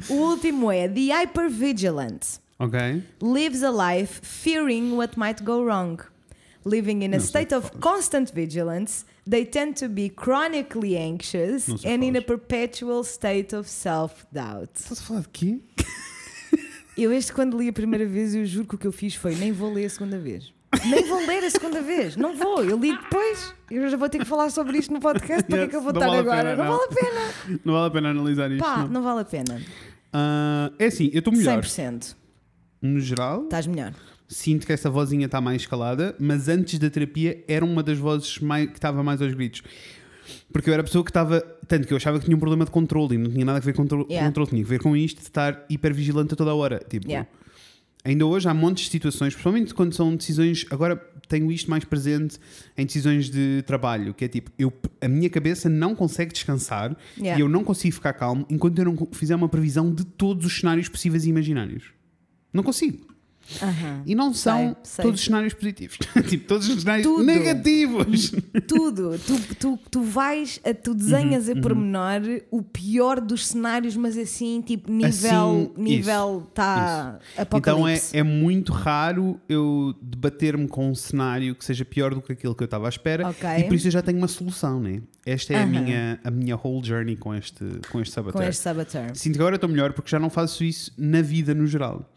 O 0.10 0.14
último 0.14 0.72
é 0.72 0.88
The 0.88 1.12
Hypervigilant. 1.14 2.40
Ok? 2.60 3.04
Lives 3.22 3.64
a 3.64 3.72
life 3.72 4.22
fearing 4.24 4.94
what 4.96 5.18
might 5.18 5.44
go 5.44 5.64
wrong. 5.64 5.98
Living 6.64 7.04
in 7.04 7.14
a 7.16 7.20
state 7.20 7.54
of 7.56 7.72
constant 7.80 8.32
vigilance, 8.34 9.04
they 9.28 9.44
tend 9.46 9.74
to 9.80 9.90
be 9.90 10.10
chronically 10.10 10.96
anxious 10.96 11.68
and 11.84 12.04
in 12.04 12.16
a 12.16 12.22
falas. 12.22 12.26
perpetual 12.26 13.04
state 13.04 13.56
of 13.56 13.68
self-doubt. 13.68 14.70
Estás 14.76 15.00
a 15.00 15.04
falar 15.04 15.22
de 15.22 15.30
quê? 15.30 15.60
Eu 16.98 17.12
este 17.12 17.32
quando 17.34 17.58
li 17.58 17.70
a 17.70 17.74
primeira 17.74 18.06
vez, 18.06 18.36
eu 18.36 18.46
juro 18.46 18.68
que 18.68 18.76
o 18.76 18.78
que 18.78 18.86
eu 18.86 18.92
fiz 18.92 19.16
foi 19.16 19.34
nem 19.36 19.52
vou 19.52 19.74
ler 19.74 19.86
a 19.86 19.90
segunda 19.90 20.20
vez. 20.20 20.54
Nem 20.86 21.08
vou 21.08 21.26
ler 21.26 21.44
a 21.44 21.50
segunda 21.50 21.82
vez, 21.82 22.16
não 22.16 22.36
vou, 22.38 22.64
eu 22.64 22.78
li 22.78 22.96
depois. 22.96 23.54
Eu 23.70 23.90
já 23.90 23.98
vou 23.98 24.08
ter 24.08 24.20
que 24.20 24.26
falar 24.26 24.50
sobre 24.52 24.78
isto 24.78 24.94
no 24.94 25.00
podcast, 25.00 25.44
para 25.44 25.58
que 25.58 25.64
é 25.64 25.68
que 25.68 25.76
eu 25.76 25.82
vou 25.82 25.92
Yes, 25.92 26.02
estar 26.02 26.08
vale 26.08 26.20
agora? 26.20 26.44
pena, 26.44 26.56
não, 26.56 26.64
não. 26.66 26.78
vale 26.78 26.84
a 26.84 26.96
pena. 26.96 27.60
Não 27.66 27.74
vale 27.74 27.88
a 27.88 27.92
pena 27.92 28.10
analisar 28.12 28.52
isto. 28.52 28.64
Pá, 28.64 28.78
não. 28.78 28.88
não 28.88 29.02
vale 29.04 29.22
a 29.22 29.26
pena. 29.26 29.62
Ah, 30.14 30.72
é 30.78 30.86
assim, 30.86 31.10
eu 31.14 31.20
estou 31.20 31.34
melhor. 31.34 31.62
100%. 31.64 32.16
No 32.82 33.00
geral, 33.00 33.44
Estás 33.46 33.68
melhor. 33.68 33.94
Sinto 34.34 34.66
que 34.66 34.74
essa 34.74 34.90
vozinha 34.90 35.26
está 35.26 35.42
mais 35.42 35.62
escalada, 35.64 36.16
mas 36.20 36.48
antes 36.48 36.80
da 36.80 36.90
terapia 36.90 37.44
era 37.48 37.64
uma 37.66 37.84
das 37.84 37.98
vozes 37.98 38.40
mais, 38.40 38.68
que 38.70 38.78
estava 38.78 39.04
mais 39.04 39.22
aos 39.22 39.34
gritos. 39.34 39.62
Porque 40.54 40.70
eu 40.70 40.74
era 40.74 40.82
a 40.82 40.86
pessoa 40.86 41.04
que 41.04 41.10
estava. 41.10 41.42
Tanto 41.68 41.88
que 41.88 41.94
eu 41.94 41.98
achava 41.98 42.18
que 42.20 42.26
tinha 42.26 42.36
um 42.38 42.40
problema 42.40 42.64
de 42.64 42.72
controle 42.72 43.16
e 43.16 43.18
não 43.18 43.30
tinha 43.32 43.44
nada 43.46 43.58
a 43.58 43.62
ver 43.62 43.74
com 43.74 43.82
contro- 43.84 44.06
Yeah. 44.10 44.28
controle, 44.28 44.50
tinha 44.50 44.64
a 44.64 44.68
ver 44.68 44.80
com 44.80 44.96
isto 44.96 45.18
de 45.18 45.24
estar 45.24 45.66
hipervigilante 45.70 46.34
a 46.34 46.38
toda 46.38 46.52
a 46.52 46.56
hora. 46.56 46.80
Tipo, 46.90 47.08
Yeah. 47.08 47.28
ainda 48.06 48.26
hoje 48.26 48.48
há 48.48 48.54
montes 48.54 48.86
de 48.86 48.92
situações, 48.92 49.34
principalmente 49.34 49.74
quando 49.74 49.94
são 49.94 50.16
decisões. 50.16 50.66
Agora 50.70 50.96
tenho 51.28 51.52
isto 51.52 51.70
mais 51.70 51.84
presente 51.86 52.38
em 52.78 52.86
decisões 52.86 53.30
de 53.30 53.64
trabalho, 53.66 54.14
que 54.14 54.24
é 54.26 54.28
tipo, 54.28 54.52
eu, 54.60 54.72
a 55.02 55.08
minha 55.08 55.30
cabeça 55.30 55.68
não 55.70 55.96
consegue 55.96 56.32
descansar 56.34 56.96
Yeah. 57.18 57.38
e 57.40 57.42
eu 57.42 57.50
não 57.50 57.64
consigo 57.64 57.94
ficar 57.96 58.14
calmo 58.14 58.46
enquanto 58.50 58.78
eu 58.80 58.86
não 58.86 59.08
fizer 59.12 59.36
uma 59.36 59.50
previsão 59.50 59.94
de 59.94 60.06
todos 60.06 60.46
os 60.46 60.58
cenários 60.60 60.88
possíveis 60.88 61.26
e 61.26 61.30
imaginários. 61.30 61.86
Não 62.54 62.64
consigo. 62.64 63.11
Aham. 63.62 64.04
E 64.06 64.14
não 64.16 64.34
são 64.34 64.58
Sei, 64.58 64.76
sei. 64.84 65.04
todos 65.06 65.20
os 65.20 65.26
cenários 65.26 65.54
positivos. 65.54 65.98
tipo, 66.30 66.48
todos 66.48 66.68
os 66.70 66.82
cenários 66.82 67.08
Tudo. 67.08 67.24
negativos. 67.24 68.32
Tudo. 68.68 69.20
Tu, 69.26 69.56
tu, 69.56 69.80
tu 69.90 70.02
vais, 70.04 70.60
a- 70.64 70.74
tu 70.74 70.94
desenhas 70.94 71.50
a 71.50 71.56
pormenor 71.56 72.22
o 72.50 72.62
pior 72.62 73.20
dos 73.22 73.48
cenários, 73.48 73.96
mas 73.96 74.18
assim, 74.18 74.62
tipo, 74.62 74.92
nível 74.92 75.72
Assim, 75.72 75.72
nível 75.78 76.48
tá 76.54 77.20
Então 77.34 77.38
é, 77.38 77.42
apocalipse. 77.42 78.18
é 78.18 78.24
muito 78.24 78.72
raro 78.72 79.40
eu 79.50 79.94
debater-me 80.02 80.68
com 80.68 80.90
um 80.90 80.96
cenário 80.96 81.56
que 81.56 81.64
seja 81.66 81.84
pior 81.86 82.14
do 82.14 82.22
que 82.22 82.32
aquele 82.34 82.54
que 82.56 82.64
eu 82.64 82.66
estava 82.66 82.88
à 82.88 82.90
espera 82.90 83.28
Ok. 83.30 83.50
e 83.58 83.64
por 83.66 83.74
isso 83.76 83.88
eu 83.88 83.92
já 83.92 84.02
tenho 84.02 84.18
uma 84.18 84.28
solução, 84.28 84.80
né? 84.80 85.02
Esta 85.26 85.54
é 85.54 85.58
a, 85.58 85.60
Aham. 85.62 85.68
minha, 85.70 86.20
a 86.24 86.32
minha 86.32 86.56
whole 86.56 86.84
journey 86.86 87.16
com 87.16 87.34
este, 87.34 87.64
com 87.92 88.02
este 88.02 88.12
com 88.16 88.22
saboteur. 88.24 88.48
este 88.50 88.62
saboteur. 88.64 89.12
Sinto 89.16 89.34
que 89.36 89.40
agora 89.40 89.56
estou 89.56 89.70
melhor 89.70 89.94
porque 89.94 90.10
já 90.10 90.20
não 90.20 90.30
faço 90.30 90.64
isso 90.64 90.92
na 90.98 91.22
vida 91.22 91.54
no 91.54 91.68
geral. 91.68 92.10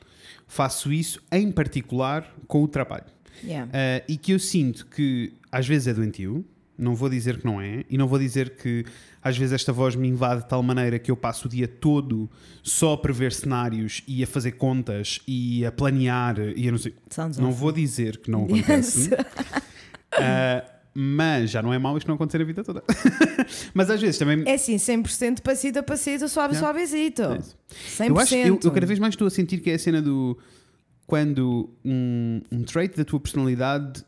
Faço 0.47 0.93
isso 0.93 1.21
em 1.33 1.51
particular 1.51 2.33
com 2.47 2.63
o 2.63 2.69
trabalho. 2.69 3.07
Yeah. 3.43 3.71
Uh, 3.71 4.05
e 4.09 4.17
que 4.17 4.33
eu 4.33 4.39
sinto 4.39 4.87
que 4.87 5.33
às 5.51 5.67
vezes 5.67 5.89
é 5.89 5.95
doentio, 5.95 6.45
não 6.79 6.95
vou 6.95 7.09
dizer 7.09 7.39
que 7.39 7.45
não 7.47 7.61
é, 7.61 7.85
e 7.89 7.97
não 7.99 8.07
vou 8.09 8.19
dizer 8.19 8.57
que 8.57 8.85
às 9.23 9.37
vezes 9.37 9.53
esta 9.53 9.73
voz 9.73 9.95
me 9.95 10.09
invade 10.09 10.43
de 10.43 10.49
tal 10.49 10.63
maneira 10.63 10.99
que 10.99 11.11
eu 11.11 11.17
passo 11.17 11.47
o 11.47 11.51
dia 11.51 11.67
todo 11.69 12.29
só 12.63 12.95
a 12.95 12.99
prever 12.99 13.33
cenários 13.33 14.03
e 14.07 14.23
a 14.23 14.27
fazer 14.27 14.53
contas 14.53 15.21
e 15.27 15.65
a 15.65 15.73
planear 15.73 16.39
e 16.57 16.67
eu 16.67 16.73
não 16.73 16.79
sei. 16.79 16.95
Sounds 17.11 17.39
Não 17.39 17.47
awful. 17.49 17.61
vou 17.61 17.73
dizer 17.73 18.19
que 18.19 18.31
não 18.31 18.45
acontece. 18.47 19.11
Uh, 19.15 20.74
mas 20.95 21.51
já 21.51 21.61
não 21.61 21.73
é 21.73 21.79
mau 21.79 21.99
isto 21.99 22.07
não 22.07 22.15
acontecer 22.15 22.41
a 22.41 22.45
vida 22.45 22.63
toda. 22.63 22.83
mas 23.75 23.91
às 23.91 24.01
vezes 24.01 24.17
também. 24.17 24.45
É 24.47 24.55
assim, 24.55 24.77
100% 24.77 25.41
passito 25.41 25.79
a 25.81 25.83
passito, 25.83 26.29
suave, 26.29 26.55
Yeah. 26.55 26.69
É 27.35 27.39
isso. 27.39 27.57
100%. 27.99 28.07
Eu, 28.09 28.19
acho, 28.19 28.35
eu, 28.37 28.61
eu 28.63 28.71
cada 28.73 28.87
vez 28.87 28.99
mais 29.01 29.15
estou 29.15 29.27
a 29.27 29.31
sentir 29.31 29.59
que 29.59 29.71
é 29.71 29.75
a 29.75 29.79
cena 29.79 30.01
do. 30.01 30.39
Quando 31.07 31.69
um, 31.85 32.41
um 32.51 32.63
trait 32.63 32.97
da 32.97 33.05
tua 33.05 33.21
personalidade 33.21 34.05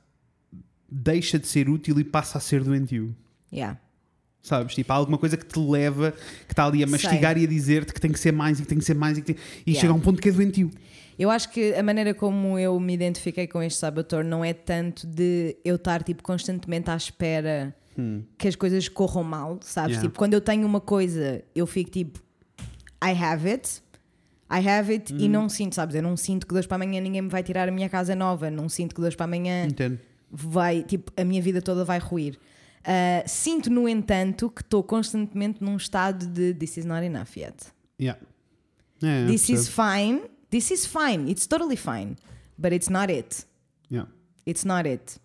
deixa 0.91 1.39
de 1.39 1.47
ser 1.47 1.69
útil 1.69 1.99
e 1.99 2.05
passa 2.05 2.39
a 2.39 2.41
ser 2.41 2.63
doentio. 2.63 3.15
Yeah. 3.53 3.79
Sabes? 4.41 4.75
Tipo, 4.75 4.93
há 4.93 4.97
alguma 4.97 5.19
coisa 5.19 5.37
que 5.37 5.45
te 5.45 5.59
leva, 5.59 6.13
que 6.47 6.53
está 6.53 6.65
ali 6.65 6.83
a 6.83 6.87
mastigar 6.87 7.37
e 7.37 7.45
a 7.45 7.49
dizer-te 7.49 7.93
que 7.93 8.01
tem 8.01 8.13
que 8.13 8.19
ser 8.21 8.33
mais 8.33 8.59
e 8.61 8.63
que 8.63 8.69
tem 8.69 8.79
que 8.79 8.85
ser 8.85 8.95
mais 8.95 9.19
e, 9.19 9.23
que 9.23 9.35
tem- 9.35 9.43
e 9.67 9.71
Yeah. 9.73 9.81
chega 9.81 9.93
a 9.93 9.97
um 9.97 10.01
ponto 10.01 10.23
que 10.23 10.29
é 10.29 10.33
doentio. 10.33 10.71
Eu 11.19 11.31
acho 11.31 11.51
que 11.51 11.75
a 11.75 11.83
maneira 11.83 12.13
como 12.13 12.59
eu 12.59 12.79
me 12.79 12.93
identifiquei 12.93 13.47
com 13.47 13.63
este 13.63 13.79
saboteur 13.79 14.25
não 14.25 14.45
é 14.45 14.53
tanto 14.53 15.07
de 15.07 15.57
eu 15.65 15.77
estar 15.77 16.03
tipo, 16.03 16.23
constantemente 16.23 16.91
à 16.91 16.97
espera 16.97 17.75
que 18.37 18.47
as 18.47 18.55
coisas 18.55 18.89
corram 18.89 19.25
mal, 19.25 19.59
sabes? 19.63 19.93
Yeah. 19.93 20.09
Tipo, 20.09 20.19
quando 20.19 20.35
eu 20.35 20.41
tenho 20.41 20.67
uma 20.67 20.81
coisa, 20.81 21.43
eu 21.55 21.67
fico 21.67 21.91
tipo, 21.91 22.21
I 23.03 23.13
have 23.13 23.49
it. 23.49 23.83
I 24.51 24.69
have 24.69 24.93
it 24.93 25.15
e 25.15 25.29
não 25.29 25.49
sinto, 25.49 25.75
sabes? 25.75 25.95
Eu 25.97 26.03
não 26.03 26.17
sinto 26.17 26.47
que 26.47 26.55
hoje 26.55 26.69
para 26.69 26.77
amanhã 26.77 27.01
ninguém 27.01 27.23
me 27.23 27.29
vai 27.29 27.43
tirar 27.43 27.69
a 27.69 27.73
minha 27.73 27.89
casa 27.89 28.15
nova, 28.15 28.51
não 28.51 28.69
sinto 28.69 28.95
que 28.95 29.01
hoje 29.01 29.17
para 29.17 29.25
amanhã 29.25 29.67
Entendo. 29.67 29.99
vai, 30.31 30.83
tipo, 30.83 31.11
a 31.17 31.25
minha 31.25 31.41
vida 31.41 31.63
toda 31.63 31.85
vai 31.85 31.99
ruir. 31.99 32.39
Ah, 32.85 33.25
sinto, 33.27 33.69
no 33.69 33.89
entanto, 33.89 34.49
que 34.49 34.61
estou 34.63 34.83
constantemente 34.85 35.63
num 35.65 35.77
estado 35.77 36.27
de 36.27 36.55
this 36.55 36.77
is 36.77 36.85
not 36.85 37.05
enough 37.05 37.37
yet. 37.37 37.57
Yeah. 38.01 38.21
É, 39.03 39.27
This 39.27 39.49
is 39.49 39.69
fine. 39.69 40.23
This 40.51 40.71
is 40.71 40.87
fine. 40.87 41.29
It's 41.29 41.47
totally 41.47 41.77
fine. 41.77 42.17
But 42.59 42.73
it's 42.73 42.89
not 42.89 43.11
it. 43.11 43.45
Yeah. 43.91 44.07
It's 44.47 44.65
not 44.65 44.87
it. 44.89 45.19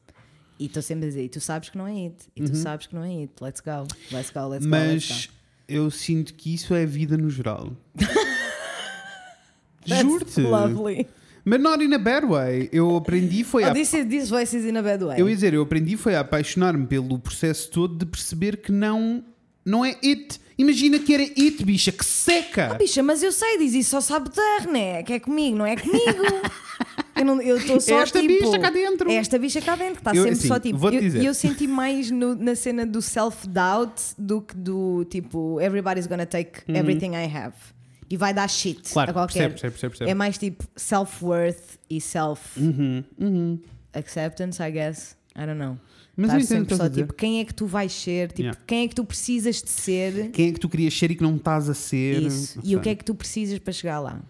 E 0.60 0.66
estou 0.66 0.82
sempre 0.84 1.06
a 1.06 1.10
dizer, 1.10 1.24
e 1.24 1.30
tu 1.30 1.40
sabes 1.40 1.70
que 1.70 1.78
não 1.78 1.88
é 1.88 2.06
it. 2.06 2.16
E 2.36 2.44
tu 2.44 2.56
sabes 2.56 2.86
que 2.86 2.94
não 2.94 3.04
é 3.04 3.22
it. 3.22 3.34
Let's 3.42 3.62
go. 3.62 3.88
Let's 4.12 4.30
go, 4.30 4.48
let's 4.48 4.66
go. 4.66 4.76
Uhum. 4.76 4.94
Mas 4.94 5.26
go. 5.26 5.34
eu 5.68 5.90
sinto 5.90 6.34
que 6.34 6.54
isso 6.54 6.74
é 6.74 6.84
a 6.84 6.86
vida 6.86 7.18
no 7.18 7.30
geral. 7.30 7.76
Juro-te. 9.86 10.42
Lovely. 10.42 11.08
Mas 11.44 11.60
not 11.60 11.84
in 11.84 11.94
a 11.94 11.98
bad 11.98 12.28
way. 12.28 12.70
Eu 12.72 12.96
aprendi 12.96 13.44
foi 13.44 13.64
Oh, 13.64 13.68
a 13.68 13.74
this, 13.74 13.94
is, 13.94 14.06
this 14.08 14.30
voice 14.30 14.56
is 14.56 14.66
in 14.66 14.78
a 14.78 14.84
bad 14.84 15.04
way. 15.04 15.20
Eu 15.20 15.28
ia 15.28 15.34
dizer, 15.34 15.54
eu 15.54 15.64
aprendi 15.64 15.98
foi 15.98 16.16
a 16.16 16.20
apaixonar-me 16.20 16.86
pelo 16.86 17.18
processo 17.18 17.70
todo 17.72 17.98
de 17.98 18.06
perceber 18.06 18.58
que 18.58 18.72
não, 18.72 19.24
não 19.66 19.84
é 19.86 19.92
it. 20.04 20.40
Imagina 20.58 21.00
que 21.00 21.14
era 21.14 21.24
it, 21.24 21.64
bicha, 21.66 21.92
que 21.92 22.06
seca! 22.06 22.76
Bicha, 22.76 23.02
mas 23.02 23.24
eu 23.24 23.32
sei, 23.32 23.58
diz 23.58 23.74
isso 23.74 23.90
só 23.92 24.02
sabe 24.02 24.30
ter, 24.30 24.68
né? 24.68 25.02
Que 25.04 25.14
é 25.14 25.20
comigo, 25.20 25.58
não 25.58 25.66
é 25.66 25.76
comigo. 25.76 26.02
Eu 27.44 27.58
estou 27.58 27.80
só 27.80 28.00
É 28.00 28.02
esta 28.02 28.20
tipo, 28.20 28.34
bicha 28.34 28.58
cá 28.58 28.70
dentro. 28.72 29.12
Esta 29.12 29.38
bicha 29.38 29.62
cá 29.62 29.76
dentro, 29.76 29.96
que 29.96 30.00
está 30.00 30.12
sempre 30.12 30.32
assim, 30.32 30.48
só 30.48 30.60
tipo. 30.60 30.88
eu, 30.88 31.02
dizer. 31.02 31.24
eu 31.24 31.34
senti 31.36 31.68
mais 31.68 32.10
no- 32.10 32.34
na 32.36 32.56
cena 32.56 32.84
do 32.84 33.00
self-doubt 33.00 34.02
do 34.18 34.42
que 34.42 34.56
do 34.56 35.06
tipo, 35.06 35.60
everybody's 35.62 36.08
gonna 36.08 36.26
take 36.26 36.62
everything 36.68 37.12
I 37.12 37.26
have. 37.32 37.54
E 38.10 38.18
vai 38.18 38.34
dar 38.34 38.50
shit 38.50 38.78
Uhum. 38.88 38.94
Claro, 38.94 39.12
a 39.12 39.14
qualquer. 39.14 39.50
percebo, 39.50 39.72
percebo, 39.74 39.92
percebo. 39.92 40.10
É 40.10 40.14
mais 40.16 40.38
tipo 40.40 40.64
self-worth 40.76 41.78
e 41.90 42.00
Uhum, 42.58 43.04
self-acceptance, 43.94 44.60
I 44.62 44.72
guess. 44.72 45.16
I 45.36 45.46
don't 45.46 45.60
know. 45.60 45.78
Mas 46.16 46.26
Estar 46.28 46.38
o 46.38 46.42
que 46.42 46.48
sempre 46.48 46.76
só 46.76 46.90
tipo, 46.90 47.14
quem 47.14 47.40
é 47.40 47.46
que 47.46 47.54
tu 47.54 47.66
vais 47.66 47.92
ser? 47.92 48.28
Tipo, 48.30 48.42
Yeah. 48.42 48.60
quem 48.68 48.84
é 48.84 48.88
que 48.88 48.96
tu 48.96 49.06
precisas 49.06 49.62
de 49.62 49.70
ser? 49.70 50.30
Quem 50.32 50.50
é 50.50 50.52
que 50.52 50.60
tu 50.60 50.68
querias 50.70 50.94
ser 50.98 51.10
e 51.12 51.16
que 51.16 51.24
não 51.24 51.36
estás 51.38 51.70
a 51.70 51.74
ser? 51.74 52.22
Isso. 52.22 52.58
Não 52.60 52.66
E 52.66 52.76
o 52.76 52.80
sei. 52.80 52.80
que 52.84 52.90
é 52.90 52.96
que 52.96 53.06
tu 53.06 53.16
precisas 53.16 53.60
para 53.60 53.72
chegar 53.74 54.00
lá? 54.00 54.22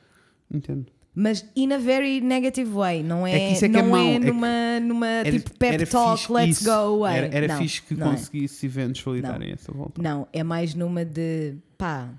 Entendo. 0.53 0.85
Mas 1.13 1.43
in 1.55 1.73
a 1.73 1.77
very 1.77 2.21
negative 2.21 2.71
way, 2.71 3.03
não 3.03 3.27
é, 3.27 3.31
É 3.33 3.51
é 3.51 3.55
que 3.59 3.65
é 3.65 3.67
não 3.69 3.97
é 3.97 4.13
é 4.15 4.19
que 4.19 4.25
numa, 4.27 4.79
numa 4.79 5.07
Era- 5.07 5.31
tipo 5.31 5.51
pep 5.57 5.85
talk, 5.87 6.17
fixe 6.21 6.31
let's 6.31 6.57
isso. 6.61 6.63
go 6.65 6.71
away. 6.71 7.17
Era, 7.17 7.35
era 7.35 7.47
não, 7.49 7.57
fixe 7.57 7.81
que 7.81 7.93
é. 7.95 7.97
conseguisse 7.97 8.65
eventually 8.65 9.21
Não. 9.21 9.29
dar 9.31 9.41
essa 9.49 9.71
volta. 9.73 10.01
Não, 10.01 10.25
é 10.31 10.41
mais 10.43 10.73
numa 10.73 11.03
de 11.03 11.55
pá, 11.77 12.09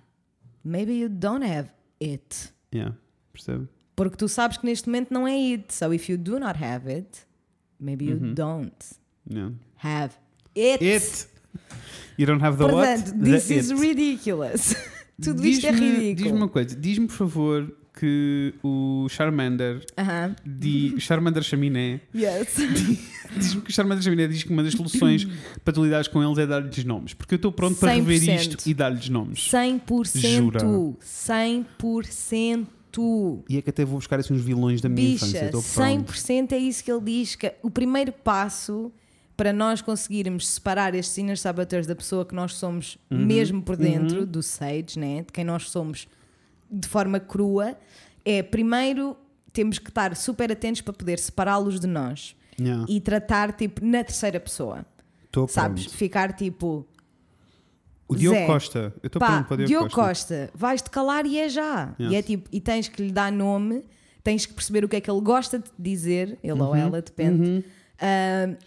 maybe 0.62 0.92
you 1.00 1.08
don't 1.08 1.42
have 1.44 1.70
it. 2.02 2.52
Yeah, 2.74 2.94
percebo. 3.32 3.66
Porque 3.96 4.16
tu 4.16 4.28
sabes 4.28 4.58
que 4.58 4.66
neste 4.66 4.88
momento 4.88 5.10
não 5.14 5.26
é 5.26 5.32
it. 5.54 5.72
So 5.72 5.94
if 5.94 6.10
you 6.10 6.18
do 6.18 6.38
not 6.38 6.62
have 6.62 6.90
it, 6.92 7.08
maybe 7.80 8.06
you 8.10 8.16
Uhum. 8.18 8.34
don't 8.34 8.74
Have 9.82 10.14
it. 10.56 10.84
It! 10.84 11.28
You 12.18 12.26
don't 12.26 12.42
have 12.44 12.56
the 12.58 12.68
Portanto, 12.68 13.10
what? 13.12 13.24
this 13.24 13.48
The 13.48 13.54
is 13.56 13.70
it. 13.70 13.80
ridiculous. 13.80 14.74
Tudo 15.22 15.44
isto 15.46 15.66
é 15.66 15.70
ridículo. 15.70 16.14
Diz-me 16.14 16.32
uma 16.38 16.48
coisa, 16.48 16.74
diz-me 16.76 17.06
por 17.06 17.14
favor 17.16 17.72
que 17.98 18.54
o 18.62 19.06
Charmander, 19.10 19.84
Aham. 19.98 20.34
di, 20.44 20.94
Charmander 20.98 21.42
Chaminé, 21.42 22.00
Yes. 22.14 22.56
diz-me 23.36 23.60
que 23.62 23.70
o 23.70 23.72
Charmander 23.72 24.02
Chaminé 24.02 24.26
diz 24.26 24.42
que 24.42 24.50
uma 24.50 24.62
das 24.62 24.72
soluções 24.72 25.26
para 25.64 25.72
tu 25.72 25.84
lidares 25.84 26.08
com 26.08 26.22
eles 26.22 26.38
é 26.38 26.46
dar-lhes 26.46 26.84
nomes. 26.84 27.14
Porque 27.14 27.34
eu 27.34 27.36
estou 27.36 27.52
pronto 27.52 27.78
para 27.78 27.92
rever 27.92 28.18
100%. 28.20 28.34
isto 28.40 28.68
e 28.68 28.74
dar-lhes 28.74 29.08
nomes. 29.08 29.38
100%. 29.50 30.36
Jura? 30.38 30.60
100%. 31.04 32.66
E 33.48 33.56
é 33.56 33.62
que 33.62 33.70
até 33.70 33.84
vou 33.84 33.96
buscar 33.98 34.18
assim 34.20 34.34
uns 34.34 34.42
vilões 34.42 34.80
da 34.80 34.88
minha 34.88 35.14
infância. 35.14 35.32
Bicha, 35.32 35.56
Estou 35.58 35.62
pronto. 35.62 36.12
100% 36.12 36.52
é 36.52 36.58
isso 36.58 36.84
que 36.84 36.92
ele 36.92 37.00
diz. 37.00 37.34
Que 37.36 37.54
o 37.62 37.70
primeiro 37.70 38.12
passo 38.12 38.92
para 39.42 39.52
nós 39.52 39.82
conseguirmos 39.82 40.46
separar 40.46 40.94
estes 40.94 41.18
inner 41.18 41.36
saboteurs 41.36 41.84
da 41.84 41.96
pessoa 41.96 42.24
que 42.24 42.32
nós 42.32 42.54
somos 42.54 42.96
Uhum. 43.10 43.26
mesmo 43.26 43.60
por 43.60 43.74
dentro, 43.76 44.24
do 44.24 44.40
Sage, 44.40 44.96
né? 44.96 45.22
de 45.22 45.32
quem 45.32 45.42
nós 45.44 45.68
somos 45.68 46.06
de 46.70 46.86
forma 46.86 47.18
crua, 47.18 47.76
é 48.24 48.40
primeiro 48.40 49.16
temos 49.52 49.80
que 49.80 49.88
estar 49.88 50.14
super 50.14 50.52
atentos 50.52 50.80
para 50.80 50.92
poder 50.92 51.18
separá-los 51.18 51.80
de 51.80 51.88
nós 51.88 52.36
Yeah. 52.60 52.86
e 52.88 53.00
tratar 53.00 53.50
tipo 53.52 53.84
na 53.84 54.04
terceira 54.04 54.38
pessoa. 54.38 54.86
Estou 55.24 55.48
Sabes? 55.48 55.84
pronto. 55.86 55.96
Ficar 55.96 56.32
tipo, 56.34 56.86
O 58.06 58.14
Diogo 58.14 58.36
Zé, 58.38 58.46
Costa. 58.46 58.94
Eu 59.02 59.06
estou 59.08 59.18
pronto 59.20 59.44
para 59.48 59.54
o 59.54 59.56
Diogo, 59.56 59.66
Diogo 59.66 59.84
Costa. 59.90 60.36
Costa, 60.44 60.50
vais-te 60.54 60.88
calar 60.88 61.26
e 61.26 61.36
é 61.40 61.48
já. 61.48 61.96
Yes. 61.98 62.12
E, 62.12 62.14
é 62.14 62.22
tipo, 62.22 62.48
e 62.52 62.60
tens 62.60 62.86
que 62.86 63.02
lhe 63.02 63.10
dar 63.10 63.32
nome, 63.32 63.82
tens 64.22 64.46
que 64.46 64.52
perceber 64.54 64.84
o 64.84 64.88
que 64.88 64.94
é 64.94 65.00
que 65.00 65.10
ele 65.10 65.20
gosta 65.20 65.58
de 65.58 65.64
dizer, 65.76 66.38
ele 66.44 66.60
ou 66.60 66.76
ela, 66.76 67.02
depende. 67.02 67.64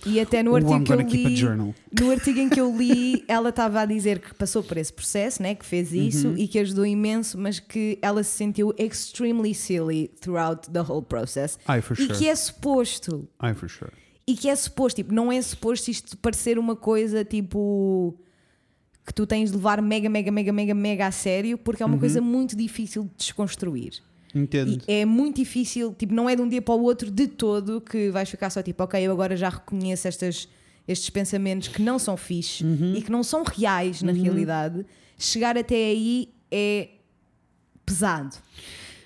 E 0.06 0.20
até 0.20 0.42
no 0.42 0.56
artigo 0.56 0.84
que 0.84 0.92
eu 0.94 1.00
li, 1.02 1.74
no 2.00 2.12
artigo 2.12 2.40
em 2.40 2.50
que 2.50 2.60
eu 2.62 2.76
li, 2.76 3.24
ela 3.28 3.50
estava 3.50 3.82
a 3.82 3.86
dizer 3.86 4.20
que 4.20 4.34
passou 4.34 4.64
por 4.64 4.78
esse 4.78 4.94
processo, 4.94 5.42
né, 5.44 5.54
que 5.56 5.66
fez 5.66 5.92
isso 5.92 6.30
Uhum. 6.30 6.38
e 6.38 6.48
que 6.48 6.58
ajudou 6.60 6.86
imenso, 6.86 7.38
mas 7.38 7.60
que 7.60 8.00
ela 8.02 8.24
se 8.24 8.32
sentiu 8.38 8.74
extremely 8.78 9.54
silly 9.54 10.08
throughout 10.22 10.70
the 10.72 10.80
whole 10.82 11.04
process. 11.04 11.60
Ai, 11.68 11.82
for 11.82 11.94
E 12.00 12.06
sure. 12.06 12.18
que 12.18 12.28
é 12.28 12.36
suposto 12.36 13.28
Ai, 13.40 13.54
for 13.54 13.68
sure. 13.70 13.92
e 14.26 14.36
que 14.36 14.48
é 14.50 14.56
suposto, 14.56 14.96
tipo, 14.98 15.14
não 15.14 15.32
é 15.32 15.42
suposto 15.42 15.92
isto 15.92 16.18
parecer 16.18 16.58
uma 16.58 16.76
coisa 16.76 17.24
tipo 17.26 18.18
que 19.06 19.14
tu 19.14 19.28
tens 19.28 19.52
de 19.52 19.58
levar 19.58 19.82
mega, 19.84 20.10
mega, 20.10 20.32
mega, 20.32 20.52
mega, 20.52 20.74
mega 20.74 21.08
a 21.08 21.12
sério, 21.12 21.58
porque 21.60 21.84
é 21.84 21.86
uma 21.86 22.00
coisa 22.00 22.20
muito 22.22 22.56
difícil 22.56 23.04
de 23.04 23.12
desconstruir. 23.18 24.02
Entendo. 24.36 24.82
E 24.86 24.92
é 24.92 25.06
muito 25.06 25.38
difícil, 25.38 25.96
tipo, 25.98 26.14
não 26.14 26.30
é 26.30 26.36
de 26.36 26.42
um 26.42 26.50
dia 26.50 26.62
para 26.62 26.74
o 26.76 26.84
outro 26.84 27.10
de 27.10 27.26
todo 27.26 27.80
que 27.80 28.10
vais 28.10 28.30
ficar 28.30 28.50
só 28.50 28.62
tipo, 28.62 28.84
ok, 28.84 29.02
eu 29.02 29.14
agora 29.14 29.38
já 29.38 29.48
reconheço 29.48 30.10
estas, 30.10 30.50
estes 30.86 31.10
pensamentos 31.10 31.70
que 31.70 31.82
não 31.82 31.98
são 31.98 32.18
fixe 32.18 32.66
e 32.96 33.02
que 33.02 33.10
não 33.10 33.24
são 33.24 33.44
reais 33.44 34.02
na 34.02 34.12
realidade. 34.12 34.86
Chegar 35.18 35.58
até 35.58 35.76
aí 35.76 36.30
é 36.52 36.90
pesado. 37.86 38.36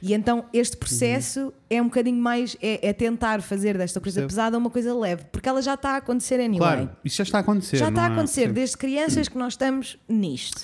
E 0.01 0.13
então 0.13 0.45
este 0.51 0.77
processo 0.77 1.53
é 1.69 1.79
um 1.79 1.85
bocadinho 1.85 2.19
mais, 2.19 2.57
é, 2.61 2.89
é 2.89 2.93
tentar 2.93 3.41
fazer 3.43 3.77
desta 3.77 3.99
coisa 3.99 4.25
pesada 4.25 4.57
uma 4.57 4.69
coisa 4.69 4.95
leve, 4.95 5.25
porque 5.31 5.47
ela 5.47 5.61
já 5.61 5.75
está 5.75 5.91
a 5.91 5.97
acontecer 5.97 6.35
anyway. 6.35 6.57
Claro, 6.57 6.89
isso 7.05 7.17
já 7.17 7.23
está 7.23 7.37
a 7.37 7.41
acontecer. 7.41 7.77
já 7.77 7.89
está 7.89 8.07
a 8.07 8.09
é? 8.09 8.13
acontecer 8.13 8.47
Sim. 8.47 8.53
desde 8.53 8.77
crianças 8.77 9.27
que 9.27 9.37
nós 9.37 9.53
estamos 9.53 9.99
nisto. 10.07 10.61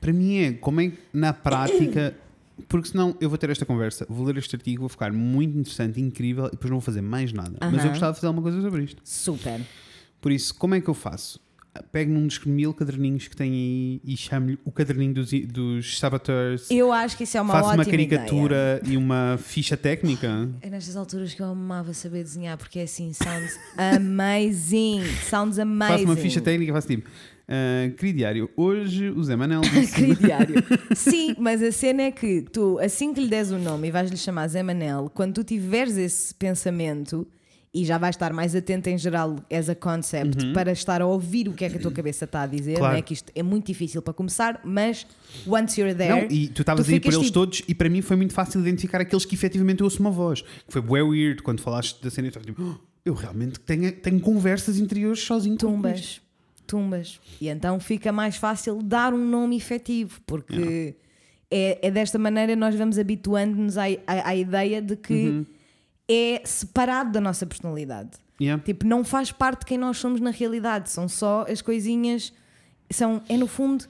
Para 0.00 0.12
mim 0.12 0.36
é 0.36 0.52
como 0.52 0.80
é 0.82 0.90
que 0.90 0.98
na 1.12 1.32
prática. 1.32 2.14
Porque 2.68 2.88
senão 2.88 3.16
eu 3.20 3.28
vou 3.28 3.36
ter 3.36 3.50
esta 3.50 3.66
conversa, 3.66 4.06
vou 4.08 4.26
ler 4.26 4.36
este 4.36 4.54
artigo, 4.54 4.80
vou 4.80 4.88
ficar 4.88 5.12
muito 5.12 5.58
interessante, 5.58 6.00
incrível 6.00 6.46
e 6.46 6.50
depois 6.52 6.70
não 6.70 6.78
vou 6.78 6.84
fazer 6.84 7.00
mais 7.00 7.32
nada. 7.32 7.58
Mas 7.60 7.84
eu 7.84 7.90
gostava 7.90 8.12
de 8.12 8.18
fazer 8.18 8.28
alguma 8.28 8.42
coisa 8.42 8.60
sobre 8.60 8.84
isto. 8.84 9.00
Super. 9.04 9.60
Por 10.20 10.32
isso, 10.32 10.54
como 10.54 10.74
é 10.74 10.80
que 10.80 10.88
eu 10.88 10.94
faço? 10.94 11.40
Pego 11.90 12.12
num 12.12 12.24
dos 12.28 12.38
mil 12.44 12.72
caderninhos 12.72 13.26
que 13.26 13.36
tem 13.36 13.50
aí 13.50 14.00
e 14.04 14.16
chamo-lhe 14.16 14.56
o 14.64 14.70
caderninho 14.70 15.12
dos, 15.12 15.30
dos 15.48 15.98
saboteurs. 15.98 16.70
Eu 16.70 16.92
acho 16.92 17.16
que 17.16 17.24
isso 17.24 17.36
é 17.36 17.40
uma 17.40 17.52
Faço 17.52 17.68
ótima 17.70 17.82
uma 17.82 17.90
caricatura 17.90 18.80
e 18.86 18.96
uma 18.96 19.36
ficha 19.42 19.76
técnica. 19.76 20.48
É 20.60 20.70
nestas 20.70 20.94
alturas 20.94 21.34
que 21.34 21.42
eu 21.42 21.46
amava 21.46 21.92
saber 21.92 22.22
desenhar, 22.22 22.56
porque 22.56 22.78
é 22.78 22.82
assim, 22.84 23.12
sounds 23.12 23.58
amazing. 23.76 25.02
Sounds 25.28 25.58
amazing. 25.58 25.92
Faço 25.94 26.04
uma 26.04 26.16
ficha 26.16 26.40
técnica 26.40 26.70
e 26.70 26.74
faço 26.74 26.86
tipo. 26.86 27.10
Ah, 27.46 27.90
querido 27.98 28.18
diário, 28.18 28.50
hoje 28.56 29.10
o 29.10 29.22
Zé 29.22 29.36
Manel 29.36 29.60
disse. 29.72 29.94
Querido 29.96 30.20
diário. 30.22 30.54
Sim, 30.96 31.34
mas 31.38 31.62
a 31.62 31.70
cena 31.70 32.02
é 32.04 32.10
que 32.10 32.42
tu, 32.42 32.78
assim 32.78 33.12
que 33.12 33.20
lhe 33.20 33.28
des 33.28 33.50
o 33.50 33.58
nome 33.58 33.88
e 33.88 33.90
vais-lhe 33.90 34.16
chamar 34.16 34.48
Zé 34.48 34.62
Manel, 34.62 35.10
quando 35.14 35.34
tu 35.34 35.44
tiveres 35.44 35.96
esse 35.96 36.34
pensamento 36.34 37.26
e 37.76 37.84
já 37.84 37.98
vais 37.98 38.14
estar 38.14 38.32
mais 38.32 38.54
atento 38.54 38.88
em 38.88 38.96
geral 38.96 39.36
as 39.52 39.68
a 39.68 39.74
concept 39.74 40.52
para 40.54 40.70
estar 40.70 41.02
a 41.02 41.06
ouvir 41.06 41.48
o 41.48 41.52
que 41.52 41.64
é 41.64 41.68
que 41.68 41.76
a 41.76 41.80
tua 41.80 41.90
cabeça 41.90 42.24
está 42.24 42.42
a 42.42 42.46
dizer, 42.46 42.74
Uhum. 42.74 42.78
Claro. 42.78 42.92
não 42.92 42.98
é 42.98 43.02
que 43.02 43.12
isto 43.12 43.32
é 43.34 43.42
muito 43.42 43.66
difícil 43.66 44.00
para 44.00 44.14
começar, 44.14 44.60
mas 44.64 45.04
once 45.46 45.78
you're 45.80 45.92
there, 45.94 46.22
Não, 46.22 46.30
e 46.30 46.46
tu 46.48 46.62
estavas 46.62 46.88
a 46.88 46.92
ir 46.92 47.00
por 47.00 47.12
eles 47.12 47.26
tipo- 47.26 47.32
todos 47.34 47.62
e 47.66 47.74
para 47.74 47.88
mim 47.90 48.00
foi 48.00 48.16
muito 48.16 48.32
fácil 48.32 48.60
identificar 48.60 49.00
aqueles 49.00 49.24
que 49.24 49.34
efetivamente 49.34 49.80
eu 49.80 49.84
ouço 49.86 50.00
uma 50.00 50.10
voz. 50.12 50.40
Que 50.42 50.72
foi 50.72 50.80
bué 50.80 51.02
weird 51.02 51.42
quando 51.42 51.60
falaste 51.60 52.00
da 52.00 52.10
cena 52.10 52.28
e 52.28 52.30
estava 52.30 52.46
tipo, 52.46 52.62
"Oh, 52.62 52.76
eu 53.04 53.12
realmente 53.12 53.58
tenho, 53.58 53.90
tenho 53.92 54.20
conversas 54.20 54.78
interiores 54.78 55.18
sozinho. 55.20 55.58
com 55.58 55.66
isto." 55.66 55.74
tumbas, 55.74 56.20
tumbas. 56.66 57.20
E 57.40 57.48
então 57.48 57.78
fica 57.80 58.10
mais 58.12 58.36
fácil 58.36 58.82
dar 58.82 59.12
um 59.14 59.24
nome 59.24 59.56
efetivo, 59.56 60.20
porque 60.26 60.94
é, 61.50 61.78
é 61.86 61.90
desta 61.90 62.18
maneira 62.18 62.56
nós 62.56 62.74
vamos 62.74 62.98
habituando-nos 62.98 63.76
à, 63.78 63.84
à, 64.06 64.28
à 64.30 64.36
ideia 64.36 64.80
de 64.82 64.96
que 64.96 65.12
Uhum. 65.28 65.46
é 66.08 66.42
separado 66.44 67.12
da 67.12 67.20
nossa 67.20 67.46
personalidade. 67.46 68.10
Yeah. 68.40 68.62
Tipo, 68.62 68.86
não 68.86 69.04
faz 69.04 69.30
parte 69.30 69.60
de 69.60 69.66
quem 69.66 69.78
nós 69.78 69.96
somos 69.98 70.20
na 70.20 70.30
realidade, 70.30 70.90
são 70.90 71.08
só 71.08 71.46
as 71.48 71.62
coisinhas, 71.62 72.32
são, 72.90 73.22
é 73.28 73.36
no 73.36 73.46
fundo. 73.46 73.84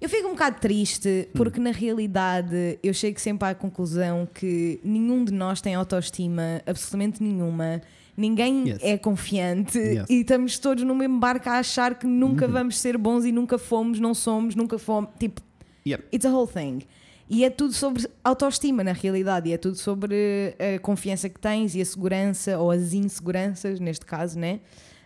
Eu 0.00 0.08
fico 0.08 0.28
um 0.28 0.32
bocado 0.32 0.60
triste 0.60 1.28
porque 1.34 1.58
na 1.58 1.70
realidade 1.72 2.78
eu 2.82 2.92
chego 2.94 3.18
sempre 3.18 3.48
à 3.48 3.54
conclusão 3.54 4.28
que 4.32 4.78
nenhum 4.84 5.24
de 5.24 5.32
nós 5.32 5.60
tem 5.60 5.74
autoestima, 5.74 6.62
absolutamente 6.66 7.22
nenhuma. 7.22 7.80
Ninguém 8.16 8.68
Yes. 8.68 8.78
é 8.82 8.96
confiante 8.96 9.78
Yes. 9.78 9.98
Uhum. 10.00 10.06
e 10.08 10.20
estamos 10.20 10.58
todos 10.58 10.84
no 10.84 10.94
mesmo 10.94 11.18
barco 11.18 11.48
a 11.48 11.58
achar 11.58 11.98
que 11.98 12.06
nunca 12.06 12.48
vamos 12.48 12.78
ser 12.78 12.96
bons 12.96 13.24
e 13.24 13.32
nunca 13.32 13.58
fomos, 13.58 14.00
não 14.00 14.14
somos, 14.14 14.54
nunca 14.54 14.78
fomos. 14.78 15.10
Tipo, 15.18 15.42
Yep. 15.86 16.04
It's 16.12 16.24
a 16.26 16.30
whole 16.30 16.50
thing. 16.50 16.80
E 17.28 17.44
é 17.44 17.50
tudo 17.50 17.72
sobre 17.72 18.08
autoestima, 18.24 18.82
na 18.84 18.92
realidade, 18.92 19.48
e 19.50 19.52
é 19.52 19.58
tudo 19.58 19.76
sobre 19.76 20.54
a 20.58 20.78
confiança 20.78 21.28
que 21.28 21.38
tens 21.40 21.74
e 21.74 21.80
a 21.80 21.84
segurança, 21.84 22.56
ou 22.58 22.70
as 22.70 22.92
inseguranças, 22.92 23.80
neste 23.80 24.06
caso, 24.06 24.38
né? 24.38 24.60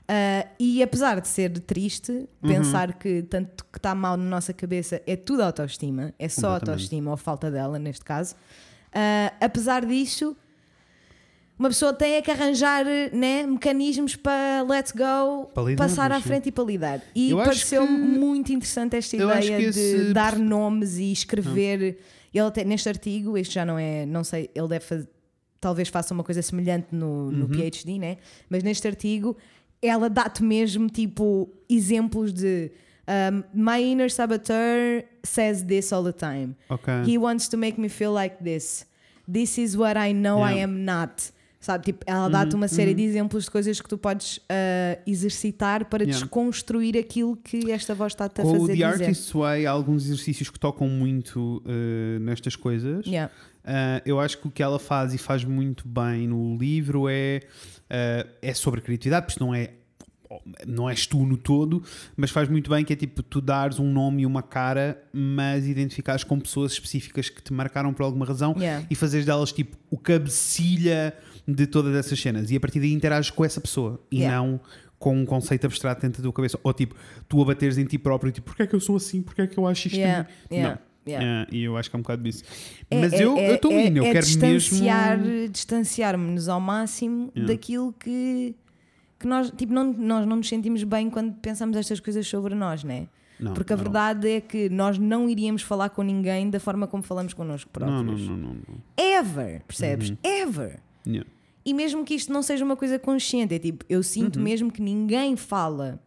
Ah, 0.07 0.47
e 0.59 0.83
apesar 0.83 1.21
de 1.21 1.29
ser 1.29 1.51
triste, 1.61 2.29
pensar 2.43 2.95
que 2.95 3.23
tanto 3.23 3.65
que 3.73 3.79
está 3.79 3.95
mal 3.95 4.17
na 4.17 4.25
nossa 4.25 4.53
cabeça 4.53 5.01
é 5.07 5.17
tudo 5.17 5.43
autoestima, 5.43 6.13
é 6.19 6.29
só 6.29 6.51
autoestima 6.55 7.11
ou 7.11 7.17
falta 7.17 7.51
dela, 7.51 7.79
neste 7.79 8.05
caso, 8.05 8.35
ah, 8.93 9.33
apesar 9.41 9.85
disso, 9.87 10.37
uma 11.61 11.69
pessoa 11.69 11.93
tem 11.93 12.15
é 12.15 12.23
que 12.23 12.31
arranjar 12.31 12.85
né, 13.13 13.45
mecanismos 13.47 14.17
para 14.17 14.63
let's 14.69 14.91
go, 14.93 15.47
Para 15.55 15.63
lidar, 15.65 15.85
passar 15.87 16.11
à 16.11 16.17
sim. 16.17 16.23
frente 16.23 16.49
e 16.49 16.53
para 16.53 16.65
lidar. 16.65 17.03
E 17.15 17.35
pareceu-me 17.35 17.97
muito 17.99 18.51
interessante 18.53 18.97
esta 18.97 19.15
ideia 19.15 19.61
esse- 19.61 20.07
de 20.07 20.13
dar 20.15 20.37
nomes 20.39 20.97
e 20.99 21.13
escrever. 21.13 21.99
Ele 22.33 22.47
até 22.47 22.65
neste 22.65 22.89
artigo, 22.89 23.37
este 23.37 23.55
já 23.55 23.65
não 23.65 23.79
é, 23.79 24.07
não 24.07 24.25
sei, 24.25 24.49
ele 24.55 24.69
deve 24.69 24.85
fazer, 24.85 25.09
talvez 25.61 25.89
faça 25.89 26.15
uma 26.15 26.25
coisa 26.25 26.41
semelhante 26.43 26.89
no, 26.93 27.31
no 27.31 27.45
Uhum. 27.45 27.51
PhD, 27.53 27.99
né? 27.99 28.17
Mas 28.49 28.63
neste 28.63 28.89
artigo 28.89 29.37
ela 29.83 30.09
dá-te 30.11 30.43
mesmo 30.43 30.89
tipo 30.89 31.49
exemplos 31.69 32.33
de 32.33 32.71
um, 33.09 33.43
My 33.53 33.83
inner 33.83 34.11
saboteur 34.11 35.05
says 35.25 35.63
this 35.63 35.93
all 35.93 36.05
the 36.05 36.13
time. 36.13 36.55
Ok. 36.69 36.93
He 37.07 37.19
wants 37.19 37.49
to 37.49 37.59
make 37.59 37.79
me 37.81 37.89
feel 37.89 38.13
like 38.15 38.37
this. 38.43 38.87
This 39.31 39.59
is 39.59 39.77
what 39.77 39.99
I 39.99 40.13
know 40.15 40.39
I 40.43 40.55
Yeah. 40.55 40.67
Uhum, 40.67 40.75
am 40.79 40.85
not. 40.85 41.33
Sabe, 41.63 41.85
tipo, 41.85 42.03
ela 42.07 42.29
dá-te 42.31 42.55
uma 42.55 42.69
série 42.69 42.95
de 42.95 43.03
exemplos 43.03 43.45
de 43.45 43.51
coisas 43.51 43.79
que 43.83 43.87
tu 43.89 43.99
podes 43.99 44.39
uh, 44.39 44.99
exercitar 45.07 45.85
para 45.85 46.05
Yeah. 46.05 46.19
desconstruir 46.19 46.97
aquilo 46.97 47.37
que 47.37 47.71
esta 47.71 47.95
voz 47.95 48.15
está-te 48.15 48.41
a 48.41 48.45
Com 48.45 48.51
o 48.51 48.61
fazer 48.61 48.67
The 48.69 48.73
dizer. 48.73 48.87
Artist's 49.05 49.31
Way, 49.33 49.67
há 49.67 49.71
alguns 49.71 50.07
exercícios 50.07 50.49
que 50.49 50.59
tocam 50.59 50.89
muito 50.89 51.63
eh, 51.67 52.19
nestas 52.21 52.57
coisas. 52.57 53.05
Yeah. 53.05 53.31
Uh, 53.63 54.01
eu 54.07 54.19
acho 54.19 54.39
que 54.39 54.49
o 54.49 54.51
que 54.51 54.63
ela 54.63 54.79
faz 54.79 55.13
e 55.13 55.19
faz 55.19 55.45
muito 55.45 55.87
bem 55.87 56.27
no 56.27 56.57
livro 56.57 57.11
é, 57.11 57.43
uh, 57.91 58.29
é 58.41 58.55
sobre 58.55 58.81
criatividade, 58.81 59.27
porque 59.27 59.45
não 59.45 59.55
é 59.55 59.73
não 60.66 60.89
és 60.89 61.07
tu 61.07 61.24
no 61.26 61.37
todo, 61.37 61.83
mas 62.16 62.31
faz 62.31 62.49
muito 62.49 62.70
bem 62.70 62.85
que 62.85 62.93
é 62.93 62.97
tipo 62.97 63.22
tu 63.22 63.41
dares 63.41 63.78
um 63.78 63.91
nome 63.93 64.22
e 64.22 64.26
uma 64.26 64.43
cara, 64.43 65.03
mas 65.12 65.66
identificares 65.66 66.22
com 66.24 66.39
pessoas 66.39 66.72
específicas 66.72 67.28
que 67.28 67.43
te 67.43 67.53
marcaram 67.53 67.93
por 67.93 68.05
alguma 68.05 68.24
razão 68.24 68.55
Yeah. 68.57 68.87
e 68.91 68.95
fazeres 68.95 69.26
delas 69.26 69.53
tipo 69.53 69.76
o 69.91 69.97
cabecilha 69.99 71.14
de 71.47 71.66
todas 71.66 71.95
essas 71.97 72.20
cenas 72.20 72.51
e 72.51 72.57
a 72.57 72.61
partir 72.61 72.81
daí 72.81 72.93
interages 72.93 73.31
com 73.31 73.45
essa 73.45 73.61
pessoa 73.61 74.01
e 74.11 74.18
Yeah. 74.20 74.39
não 74.39 74.61
com 74.99 75.16
um 75.16 75.24
conceito 75.24 75.64
abstrato 75.66 76.03
dentro 76.03 76.22
da 76.22 76.26
tua 76.26 76.33
cabeça 76.33 76.59
ou 76.62 76.72
tipo 76.72 76.95
tu 77.28 77.41
abateres 77.43 77.78
em 77.78 77.85
ti 77.85 77.99
próprio 77.99 78.31
tipo 78.31 78.47
porque 78.51 78.62
é 78.62 78.66
que 78.66 78.74
eu 78.74 78.81
sou 78.81 78.97
assim, 78.97 79.22
porque 79.22 79.43
é 79.43 79.47
que 79.47 79.59
eu 79.59 79.66
acho 79.66 79.89
isto 79.89 79.97
Yeah, 79.99 80.20
a 80.20 80.22
mim?" 80.55 80.57
yeah, 80.61 80.81
não 81.07 81.12
yeah. 81.12 81.47
É, 81.51 81.55
e 81.57 81.64
eu 81.64 81.76
acho 81.76 81.91
que 81.91 81.97
é 81.97 81.99
um 81.99 82.03
bocado 82.03 82.22
disso 82.22 82.45
É- 82.91 83.01
mas 83.01 83.12
é- 83.14 83.24
eu 83.24 83.37
é- 83.37 83.55
estou 83.55 83.72
é- 83.72 83.87
indo, 83.87 83.97
eu 83.99 84.05
é 84.05 84.12
quero 84.12 84.26
distanciar, 84.26 85.18
mesmo 85.18 85.49
distanciar-nos 85.49 86.49
ao 86.49 86.61
máximo 86.61 87.33
Yeah. 87.35 87.53
daquilo 87.53 87.93
que, 87.95 88.55
que 89.21 89.27
nós, 89.29 89.53
tipo, 89.57 89.73
não, 89.73 89.93
nós 89.93 90.27
não 90.27 90.37
nos 90.37 90.49
sentimos 90.49 90.83
bem 90.83 91.09
quando 91.11 91.35
pensamos 91.35 91.77
estas 91.77 92.01
coisas 92.01 92.27
sobre 92.27 92.55
nós, 92.55 92.83
né? 92.83 93.07
Não, 93.39 93.55
Porque 93.55 93.73
a 93.73 93.77
não. 93.77 93.83
verdade 93.85 94.29
é 94.29 94.41
que 94.41 94.68
nós 94.68 94.99
não 94.99 95.29
iríamos 95.29 95.62
falar 95.62 95.91
com 95.91 96.03
ninguém 96.03 96.51
da 96.51 96.59
forma 96.59 96.87
como 96.87 97.03
falamos 97.03 97.33
connosco 97.33 97.71
não, 97.79 97.87
próprios. 97.87 98.27
não, 98.29 98.37
não, 98.37 98.49
não, 98.49 98.55
não. 98.55 98.79
Ever, 98.97 99.62
percebes? 99.66 100.11
Uhum. 100.11 100.16
Ever. 100.25 100.81
Yeah. 101.07 101.29
E 101.64 101.73
mesmo 101.75 102.05
que 102.05 102.14
isto 102.14 102.33
não 102.33 102.43
seja 102.43 102.64
uma 102.64 102.77
coisa 102.77 102.99
consciente, 102.99 103.55
é 103.55 103.59
tipo, 103.59 103.85
eu 103.89 104.03
sinto 104.03 104.37
Uhum. 104.37 104.43
mesmo 104.43 104.71
que 104.73 104.83
ninguém 104.83 105.37
fala, 105.37 105.99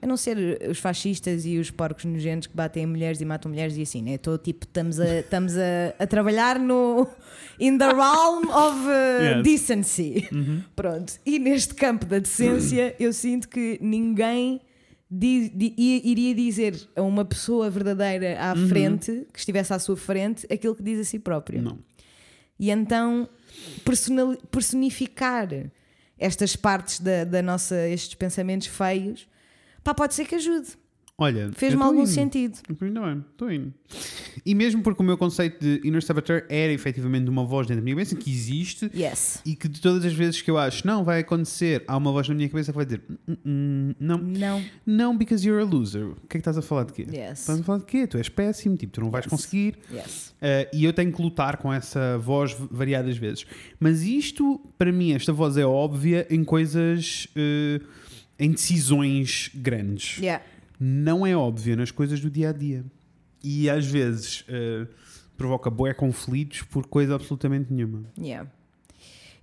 a 0.00 0.06
não 0.06 0.16
ser 0.16 0.36
os 0.70 0.78
fascistas 0.78 1.46
e 1.46 1.58
os 1.58 1.70
porcos 1.70 2.04
nojentos 2.04 2.46
que 2.46 2.54
batem 2.56 2.82
em 2.82 2.86
mulheres 2.86 3.20
e 3.20 3.24
matam 3.24 3.50
mulheres 3.50 3.76
e 3.76 3.82
assim, 3.82 4.02
né? 4.02 4.14
Estou 4.14 4.36
tipo, 4.38 4.66
estamos 4.66 5.00
a, 5.00 5.20
estamos 5.20 5.56
a, 5.56 5.94
a 5.98 6.06
trabalhar 6.06 6.58
no 6.58 7.08
in 7.58 7.78
the 7.78 7.86
realm 7.88 8.44
of 8.50 8.78
uh, 8.86 9.36
Yes. 9.38 9.42
decency. 9.42 10.28
Uhum. 10.30 10.62
Pronto. 10.76 11.14
E 11.24 11.38
neste 11.38 11.74
campo 11.74 12.04
da 12.04 12.18
decência, 12.18 12.94
eu 13.00 13.12
sinto 13.12 13.48
que 13.48 13.78
ninguém 13.80 14.60
di- 15.10 15.52
iria 16.04 16.34
dizer 16.34 16.74
a 16.94 17.00
uma 17.02 17.24
pessoa 17.24 17.70
verdadeira 17.70 18.36
à 18.38 18.52
Uhum. 18.54 18.68
frente, 18.68 19.26
que 19.32 19.38
estivesse 19.38 19.72
à 19.72 19.78
sua 19.78 19.96
frente, 19.96 20.46
aquilo 20.52 20.74
que 20.74 20.82
diz 20.82 21.00
a 21.00 21.04
si 21.04 21.18
próprio. 21.18 21.62
Não. 21.62 21.78
E 22.58 22.70
então 22.70 23.28
personificar 24.50 25.48
estas 26.18 26.56
partes 26.56 27.00
da, 27.00 27.24
da 27.24 27.42
nossa, 27.42 27.88
estes 27.88 28.14
pensamentos 28.14 28.66
feios, 28.68 29.26
pá, 29.86 29.94
pode 29.94 30.14
ser 30.14 30.24
que 30.26 30.34
ajude. 30.34 30.68
Olha, 31.18 31.50
Fez-me 31.54 31.82
algum 31.82 32.00
indo. 32.00 32.08
sentido. 32.10 32.58
Ainda 32.78 33.00
bem, 33.00 33.24
estou 33.32 33.50
indo. 33.50 33.72
E 34.44 34.54
mesmo 34.54 34.82
porque 34.82 35.02
o 35.02 35.06
meu 35.06 35.16
conceito 35.16 35.58
de 35.58 35.80
Inner 35.82 36.02
Saboteur 36.04 36.44
era 36.50 36.70
efetivamente 36.70 37.30
uma 37.30 37.42
voz 37.42 37.66
dentro 37.66 37.80
da 37.80 37.84
minha 37.84 37.96
cabeça 37.96 38.14
que 38.14 38.30
existe 38.30 38.90
Yes. 38.94 39.40
e 39.46 39.56
que 39.56 39.66
de 39.66 39.80
todas 39.80 40.04
as 40.04 40.12
vezes 40.12 40.42
que 40.42 40.50
eu 40.50 40.58
acho 40.58 40.86
não 40.86 41.04
vai 41.04 41.20
acontecer, 41.20 41.82
há 41.88 41.96
uma 41.96 42.12
voz 42.12 42.28
na 42.28 42.34
minha 42.34 42.50
cabeça 42.50 42.70
que 42.70 42.76
vai 42.76 42.84
dizer 42.84 43.00
"Hum, 43.26 43.34
hum, 43.46 43.94
não, 43.98 44.18
Não. 44.18 44.62
não, 44.84 45.16
because 45.16 45.48
you're 45.48 45.62
a 45.62 45.64
loser. 45.66 46.04
O 46.04 46.14
que 46.16 46.22
é 46.24 46.28
que 46.28 46.36
estás 46.38 46.58
a 46.58 46.62
falar 46.62 46.84
de 46.84 46.92
quê? 46.92 47.06
Yes. 47.10 47.40
Estás 47.40 47.60
a 47.60 47.62
falar 47.62 47.78
de 47.78 47.86
quê? 47.86 48.06
Tu 48.06 48.18
és 48.18 48.28
péssimo, 48.28 48.76
tipo, 48.76 48.92
tu 48.92 49.00
não 49.00 49.08
vais 49.10 49.24
Yes. 49.24 49.30
conseguir. 49.30 49.78
Yes. 49.90 50.34
Uh, 50.36 50.68
e 50.76 50.84
eu 50.84 50.92
tenho 50.92 51.10
que 51.10 51.22
lutar 51.22 51.56
com 51.56 51.72
essa 51.72 52.18
voz 52.18 52.54
variadas 52.70 53.16
vezes. 53.16 53.46
Mas 53.80 54.02
isto, 54.02 54.60
para 54.76 54.92
mim, 54.92 55.12
esta 55.12 55.32
voz 55.32 55.56
é 55.56 55.64
óbvia 55.64 56.26
em 56.28 56.44
coisas. 56.44 57.26
uh, 57.34 57.82
em 58.38 58.50
decisões 58.50 59.50
grandes. 59.54 60.18
Yeah. 60.18 60.44
Não 60.78 61.26
é 61.26 61.36
óbvia 61.36 61.74
nas 61.76 61.90
coisas 61.90 62.20
do 62.20 62.30
dia 62.30 62.50
a 62.50 62.52
dia. 62.52 62.84
E 63.42 63.70
às 63.70 63.86
vezes 63.86 64.42
uh, 64.42 64.86
provoca 65.36 65.70
boé 65.70 65.94
conflitos 65.94 66.62
por 66.62 66.86
coisa 66.86 67.14
absolutamente 67.14 67.72
nenhuma. 67.72 68.04
Yeah. 68.18 68.50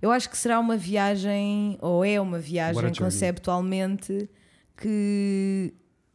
Eu 0.00 0.10
acho 0.10 0.28
que 0.28 0.36
será 0.36 0.60
uma 0.60 0.76
viagem, 0.76 1.78
ou 1.80 2.04
é 2.04 2.20
uma 2.20 2.38
viagem 2.38 2.92
conceptualmente 2.94 4.28
que 4.76 5.72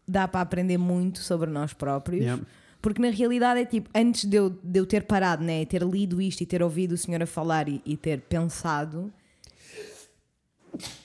dá 0.07 0.27
para 0.27 0.41
aprender 0.41 0.77
muito 0.77 1.19
sobre 1.19 1.49
nós 1.49 1.73
próprios. 1.73 2.21
Yeah. 2.21 2.43
Porque 2.81 3.01
na 3.01 3.09
realidade 3.09 3.59
é 3.61 3.65
tipo, 3.65 3.89
antes 3.93 4.25
de 4.25 4.37
eu, 4.37 4.49
de 4.49 4.79
eu 4.79 4.85
ter 4.85 5.03
parado, 5.03 5.43
né, 5.43 5.65
ter 5.65 5.81
lido 5.81 6.21
isto 6.21 6.41
e 6.41 6.45
ter 6.45 6.63
ouvido 6.63 6.93
o 6.93 6.97
senhor 6.97 7.21
a 7.21 7.25
falar 7.25 7.67
e, 7.67 7.81
e 7.85 7.97
ter 7.97 8.21
pensado. 8.21 9.11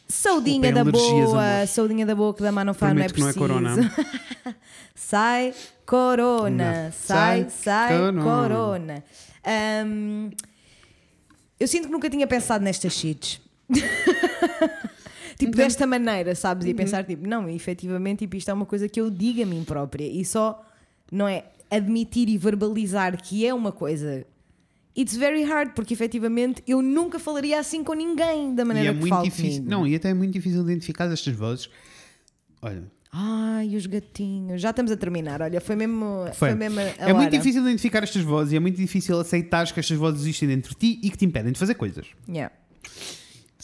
Saudinha 0.08 0.72
da 0.72 0.84
boa, 0.84 1.66
saudinha 1.66 2.06
da 2.06 2.14
boa 2.14 2.32
que 2.34 2.42
da 2.42 2.52
mão 2.52 2.64
não 2.64 2.74
faz, 2.74 2.94
não 2.94 3.02
é 3.02 3.08
que 3.08 3.18
não 3.20 3.28
é 3.28 3.32
preciso. 3.32 3.38
corona. 3.38 3.94
sai 4.94 5.54
corona, 5.86 6.92
sai, 6.92 7.46
Sai 7.50 7.88
corona. 7.98 8.22
corona. 8.22 9.04
Ahm, 9.44 10.30
eu 11.58 11.66
sinto 11.68 11.86
que 11.86 11.92
nunca 11.92 12.08
tinha 12.10 12.26
pensado 12.26 12.62
nestas 12.64 12.92
shits. 12.92 13.40
tipo, 15.38 15.56
desta 15.56 15.86
maneira, 15.86 16.34
sabes? 16.34 16.66
E 16.66 16.70
Uhum. 16.70 16.76
pensar, 16.76 17.04
tipo, 17.04 17.26
não, 17.26 17.48
efetivamente, 17.48 18.20
tipo, 18.20 18.36
isto 18.36 18.50
é 18.50 18.54
uma 18.54 18.66
coisa 18.66 18.88
que 18.88 19.00
eu 19.00 19.10
digo 19.10 19.42
a 19.42 19.46
mim 19.46 19.64
própria. 19.64 20.04
E 20.06 20.24
só, 20.24 20.62
não 21.10 21.26
é? 21.26 21.44
Admitir 21.70 22.28
e 22.28 22.38
verbalizar 22.38 23.16
que 23.20 23.44
é 23.46 23.52
uma 23.52 23.72
coisa. 23.72 24.26
It's 24.96 25.16
very 25.16 25.42
hard, 25.42 25.72
porque 25.74 25.92
efetivamente 25.92 26.62
eu 26.66 26.80
nunca 26.80 27.18
falaria 27.18 27.58
assim 27.58 27.82
com 27.82 27.94
ninguém 27.94 28.54
da 28.54 28.62
E 28.62 28.66
maneira 28.66 28.90
é 28.90 28.92
que 28.92 28.98
muito 29.00 29.10
falo 29.10 29.24
difícil. 29.24 29.62
comigo. 29.62 29.70
Não, 29.70 29.86
e 29.86 29.94
até 29.96 30.10
é 30.10 30.14
muito 30.14 30.32
difícil 30.32 30.62
identificar 30.62 31.06
estas 31.12 31.34
vozes. 31.34 31.68
Olha, 32.62 32.84
Ai, 33.16 33.76
os 33.76 33.86
gatinhos. 33.86 34.60
Já 34.60 34.70
estamos 34.70 34.90
a 34.90 34.96
terminar. 34.96 35.40
Olha, 35.40 35.60
foi 35.60 35.76
mesmo, 35.76 36.24
foi. 36.34 36.48
Foi. 36.50 36.54
mesmo 36.54 36.80
É 36.80 37.12
muito 37.12 37.30
difícil 37.30 37.62
identificar 37.62 38.02
estas 38.02 38.22
vozes 38.22 38.52
e 38.52 38.56
é 38.56 38.60
muito 38.60 38.76
difícil 38.76 39.18
aceitar 39.20 39.72
que 39.72 39.78
estas 39.78 39.96
vozes 39.96 40.22
existem 40.22 40.48
dentro 40.48 40.70
de 40.70 40.76
ti 40.80 41.00
e 41.00 41.10
que 41.10 41.16
te 41.16 41.24
impedem 41.24 41.52
de 41.52 41.58
fazer 41.58 41.74
coisas. 41.74 42.06
Yeah. 42.28 42.52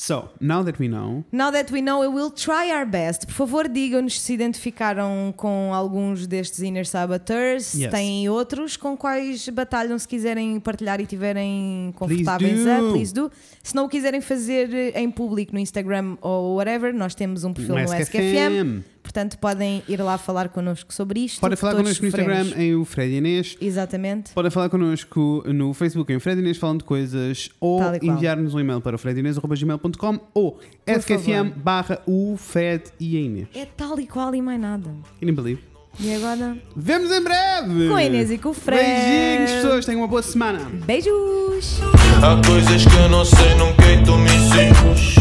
So, 0.02 0.30
now 0.40 0.62
that 0.64 0.80
we 0.80 0.88
know, 0.88 1.22
Now 1.30 1.50
that 1.52 1.70
we 1.70 1.82
know, 1.82 2.00
we 2.00 2.08
will 2.08 2.30
try 2.30 2.70
our 2.72 2.86
best. 2.86 3.26
Por 3.26 3.34
favor, 3.34 3.68
digam-nos 3.68 4.18
se 4.18 4.32
identificaram 4.32 5.30
com 5.36 5.74
alguns 5.74 6.26
destes 6.26 6.62
Inner 6.62 6.86
Saboteurs, 6.86 7.66
se 7.66 7.82
Yes. 7.82 7.90
têm 7.90 8.26
outros 8.30 8.78
com 8.78 8.96
quais 8.96 9.46
batalham, 9.50 9.98
se 9.98 10.08
quiserem 10.08 10.58
partilhar 10.58 11.02
e 11.02 11.06
tiverem 11.06 11.92
Please 11.98 12.14
confortáveis 12.24 12.64
do. 12.64 12.70
a, 12.70 12.92
please 12.92 13.12
do. 13.12 13.30
Se 13.62 13.74
não 13.74 13.84
o 13.84 13.88
quiserem 13.90 14.22
fazer 14.22 14.72
eh, 14.72 15.02
em 15.02 15.10
público 15.10 15.52
no 15.52 15.58
Instagram 15.58 16.16
ou 16.22 16.56
whatever, 16.56 16.94
nós 16.94 17.14
temos 17.14 17.44
um 17.44 17.52
perfil 17.52 17.74
no 17.74 17.82
no 17.82 17.86
SKFM. 17.94 18.00
SKFM. 18.00 18.84
Portanto, 19.10 19.38
podem 19.38 19.82
ir 19.88 20.00
lá 20.00 20.16
falar 20.16 20.50
connosco 20.50 20.94
sobre 20.94 21.18
isto. 21.24 21.40
podem 21.40 21.56
falar 21.56 21.74
connosco 21.74 22.04
no 22.04 22.10
sofremos. 22.12 22.46
Instagram 22.46 22.62
em 22.64 22.76
o 22.76 22.84
Fred 22.84 23.12
e 23.12 23.16
Inês. 23.16 23.56
Exatamente. 23.60 24.30
Podem 24.30 24.52
falar 24.52 24.68
connosco 24.68 25.42
no 25.48 25.74
Facebook 25.74 26.12
em 26.12 26.16
o 26.16 26.20
Fred 26.20 26.38
e 26.38 26.42
Inês 26.44 26.56
falando 26.58 26.78
de 26.78 26.84
coisas 26.84 27.50
ou 27.58 27.82
e 28.00 28.06
enviar-nos 28.06 28.54
um 28.54 28.60
e-mail 28.60 28.80
para 28.80 28.94
o 28.94 28.98
fredinês.gmail.com 29.00 30.20
ou 30.32 30.60
skfm 30.86 31.50
barra 31.56 32.00
o 32.06 32.36
Fred 32.36 32.84
e 33.00 33.16
a 33.16 33.20
Inês. 33.20 33.48
É 33.52 33.66
tal 33.66 33.98
e 33.98 34.06
qual 34.06 34.32
e 34.32 34.40
mais 34.40 34.60
nada. 34.60 34.88
You 35.20 35.26
didn't 35.26 35.34
believe? 35.42 35.60
E 35.98 36.14
agora, 36.14 36.56
Vemos 36.76 37.10
em 37.10 37.20
breve! 37.20 37.88
com 37.88 37.96
a 37.96 38.04
Inês 38.04 38.30
e 38.30 38.38
com 38.38 38.50
o 38.50 38.54
Fred. 38.54 38.80
Beijinhos, 38.80 39.50
pessoas. 39.50 39.86
Tenham 39.86 40.02
uma 40.02 40.06
boa 40.06 40.22
semana. 40.22 40.70
Beijos! 40.86 41.80
Há 42.22 42.46
coisas 42.46 42.84
que 42.86 42.96
eu 42.96 43.08
não 43.08 43.24
sei, 43.24 43.56
não 43.56 43.72
que 43.72 44.04
tu 44.04 44.16
me 44.16 44.30
ensinas. 44.30 45.16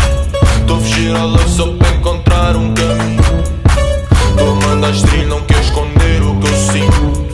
Tô 0.68 0.76
a 0.76 0.80
fugir 0.80 1.16
à 1.16 1.26
lei 1.26 1.48
só 1.48 1.76
para 1.76 1.96
encontrar 1.96 2.56
um 2.56 2.72
caminho. 2.76 3.59
Mandar 4.46 4.92
estrilho, 4.92 5.28
não 5.28 5.42
quer 5.42 5.60
esconder 5.62 6.22
o 6.22 6.36
que 6.40 6.48
eu 6.48 6.56
sinto. 6.56 7.28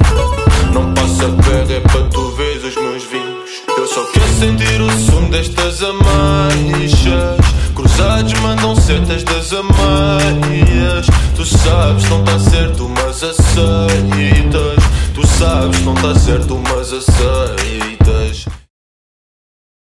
Não 0.73 0.93
passa 0.93 1.29
perto, 1.43 1.71
é 1.71 1.79
para 1.79 2.01
tu 2.05 2.31
veres 2.31 2.63
os 2.63 2.75
meus 2.75 3.03
vinhos. 3.03 3.49
Eu 3.77 3.87
só 3.87 4.03
quero 4.05 4.33
sentir 4.39 4.81
o 4.81 4.91
som 4.91 5.29
destas 5.29 5.81
ameixas. 5.83 7.45
Cruzados 7.75 8.33
mandam 8.39 8.75
setas 8.75 9.23
das 9.23 9.53
ameias. 9.53 11.05
Tu 11.35 11.45
sabes, 11.45 12.09
não 12.09 12.23
tá 12.23 12.39
certo, 12.39 12.89
mas 12.89 13.23
aceitas. 13.23 14.83
Tu 15.13 15.27
sabes, 15.27 15.81
não 15.81 15.93
tá 15.93 16.15
certo, 16.15 16.61
mas 16.69 16.93
aceitas. 16.93 18.64